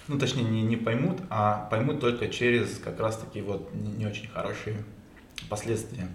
ну, 0.08 0.18
точнее, 0.18 0.44
не, 0.44 0.62
не 0.62 0.76
поймут, 0.76 1.18
а 1.28 1.68
поймут 1.70 2.00
только 2.00 2.28
через 2.28 2.78
как 2.78 2.98
раз-таки 2.98 3.42
вот 3.42 3.72
не, 3.74 3.92
не 3.92 4.06
очень 4.06 4.28
хорошие 4.28 4.82
последствия 5.48 6.08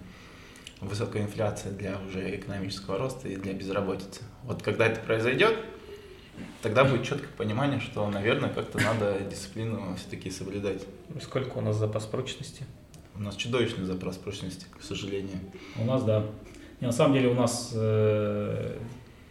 высокой 0.80 1.22
инфляции 1.22 1.70
для 1.70 1.98
уже 2.06 2.36
экономического 2.36 2.98
роста 2.98 3.28
и 3.28 3.36
для 3.36 3.52
безработицы. 3.54 4.22
Вот 4.42 4.62
когда 4.62 4.86
это 4.86 5.00
произойдет, 5.00 5.56
тогда 6.62 6.84
будет 6.84 7.04
четкое 7.04 7.30
понимание, 7.36 7.80
что, 7.80 8.08
наверное, 8.10 8.50
как-то 8.50 8.78
надо 8.78 9.20
дисциплину 9.20 9.96
все-таки 9.96 10.30
соблюдать. 10.30 10.82
Сколько 11.22 11.58
у 11.58 11.60
нас 11.62 11.76
запас 11.76 12.04
прочности? 12.04 12.64
У 13.14 13.20
нас 13.20 13.36
чудовищный 13.36 13.86
запрос 13.86 14.16
прочности, 14.16 14.66
к 14.78 14.82
сожалению. 14.82 15.38
У 15.80 15.84
нас, 15.84 16.02
да. 16.02 16.26
Не, 16.80 16.88
на 16.88 16.92
самом 16.92 17.14
деле 17.14 17.28
у 17.28 17.34
нас 17.34 17.72
э, 17.74 18.78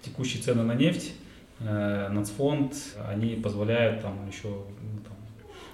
текущие 0.02 0.42
цены 0.42 0.64
на 0.64 0.74
нефть, 0.74 1.14
нацфонд, 1.60 2.74
они 3.08 3.36
позволяют 3.36 4.02
там 4.02 4.28
еще 4.28 4.48
ну, 4.50 5.00
там, 5.08 5.16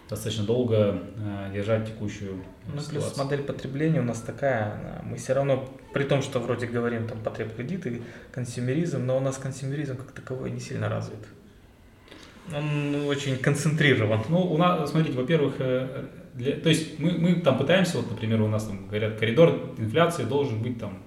достаточно 0.09 0.43
долго 0.43 1.01
э, 1.17 1.51
держать 1.53 1.88
текущую 1.88 2.36
Ну, 2.67 2.73
плюс 2.73 2.86
ситуацию. 2.88 3.23
модель 3.23 3.43
потребления 3.43 3.99
у 3.99 4.03
нас 4.03 4.21
такая, 4.21 5.01
мы 5.03 5.17
все 5.17 5.34
равно, 5.34 5.67
при 5.93 6.03
том, 6.03 6.21
что 6.21 6.39
вроде 6.39 6.67
говорим 6.67 7.07
там 7.07 7.19
потребкредиты, 7.23 8.01
консюмеризм, 8.32 9.05
но 9.05 9.17
у 9.17 9.19
нас 9.21 9.38
консюмеризм 9.38 9.97
как 9.97 10.11
таковой 10.11 10.51
не 10.51 10.59
сильно 10.59 10.88
развит. 10.89 11.19
Он 12.55 13.05
очень 13.07 13.38
концентрирован. 13.38 14.21
Ну, 14.29 14.39
у 14.41 14.57
нас, 14.57 14.89
смотрите, 14.91 15.17
во-первых, 15.17 15.55
э, 15.59 16.05
для- 16.34 16.57
то 16.57 16.69
есть 16.69 16.99
мы, 16.99 17.11
мы 17.11 17.36
там 17.36 17.57
пытаемся, 17.57 17.97
вот, 17.97 18.09
например, 18.11 18.41
у 18.41 18.47
нас 18.47 18.65
там 18.65 18.88
говорят, 18.88 19.17
коридор 19.17 19.73
инфляции 19.77 20.23
должен 20.25 20.61
быть 20.61 20.79
там 20.79 20.99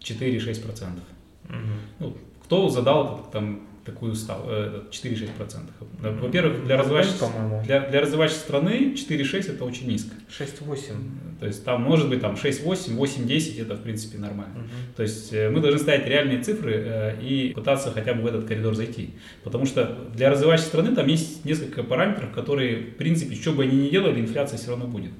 4-6%. 0.00 1.00
Мгм. 1.48 1.58
Ну, 1.98 2.16
кто 2.44 2.68
задал 2.68 3.14
этот, 3.18 3.30
там 3.30 3.60
такую 3.90 4.14
став, 4.14 4.42
э, 4.46 4.82
4-6%? 4.90 5.70
Во-первых, 6.00 6.64
для 6.64 6.76
развивающей, 6.76 7.18
по-моему, 7.18 7.62
для, 7.64 7.80
для 7.88 8.00
развивающейся 8.00 8.40
страны 8.40 8.94
4-6 8.94 9.54
это 9.54 9.64
очень 9.64 9.88
низко. 9.88 10.14
6-8. 10.28 11.38
То 11.40 11.46
есть 11.46 11.64
там 11.64 11.82
может 11.82 12.08
быть 12.08 12.20
там 12.20 12.34
6-8, 12.34 12.96
8-10 12.96 13.62
это 13.62 13.74
в 13.74 13.82
принципе 13.82 14.18
нормально. 14.18 14.54
Мгм. 14.54 14.68
То 14.96 15.02
есть 15.02 15.32
э, 15.32 15.50
мы 15.50 15.60
должны 15.60 15.78
ставить 15.78 16.06
реальные 16.06 16.42
цифры 16.42 16.74
э, 16.74 17.22
и 17.22 17.52
пытаться 17.54 17.90
хотя 17.90 18.14
бы 18.14 18.22
в 18.22 18.26
этот 18.26 18.46
коридор 18.46 18.74
зайти. 18.74 19.10
Потому 19.42 19.66
что 19.66 19.98
для 20.14 20.30
развивающей 20.30 20.64
страны 20.64 20.94
там 20.94 21.06
есть 21.06 21.44
несколько 21.44 21.82
параметров, 21.82 22.30
которые, 22.32 22.76
в 22.76 22.96
принципе, 22.96 23.34
что 23.34 23.52
бы 23.52 23.64
они 23.64 23.76
ни 23.76 23.88
делали, 23.88 24.20
инфляция 24.20 24.58
все 24.58 24.70
равно 24.70 24.86
будет. 24.86 25.12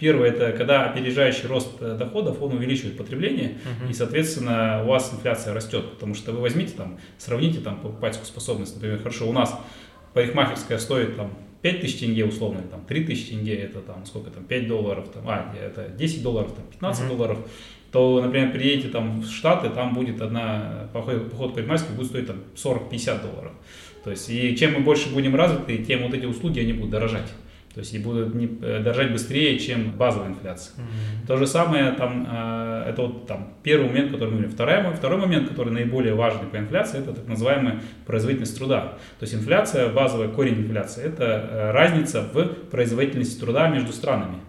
Первое, 0.00 0.30
это 0.30 0.52
когда 0.52 0.86
опережающий 0.90 1.46
рост 1.46 1.72
э, 1.80 1.94
доходов, 1.98 2.40
он 2.40 2.54
увеличивает 2.54 2.96
потребление, 2.96 3.58
Мгм. 3.80 3.90
и, 3.90 3.92
соответственно, 3.92 4.82
у 4.82 4.88
вас 4.88 5.12
инфляция 5.14 5.52
растет. 5.52 5.90
Потому 5.92 6.14
что 6.14 6.32
вы 6.32 6.40
возьмите 6.40 6.72
там, 6.74 6.98
сравните 7.18 7.60
там 7.60 7.76
покупательскую 7.80 8.26
способность. 8.26 8.74
Например, 8.76 8.98
хорошо, 8.98 9.28
у 9.28 9.32
нас 9.32 9.54
парикмахерская 10.14 10.78
стоит 10.78 11.16
там 11.16 11.32
5000 11.62 11.98
тенге 12.00 12.24
условно, 12.24 12.62
там 12.62 12.82
3000 12.86 13.28
тенге, 13.30 13.54
это 13.56 13.80
там 13.80 14.06
сколько 14.06 14.30
там, 14.30 14.44
5 14.44 14.66
долларов, 14.68 15.08
там, 15.12 15.22
а, 15.28 15.54
это 15.62 15.88
10 15.88 16.22
долларов, 16.22 16.52
там 16.56 16.64
15 16.70 17.02
Мгм. 17.04 17.16
долларов, 17.16 17.38
то, 17.92 18.22
например, 18.22 18.52
приедете 18.52 18.88
там 18.88 19.20
в 19.20 19.26
Штаты, 19.30 19.68
там 19.68 19.92
будет 19.92 20.22
одна 20.22 20.88
поход, 20.94 21.30
поход 21.30 21.54
парикмахерской 21.54 21.94
будет 21.96 22.06
стоить 22.08 22.26
там 22.26 22.36
40-50 22.56 23.20
долларов. 23.22 23.52
То 24.02 24.10
есть, 24.10 24.30
и 24.30 24.56
чем 24.56 24.72
мы 24.72 24.80
больше 24.80 25.12
будем 25.12 25.34
развиты, 25.36 25.76
тем 25.84 26.02
вот 26.04 26.14
эти 26.14 26.24
услуги, 26.24 26.60
они 26.60 26.72
будут 26.72 26.90
дорожать. 26.92 27.30
То 27.74 27.80
есть, 27.80 27.94
и 27.94 27.98
будут 27.98 28.34
не, 28.34 28.46
э, 28.62 28.80
дорожать 28.82 29.12
быстрее, 29.12 29.56
чем 29.58 29.92
базовая 29.92 30.30
инфляция. 30.30 30.74
Мгм. 30.76 31.26
То 31.28 31.36
же 31.36 31.46
самое, 31.46 31.92
там, 31.92 32.26
э, 32.28 32.84
это 32.88 33.02
вот 33.02 33.28
там, 33.28 33.54
первый 33.62 33.86
момент, 33.86 34.10
который 34.10 34.30
мы 34.30 34.36
говорим. 34.38 34.50
Второй, 34.50 34.94
второй 34.96 35.20
момент, 35.20 35.48
который 35.48 35.72
наиболее 35.72 36.14
важный 36.14 36.48
по 36.48 36.56
инфляции, 36.56 36.98
это 36.98 37.12
так 37.12 37.28
называемая 37.28 37.80
производительность 38.06 38.58
труда. 38.58 38.98
То 39.20 39.22
есть 39.22 39.34
инфляция, 39.34 39.88
базовая 39.88 40.28
корень 40.28 40.62
инфляции, 40.62 41.04
это 41.04 41.24
э, 41.24 41.70
разница 41.70 42.22
в 42.22 42.44
производительности 42.70 43.38
труда 43.38 43.68
между 43.68 43.92
странами. 43.92 44.40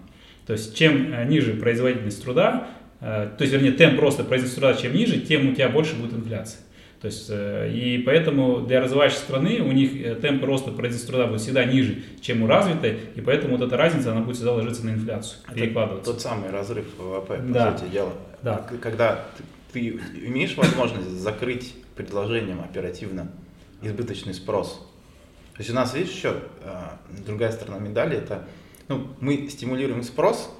То 0.47 0.53
есть 0.53 0.75
чем 0.75 1.29
ниже 1.29 1.53
производительность 1.53 2.23
труда, 2.23 2.69
э, 3.01 3.29
то 3.37 3.43
есть, 3.43 3.53
вернее, 3.53 3.73
темп 3.73 3.99
роста 3.99 4.23
производительности 4.23 4.59
труда, 4.59 4.73
чем 4.73 4.95
ниже, 4.95 5.19
тем 5.19 5.51
у 5.51 5.53
тебя 5.53 5.69
больше 5.69 5.95
будет 5.95 6.13
инфляция. 6.13 6.61
То 7.01 7.07
есть, 7.07 7.27
э, 7.29 7.71
и 7.73 7.97
поэтому 8.03 8.59
для 8.61 8.79
развивающейся 8.79 9.23
страны 9.23 9.59
у 9.61 9.71
них 9.71 9.99
э, 10.05 10.15
темп 10.15 10.43
роста 10.43 10.65
производительности 10.69 11.07
труда 11.07 11.27
будет 11.27 11.41
всегда 11.41 11.65
ниже, 11.65 12.03
чем 12.21 12.43
у 12.43 12.47
развитой, 12.47 12.99
и 13.15 13.21
поэтому 13.21 13.57
вот 13.57 13.65
эта 13.65 13.75
разница, 13.75 14.11
она 14.11 14.21
будет 14.21 14.35
всегда 14.35 14.53
ложиться 14.53 14.85
на 14.85 14.91
инфляцию, 14.91 15.39
Это 15.47 15.55
перекладываться. 15.55 16.11
Тот 16.11 16.21
самый 16.21 16.51
разрыв 16.51 16.85
ВВП, 16.99 17.37
по 17.37 17.53
Да. 17.53 17.75
сути 17.75 17.89
дела. 17.89 18.13
Да. 18.43 18.67
Когда 18.81 19.25
ты, 19.35 19.43
ты 19.73 19.99
имеешь 20.27 20.55
возможность 20.55 21.09
закрыть 21.09 21.73
предложением 21.95 22.61
оперативно 22.61 23.31
избыточный 23.81 24.35
спрос. 24.35 24.87
То 25.53 25.57
есть 25.57 25.71
у 25.71 25.73
нас, 25.73 25.93
видишь, 25.95 26.11
еще 26.11 26.35
а, 26.63 26.99
другая 27.25 27.51
сторона 27.51 27.79
медали, 27.79 28.17
это 28.17 28.45
ну, 28.87 29.07
мы 29.19 29.47
стимулируем 29.49 30.03
спрос, 30.03 30.53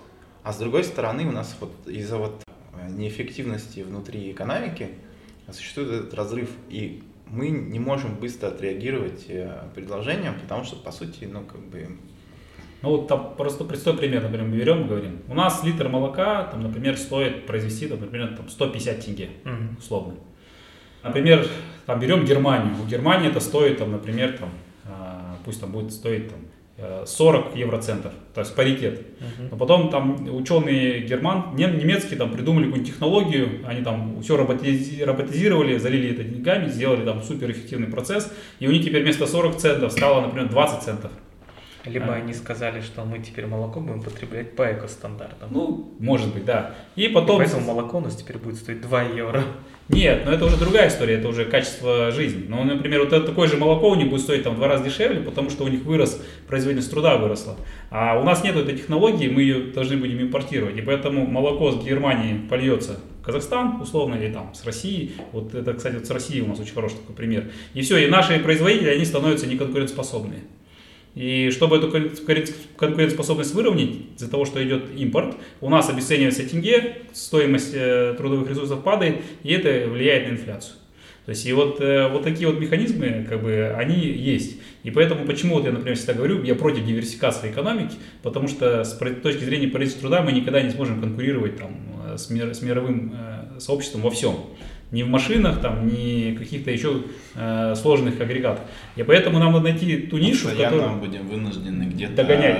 а 0.44 0.54
с 0.54 0.58
другой 0.58 0.84
стороны 0.84 1.28
у 1.28 1.32
нас 1.32 1.56
вот 1.60 1.72
из-за 1.88 2.18
вот 2.18 2.42
э, 2.74 2.90
неэффективности 2.90 3.82
внутри 3.82 4.32
экономики 4.32 4.90
существует 5.54 5.90
этот 5.92 6.14
разрыв, 6.14 6.50
и 6.70 7.04
мы 7.28 7.50
не 7.50 7.80
можем 7.80 8.16
быстро 8.16 8.48
отреагировать 8.50 9.26
э, 9.30 9.64
предложением, 9.76 10.36
потому 10.42 10.64
что, 10.64 10.76
по 10.76 10.92
сути, 10.92 11.26
ну, 11.26 11.42
как 11.44 11.62
бы, 11.62 11.88
Ну 12.82 12.90
вот 12.90 13.08
там 13.08 13.36
просто 13.38 13.64
простой 13.64 13.96
пример, 13.96 14.24
например, 14.24 14.48
мы 14.48 14.58
берем 14.58 14.82
и 14.82 14.88
говорим, 14.88 15.20
у 15.28 15.34
нас 15.36 15.64
литр 15.64 15.88
молока, 15.88 16.46
там, 16.46 16.62
например, 16.64 16.98
стоит 16.98 17.46
произвести, 17.46 17.88
там, 17.88 18.00
например, 18.02 18.36
там, 18.36 18.50
150 18.50 19.06
тенге, 19.06 19.30
Мгм. 19.44 19.78
условно. 19.78 20.16
Например, 21.04 21.48
там 21.86 22.00
берем 22.00 22.26
Германию, 22.26 22.74
у 22.82 22.86
Германии 22.88 23.30
это 23.30 23.40
стоит, 23.40 23.78
там, 23.78 23.92
например, 23.92 24.38
там, 24.38 24.50
а, 24.86 25.38
пусть 25.46 25.62
там 25.62 25.72
будет 25.72 25.92
стоить 25.94 26.30
там, 26.30 26.40
40 27.06 27.56
евроцентов, 27.56 28.12
то 28.34 28.42
есть 28.42 28.56
паритет. 28.56 29.02
Мгм. 29.20 29.50
Но 29.52 29.58
потом 29.58 29.90
там 29.90 30.36
ученые 30.36 31.02
герман, 31.02 31.56
нем- 31.56 31.78
немецкие 31.78 32.18
там 32.18 32.32
придумали 32.32 32.66
какую-нибудь 32.66 32.92
технологию, 32.94 33.50
они 33.68 33.84
там 33.84 34.22
все 34.22 34.36
роботизи- 34.36 35.04
роботизировали, 35.04 35.78
залили 35.78 36.12
это 36.12 36.24
деньгами, 36.24 36.68
сделали 36.70 37.06
там 37.06 37.22
суперэффективный 37.22 37.88
процесс, 37.88 38.32
и 38.60 38.68
у 38.68 38.72
них 38.72 38.84
теперь 38.84 39.04
вместо 39.04 39.28
40 39.28 39.58
центов 39.58 39.92
стало, 39.92 40.22
например, 40.22 40.50
20 40.50 40.84
центов. 40.84 41.12
Либо 41.86 42.14
А. 42.14 42.16
они 42.16 42.34
сказали, 42.34 42.82
что 42.82 43.04
мы 43.06 43.20
теперь 43.20 43.48
молоко 43.48 43.80
будем 43.80 44.04
потреблять 44.04 44.56
по 44.56 44.72
экостандартам. 44.72 45.50
Ну, 45.52 45.96
может 46.00 46.34
быть, 46.34 46.46
да. 46.46 46.76
И 46.96 47.06
И 47.06 47.08
потом... 47.08 47.38
поэтому 47.38 47.66
молоко 47.66 47.98
у 47.98 48.02
нас 48.02 48.16
теперь 48.16 48.38
будет 48.38 48.58
стоить 48.58 48.82
2 48.82 49.04
евро. 49.04 49.44
Нет, 49.90 50.24
но 50.26 50.32
это 50.32 50.46
уже 50.46 50.58
другая 50.58 50.88
история, 50.88 51.16
это 51.16 51.28
уже 51.28 51.44
качество 51.44 52.12
жизни. 52.12 52.46
Ну, 52.48 52.64
например, 52.64 53.02
вот 53.02 53.12
это 53.12 53.26
такое 53.26 53.48
же 53.48 53.58
молоко 53.58 53.90
у 53.90 53.96
них 53.96 54.10
будет 54.10 54.22
стоить 54.22 54.44
там 54.44 54.54
в 54.54 54.58
два 54.58 54.70
раза 54.70 54.86
дешевле, 54.86 55.20
потому 55.20 55.50
что 55.50 55.66
у 55.66 55.68
них 55.68 55.84
вырос, 55.84 56.22
производительность 56.48 56.92
труда 56.92 57.18
выросла. 57.18 57.58
А 57.90 58.18
у 58.18 58.24
нас 58.24 58.42
нет 58.44 58.56
этой 58.56 58.78
технологии, 58.78 59.28
мы 59.28 59.42
ее 59.42 59.72
должны 59.74 59.98
будем 59.98 60.22
импортировать. 60.22 60.78
И 60.78 60.82
поэтому 60.82 61.26
молоко 61.26 61.72
с 61.72 61.84
Германии 61.84 62.48
польется 62.48 63.00
в 63.20 63.26
Казахстан, 63.26 63.82
условно, 63.82 64.16
или 64.16 64.32
там 64.32 64.54
с 64.54 64.64
России. 64.66 65.12
Вот 65.34 65.54
это, 65.54 65.74
кстати, 65.74 65.96
вот 65.96 66.06
с 66.06 66.12
Россией 66.12 66.42
у 66.42 66.48
нас 66.48 66.60
очень 66.60 66.74
хороший 66.74 66.96
такой 66.98 67.16
пример. 67.16 67.52
И 67.74 67.82
все, 67.82 67.98
и 67.98 68.08
наши 68.08 68.40
производители, 68.40 68.90
они 68.90 69.04
становятся 69.04 69.46
неконкурентоспособные. 69.48 70.42
И 71.14 71.50
чтобы 71.52 71.78
эту 71.78 71.90
конкурен- 71.90 72.50
конкурентоспособность 72.78 73.54
выровнять, 73.54 73.96
из-за 74.18 74.30
того, 74.30 74.46
что 74.46 74.64
идет 74.66 74.84
импорт, 74.96 75.36
у 75.60 75.70
нас 75.70 75.90
обесценивается 75.90 76.48
тенге, 76.48 76.98
стоимость 77.12 77.74
э, 77.74 78.16
трудовых 78.18 78.50
ресурсов 78.50 78.82
падает, 78.82 79.18
и 79.44 79.52
это 79.52 79.90
влияет 79.90 80.30
на 80.30 80.34
инфляцию. 80.34 80.76
То 81.26 81.32
есть 81.32 81.46
и 81.46 81.52
вот, 81.54 81.82
э, 81.82 82.08
вот 82.08 82.24
такие 82.24 82.48
вот 82.48 82.60
механизмы, 82.60 83.26
как 83.28 83.44
бы, 83.44 83.76
они 83.78 83.96
есть. 84.00 84.60
И 84.84 84.92
поэтому 84.92 85.26
почему 85.26 85.56
вот 85.56 85.66
я, 85.66 85.72
например, 85.72 85.98
всегда 85.98 86.14
говорю, 86.14 86.44
я 86.44 86.56
против 86.56 86.86
диверсификации 86.86 87.52
экономики, 87.52 87.96
потому 88.24 88.48
что 88.48 88.84
с 88.86 88.98
точки 89.22 89.44
зрения 89.44 89.68
производства 89.68 90.10
труда 90.10 90.24
мы 90.24 90.32
никогда 90.32 90.62
не 90.62 90.70
сможем 90.70 91.02
конкурировать 91.02 91.58
там, 91.58 91.78
э, 92.08 92.18
с, 92.18 92.30
мир- 92.30 92.54
с 92.54 92.62
мировым 92.62 93.14
сообществом 93.60 94.02
во 94.02 94.12
всем. 94.12 94.36
Ни 94.92 95.04
в 95.04 95.08
машинах, 95.08 95.62
там, 95.62 95.88
ни 95.88 96.36
каких-то 96.36 96.70
еще 96.70 97.04
э, 97.36 97.76
сложных 97.76 98.20
агрегатах. 98.20 98.64
И 98.98 99.04
поэтому 99.04 99.40
нам 99.40 99.54
надо 99.54 99.64
найти 99.64 99.98
ту 99.98 100.18
нишу, 100.18 100.48
в 100.48 100.50
Постоянно 100.50 100.78
которой... 100.78 101.00
будем 101.00 101.28
вынуждены 101.28 101.84
где-то 101.84 102.16
Догонять. 102.16 102.58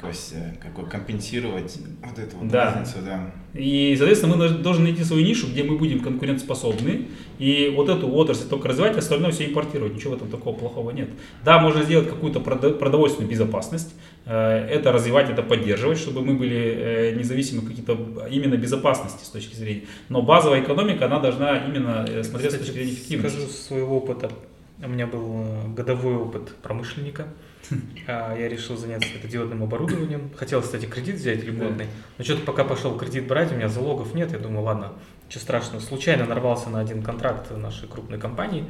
Как, 0.00 0.10
ось, 0.10 0.32
э, 0.34 0.54
какой, 0.62 0.88
компенсировать 0.88 1.78
вот 2.04 2.18
эту 2.18 2.36
вот 2.36 2.48
Да. 2.48 2.66
разницу, 2.74 2.98
да. 3.04 3.30
И, 3.54 3.94
соответственно, 3.96 4.36
мы 4.36 4.48
должны- 4.48 4.84
найти 4.84 5.02
свою 5.04 5.24
нишу, 5.24 5.48
где 5.48 5.64
мы 5.64 5.76
будем 5.78 6.00
конкурентоспособны, 6.00 7.08
и 7.38 7.72
вот 7.74 7.88
эту 7.88 8.08
отрасль 8.12 8.48
только 8.48 8.68
развивать, 8.68 8.94
а 8.96 8.98
остальное 8.98 9.30
все 9.32 9.46
импортировать. 9.46 9.94
Ничего 9.94 10.12
в 10.12 10.16
этом 10.16 10.28
такого 10.30 10.54
плохого 10.56 10.90
нет. 10.90 11.08
Да, 11.44 11.58
можно 11.58 11.82
сделать 11.82 12.08
какую-то 12.08 12.38
продо- 12.40 12.74
продовольственную 12.74 13.30
безопасность, 13.30 13.94
э, 14.26 14.32
это 14.70 14.92
развивать, 14.92 15.30
это 15.30 15.42
поддерживать, 15.42 15.98
чтобы 15.98 16.22
мы 16.24 16.34
были 16.34 16.56
э, 16.56 17.14
независимы 17.16 17.62
какие-то 17.62 17.98
именно 18.30 18.56
безопасности 18.56 19.24
с 19.24 19.28
точки 19.28 19.54
зрения. 19.56 19.82
Но 20.08 20.22
базовая 20.22 20.62
экономика, 20.62 21.06
она 21.06 21.18
должна 21.18 21.58
именно 21.66 22.04
э, 22.08 22.22
смотреть 22.22 22.52
с 22.52 22.58
точки 22.58 22.72
зрения 22.72 22.92
эффективности. 22.92 23.36
Скажу 23.36 23.50
с 23.52 23.56
своего 23.66 23.96
опыта. 23.96 24.30
У 24.80 24.88
меня 24.88 25.08
был 25.08 25.44
годовой 25.74 26.14
опыт 26.16 26.54
промышленника. 26.62 27.26
А, 28.06 28.36
Я 28.36 28.48
решил 28.48 28.76
заняться 28.76 29.08
светодиодным 29.10 29.62
оборудованием. 29.62 30.30
Хотел, 30.36 30.62
кстати, 30.62 30.86
кредит 30.86 31.16
взять 31.16 31.44
льготный. 31.44 31.86
Но 32.16 32.24
что-то 32.24 32.42
пока 32.42 32.64
пошел 32.64 32.96
кредит 32.96 33.26
брать, 33.26 33.52
у 33.52 33.54
меня 33.54 33.68
залогов 33.68 34.14
нет. 34.14 34.32
Я 34.32 34.38
думаю, 34.38 34.62
ладно, 34.62 34.92
что 35.28 35.38
страшного. 35.40 35.80
Случайно 35.80 36.24
нарвался 36.24 36.70
на 36.70 36.80
один 36.80 37.02
контракт 37.02 37.50
нашей 37.50 37.88
крупной 37.88 38.18
компании. 38.18 38.64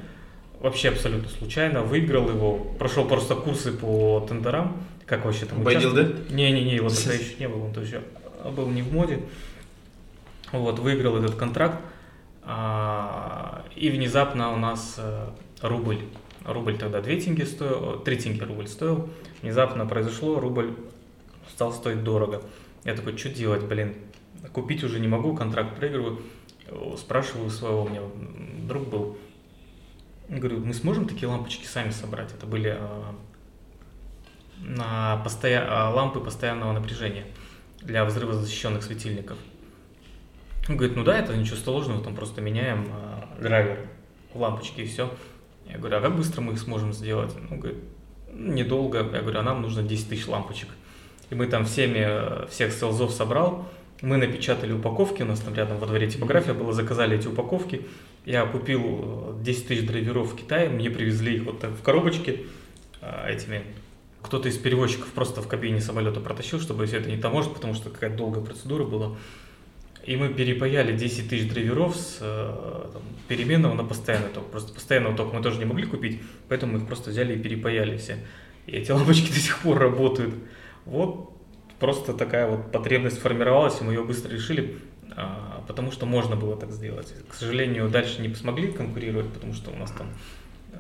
Вообще 0.61 0.89
абсолютно 0.89 1.29
случайно. 1.29 1.83
Выиграл 1.83 2.29
его. 2.29 2.57
Прошел 2.79 3.07
просто 3.07 3.37
курсы 3.37 3.73
по 3.73 4.27
тендерам. 4.29 4.83
Как 5.07 5.25
вообще 5.25 5.47
там 5.47 5.63
Байдил, 5.63 5.93
участвовать. 5.93 6.31
Не-не-не, 6.31 6.75
его 6.75 6.89
тогда 6.89 7.13
еще 7.15 7.35
не 7.39 7.49
было. 7.49 7.65
Он 7.65 7.73
то 7.73 7.81
еще 7.81 8.03
был 8.57 8.69
не 8.69 8.83
в 8.83 8.93
моде. 8.93 9.21
Вот, 10.53 10.79
выиграл 10.79 11.17
этот 11.17 11.37
контракт. 11.37 11.79
А, 12.43 13.65
И 13.77 13.91
внезапно 13.91 14.53
у 14.53 14.57
нас 14.57 14.95
э, 14.99 15.27
рубль, 15.61 16.01
рубль 16.53 16.79
тогда 16.79 17.01
2 17.01 17.17
тенге 17.17 17.47
стоил, 17.47 18.01
3 18.01 18.17
тенге 18.17 18.45
рубль 18.45 18.69
стоил. 18.69 19.09
Внезапно 19.43 19.87
произошло, 19.87 20.41
рубль 20.41 20.75
стал 21.49 21.73
стоить 21.73 22.03
дорого. 22.03 22.43
Я 22.85 22.95
такой, 22.95 23.17
что 23.17 23.29
делать, 23.29 23.63
блин, 23.65 23.95
купить 24.53 24.85
уже 24.85 25.01
не 25.01 25.09
могу, 25.09 25.35
контракт 25.35 25.77
проигрываю. 25.77 26.21
Э, 26.67 26.95
Спрашиваю 26.97 27.51
своего, 27.51 27.85
у 27.85 27.89
меня 27.89 28.01
друг 28.67 28.89
был, 28.89 29.19
говорю, 30.29 30.61
мы 30.61 30.75
сможем 30.75 31.07
такие 31.07 31.29
лампочки 31.29 31.67
сами 31.67 31.91
собрать? 31.91 32.33
Это 32.33 32.47
были 32.47 32.77
э, 32.79 33.03
на 34.61 35.17
постоя... 35.19 35.65
э, 35.65 35.95
лампы 35.95 36.21
постоянного 36.21 36.73
напряжения 36.73 37.27
для 37.81 38.05
взрывозащищенных 38.05 38.83
светильников. 38.83 39.39
Он 40.69 40.77
говорит, 40.77 40.97
ну 40.97 41.05
да, 41.05 41.19
это 41.19 41.35
ничего 41.37 41.57
сложного, 41.57 42.03
там 42.03 42.15
просто 42.15 42.41
меняем 42.41 42.89
э, 42.91 43.43
драйвер 43.43 43.89
лампочки 44.35 44.83
и 44.83 44.87
все. 44.87 45.11
Я 45.69 45.79
говорю, 45.79 45.99
а 45.99 46.01
как 46.01 46.17
быстро 46.17 46.41
мы 46.41 46.55
их 46.55 46.61
сможем 46.61 46.93
сделать? 46.93 47.35
Он 47.51 47.61
говорит, 47.61 47.79
«Ну, 48.33 48.53
недолго. 48.53 48.99
Я 48.99 49.21
говорю, 49.21 49.41
а 49.41 49.43
нам 49.43 49.63
нужно 49.63 49.83
10 49.83 50.09
тысяч 50.09 50.27
лампочек. 50.27 50.69
И 51.31 51.35
мы 51.35 51.47
там 51.47 51.65
всеми, 51.65 51.99
э, 51.99 52.47
всех 52.49 52.73
селзов 52.73 53.13
собрал, 53.13 53.69
мы 54.01 54.17
напечатали 54.17 54.73
упаковки, 54.73 55.23
у 55.23 55.27
нас 55.27 55.41
там 55.41 55.55
рядом 55.55 55.79
во 55.79 55.87
дворе 55.87 56.09
типография 56.09 56.55
была, 56.55 56.73
заказали 56.73 57.19
эти 57.19 57.27
упаковки. 57.27 57.87
Я 58.25 58.47
купил 58.47 59.35
э, 59.41 59.43
10 59.43 59.69
тысяч 59.69 59.87
драйверов 59.87 60.33
в 60.33 60.37
Китае, 60.37 60.69
мне 60.69 60.91
привезли 60.91 61.37
их 61.37 61.45
вот 61.45 61.61
так 61.61 61.73
в 61.73 61.83
коробочке 61.83 62.45
э, 63.01 63.33
этими. 63.33 63.63
Кто-то 64.23 64.49
из 64.49 64.57
перевозчиков 64.57 65.09
просто 65.09 65.43
в 65.43 65.49
кабине 65.49 65.81
самолета 65.81 66.21
протащил, 66.21 66.61
чтобы 66.61 66.87
все 66.87 66.99
это 66.99 67.11
не 67.11 67.17
таможить, 67.17 67.53
потому 67.53 67.75
что 67.75 67.91
какая-то 67.91 68.17
долгая 68.17 68.45
процедура 68.45 68.85
была. 68.85 69.17
И 70.09 70.17
мы 70.17 70.31
перепаяли 70.31 70.97
10 70.97 71.29
тысяч 71.29 71.51
драйверов 71.51 71.95
с 71.95 72.17
э, 72.23 72.87
там, 72.95 73.03
переменного 73.29 73.75
на 73.75 73.85
постоянный 73.85 74.31
ток. 74.31 74.51
Просто 74.51 74.73
постоянного 74.73 75.15
тока 75.15 75.37
мы 75.37 75.43
тоже 75.43 75.59
не 75.59 75.67
могли 75.67 75.85
купить, 75.85 76.23
поэтому 76.49 76.73
мы 76.73 76.79
их 76.79 76.87
просто 76.87 77.11
взяли 77.11 77.35
и 77.35 77.39
перепаяли 77.39 77.99
все. 77.99 78.17
И 78.67 78.73
эти 78.73 78.91
лампочки 78.93 79.29
до 79.31 79.39
сих 79.39 79.59
пор 79.59 79.79
работают. 79.79 80.35
Вот 80.87 81.37
просто 81.79 82.15
такая 82.15 82.49
вот 82.49 82.73
потребность 82.73 83.19
формировалась, 83.19 83.83
и 83.83 83.85
мы 83.85 83.93
ее 83.93 84.03
быстро 84.03 84.33
решили, 84.33 84.79
а, 85.15 85.63
потому 85.69 85.93
что 85.93 86.07
можно 86.07 86.37
было 86.37 86.57
так 86.57 86.73
сделать. 86.73 87.13
К 87.29 87.35
сожалению, 87.35 87.91
дальше 87.91 88.23
не 88.23 88.35
смогли 88.35 88.73
конкурировать, 88.73 89.31
потому 89.31 89.53
что 89.53 89.73
у 89.73 89.77
нас 89.77 89.91
там 89.91 90.07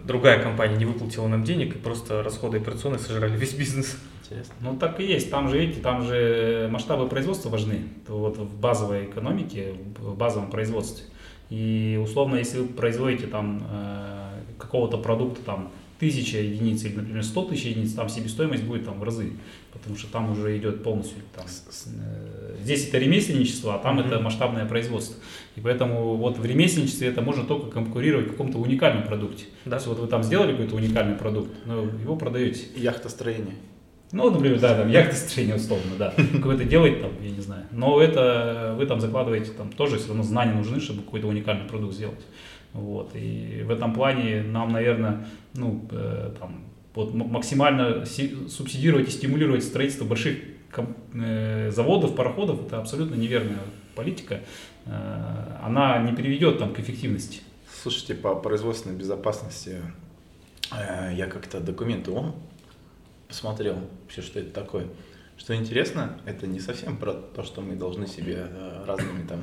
другая 0.04 0.42
компания 0.42 0.78
не 0.78 0.86
выплатила 0.86 1.28
нам 1.28 1.44
денег 1.44 1.76
и 1.76 1.78
просто 1.78 2.22
расходы 2.22 2.56
операционные 2.56 2.98
сожрали 2.98 3.36
весь 3.36 3.52
бизнес. 3.58 3.98
Интересно. 4.28 4.54
Ну 4.60 4.76
так 4.76 5.00
и 5.00 5.04
есть. 5.04 5.30
Там 5.30 5.48
же, 5.48 5.58
видите, 5.58 5.80
там 5.80 6.02
же 6.02 6.68
масштабы 6.70 7.08
производства 7.08 7.48
важны. 7.48 7.84
Вот 8.06 8.36
в 8.36 8.60
базовой 8.60 9.06
экономике, 9.06 9.74
в 9.98 10.16
базовом 10.16 10.50
производстве. 10.50 11.06
И 11.48 11.98
условно, 12.02 12.36
если 12.36 12.58
вы 12.58 12.68
производите 12.68 13.26
там 13.26 13.62
э, 13.70 14.40
какого-то 14.58 14.98
продукта 14.98 15.40
там 15.42 15.70
тысяча 15.98 16.38
единиц 16.38 16.84
или, 16.84 16.94
например, 16.94 17.24
100 17.24 17.44
тысяч 17.46 17.64
единиц, 17.64 17.94
там 17.94 18.08
себестоимость 18.10 18.64
будет 18.64 18.84
там 18.84 19.00
в 19.00 19.02
разы, 19.02 19.32
потому 19.72 19.96
что 19.96 20.12
там 20.12 20.30
уже 20.30 20.56
идет 20.58 20.82
полностью 20.82 21.16
там, 21.34 21.46
э, 21.46 22.56
здесь 22.62 22.88
это 22.88 22.98
ремесленничество, 22.98 23.76
а 23.76 23.78
там 23.78 23.98
mm-hmm. 23.98 24.06
это 24.06 24.20
масштабное 24.20 24.66
производство. 24.66 25.16
И 25.56 25.60
поэтому 25.60 26.16
вот 26.16 26.38
в 26.38 26.44
ремесленничестве 26.44 27.08
это 27.08 27.22
можно 27.22 27.44
только 27.44 27.70
конкурировать 27.70 28.26
в 28.26 28.30
каком-то 28.32 28.58
уникальном 28.58 29.04
продукте. 29.04 29.46
Да. 29.64 29.70
То 29.70 29.76
есть 29.76 29.86
вот 29.86 29.98
вы 30.00 30.06
там 30.06 30.22
сделали 30.22 30.52
какой-то 30.52 30.76
уникальный 30.76 31.16
продукт, 31.16 31.50
но 31.64 31.82
его 31.82 32.14
продаете. 32.16 32.66
Яхтостроение. 32.76 33.54
Ну, 34.10 34.30
например, 34.30 34.58
да, 34.58 34.74
там 34.74 34.88
яхтостроение 34.88 35.56
условно, 35.56 35.92
да. 35.98 36.14
Какое-то 36.32 36.64
делаете 36.64 37.02
там, 37.02 37.12
я 37.22 37.30
не 37.30 37.40
знаю. 37.40 37.66
Но 37.70 38.00
это 38.00 38.74
вы 38.76 38.86
там 38.86 39.00
закладываете, 39.00 39.50
там 39.52 39.70
тоже 39.70 39.98
все 39.98 40.08
равно 40.08 40.22
знания 40.22 40.54
нужны, 40.54 40.80
чтобы 40.80 41.02
какой-то 41.02 41.26
уникальный 41.26 41.68
продукт 41.68 41.94
сделать. 41.94 42.24
Вот. 42.72 43.14
И 43.14 43.62
в 43.66 43.70
этом 43.70 43.92
плане 43.92 44.42
нам, 44.42 44.72
наверное, 44.72 45.26
ну, 45.54 45.86
э, 45.90 46.32
там, 46.38 46.64
вот 46.94 47.14
максимально 47.14 48.04
субсидировать 48.04 49.08
и 49.08 49.10
стимулировать 49.10 49.62
строительство 49.64 50.04
больших 50.04 50.38
э, 51.14 51.70
заводов, 51.70 52.14
пароходов, 52.16 52.66
это 52.66 52.78
абсолютно 52.78 53.14
неверная 53.14 53.58
политика. 53.94 54.40
Э, 54.86 55.58
она 55.62 55.98
не 55.98 56.12
приведет 56.12 56.58
там, 56.58 56.72
к 56.72 56.80
эффективности. 56.80 57.40
Слушайте, 57.82 58.14
по 58.14 58.34
производственной 58.34 58.96
безопасности 58.96 59.76
э, 60.72 61.12
я 61.14 61.26
как-то 61.26 61.60
документы 61.60 62.10
он 62.10 62.34
посмотрел, 63.28 63.78
вообще, 64.02 64.22
что 64.22 64.40
это 64.40 64.50
такое. 64.50 64.88
Что 65.36 65.54
интересно, 65.54 66.18
это 66.24 66.46
не 66.46 66.58
совсем 66.58 66.96
про 66.96 67.12
то, 67.12 67.44
что 67.44 67.60
мы 67.60 67.76
должны 67.76 68.08
себе 68.08 68.48
э, 68.48 68.84
разными 68.86 69.26
там 69.26 69.40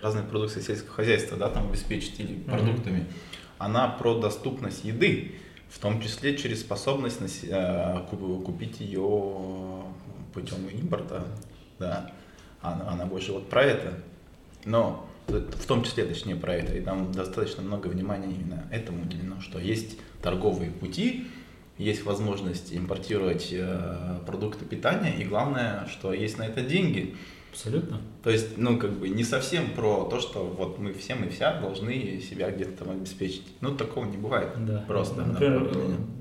разные 0.00 0.24
продукции 0.24 0.60
сельского 0.60 0.92
хозяйства, 0.92 1.36
да, 1.36 1.48
там 1.48 1.68
обеспечить 1.68 2.20
или 2.20 2.38
продуктами. 2.40 3.00
Mm-hmm. 3.00 3.54
Она 3.58 3.88
про 3.88 4.18
доступность 4.18 4.84
еды, 4.84 5.36
в 5.70 5.78
том 5.78 6.00
числе 6.00 6.36
через 6.36 6.60
способность 6.60 7.20
э, 7.42 8.06
купить 8.44 8.80
ее 8.80 9.82
путем 10.32 10.68
импорта, 10.68 11.24
да. 11.78 12.12
Она, 12.60 12.90
она 12.90 13.06
больше 13.06 13.32
вот 13.32 13.48
про 13.48 13.62
это. 13.62 13.98
Но 14.64 15.08
в 15.26 15.66
том 15.66 15.82
числе, 15.84 16.04
точнее, 16.04 16.36
про 16.36 16.54
это. 16.54 16.74
И 16.74 16.80
там 16.80 17.12
достаточно 17.12 17.62
много 17.62 17.88
внимания 17.88 18.28
именно 18.28 18.68
этому 18.70 19.02
уделено, 19.02 19.40
что 19.40 19.58
есть 19.58 19.98
торговые 20.22 20.70
пути, 20.70 21.26
есть 21.78 22.04
возможность 22.04 22.74
импортировать 22.74 23.48
э, 23.52 24.18
продукты 24.26 24.64
питания, 24.64 25.16
и 25.16 25.24
главное, 25.24 25.86
что 25.90 26.12
есть 26.12 26.38
на 26.38 26.44
это 26.44 26.62
деньги. 26.62 27.16
Абсолютно. 27.54 28.00
То 28.24 28.30
есть, 28.30 28.58
ну, 28.58 28.76
как 28.78 28.90
бы 28.94 29.08
не 29.08 29.22
совсем 29.22 29.70
про 29.76 30.08
то, 30.10 30.18
что 30.18 30.44
вот 30.44 30.80
мы 30.80 30.92
всем 30.92 31.22
и 31.22 31.28
вся 31.28 31.60
должны 31.60 32.20
себя 32.20 32.50
где-то 32.50 32.84
там 32.84 32.90
обеспечить. 32.90 33.44
Ну, 33.60 33.76
такого 33.76 34.06
не 34.06 34.16
бывает. 34.16 34.48
Да. 34.66 34.84
Просто. 34.88 35.24
Например, 35.24 35.70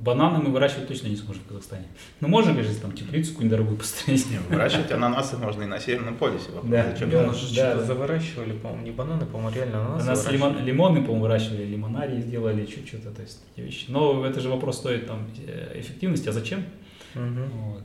бананы 0.03 0.43
мы 0.43 0.51
выращивать 0.51 0.87
точно 0.87 1.07
не 1.07 1.15
сможем 1.15 1.41
в 1.41 1.47
Казахстане. 1.47 1.87
Ну, 2.19 2.27
можно, 2.27 2.53
конечно, 2.53 2.79
там 2.79 2.91
теплицу 2.91 3.31
какую-нибудь 3.31 3.57
дорогую 3.57 3.77
построить. 3.77 4.29
Не, 4.29 4.37
выращивать 4.47 4.91
ананасы 4.91 5.37
можно 5.37 5.63
и 5.63 5.65
на 5.65 5.79
Северном 5.79 6.17
полюсе. 6.17 6.51
Да. 6.65 6.91
Зачем? 6.91 7.09
Да, 7.09 7.25
нас 7.25 7.37
же 7.37 7.55
да, 7.55 7.77
что-то 7.77 7.95
выращивали, 7.95 8.53
по-моему, 8.53 8.83
не 8.83 8.91
бананы, 8.91 9.25
по-моему, 9.25 9.55
реально 9.55 9.79
ананасы 9.79 10.05
У 10.05 10.09
нас 10.09 10.31
лимон, 10.31 10.63
лимоны, 10.63 11.01
по-моему, 11.01 11.23
выращивали, 11.23 11.63
лимонарии 11.63 12.21
сделали, 12.21 12.63
чуть-чуть, 12.67 13.03
то 13.03 13.21
есть 13.23 13.43
такие 13.47 13.65
вещи. 13.65 13.85
Но 13.87 14.23
это 14.23 14.39
же 14.39 14.49
вопрос 14.49 14.77
стоит 14.77 15.07
там 15.07 15.27
э, 15.47 15.79
эффективности, 15.79 16.29
а 16.29 16.31
зачем? 16.31 16.63
Угу. 17.15 17.71
Вот. 17.71 17.83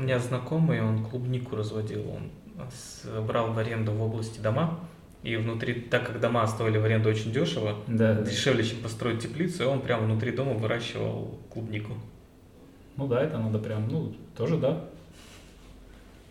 У 0.00 0.02
меня 0.02 0.18
знакомый, 0.18 0.80
он 0.80 1.04
клубнику 1.04 1.56
разводил, 1.56 2.06
он 2.08 3.26
брал 3.26 3.52
в 3.52 3.58
аренду 3.58 3.92
в 3.92 4.02
области 4.02 4.40
дома, 4.40 4.80
и 5.22 5.36
внутри, 5.36 5.74
так 5.74 6.06
как 6.06 6.20
дома 6.20 6.46
стоили 6.46 6.78
в 6.78 6.84
аренду 6.86 7.10
очень 7.10 7.32
дешево, 7.32 7.76
да, 7.86 8.14
дешевле, 8.14 8.64
чем 8.64 8.78
построить 8.78 9.22
теплицу, 9.22 9.64
и 9.64 9.66
он 9.66 9.82
прямо 9.82 10.04
внутри 10.04 10.32
дома 10.32 10.54
выращивал 10.54 11.38
клубнику. 11.50 11.92
Ну 12.96 13.08
да, 13.08 13.22
это 13.22 13.36
надо 13.36 13.58
прям, 13.58 13.88
ну, 13.88 14.14
тоже 14.38 14.56
да. 14.56 14.86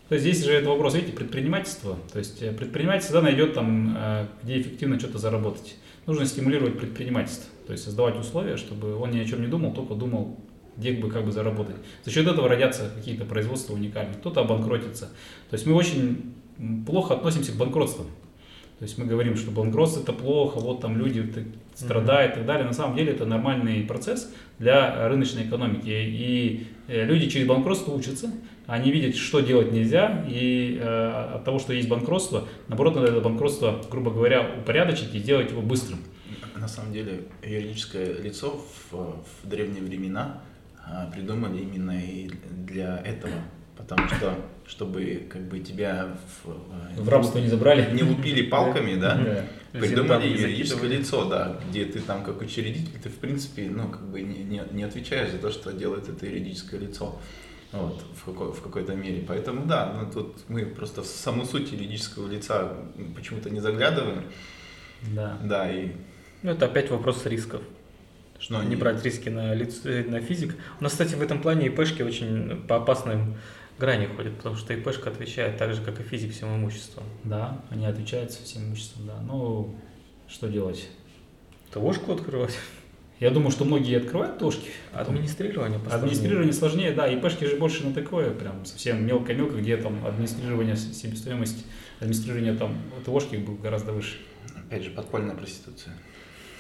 То 0.07 0.15
есть 0.15 0.25
здесь 0.25 0.43
же 0.43 0.51
это 0.51 0.67
вопрос, 0.67 0.95
видите, 0.95 1.13
предпринимательство. 1.13 1.95
То 2.11 2.17
есть 2.17 2.41
э, 2.41 2.51
предпринимательство 2.51 3.19
всегда 3.19 3.31
найдет 3.31 3.53
там, 3.53 3.95
э, 3.95 4.25
где 4.41 4.59
эффективно 4.61 4.97
что-то 4.97 5.19
заработать. 5.19 5.75
Нужно 6.07 6.25
стимулировать 6.25 6.79
предпринимательство. 6.79 7.51
То 7.67 7.73
есть 7.73 7.83
создавать 7.83 8.17
условия, 8.17 8.57
чтобы 8.57 8.95
он 8.95 9.11
ни 9.11 9.19
о 9.19 9.25
чем 9.25 9.41
не 9.41 9.47
думал, 9.47 9.75
только 9.75 9.93
думал 9.93 10.39
где 10.79 10.93
бы 10.93 11.09
как 11.09 11.25
бы 11.25 11.31
заработать. 11.31 11.75
За 12.05 12.11
счет 12.11 12.25
этого 12.25 12.47
родятся 12.47 12.89
какие-то 12.95 13.25
производства 13.25 13.73
уникальные, 13.73 14.15
кто-то 14.15 14.41
обанкротится. 14.41 15.09
То 15.49 15.53
есть 15.53 15.65
мы 15.65 15.73
очень 15.73 16.33
плохо 16.85 17.13
относимся 17.13 17.51
к 17.51 17.55
банкротству. 17.55 18.05
То 18.79 18.83
есть 18.83 18.97
мы 18.97 19.05
говорим, 19.05 19.35
что 19.35 19.51
банкротство 19.51 20.01
это 20.01 20.13
плохо, 20.13 20.57
вот 20.59 20.79
там 20.79 20.97
люди 20.97 21.29
страдают 21.75 22.33
и 22.33 22.35
так 22.35 22.45
далее. 22.45 22.65
На 22.65 22.73
самом 22.73 22.95
деле 22.95 23.11
это 23.11 23.25
нормальный 23.25 23.83
процесс 23.83 24.31
для 24.57 25.09
рыночной 25.09 25.43
экономики. 25.43 25.89
И 25.89 26.67
э, 26.87 27.03
люди 27.03 27.29
через 27.29 27.45
банкротство 27.45 27.91
учатся, 27.91 28.31
они 28.67 28.91
видят, 28.91 29.17
что 29.17 29.41
делать 29.41 29.73
нельзя, 29.73 30.25
и 30.29 30.79
э, 30.79 31.33
от 31.35 31.43
того, 31.43 31.59
что 31.59 31.73
есть 31.73 31.89
банкротство, 31.89 32.47
наоборот, 32.69 32.95
надо 32.95 33.07
это 33.07 33.19
банкротство, 33.19 33.81
грубо 33.91 34.11
говоря, 34.11 34.49
упорядочить 34.61 35.13
и 35.13 35.19
сделать 35.19 35.51
его 35.51 35.61
быстрым. 35.61 35.99
На 36.55 36.67
самом 36.69 36.93
деле 36.93 37.23
юридическое 37.43 38.21
лицо 38.21 38.61
в, 38.91 38.93
в 38.93 39.47
древние 39.49 39.83
времена 39.83 40.41
придумали 41.13 41.61
именно 41.61 41.99
и 41.99 42.29
для 42.49 42.97
этого, 42.99 43.33
потому 43.77 44.07
что 44.09 44.35
чтобы 44.67 45.27
как 45.29 45.41
бы 45.47 45.59
тебя 45.59 46.15
в, 46.43 47.01
в 47.01 47.09
рабство 47.09 47.39
не 47.39 47.47
забрали, 47.47 47.91
не 47.91 48.03
лупили 48.03 48.43
палками, 48.43 48.95
да, 48.95 49.15
да. 49.15 49.79
придумали 49.79 50.27
юридическое 50.27 50.89
лицо, 50.89 51.25
да, 51.25 51.59
где 51.69 51.85
ты 51.85 51.99
там 51.99 52.23
как 52.23 52.39
учредитель, 52.41 52.99
ты 53.01 53.09
в 53.09 53.17
принципе, 53.17 53.67
ну 53.69 53.89
как 53.89 54.07
бы 54.07 54.21
не, 54.21 54.43
не, 54.43 54.61
не 54.71 54.83
отвечаешь 54.83 55.31
за 55.31 55.39
то, 55.39 55.49
что 55.49 55.73
делает 55.73 56.07
это 56.07 56.25
юридическое 56.25 56.79
лицо. 56.79 57.19
Вот, 57.71 58.03
в, 58.15 58.25
какой, 58.25 58.51
в 58.51 58.61
какой-то 58.63 58.95
мере. 58.95 59.23
Поэтому 59.27 59.67
да, 59.67 59.93
ну, 59.93 60.11
тут 60.11 60.37
мы 60.47 60.65
просто 60.65 61.03
в 61.03 61.05
саму 61.05 61.45
суть 61.45 61.71
юридического 61.71 62.27
лица 62.27 62.73
почему-то 63.15 63.51
не 63.51 63.59
заглядываем. 63.59 64.23
Да. 65.13 65.37
Да, 65.43 65.71
и... 65.71 65.91
Ну, 66.41 66.49
это 66.49 66.65
опять 66.65 66.89
вопрос 66.89 67.27
рисков 67.27 67.61
что 68.39 68.63
не 68.63 68.75
брать 68.75 69.03
риски 69.03 69.29
на, 69.29 69.53
лиц, 69.53 69.81
э, 69.83 70.03
на 70.03 70.21
физик. 70.21 70.55
У 70.79 70.83
нас, 70.83 70.93
кстати, 70.93 71.15
в 71.15 71.21
этом 71.21 71.41
плане 71.41 71.67
ИПшки 71.67 72.01
очень 72.01 72.61
по 72.67 72.77
опасным 72.77 73.35
грани 73.77 74.07
ходят, 74.07 74.35
потому 74.37 74.55
что 74.55 74.73
ИПшка 74.73 75.09
отвечает 75.09 75.57
так 75.57 75.73
же, 75.73 75.81
как 75.81 75.99
и 75.99 76.03
физик 76.03 76.33
всем 76.33 76.55
имуществом. 76.55 77.03
Да, 77.23 77.61
они 77.69 77.85
отвечают 77.85 78.31
всем 78.31 78.65
имуществом, 78.65 79.07
да. 79.07 79.19
Ну, 79.21 79.75
что 80.27 80.47
делать? 80.47 80.87
ТОшку 81.71 82.13
открывать. 82.13 82.57
Я 83.19 83.31
думаю, 83.31 83.51
что 83.51 83.65
многие 83.65 83.97
открывают 83.97 84.39
ТОшки. 84.39 84.69
Администрирование 84.93 85.77
посложнее. 85.77 85.97
Администрирование 85.97 86.53
сложнее, 86.53 86.91
да. 86.93 87.07
ИПшки 87.07 87.43
же 87.43 87.57
больше 87.57 87.85
на 87.85 87.93
такое, 87.93 88.31
прям 88.31 88.65
совсем 88.65 89.05
мелко-мелко, 89.05 89.57
где 89.57 89.75
там 89.75 90.05
администрирование 90.05 90.77
себестоимость, 90.77 91.65
администрирование 91.99 92.53
там 92.53 92.77
ТОшки 93.03 93.35
был 93.35 93.55
гораздо 93.55 93.91
выше. 93.91 94.17
Опять 94.55 94.83
же, 94.83 94.91
подпольная 94.91 95.35
проституция. 95.35 95.93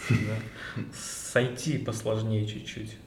Да. 0.09 0.81
С 1.29 1.35
IT 1.35 1.85
посложнее 1.85 2.47
чуть-чуть, 2.47 2.97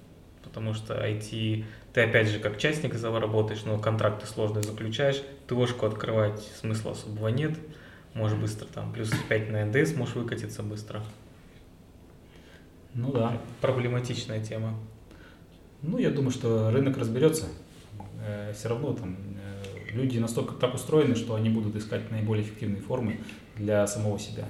потому 0.45 0.75
что 0.75 0.95
IT, 0.95 1.65
ты 1.93 2.03
опять 2.03 2.29
же 2.29 2.39
как 2.39 2.57
частник 2.57 2.95
из 2.95 3.03
работаешь, 3.03 3.65
но 3.65 3.81
контракты 3.81 4.27
сложные 4.27 4.63
заключаешь, 4.63 5.21
ты 5.49 5.57
ложку 5.57 5.87
открывать 5.87 6.41
смысла 6.61 6.93
особого 6.93 7.27
нет, 7.29 7.59
можешь 8.15 8.39
быстро 8.39 8.67
там, 8.67 8.93
плюс 8.93 9.11
5 9.29 9.51
на 9.51 9.65
НДС 9.65 9.97
можешь 9.97 10.15
выкатиться 10.15 10.63
быстро. 10.63 11.03
Ну 12.95 13.11
да. 13.11 13.41
Проблематичная 13.61 14.41
тема. 14.41 14.79
Ну, 15.81 15.99
я 15.99 16.13
думаю, 16.13 16.31
что 16.31 16.71
рынок 16.71 16.99
разберется. 16.99 17.47
Э, 18.25 18.53
все 18.57 18.69
равно 18.69 18.93
там 18.93 19.17
э, 19.17 19.91
люди 19.95 20.21
настолько 20.21 20.55
так 20.55 20.75
устроены, 20.75 21.17
что 21.17 21.35
они 21.35 21.49
будут 21.49 21.75
искать 21.75 22.09
наиболее 22.13 22.45
эффективные 22.45 22.83
формы 22.83 23.19
для 23.57 23.85
самого 23.89 24.21
себя. 24.21 24.47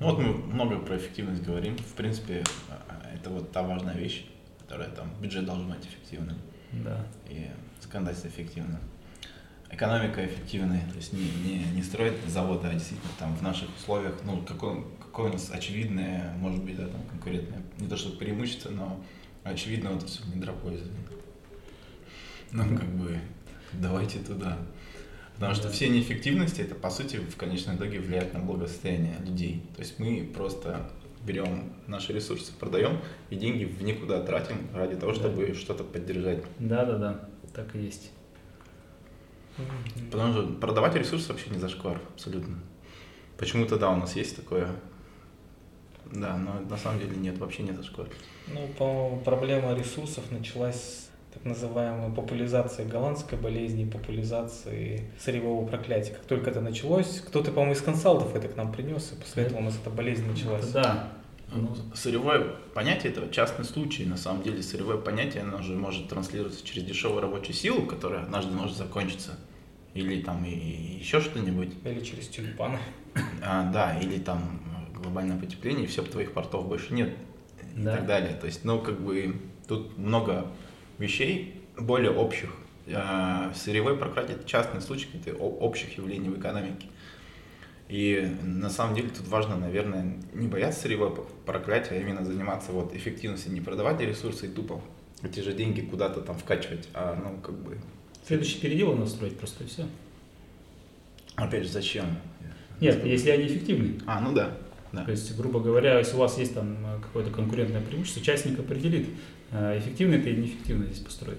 Ну 0.00 0.06
вот 0.06 0.18
мы 0.18 0.32
много 0.32 0.78
про 0.78 0.96
эффективность 0.96 1.42
говорим. 1.42 1.76
В 1.76 1.94
принципе, 1.94 2.44
это 3.12 3.30
вот 3.30 3.50
та 3.50 3.62
важная 3.62 3.94
вещь, 3.94 4.26
которая 4.60 4.88
там 4.90 5.12
бюджет 5.20 5.44
должен 5.44 5.68
быть 5.68 5.84
эффективным. 5.84 6.38
Да. 6.72 7.04
И 7.28 7.50
законодательство 7.80 8.28
эффективно. 8.28 8.78
Экономика 9.70 10.24
эффективная, 10.24 10.80
то 10.88 10.96
есть 10.96 11.12
не, 11.12 11.30
не, 11.44 11.64
не 11.74 11.82
строить 11.82 12.14
заводы, 12.26 12.68
а 12.68 12.72
действительно 12.72 13.10
там 13.18 13.34
в 13.36 13.42
наших 13.42 13.68
условиях, 13.76 14.14
ну, 14.24 14.40
какое, 14.42 14.82
какое 14.98 15.28
у 15.28 15.32
нас 15.32 15.50
очевидное, 15.52 16.32
может 16.38 16.64
быть, 16.64 16.76
да, 16.76 16.86
там 16.86 17.02
конкурентное, 17.02 17.60
не 17.78 17.86
то 17.86 17.96
что 17.96 18.16
преимущество, 18.16 18.70
но 18.70 19.04
очевидно 19.44 19.90
вот 19.90 20.08
все 20.08 20.22
недропользование. 20.34 21.04
Ну, 22.52 22.78
как 22.78 22.88
бы, 22.88 23.18
давайте 23.74 24.20
туда. 24.20 24.56
Потому 25.38 25.54
что 25.54 25.70
все 25.70 25.88
неэффективности, 25.88 26.62
это, 26.62 26.74
по 26.74 26.90
сути, 26.90 27.16
в 27.16 27.36
конечном 27.36 27.76
итоге 27.76 28.00
влияет 28.00 28.34
на 28.34 28.40
благосостояние 28.40 29.16
людей. 29.24 29.62
То 29.76 29.82
есть 29.82 29.98
мы 30.00 30.28
просто 30.34 30.90
берем 31.24 31.72
наши 31.86 32.12
ресурсы, 32.12 32.52
продаем 32.58 32.98
и 33.30 33.36
деньги 33.36 33.64
в 33.64 33.82
никуда 33.82 34.20
тратим 34.22 34.56
ради 34.74 34.96
того, 34.96 35.12
Да. 35.12 35.18
чтобы 35.18 35.54
что-то 35.54 35.84
поддержать. 35.84 36.42
Да, 36.58 36.84
да, 36.84 36.96
да, 36.98 37.28
так 37.54 37.74
и 37.76 37.78
есть. 37.80 38.10
Потому 40.10 40.32
что 40.32 40.42
продавать 40.54 40.94
ресурсы 40.94 41.32
вообще 41.32 41.50
не 41.50 41.58
зашквар, 41.58 42.00
абсолютно. 42.14 42.58
Почему-то 43.36 43.78
да, 43.78 43.90
у 43.90 43.96
нас 43.96 44.16
есть 44.16 44.36
такое. 44.36 44.68
Да, 46.12 46.36
но 46.36 46.60
на 46.68 46.76
самом 46.76 47.00
деле 47.00 47.16
нет, 47.16 47.38
вообще 47.38 47.62
не 47.62 47.72
зашквар. 47.72 48.08
Ну, 48.52 48.66
по 48.78 49.16
проблема 49.24 49.74
ресурсов 49.74 50.30
началась 50.30 50.76
с 50.76 51.07
так 51.34 51.44
называемой 51.44 52.10
популяризации 52.14 52.84
голландской 52.84 53.38
болезни, 53.38 53.84
популяризации 53.88 55.10
сырьевого 55.18 55.66
проклятия. 55.66 56.12
Как 56.12 56.22
только 56.24 56.50
это 56.50 56.60
началось, 56.60 57.20
кто-то, 57.26 57.50
по-моему, 57.52 57.74
из 57.74 57.82
консалтов 57.82 58.34
это 58.34 58.48
к 58.48 58.56
нам 58.56 58.72
принес, 58.72 59.12
и 59.12 59.20
после 59.20 59.44
этого 59.44 59.58
у 59.58 59.62
нас 59.62 59.76
эта 59.80 59.90
болезнь 59.90 60.26
началась. 60.26 60.68
Да, 60.70 61.12
Ну, 61.52 61.74
Сырьевое 61.94 62.44
понятие 62.74 63.12
это 63.12 63.28
частный 63.32 63.64
случай. 63.64 64.04
На 64.04 64.16
самом 64.16 64.42
деле 64.42 64.62
сырьевое 64.62 64.98
понятие, 64.98 65.42
оно 65.44 65.62
же 65.62 65.74
может 65.74 66.08
транслироваться 66.08 66.64
через 66.64 66.84
дешевую 66.84 67.20
рабочую 67.22 67.54
силу, 67.54 67.86
которая 67.86 68.22
однажды 68.22 68.52
может 68.54 68.76
закончиться. 68.76 69.38
Или 69.94 70.20
там 70.22 70.44
и, 70.44 70.50
и 70.50 70.98
еще 70.98 71.20
что-нибудь. 71.20 71.70
Или 71.84 72.00
через 72.00 72.28
тюльпаны. 72.28 72.78
А, 73.42 73.70
да, 73.72 73.98
или 73.98 74.18
там 74.18 74.60
глобальное 74.94 75.38
потепление, 75.38 75.84
и 75.84 75.86
все, 75.86 76.02
твоих 76.02 76.32
портов 76.32 76.68
больше 76.68 76.92
нет. 76.94 77.10
И 77.74 77.80
Да. 77.80 77.96
так 77.96 78.06
далее. 78.06 78.34
То 78.34 78.46
есть, 78.46 78.64
ну, 78.64 78.78
как 78.80 79.00
бы 79.00 79.34
тут 79.66 79.96
много 79.96 80.46
вещей 80.98 81.60
более 81.76 82.10
общих. 82.10 82.50
А, 82.92 83.52
Сырьевое 83.54 83.94
проклятие 83.94 84.36
это 84.36 84.48
частный 84.48 84.80
случай 84.80 85.06
каких-то 85.06 85.32
о- 85.42 85.58
общих 85.60 85.96
явлений 85.98 86.28
в 86.28 86.38
экономике. 86.38 86.86
И 87.88 88.30
на 88.42 88.68
самом 88.68 88.94
деле 88.94 89.08
тут 89.08 89.26
важно, 89.28 89.56
наверное, 89.56 90.14
не 90.34 90.46
бояться 90.46 90.80
сырьевого 90.80 91.26
проклятия, 91.46 91.94
а 91.94 91.98
именно 92.00 92.24
заниматься 92.24 92.72
вот 92.72 92.94
эффективностью, 92.94 93.52
не 93.52 93.60
продавать 93.60 94.00
ресурсы 94.00 94.46
и 94.46 94.48
тупо 94.50 94.80
эти 95.22 95.40
же 95.40 95.52
деньги 95.54 95.80
куда-то 95.80 96.20
там 96.20 96.36
вкачивать, 96.38 96.88
а 96.94 97.14
ну 97.22 97.40
как 97.40 97.54
бы, 97.58 97.78
следующий 98.26 98.60
передел 98.60 98.94
настроить 98.94 99.38
просто 99.38 99.64
и 99.64 99.66
все. 99.66 99.86
опять 101.34 101.64
же, 101.64 101.70
зачем? 101.70 102.06
Нет, 102.80 103.04
если 103.04 103.30
они 103.30 103.46
эффективны. 103.46 104.00
А, 104.06 104.20
ну 104.20 104.32
да, 104.32 104.56
да. 104.92 105.04
То 105.04 105.10
есть, 105.10 105.36
грубо 105.36 105.58
говоря, 105.60 105.98
если 105.98 106.14
у 106.14 106.18
вас 106.18 106.38
есть 106.38 106.54
там 106.54 106.76
э, 106.84 107.00
какое-то 107.00 107.30
конкурентное 107.30 107.80
преимущество, 107.80 108.22
частник 108.22 108.58
определит, 108.60 109.08
эффективно 109.52 110.14
это 110.14 110.28
или 110.28 110.40
неэффективно 110.42 110.86
здесь 110.86 110.98
построить. 111.00 111.38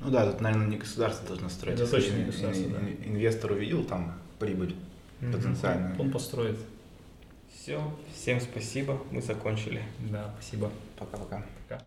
Ну 0.00 0.10
да, 0.10 0.30
тут, 0.30 0.40
наверное, 0.40 0.66
не 0.66 0.76
государство 0.76 1.26
должно 1.26 1.48
строить. 1.48 1.78
Это 1.80 1.90
точно 1.90 2.16
не 2.16 2.24
государство, 2.24 2.68
да. 2.70 2.78
ин- 2.80 2.96
Инвестор 3.14 3.52
увидел 3.52 3.84
там 3.84 4.14
прибыль 4.38 4.74
Мгм. 5.20 5.32
потенциальную. 5.32 6.00
Он 6.00 6.10
построит. 6.10 6.58
Все, 7.52 7.80
всем 8.14 8.40
спасибо, 8.40 9.00
мы 9.10 9.22
закончили. 9.22 9.82
Да, 10.10 10.34
спасибо. 10.38 10.70
Пока-пока. 10.98 11.44
Пока. 11.68 11.82